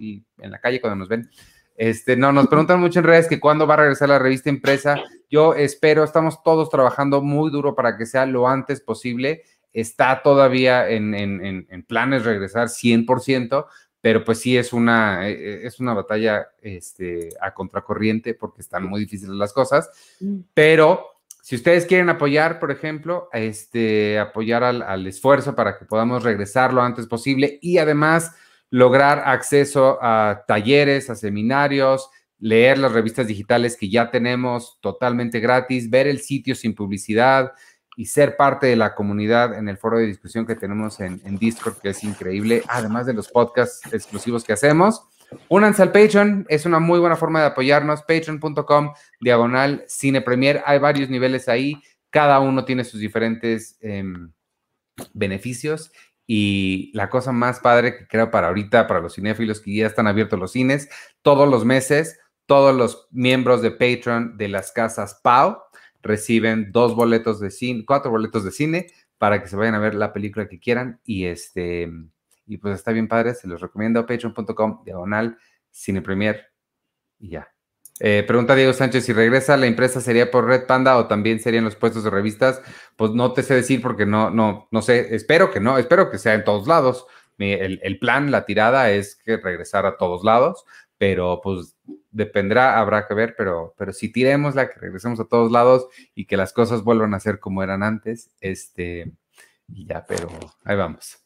y 0.00 0.24
en 0.38 0.50
la 0.50 0.58
calle 0.58 0.80
cuando 0.80 0.96
nos 0.96 1.08
ven. 1.08 1.28
Este, 1.76 2.16
no, 2.16 2.32
nos 2.32 2.48
preguntan 2.48 2.80
mucho 2.80 3.00
en 3.00 3.06
redes 3.06 3.28
que 3.28 3.40
cuándo 3.40 3.66
va 3.66 3.74
a 3.74 3.78
regresar 3.78 4.08
la 4.08 4.18
revista 4.18 4.50
impresa. 4.50 5.02
Yo 5.30 5.54
espero, 5.54 6.04
estamos 6.04 6.42
todos 6.42 6.68
trabajando 6.70 7.22
muy 7.22 7.50
duro 7.50 7.74
para 7.74 7.96
que 7.96 8.06
sea 8.06 8.26
lo 8.26 8.46
antes 8.46 8.80
posible. 8.80 9.42
Está 9.72 10.22
todavía 10.22 10.88
en, 10.88 11.14
en, 11.14 11.66
en 11.68 11.82
planes 11.84 12.24
regresar 12.24 12.68
100%, 12.68 13.66
pero 14.02 14.24
pues 14.24 14.40
sí 14.40 14.58
es 14.58 14.72
una, 14.72 15.28
eh, 15.28 15.64
es 15.64 15.80
una 15.80 15.94
batalla 15.94 16.48
este, 16.60 17.30
a 17.40 17.54
contracorriente 17.54 18.34
porque 18.34 18.60
están 18.60 18.84
muy 18.84 19.00
difíciles 19.00 19.34
las 19.36 19.52
cosas, 19.52 19.90
mm. 20.20 20.40
pero 20.52 21.06
si 21.40 21.56
ustedes 21.56 21.86
quieren 21.86 22.08
apoyar, 22.08 22.60
por 22.60 22.70
ejemplo, 22.70 23.28
este, 23.32 24.18
apoyar 24.18 24.62
al, 24.62 25.06
esfuerzo 25.06 25.56
para 25.56 25.78
que 25.78 25.84
podamos 25.84 26.22
regresar 26.22 26.72
lo 26.72 26.82
antes 26.82 27.06
posible 27.06 27.58
y 27.62 27.78
además 27.78 28.32
lograr 28.70 29.22
acceso 29.26 29.98
a 30.00 30.44
talleres, 30.46 31.10
a 31.10 31.16
seminarios, 31.16 32.10
leer 32.38 32.78
las 32.78 32.92
revistas 32.92 33.26
digitales 33.26 33.76
que 33.76 33.88
ya 33.88 34.10
tenemos 34.10 34.78
totalmente 34.80 35.40
gratis, 35.40 35.90
ver 35.90 36.06
el 36.06 36.20
sitio 36.20 36.54
sin 36.54 36.74
publicidad, 36.74 37.52
y 37.96 38.06
ser 38.06 38.36
parte 38.36 38.66
de 38.66 38.76
la 38.76 38.94
comunidad 38.94 39.54
en 39.54 39.68
el 39.68 39.76
foro 39.76 39.98
de 39.98 40.06
discusión 40.06 40.46
que 40.46 40.54
tenemos 40.54 41.00
en, 41.00 41.20
Discord, 41.38 41.78
que 41.78 41.90
es 41.90 42.02
increíble, 42.04 42.62
además 42.68 43.06
de 43.06 43.12
los 43.12 43.28
podcasts 43.28 43.92
exclusivos 43.92 44.44
que 44.44 44.52
hacemos. 44.52 45.04
Únanse 45.48 45.82
al 45.82 45.92
Patreon, 45.92 46.46
es 46.48 46.66
una 46.66 46.78
muy 46.78 46.98
buena 46.98 47.16
forma 47.16 47.40
de 47.40 47.46
apoyarnos, 47.46 48.02
patreon.com, 48.02 48.92
diagonal 49.20 49.84
cine 49.86 50.20
premier, 50.20 50.62
hay 50.66 50.78
varios 50.78 51.08
niveles 51.08 51.48
ahí, 51.48 51.82
cada 52.10 52.40
uno 52.40 52.64
tiene 52.64 52.84
sus 52.84 53.00
diferentes 53.00 53.78
em, 53.80 54.30
beneficios 55.14 55.90
y 56.26 56.90
la 56.94 57.08
cosa 57.08 57.32
más 57.32 57.60
padre 57.60 57.96
que 57.96 58.06
creo 58.06 58.30
para 58.30 58.48
ahorita, 58.48 58.86
para 58.86 59.00
los 59.00 59.14
cinéfilos 59.14 59.60
que 59.60 59.74
ya 59.74 59.86
están 59.86 60.06
abiertos 60.06 60.38
los 60.38 60.52
cines, 60.52 60.88
todos 61.22 61.48
los 61.48 61.64
meses, 61.64 62.18
todos 62.46 62.74
los 62.74 63.08
miembros 63.10 63.62
de 63.62 63.70
Patreon 63.70 64.36
de 64.36 64.48
las 64.48 64.72
casas 64.72 65.20
PAU 65.22 65.58
reciben 66.02 66.72
dos 66.72 66.94
boletos 66.94 67.40
de 67.40 67.50
cine, 67.50 67.84
cuatro 67.86 68.10
boletos 68.10 68.44
de 68.44 68.50
cine 68.50 68.86
para 69.18 69.40
que 69.40 69.48
se 69.48 69.56
vayan 69.56 69.74
a 69.74 69.78
ver 69.78 69.94
la 69.94 70.12
película 70.12 70.48
que 70.48 70.58
quieran 70.58 71.00
y 71.04 71.26
este 71.26 71.90
y 72.46 72.58
pues 72.58 72.74
está 72.74 72.92
bien 72.92 73.08
padre, 73.08 73.34
se 73.34 73.46
los 73.46 73.60
recomiendo 73.60 74.04
patreon.com 74.04 74.82
diagonal 74.84 75.38
cine 75.70 76.02
premier 76.02 76.52
y 77.18 77.30
ya. 77.30 77.48
Eh, 78.00 78.24
pregunta 78.26 78.56
Diego 78.56 78.72
Sánchez, 78.72 79.04
si 79.04 79.12
regresa 79.12 79.56
la 79.56 79.66
empresa 79.66 80.00
sería 80.00 80.30
por 80.30 80.46
Red 80.46 80.66
Panda 80.66 80.96
o 80.98 81.06
también 81.06 81.38
serían 81.38 81.64
los 81.64 81.76
puestos 81.76 82.02
de 82.02 82.10
revistas, 82.10 82.60
pues 82.96 83.12
no 83.12 83.32
te 83.32 83.44
sé 83.44 83.54
decir 83.54 83.80
porque 83.80 84.06
no, 84.06 84.30
no, 84.30 84.66
no 84.72 84.82
sé, 84.82 85.14
espero 85.14 85.52
que 85.52 85.60
no, 85.60 85.78
espero 85.78 86.10
que 86.10 86.18
sea 86.18 86.34
en 86.34 86.44
todos 86.44 86.66
lados. 86.66 87.06
El, 87.38 87.80
el 87.82 87.98
plan, 87.98 88.30
la 88.30 88.44
tirada 88.44 88.90
es 88.90 89.16
que 89.16 89.36
regresar 89.36 89.86
a 89.86 89.96
todos 89.96 90.24
lados, 90.24 90.64
pero 90.98 91.40
pues 91.42 91.76
dependerá, 92.12 92.78
habrá 92.78 93.06
que 93.06 93.14
ver, 93.14 93.34
pero, 93.36 93.74
pero 93.76 93.92
si 93.92 94.12
tiremos 94.12 94.54
la 94.54 94.68
que 94.68 94.78
regresemos 94.78 95.18
a 95.18 95.24
todos 95.24 95.50
lados 95.50 95.86
y 96.14 96.26
que 96.26 96.36
las 96.36 96.52
cosas 96.52 96.84
vuelvan 96.84 97.14
a 97.14 97.20
ser 97.20 97.40
como 97.40 97.62
eran 97.62 97.82
antes, 97.82 98.30
este, 98.40 99.12
Y 99.68 99.86
ya, 99.86 100.04
pero 100.06 100.28
ahí 100.64 100.76
vamos. 100.76 101.18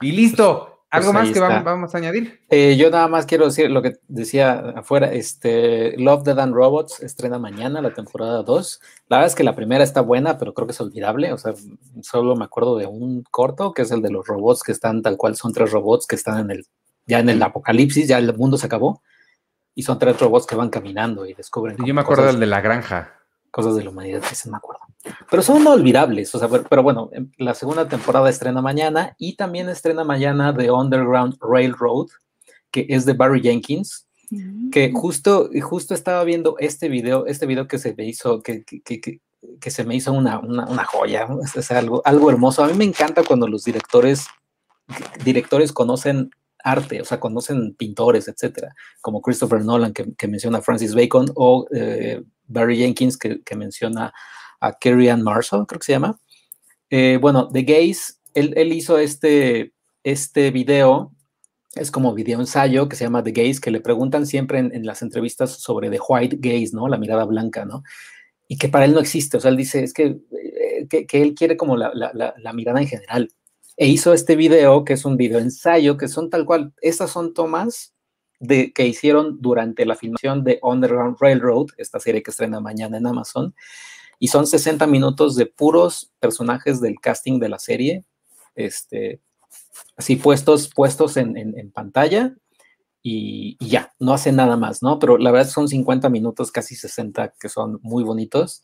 Y 0.00 0.12
listo. 0.12 0.76
Pues 0.90 1.06
¿Algo 1.06 1.12
más 1.12 1.30
que 1.30 1.38
vamos 1.38 1.94
a 1.94 1.98
añadir? 1.98 2.40
Eh, 2.48 2.76
yo 2.76 2.90
nada 2.90 3.06
más 3.06 3.24
quiero 3.24 3.44
decir 3.44 3.70
lo 3.70 3.80
que 3.80 3.98
decía 4.08 4.72
afuera, 4.74 5.12
este, 5.12 5.96
Love, 5.96 6.24
Dead 6.24 6.38
and 6.40 6.52
Robots 6.52 7.00
estrena 7.00 7.38
mañana 7.38 7.80
la 7.80 7.94
temporada 7.94 8.42
2. 8.42 8.80
La 9.08 9.18
verdad 9.18 9.28
es 9.28 9.36
que 9.36 9.44
la 9.44 9.54
primera 9.54 9.84
está 9.84 10.00
buena, 10.00 10.36
pero 10.36 10.52
creo 10.52 10.66
que 10.66 10.72
es 10.72 10.80
olvidable, 10.80 11.32
o 11.32 11.38
sea, 11.38 11.54
solo 12.02 12.34
me 12.34 12.44
acuerdo 12.44 12.76
de 12.76 12.86
un 12.86 13.22
corto, 13.22 13.72
que 13.72 13.82
es 13.82 13.92
el 13.92 14.02
de 14.02 14.10
los 14.10 14.26
robots 14.26 14.64
que 14.64 14.72
están 14.72 15.00
tal 15.00 15.16
cual, 15.16 15.36
son 15.36 15.52
tres 15.52 15.70
robots 15.70 16.08
que 16.08 16.16
están 16.16 16.40
en 16.40 16.50
el, 16.50 16.66
ya 17.06 17.20
en 17.20 17.28
el 17.28 17.40
apocalipsis, 17.40 18.08
ya 18.08 18.18
el 18.18 18.36
mundo 18.36 18.58
se 18.58 18.66
acabó, 18.66 19.00
y 19.74 19.82
son 19.82 19.98
tres 19.98 20.18
robots 20.20 20.46
que 20.46 20.56
van 20.56 20.68
caminando 20.70 21.26
y 21.26 21.34
descubren 21.34 21.76
Yo 21.84 21.94
me 21.94 22.00
acuerdo 22.00 22.22
cosas, 22.24 22.34
del 22.34 22.40
de 22.40 22.46
la 22.46 22.60
granja. 22.60 23.14
cosas 23.50 23.76
de 23.76 23.84
la 23.84 23.90
humanidad, 23.90 24.22
ese 24.30 24.50
me 24.50 24.56
acuerdo. 24.56 24.80
Pero 25.30 25.42
son 25.42 25.66
olvidables, 25.66 26.34
o 26.34 26.38
sea, 26.38 26.48
pero, 26.48 26.64
pero 26.68 26.82
bueno, 26.82 27.08
em, 27.12 27.30
la 27.38 27.54
segunda 27.54 27.88
temporada 27.88 28.28
estrena 28.28 28.60
mañana 28.60 29.14
y 29.18 29.36
también 29.36 29.68
estrena 29.68 30.04
mañana 30.04 30.54
The 30.54 30.70
Underground 30.70 31.36
Railroad, 31.40 32.08
que 32.70 32.86
es 32.88 33.04
de 33.06 33.14
Barry 33.14 33.40
Jenkins, 33.40 34.06
que 34.70 34.92
justo, 34.92 35.50
justo 35.62 35.92
estaba 35.94 36.22
viendo 36.22 36.54
este 36.58 36.88
video, 36.88 37.26
este 37.26 37.46
video 37.46 37.66
que 37.66 37.78
se 37.78 37.94
me 37.96 38.04
hizo, 38.06 38.42
que, 38.42 38.62
que, 38.64 38.80
que- 38.82 39.00
que- 39.00 39.20
que 39.58 39.70
se 39.70 39.84
me 39.84 39.96
hizo 39.96 40.12
una, 40.12 40.38
una, 40.38 40.66
una 40.66 40.84
joya, 40.84 41.26
es 41.56 41.70
algo, 41.70 42.02
algo 42.04 42.30
hermoso. 42.30 42.62
A 42.62 42.68
mí 42.68 42.74
me 42.74 42.84
encanta 42.84 43.22
cuando 43.24 43.48
los 43.48 43.64
directores, 43.64 44.26
directores 45.24 45.72
conocen 45.72 46.30
arte, 46.64 47.00
o 47.00 47.04
sea, 47.04 47.20
conocen 47.20 47.74
pintores, 47.74 48.28
etcétera, 48.28 48.74
como 49.00 49.20
Christopher 49.22 49.64
Nolan, 49.64 49.92
que, 49.92 50.14
que 50.14 50.28
menciona 50.28 50.62
Francis 50.62 50.94
Bacon, 50.94 51.26
o 51.34 51.66
eh, 51.74 52.22
Barry 52.46 52.78
Jenkins, 52.78 53.16
que, 53.16 53.56
menciona 53.56 54.12
a 54.60 54.78
Kerry 54.78 55.08
Ann 55.08 55.22
Marshall, 55.22 55.66
creo 55.66 55.78
que 55.78 55.86
se 55.86 55.92
llama. 55.92 56.18
Eh, 56.90 57.18
bueno, 57.20 57.48
The 57.48 57.62
Gaze, 57.62 58.14
él, 58.34 58.52
él 58.56 58.72
hizo 58.72 58.98
este, 58.98 59.72
este 60.02 60.50
video, 60.50 61.14
es 61.74 61.90
como 61.90 62.14
video 62.14 62.40
ensayo 62.40 62.88
que 62.88 62.96
se 62.96 63.04
llama 63.04 63.22
The 63.22 63.32
Gaze, 63.32 63.60
que 63.60 63.70
le 63.70 63.80
preguntan 63.80 64.26
siempre 64.26 64.58
en, 64.58 64.84
las 64.84 65.02
entrevistas 65.02 65.52
sobre 65.52 65.88
The 65.88 66.00
White 66.06 66.38
Gaze, 66.40 66.70
¿no? 66.74 66.88
La 66.88 66.98
mirada 66.98 67.24
blanca, 67.24 67.64
¿no? 67.64 67.82
Y 68.48 68.58
que 68.58 68.68
para 68.68 68.84
él 68.84 68.92
no 68.92 69.00
existe, 69.00 69.36
o 69.36 69.40
sea, 69.40 69.50
él 69.50 69.56
dice, 69.56 69.84
es 69.84 69.92
que, 69.92 70.18
eh, 70.32 70.88
que, 70.88 71.22
él 71.22 71.34
quiere 71.34 71.56
como 71.56 71.76
la, 71.76 71.92
la 71.94 72.52
mirada 72.52 72.80
en 72.80 72.88
general. 72.88 73.30
E 73.76 73.86
hizo 73.86 74.12
este 74.12 74.36
video, 74.36 74.84
que 74.84 74.94
es 74.94 75.04
un 75.04 75.16
video 75.16 75.38
ensayo, 75.38 75.96
que 75.96 76.08
son 76.08 76.30
tal 76.30 76.44
cual, 76.44 76.72
estas 76.80 77.10
son 77.10 77.34
tomas 77.34 77.94
de, 78.38 78.72
que 78.72 78.86
hicieron 78.86 79.40
durante 79.40 79.86
la 79.86 79.96
filmación 79.96 80.44
de 80.44 80.58
Underground 80.62 81.16
Railroad, 81.20 81.68
esta 81.76 82.00
serie 82.00 82.22
que 82.22 82.30
estrena 82.30 82.60
mañana 82.60 82.98
en 82.98 83.06
Amazon, 83.06 83.54
y 84.18 84.28
son 84.28 84.46
60 84.46 84.86
minutos 84.86 85.36
de 85.36 85.46
puros 85.46 86.12
personajes 86.18 86.80
del 86.80 87.00
casting 87.00 87.38
de 87.38 87.48
la 87.48 87.58
serie, 87.58 88.04
este, 88.54 89.20
así 89.96 90.16
puestos, 90.16 90.70
puestos 90.74 91.16
en, 91.16 91.36
en, 91.36 91.70
pantalla 91.70 92.34
y, 93.02 93.56
y, 93.58 93.68
ya, 93.68 93.94
no 93.98 94.12
hace 94.12 94.32
nada 94.32 94.56
más, 94.56 94.82
¿no? 94.82 94.98
Pero 94.98 95.16
la 95.16 95.30
verdad 95.30 95.50
son 95.50 95.68
50 95.68 96.10
minutos, 96.10 96.52
casi 96.52 96.74
60, 96.74 97.34
que 97.40 97.48
son 97.48 97.78
muy 97.82 98.04
bonitos. 98.04 98.62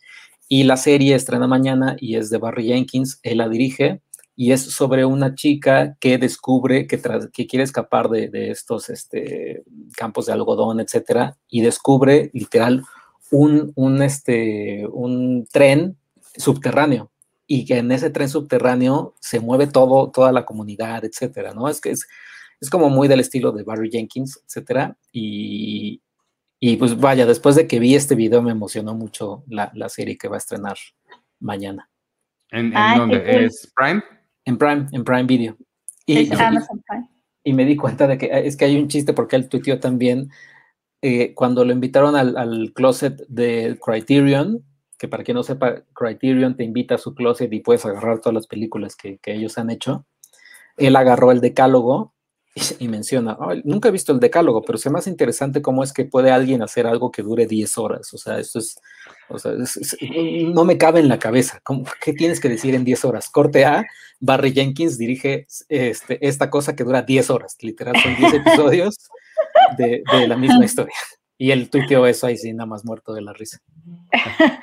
Y 0.48 0.64
la 0.64 0.76
serie 0.76 1.14
estrena 1.14 1.48
mañana 1.48 1.96
y 1.98 2.16
es 2.16 2.30
de 2.30 2.38
Barry 2.38 2.66
Jenkins, 2.68 3.18
él 3.22 3.38
la 3.38 3.48
dirige 3.48 4.02
y 4.36 4.52
es 4.52 4.62
sobre 4.62 5.06
una 5.06 5.34
chica 5.34 5.96
que 5.98 6.18
descubre 6.18 6.86
que, 6.86 7.00
que 7.32 7.46
quiere 7.46 7.64
escapar 7.64 8.10
de, 8.10 8.28
de 8.28 8.50
estos 8.50 8.90
este, 8.90 9.64
campos 9.96 10.26
de 10.26 10.34
algodón, 10.34 10.78
etcétera, 10.78 11.38
y 11.48 11.62
descubre 11.62 12.30
literal 12.34 12.84
un, 13.30 13.72
un, 13.74 14.02
este, 14.02 14.86
un 14.92 15.48
tren 15.50 15.96
subterráneo 16.36 17.10
y 17.46 17.64
que 17.64 17.78
en 17.78 17.90
ese 17.92 18.10
tren 18.10 18.28
subterráneo 18.28 19.14
se 19.20 19.40
mueve 19.40 19.68
todo, 19.68 20.10
toda 20.10 20.32
la 20.32 20.44
comunidad, 20.44 21.04
etcétera, 21.04 21.54
¿no? 21.54 21.68
Es 21.68 21.80
que 21.80 21.90
es, 21.90 22.06
es 22.60 22.68
como 22.68 22.90
muy 22.90 23.08
del 23.08 23.20
estilo 23.20 23.52
de 23.52 23.62
Barry 23.62 23.90
Jenkins, 23.90 24.38
etcétera, 24.46 24.98
y, 25.12 26.02
y 26.60 26.76
pues 26.76 26.98
vaya, 26.98 27.24
después 27.24 27.54
de 27.54 27.66
que 27.66 27.78
vi 27.78 27.94
este 27.94 28.14
video 28.14 28.42
me 28.42 28.50
emocionó 28.50 28.94
mucho 28.94 29.44
la, 29.48 29.70
la 29.74 29.88
serie 29.88 30.18
que 30.18 30.28
va 30.28 30.36
a 30.36 30.38
estrenar 30.38 30.76
mañana. 31.40 31.88
¿En, 32.50 32.66
en 32.66 32.76
Ay, 32.76 32.98
dónde? 32.98 33.44
¿Es 33.46 33.72
Prime? 33.74 34.02
En 34.46 34.56
Prime, 34.56 34.86
en 34.92 35.04
Prime 35.04 35.24
Video. 35.24 35.56
Y, 36.06 36.30
Prime. 36.30 36.60
y, 37.44 37.52
me 37.52 37.64
di 37.64 37.76
cuenta 37.76 38.06
de 38.06 38.16
que 38.16 38.30
es 38.32 38.56
que 38.56 38.64
hay 38.64 38.76
un 38.76 38.88
chiste 38.88 39.12
porque 39.12 39.36
él 39.36 39.48
tuiteó 39.48 39.80
también 39.80 40.30
eh, 41.02 41.34
cuando 41.34 41.64
lo 41.64 41.72
invitaron 41.72 42.16
al, 42.16 42.36
al, 42.36 42.72
closet 42.72 43.26
de 43.28 43.78
Criterion, 43.84 44.64
que 44.98 45.08
para 45.08 45.24
quien 45.24 45.34
no 45.34 45.42
sepa, 45.42 45.82
Criterion 45.94 46.56
te 46.56 46.64
invita 46.64 46.94
a 46.94 46.98
su 46.98 47.14
closet 47.14 47.52
y 47.52 47.60
puedes 47.60 47.84
agarrar 47.84 48.20
todas 48.20 48.34
las 48.34 48.46
películas 48.46 48.96
que, 48.96 49.18
que 49.18 49.34
ellos 49.34 49.58
han 49.58 49.70
hecho. 49.70 50.06
Él 50.76 50.96
agarró 50.96 51.32
el 51.32 51.40
decálogo 51.40 52.14
y, 52.54 52.60
y 52.84 52.88
menciona, 52.88 53.36
oh, 53.38 53.54
nunca 53.64 53.88
he 53.88 53.92
visto 53.92 54.12
el 54.12 54.20
decálogo, 54.20 54.62
pero 54.62 54.78
se 54.78 54.90
me 54.90 54.98
hace 54.98 55.10
interesante 55.10 55.60
cómo 55.60 55.82
es 55.82 55.92
que 55.92 56.04
puede 56.04 56.30
alguien 56.30 56.62
hacer 56.62 56.86
algo 56.86 57.10
que 57.10 57.22
dure 57.22 57.46
10 57.46 57.78
horas. 57.78 58.14
O 58.14 58.18
sea, 58.18 58.38
esto 58.38 58.58
es, 58.58 58.80
o 59.28 59.38
sea, 59.38 59.52
es, 59.52 59.76
es, 59.76 59.96
no 60.00 60.64
me 60.64 60.78
cabe 60.78 61.00
en 61.00 61.08
la 61.08 61.18
cabeza. 61.18 61.60
¿Cómo, 61.62 61.84
¿Qué 62.00 62.12
tienes 62.12 62.40
que 62.40 62.48
decir 62.48 62.74
en 62.74 62.84
10 62.84 63.04
horas? 63.04 63.28
Corte 63.30 63.64
A, 63.64 63.84
Barry 64.20 64.52
Jenkins 64.52 64.98
dirige 64.98 65.46
este, 65.68 66.26
esta 66.26 66.50
cosa 66.50 66.74
que 66.74 66.84
dura 66.84 67.02
10 67.02 67.30
horas, 67.30 67.56
literal, 67.60 67.96
son 68.02 68.16
10 68.16 68.34
episodios 68.34 68.96
de, 69.76 70.02
de, 70.12 70.28
la 70.28 70.36
misma 70.36 70.64
historia. 70.64 70.94
Y 71.38 71.50
él 71.50 71.68
tuiteó 71.68 72.06
eso 72.06 72.26
ahí 72.26 72.36
sí, 72.36 72.52
nada 72.52 72.66
más 72.66 72.84
muerto 72.84 73.12
de 73.12 73.22
la 73.22 73.32
risa. 73.32 73.60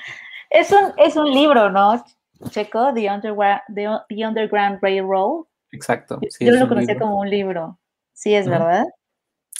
es, 0.49 0.72
un, 0.72 0.94
es 0.98 1.15
un 1.15 1.31
libro, 1.31 1.69
¿no, 1.69 2.03
Checo? 2.49 2.94
The 2.94 3.11
Underground, 3.11 3.61
The, 3.73 3.88
The 4.10 4.27
Underground 4.27 4.80
Railroad. 4.81 5.45
Exacto. 5.72 6.19
Sí, 6.30 6.45
Yo 6.45 6.53
lo 6.53 6.68
conocía 6.68 6.98
como 6.98 7.19
un 7.19 7.30
libro. 7.30 7.80
Sí, 8.14 8.34
es 8.34 8.45
uh 8.45 8.49
-huh. 8.49 8.52
verdad. 8.52 8.85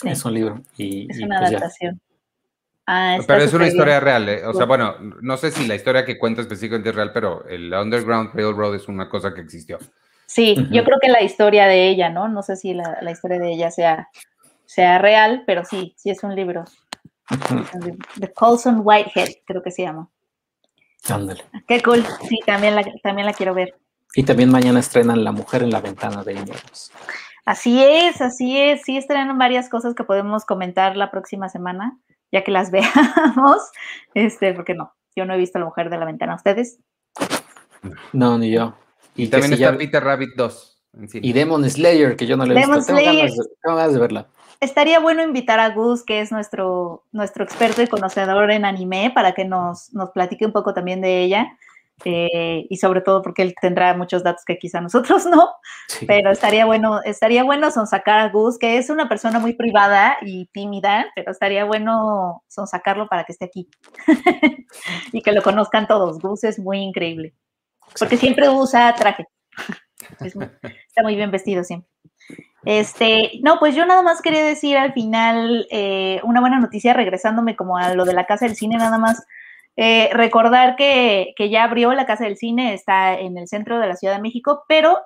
Sí. 0.00 0.08
Es 0.08 0.24
un 0.24 0.34
libro. 0.34 0.62
Y, 0.76 1.10
es 1.10 1.18
y 1.18 1.24
una 1.24 1.38
pues 1.38 1.50
adaptación. 1.50 2.00
Ah, 2.86 3.18
pero 3.26 3.42
es 3.42 3.54
una 3.54 3.66
historia 3.66 3.94
bien. 3.94 4.04
real, 4.04 4.28
¿eh? 4.28 4.46
o 4.46 4.52
sea, 4.52 4.66
bueno, 4.66 4.96
no 5.22 5.36
sé 5.38 5.50
si 5.50 5.66
la 5.66 5.74
historia 5.74 6.04
que 6.04 6.18
cuenta 6.18 6.42
específicamente 6.42 6.90
es 6.90 6.94
real, 6.94 7.12
pero 7.14 7.46
el 7.48 7.72
Underground 7.72 8.34
Railroad 8.34 8.74
es 8.74 8.88
una 8.88 9.08
cosa 9.08 9.32
que 9.32 9.40
existió. 9.40 9.78
Sí, 10.26 10.54
uh 10.58 10.60
-huh. 10.62 10.70
yo 10.70 10.84
creo 10.84 10.98
que 11.00 11.08
la 11.08 11.22
historia 11.22 11.66
de 11.66 11.88
ella, 11.88 12.10
¿no? 12.10 12.28
No 12.28 12.42
sé 12.42 12.56
si 12.56 12.74
la, 12.74 12.98
la 13.00 13.10
historia 13.10 13.38
de 13.38 13.52
ella 13.52 13.70
sea, 13.70 14.08
sea 14.66 14.98
real, 14.98 15.44
pero 15.46 15.64
sí, 15.64 15.94
sí 15.96 16.10
es 16.10 16.22
un 16.22 16.34
libro. 16.34 16.64
Uh 17.30 17.34
-huh. 17.34 17.96
The 18.20 18.32
Colson 18.32 18.82
Whitehead, 18.84 19.30
creo 19.46 19.62
que 19.62 19.70
se 19.70 19.82
llama. 19.82 20.08
Ándale. 21.08 21.42
Qué 21.66 21.82
cool. 21.82 22.04
Sí, 22.28 22.38
también 22.46 22.74
la, 22.74 22.84
también 23.02 23.26
la 23.26 23.32
quiero 23.32 23.54
ver. 23.54 23.76
Y 24.14 24.22
también 24.24 24.50
mañana 24.50 24.80
estrenan 24.80 25.24
La 25.24 25.32
Mujer 25.32 25.62
en 25.62 25.70
la 25.70 25.80
Ventana 25.80 26.22
de 26.22 26.34
Inviernos. 26.34 26.92
Así 27.44 27.82
es, 27.82 28.20
así 28.20 28.58
es. 28.58 28.82
Sí 28.82 28.96
estrenan 28.96 29.36
varias 29.38 29.68
cosas 29.68 29.94
que 29.94 30.04
podemos 30.04 30.44
comentar 30.44 30.96
la 30.96 31.10
próxima 31.10 31.48
semana, 31.48 31.98
ya 32.34 32.44
que 32.44 32.50
las 32.50 32.70
veamos. 32.70 33.62
Este, 34.12 34.52
porque 34.52 34.74
no, 34.74 34.92
yo 35.16 35.24
no 35.24 35.32
he 35.32 35.38
visto 35.38 35.58
La 35.58 35.64
Mujer 35.64 35.88
de 35.88 35.96
la 35.96 36.04
Ventana. 36.04 36.34
¿Ustedes? 36.34 36.78
No, 38.12 38.36
ni 38.36 38.50
yo. 38.50 38.74
Y, 39.14 39.28
también 39.28 39.52
está 39.52 39.72
ya... 39.72 39.78
Peter 39.78 40.02
Rabbit 40.02 40.30
2. 40.36 40.82
Y 41.14 41.32
Demon 41.32 41.68
Slayer, 41.68 42.16
que 42.16 42.26
yo 42.26 42.36
no 42.36 42.44
le 42.44 42.54
he 42.54 42.60
Demon 42.60 42.76
visto. 42.76 42.94
Tengo 42.94 43.06
ganas, 43.06 43.36
de, 43.36 43.44
tengo 43.62 43.76
ganas 43.76 43.94
de 43.94 44.00
verla 44.00 44.28
estaría 44.60 44.98
bueno 44.98 45.22
invitar 45.22 45.60
a 45.60 45.70
Gus, 45.70 46.04
que 46.04 46.20
es 46.20 46.32
nuestro, 46.32 47.04
nuestro 47.12 47.44
experto 47.44 47.82
y 47.82 47.86
conocedor 47.86 48.50
en 48.50 48.64
anime, 48.64 49.12
para 49.14 49.32
que 49.32 49.44
nos, 49.44 49.92
nos 49.92 50.10
platique 50.10 50.46
un 50.46 50.52
poco 50.52 50.74
también 50.74 51.00
de 51.00 51.22
ella. 51.22 51.56
Eh, 52.04 52.66
y 52.68 52.76
sobre 52.76 53.00
todo 53.02 53.22
porque 53.22 53.42
él 53.42 53.54
tendrá 53.60 53.94
muchos 53.94 54.24
datos 54.24 54.44
que 54.44 54.58
quizá 54.58 54.80
nosotros 54.80 55.26
no, 55.30 55.50
sí. 55.88 56.04
pero 56.06 56.32
estaría 56.32 56.66
bueno, 56.66 57.00
estaría 57.02 57.44
bueno 57.44 57.70
sonsacar 57.70 58.18
a 58.18 58.28
Gus, 58.30 58.58
que 58.58 58.78
es 58.78 58.90
una 58.90 59.08
persona 59.08 59.38
muy 59.38 59.54
privada 59.54 60.16
y 60.20 60.46
tímida, 60.46 61.06
pero 61.14 61.30
estaría 61.30 61.64
bueno 61.64 62.42
sonsacarlo 62.48 63.08
para 63.08 63.24
que 63.24 63.32
esté 63.32 63.44
aquí 63.44 63.68
y 65.12 65.22
que 65.22 65.32
lo 65.32 65.42
conozcan 65.42 65.86
todos. 65.86 66.18
Gus 66.18 66.44
es 66.44 66.58
muy 66.58 66.78
increíble, 66.78 67.34
porque 67.98 68.16
siempre 68.16 68.48
usa 68.48 68.92
traje, 68.94 69.26
muy, 70.34 70.50
está 70.88 71.02
muy 71.02 71.14
bien 71.14 71.30
vestido 71.30 71.62
siempre. 71.62 71.88
Este, 72.64 73.40
no, 73.42 73.58
pues 73.58 73.74
yo 73.74 73.86
nada 73.86 74.02
más 74.02 74.22
quería 74.22 74.44
decir 74.44 74.76
al 74.76 74.94
final 74.94 75.66
eh, 75.70 76.20
una 76.24 76.40
buena 76.40 76.58
noticia, 76.58 76.92
regresándome 76.92 77.56
como 77.56 77.76
a 77.76 77.94
lo 77.94 78.04
de 78.04 78.14
la 78.14 78.24
Casa 78.24 78.46
del 78.46 78.56
Cine, 78.56 78.78
nada 78.78 78.98
más 78.98 79.24
eh, 79.76 80.10
recordar 80.12 80.76
que, 80.76 81.34
que, 81.36 81.50
ya 81.50 81.64
abrió 81.64 81.92
la 81.94 82.06
Casa 82.06 82.24
del 82.24 82.36
Cine, 82.36 82.74
está 82.74 83.18
en 83.18 83.36
el 83.38 83.48
centro 83.48 83.78
de 83.78 83.88
la 83.88 83.96
Ciudad 83.96 84.16
de 84.16 84.22
México, 84.22 84.64
pero 84.68 84.98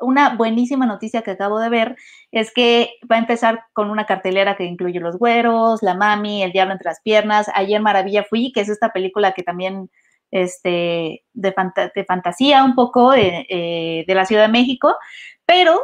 una 0.00 0.34
buenísima 0.36 0.86
noticia 0.86 1.22
que 1.22 1.32
acabo 1.32 1.58
de 1.58 1.68
ver 1.68 1.96
es 2.32 2.52
que 2.52 2.94
va 3.10 3.16
a 3.16 3.20
empezar 3.20 3.64
con 3.72 3.90
una 3.90 4.06
cartelera 4.06 4.56
que 4.56 4.64
incluye 4.64 4.98
Los 5.00 5.18
Güeros, 5.18 5.82
La 5.82 5.94
Mami, 5.94 6.42
El 6.42 6.52
Diablo 6.52 6.72
entre 6.72 6.88
las 6.88 7.00
Piernas, 7.02 7.50
Ayer 7.54 7.80
Maravilla 7.80 8.24
Fui, 8.24 8.52
que 8.52 8.60
es 8.62 8.68
esta 8.68 8.92
película 8.92 9.32
que 9.32 9.42
también 9.42 9.90
este, 10.30 11.24
de, 11.32 11.52
fanta 11.52 11.92
de 11.94 12.04
fantasía 12.04 12.64
un 12.64 12.74
poco 12.74 13.12
eh, 13.14 14.04
de 14.06 14.14
la 14.14 14.24
Ciudad 14.24 14.42
de 14.42 14.52
México, 14.52 14.96
pero 15.44 15.78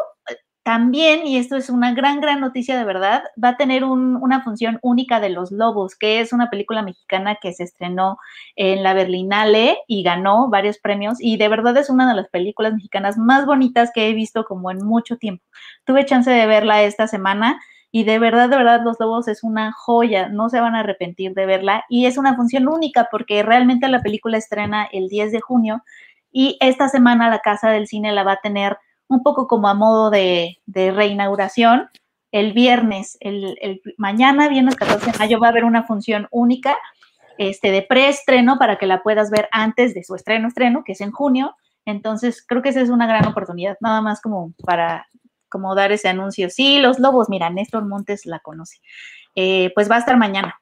también, 0.67 1.29
y 1.29 1.37
esto 1.37 1.55
es 1.55 1.71
una 1.71 1.95
gran, 1.95 2.21
gran 2.21 2.41
noticia 2.41 2.77
de 2.77 2.83
verdad, 2.83 3.23
va 3.43 3.51
a 3.51 3.57
tener 3.57 3.85
una 3.85 4.43
función 4.43 4.81
única 4.83 5.21
de 5.21 5.29
Los 5.29 5.53
Lobos, 5.53 5.95
que 5.95 6.19
es 6.19 6.33
una 6.33 6.51
película 6.51 6.83
mexicana 6.83 7.37
que 7.41 7.53
se 7.53 7.63
estrenó 7.63 8.19
en 8.57 8.83
la 8.83 8.93
Berlinale 8.93 9.79
y 9.87 10.03
ganó 10.03 10.51
varios 10.51 10.79
premios, 10.79 11.19
y 11.21 11.37
de 11.37 11.47
verdad 11.47 11.77
es 11.77 11.89
una 11.89 12.09
de 12.09 12.17
las 12.17 12.27
películas 12.31 12.73
mexicanas 12.73 13.17
más 13.17 13.47
bonitas 13.47 13.93
que 13.95 14.09
he 14.09 14.13
visto 14.13 14.45
como 14.45 14.73
en 14.73 14.85
mucho 14.85 15.19
tiempo. 15.19 15.45
Tuve 15.85 16.05
chance 16.05 16.29
de 16.29 16.47
verla 16.49 16.83
esta 16.83 17.07
semana 17.07 17.61
y 17.93 18.03
de 18.03 18.19
verdad, 18.19 18.49
de 18.49 18.57
verdad, 18.57 18.81
Los 18.83 18.99
Lobos 18.99 19.29
es 19.29 19.45
una 19.45 19.71
joya, 19.71 20.31
no 20.31 20.49
se 20.49 20.59
van 20.59 20.75
a 20.75 20.81
arrepentir 20.81 21.33
de 21.35 21.47
verla, 21.47 21.85
y 21.89 22.07
es 22.07 22.19
una 22.19 22.35
función 22.35 22.67
única 22.67 23.07
porque 23.13 23.45
realmente 23.45 23.87
la 23.87 24.03
película 24.03 24.37
estrena 24.37 24.89
el 24.91 25.07
10 25.07 25.31
de 25.31 25.41
junio 25.41 25.85
y 26.33 26.59
esta 26.61 26.89
semana 26.89 27.31
la 27.31 27.39
Casa 27.39 27.71
del 27.71 27.87
Cine 27.87 28.11
la 28.11 28.25
va 28.25 28.33
a 28.33 28.41
tener 28.43 28.79
un 29.09 29.23
poco 29.23 29.47
como 29.47 29.69
a 29.69 29.75
modo 29.75 30.11
de, 30.11 30.59
reinauguración. 30.67 31.89
El 32.33 32.53
viernes, 32.53 33.17
el, 33.21 33.81
mañana, 33.97 34.49
viernes 34.49 34.77
14 34.77 35.13
de 35.13 35.19
mayo, 35.19 35.41
va 35.41 35.47
a 35.47 35.51
haber 35.51 35.65
una 35.65 35.85
función 35.85 36.29
única 36.31 36.77
este, 37.39 37.71
de 37.71 37.83
preestreno 37.83 38.59
para 38.59 38.77
que 38.77 38.87
la 38.87 39.03
puedas 39.03 39.31
ver 39.31 39.49
antes 39.53 39.95
de 39.95 40.05
su 40.05 40.15
estreno, 40.15 40.49
estreno, 40.49 40.83
que 40.85 40.93
es 40.93 41.01
en 41.01 41.13
junio. 41.13 41.55
Entonces, 41.85 42.45
creo 42.47 42.63
que 42.63 42.71
esa 42.71 42.81
es 42.81 42.91
una 42.91 43.07
gran 43.07 43.27
oportunidad, 43.27 43.77
nada 43.81 44.01
más 44.01 44.21
como 44.21 44.53
para 44.65 45.07
como 45.49 45.75
dar 45.75 45.93
ese 45.93 46.09
anuncio. 46.09 46.51
Sí, 46.51 46.79
los 46.81 46.99
lobos, 46.99 47.29
mira, 47.29 47.49
Néstor 47.51 47.87
Montes 47.87 48.27
la 48.27 48.41
conoce. 48.41 48.79
Eh, 49.35 49.73
pues 49.75 49.91
va 49.91 49.97
a 49.97 50.01
estar 50.01 50.17
mañana. 50.17 50.61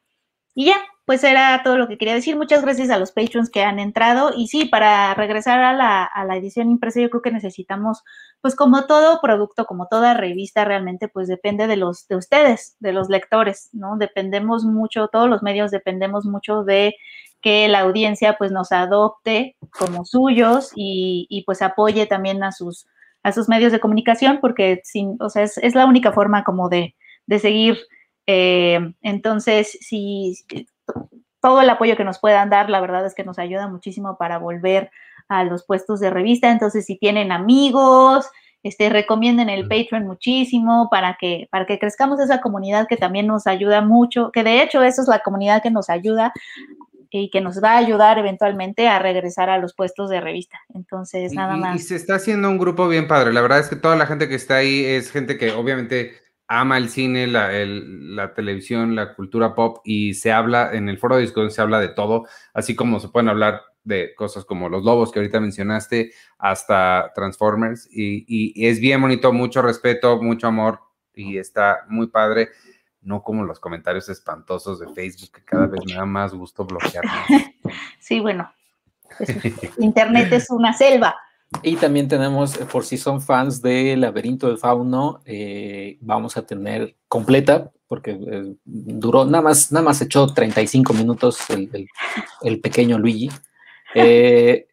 Y 0.53 0.65
ya, 0.65 0.77
pues 1.05 1.23
era 1.23 1.61
todo 1.63 1.77
lo 1.77 1.87
que 1.87 1.97
quería 1.97 2.15
decir. 2.15 2.35
Muchas 2.35 2.63
gracias 2.63 2.89
a 2.89 2.97
los 2.97 3.11
patrons 3.11 3.51
que 3.51 3.63
han 3.63 3.79
entrado. 3.79 4.31
Y 4.35 4.47
sí, 4.47 4.65
para 4.65 5.13
regresar 5.13 5.59
a 5.59 5.73
la, 5.73 6.35
edición 6.35 6.71
impresa, 6.71 6.99
yo 6.99 7.09
creo 7.11 7.21
que 7.21 7.31
necesitamos, 7.31 8.03
pues 8.41 8.55
como 8.55 8.85
todo 8.87 9.19
producto, 9.21 9.65
como 9.65 9.87
toda 9.87 10.15
revista, 10.15 10.65
realmente, 10.65 11.07
pues 11.07 11.27
depende 11.27 11.67
de 11.67 11.77
los, 11.77 12.07
de 12.07 12.15
ustedes, 12.15 12.75
de 12.79 12.91
los 12.91 13.09
lectores, 13.09 13.69
¿no? 13.71 13.97
Dependemos 13.97 14.65
mucho, 14.65 15.07
todos 15.07 15.29
los 15.29 15.43
medios 15.43 15.69
dependemos 15.71 16.25
mucho 16.25 16.63
de 16.63 16.95
que 17.41 17.67
la 17.67 17.81
audiencia 17.81 18.37
pues 18.39 18.51
nos 18.51 18.71
adopte 18.71 19.55
como 19.69 20.05
suyos 20.05 20.71
y, 20.75 21.43
pues 21.45 21.61
apoye 21.61 22.07
también 22.07 22.43
a 22.43 22.51
sus, 22.51 22.87
a 23.21 23.31
sus 23.31 23.47
medios 23.47 23.71
de 23.71 23.79
comunicación, 23.79 24.39
porque 24.41 24.81
sin, 24.83 25.17
o 25.19 25.29
sea, 25.29 25.43
es, 25.43 25.75
la 25.75 25.85
única 25.85 26.11
forma 26.11 26.43
como 26.43 26.67
de, 26.69 26.95
de 27.27 27.39
seguir. 27.39 27.77
Eh, 28.25 28.79
entonces, 29.03 29.77
si 29.81 30.35
todo 31.41 31.61
el 31.61 31.69
apoyo 31.69 31.95
que 31.95 32.03
nos 32.03 32.19
puedan 32.19 32.49
dar, 32.49 32.69
la 32.69 32.81
verdad 32.81 33.05
es 33.05 33.13
que 33.13 33.23
nos 33.23 33.37
ayuda 33.37 33.67
muchísimo 33.67 34.17
para 34.17 34.39
volver 34.39 34.89
a 35.27 35.43
los 35.43 35.63
puestos 35.63 35.99
de 35.99 36.09
revista. 36.09 36.51
Entonces, 36.51 36.85
si 36.85 36.97
tienen 36.97 37.31
amigos, 37.31 38.27
este, 38.63 38.89
recomienden 38.89 39.49
el 39.49 39.67
Patreon 39.67 40.07
muchísimo 40.07 40.87
para 40.89 41.17
que, 41.19 41.47
para 41.51 41.67
que 41.67 41.77
crezcamos 41.77 42.19
esa 42.19 42.41
comunidad 42.41 42.87
que 42.87 42.97
también 42.97 43.27
nos 43.27 43.45
ayuda 43.45 43.81
mucho, 43.81 44.31
que 44.31 44.43
de 44.43 44.63
hecho 44.63 44.81
eso 44.81 45.03
es 45.03 45.07
la 45.07 45.19
comunidad 45.19 45.61
que 45.61 45.69
nos 45.69 45.89
ayuda 45.91 46.33
y 47.11 47.29
que 47.29 47.41
nos 47.41 47.63
va 47.63 47.73
a 47.73 47.77
ayudar 47.77 48.17
eventualmente 48.17 48.87
a 48.87 48.97
regresar 48.97 49.51
a 49.51 49.59
los 49.59 49.75
puestos 49.75 50.09
de 50.09 50.21
revista. 50.21 50.59
Entonces, 50.73 51.31
nada 51.33 51.55
más. 51.55 51.75
Y 51.75 51.79
se 51.79 51.95
está 51.95 52.15
haciendo 52.15 52.49
un 52.49 52.57
grupo 52.57 52.87
bien 52.87 53.07
padre. 53.07 53.31
La 53.31 53.41
verdad 53.41 53.59
es 53.59 53.69
que 53.69 53.75
toda 53.75 53.95
la 53.95 54.07
gente 54.07 54.27
que 54.27 54.35
está 54.35 54.55
ahí 54.55 54.83
es 54.83 55.11
gente 55.11 55.37
que 55.37 55.51
obviamente 55.51 56.24
ama 56.47 56.77
el 56.77 56.89
cine, 56.89 57.27
la, 57.27 58.33
televisión, 58.33 58.95
la 58.95 59.13
cultura 59.13 59.55
pop 59.55 59.79
y 59.83 60.13
se 60.13 60.31
habla, 60.31 60.71
en 60.73 60.89
el 60.89 60.97
foro 60.97 61.15
de 61.15 61.21
discusión 61.21 61.51
se 61.51 61.61
habla 61.61 61.79
de 61.79 61.89
todo, 61.89 62.25
así 62.53 62.75
como 62.75 62.99
se 62.99 63.09
pueden 63.09 63.29
hablar 63.29 63.61
de 63.83 64.13
cosas 64.15 64.45
como 64.45 64.69
los 64.69 64.83
lobos 64.83 65.11
que 65.11 65.19
ahorita 65.19 65.39
mencionaste, 65.39 66.11
hasta 66.37 67.11
Transformers 67.15 67.87
y, 67.91 68.53
es 68.67 68.79
bien 68.79 69.01
bonito, 69.01 69.31
mucho 69.33 69.61
respeto, 69.61 70.21
mucho 70.21 70.47
amor 70.47 70.79
y 71.13 71.37
está 71.37 71.85
muy 71.87 72.07
padre, 72.07 72.49
no 73.01 73.21
como 73.23 73.43
los 73.43 73.59
comentarios 73.59 74.09
espantosos 74.09 74.79
de 74.79 74.87
Facebook 74.89 75.31
que 75.33 75.45
cada 75.45 75.67
vez 75.67 75.81
me 75.85 75.93
da 75.93 76.05
más 76.05 76.33
gusto 76.33 76.65
bloquear. 76.65 77.03
Sí, 77.99 78.19
bueno, 78.19 78.53
Internet 79.79 80.31
es 80.31 80.51
una 80.51 80.73
selva. 80.73 81.15
Y 81.61 81.75
también 81.77 82.07
tenemos, 82.07 82.59
eh, 82.59 82.65
por 82.65 82.85
si 82.85 82.97
son 82.97 83.21
fans 83.21 83.61
de 83.61 83.95
Laberinto 83.97 84.47
del 84.47 84.57
Fauno, 84.57 85.21
eh, 85.25 85.97
vamos 86.01 86.37
a 86.37 86.45
tener 86.45 86.95
completa, 87.07 87.71
porque 87.87 88.11
eh, 88.11 88.55
duró, 88.63 89.25
nada 89.25 89.41
más, 89.43 89.71
nada 89.71 89.85
más 89.85 90.01
echó 90.01 90.27
35 90.27 90.93
minutos 90.93 91.39
el, 91.49 92.61
pequeño 92.61 92.97
Luigi. 92.97 93.29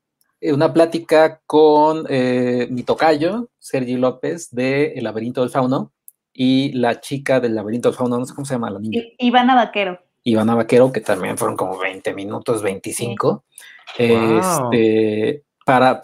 una 0.43 0.73
plática 0.73 1.41
con 1.47 2.07
mi 2.09 2.83
tocayo, 2.83 3.49
Sergi 3.59 3.97
López, 3.97 4.51
de 4.51 4.95
El 4.95 5.05
Laberinto 5.05 5.43
del 5.43 5.51
Fauno, 5.51 5.93
y 6.33 6.73
la 6.73 7.01
chica 7.01 7.41
del 7.41 7.55
Laberinto 7.55 7.91
del 7.91 7.97
Fauno, 7.97 8.19
no 8.19 8.25
sé 8.25 8.35
cómo 8.35 8.45
se 8.45 8.55
llama 8.55 8.71
la 8.71 8.81
niña. 8.81 9.03
Ivana 9.19 9.55
Vaquero. 9.55 10.01
Ivana 10.25 10.55
Vaquero, 10.55 10.91
que 10.91 11.01
también 11.01 11.37
fueron 11.39 11.57
como 11.57 11.79
20 11.79 12.15
minutos, 12.15 12.63
25. 12.63 13.45
Este 13.99 15.45
para, 15.64 16.01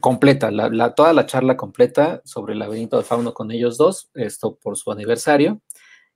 completa, 0.00 0.50
la, 0.50 0.94
toda 0.94 1.12
la 1.12 1.26
charla 1.26 1.56
completa 1.56 2.20
sobre 2.24 2.52
el 2.52 2.58
laberinto 2.58 2.96
del 2.96 3.06
fauno 3.06 3.32
con 3.32 3.50
ellos 3.50 3.78
dos, 3.78 4.10
esto 4.14 4.56
por 4.56 4.76
su 4.76 4.90
aniversario. 4.90 5.60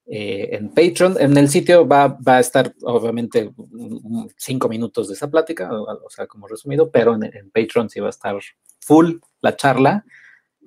Eh, 0.06 0.56
en 0.56 0.68
Patreon, 0.70 1.16
en 1.20 1.36
el 1.36 1.48
sitio 1.48 1.86
va, 1.86 2.18
a 2.26 2.40
estar 2.40 2.74
obviamente 2.82 3.52
cinco 4.36 4.68
minutos 4.68 5.08
de 5.08 5.14
esa 5.14 5.30
plática, 5.30 5.70
o, 5.72 6.10
sea, 6.10 6.26
como 6.26 6.48
resumido, 6.48 6.90
pero 6.90 7.14
en, 7.14 7.50
Patreon 7.50 7.88
sí 7.88 8.00
va 8.00 8.08
a 8.08 8.10
estar 8.10 8.36
full 8.80 9.18
la 9.40 9.56
charla. 9.56 10.04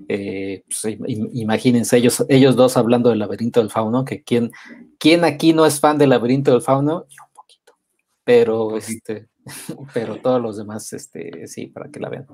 Eh, 0.08 0.64
pues, 0.68 0.98
imagínense 1.34 1.98
ellos, 1.98 2.26
ellos 2.28 2.56
dos 2.56 2.76
hablando 2.76 3.10
del 3.10 3.20
laberinto 3.20 3.60
del 3.60 3.70
fauno, 3.70 4.04
que 4.04 4.24
quién, 4.24 4.52
quién 4.98 5.24
aquí 5.24 5.54
no 5.54 5.66
es 5.66 5.80
fan 5.80 5.98
del 5.98 6.10
laberinto 6.10 6.52
del 6.52 6.62
fauno, 6.62 7.06
un 7.06 7.34
poquito, 7.34 7.78
pero 8.24 8.78
este, 8.78 9.28
pero 9.94 10.18
todos 10.18 10.42
los 10.42 10.58
demás, 10.58 10.92
este, 10.94 11.48
sí, 11.48 11.68
para 11.68 11.90
que 11.90 12.00
la 12.00 12.10
vean. 12.10 12.28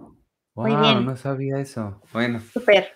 Muy 0.55 0.75
bien. 0.75 1.05
no 1.05 1.15
sabía 1.15 1.59
eso. 1.59 2.01
Bueno. 2.11 2.41
Súper. 2.53 2.93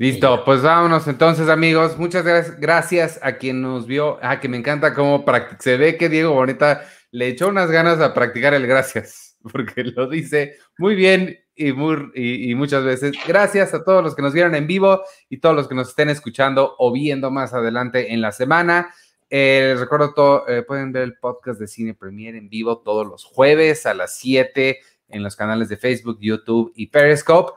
Listo, 0.00 0.44
pues 0.44 0.62
vámonos 0.62 1.08
entonces, 1.08 1.48
amigos. 1.48 1.98
Muchas 1.98 2.24
gracias 2.58 3.18
a 3.20 3.36
quien 3.36 3.60
nos 3.60 3.86
vio. 3.88 4.18
Ah, 4.22 4.38
que 4.38 4.48
me 4.48 4.56
encanta 4.56 4.94
cómo 4.94 5.24
se 5.58 5.76
ve 5.76 5.96
que 5.96 6.08
Diego 6.08 6.34
Bonita 6.34 6.82
le 7.10 7.26
echó 7.26 7.48
unas 7.48 7.70
ganas 7.70 8.00
a 8.00 8.14
practicar 8.14 8.54
el 8.54 8.66
gracias, 8.66 9.36
porque 9.52 9.82
lo 9.82 10.08
dice 10.08 10.56
muy 10.78 10.94
bien 10.94 11.36
y, 11.56 11.72
muy, 11.72 12.12
y, 12.14 12.54
muchas 12.54 12.84
veces. 12.84 13.12
Gracias 13.26 13.74
a 13.74 13.82
todos 13.82 14.04
los 14.04 14.14
que 14.14 14.22
nos 14.22 14.32
vieron 14.32 14.54
en 14.54 14.68
vivo 14.68 15.02
y 15.28 15.38
todos 15.38 15.56
los 15.56 15.66
que 15.66 15.74
nos 15.74 15.88
estén 15.88 16.10
escuchando 16.10 16.76
o 16.78 16.92
viendo 16.92 17.32
más 17.32 17.52
adelante 17.52 18.12
en 18.12 18.20
la 18.20 18.30
semana. 18.30 18.94
Eh, 19.30 19.70
les 19.72 19.80
recuerdo, 19.80 20.14
todo, 20.14 20.48
eh, 20.48 20.62
pueden 20.62 20.92
ver 20.92 21.02
el 21.02 21.18
podcast 21.18 21.60
de 21.60 21.66
Cine 21.66 21.94
Premier 21.94 22.34
en 22.34 22.48
vivo 22.48 22.78
todos 22.78 23.06
los 23.06 23.24
jueves 23.24 23.84
a 23.86 23.94
las 23.94 24.18
7 24.18 24.78
en 25.08 25.22
los 25.22 25.36
canales 25.36 25.68
de 25.68 25.76
Facebook, 25.76 26.18
YouTube 26.20 26.72
y 26.74 26.86
Periscope. 26.86 27.52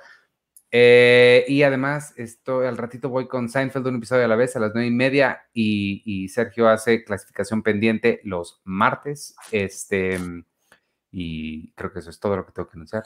Eh, 0.73 1.43
y 1.47 1.63
además, 1.63 2.13
esto, 2.15 2.61
al 2.61 2.77
ratito 2.77 3.09
voy 3.09 3.27
con 3.27 3.49
Seinfeld 3.49 3.87
un 3.87 3.97
episodio 3.97 4.23
a 4.23 4.27
la 4.27 4.37
vez 4.37 4.55
a 4.55 4.59
las 4.59 4.71
nueve 4.73 4.87
y 4.87 4.91
media 4.91 5.41
y, 5.53 6.29
Sergio 6.29 6.69
hace 6.69 7.03
clasificación 7.03 7.61
pendiente 7.61 8.21
los 8.23 8.61
martes. 8.63 9.35
Este, 9.51 10.17
y 11.11 11.71
creo 11.73 11.91
que 11.91 11.99
eso 11.99 12.09
es 12.09 12.19
todo 12.19 12.37
lo 12.37 12.45
que 12.45 12.53
tengo 12.53 12.69
que 12.69 12.77
anunciar. 12.77 13.03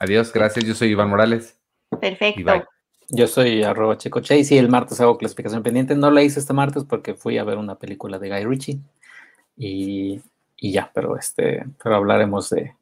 Adiós, 0.00 0.32
gracias. 0.32 0.64
Yo 0.64 0.74
soy 0.74 0.88
Iván 0.88 1.08
Morales. 1.08 1.60
Perfecto. 2.00 2.68
Yo 3.10 3.26
soy 3.26 3.62
arroba 3.62 3.96
Checo 3.96 4.20
Chase 4.20 4.54
y 4.54 4.58
el 4.58 4.68
martes 4.68 5.00
hago 5.00 5.16
clasificación 5.16 5.62
pendiente. 5.62 5.94
No 5.94 6.10
la 6.10 6.22
hice 6.22 6.40
este 6.40 6.52
martes 6.52 6.84
porque 6.84 7.14
fui 7.14 7.38
a 7.38 7.44
ver 7.44 7.56
una 7.56 7.76
película 7.76 8.18
de 8.18 8.28
Guy 8.28 8.44
Ritchie 8.44 8.80
y, 9.56 10.20
ya, 10.60 10.90
pero 10.94 11.16
este, 11.16 11.64
pero 11.82 11.96
hablaremos 11.96 12.50
de, 12.50 12.74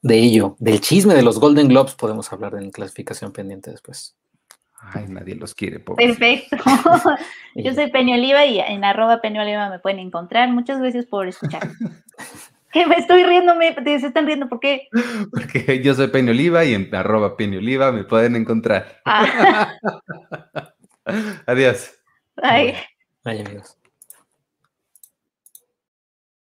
de 0.00 0.18
ello. 0.18 0.56
Del 0.58 0.80
chisme 0.80 1.14
de 1.14 1.22
los 1.22 1.40
Golden 1.40 1.68
Globes 1.68 1.94
podemos 1.94 2.32
hablar 2.32 2.54
en 2.54 2.70
clasificación 2.70 3.32
pendiente 3.32 3.70
después. 3.70 4.14
Ay, 4.80 5.06
nadie 5.08 5.36
los 5.36 5.54
quiere. 5.54 5.78
Perfecto. 5.78 6.56
Yo 7.54 7.72
soy 7.74 7.90
Peño 7.90 8.14
Oliva 8.14 8.44
y 8.46 8.58
en 8.58 8.84
arroba 8.84 9.20
Peño 9.20 9.42
Oliva 9.42 9.70
me 9.70 9.78
pueden 9.78 10.00
encontrar. 10.00 10.48
Muchas 10.50 10.80
gracias 10.80 11.06
por 11.06 11.28
escuchar. 11.28 11.68
¿Qué 12.72 12.86
me 12.86 12.96
estoy 12.96 13.24
riendo? 13.24 13.54
Me, 13.54 13.74
se 13.74 14.06
están 14.06 14.26
riendo, 14.26 14.48
¿por 14.48 14.60
qué? 14.60 14.88
Porque 15.30 15.82
yo 15.82 15.94
soy 15.94 16.08
Peño 16.08 16.30
Oliva 16.30 16.64
y 16.64 16.74
en 16.74 16.92
arroba 16.94 17.36
Peño 17.36 17.58
Oliva 17.58 17.92
me 17.92 18.04
pueden 18.04 18.34
encontrar. 18.34 19.00
Ah. 19.04 19.74
Adiós. 21.46 21.94
Bye. 22.36 22.76
Bye, 23.24 23.40
amigos. 23.40 23.76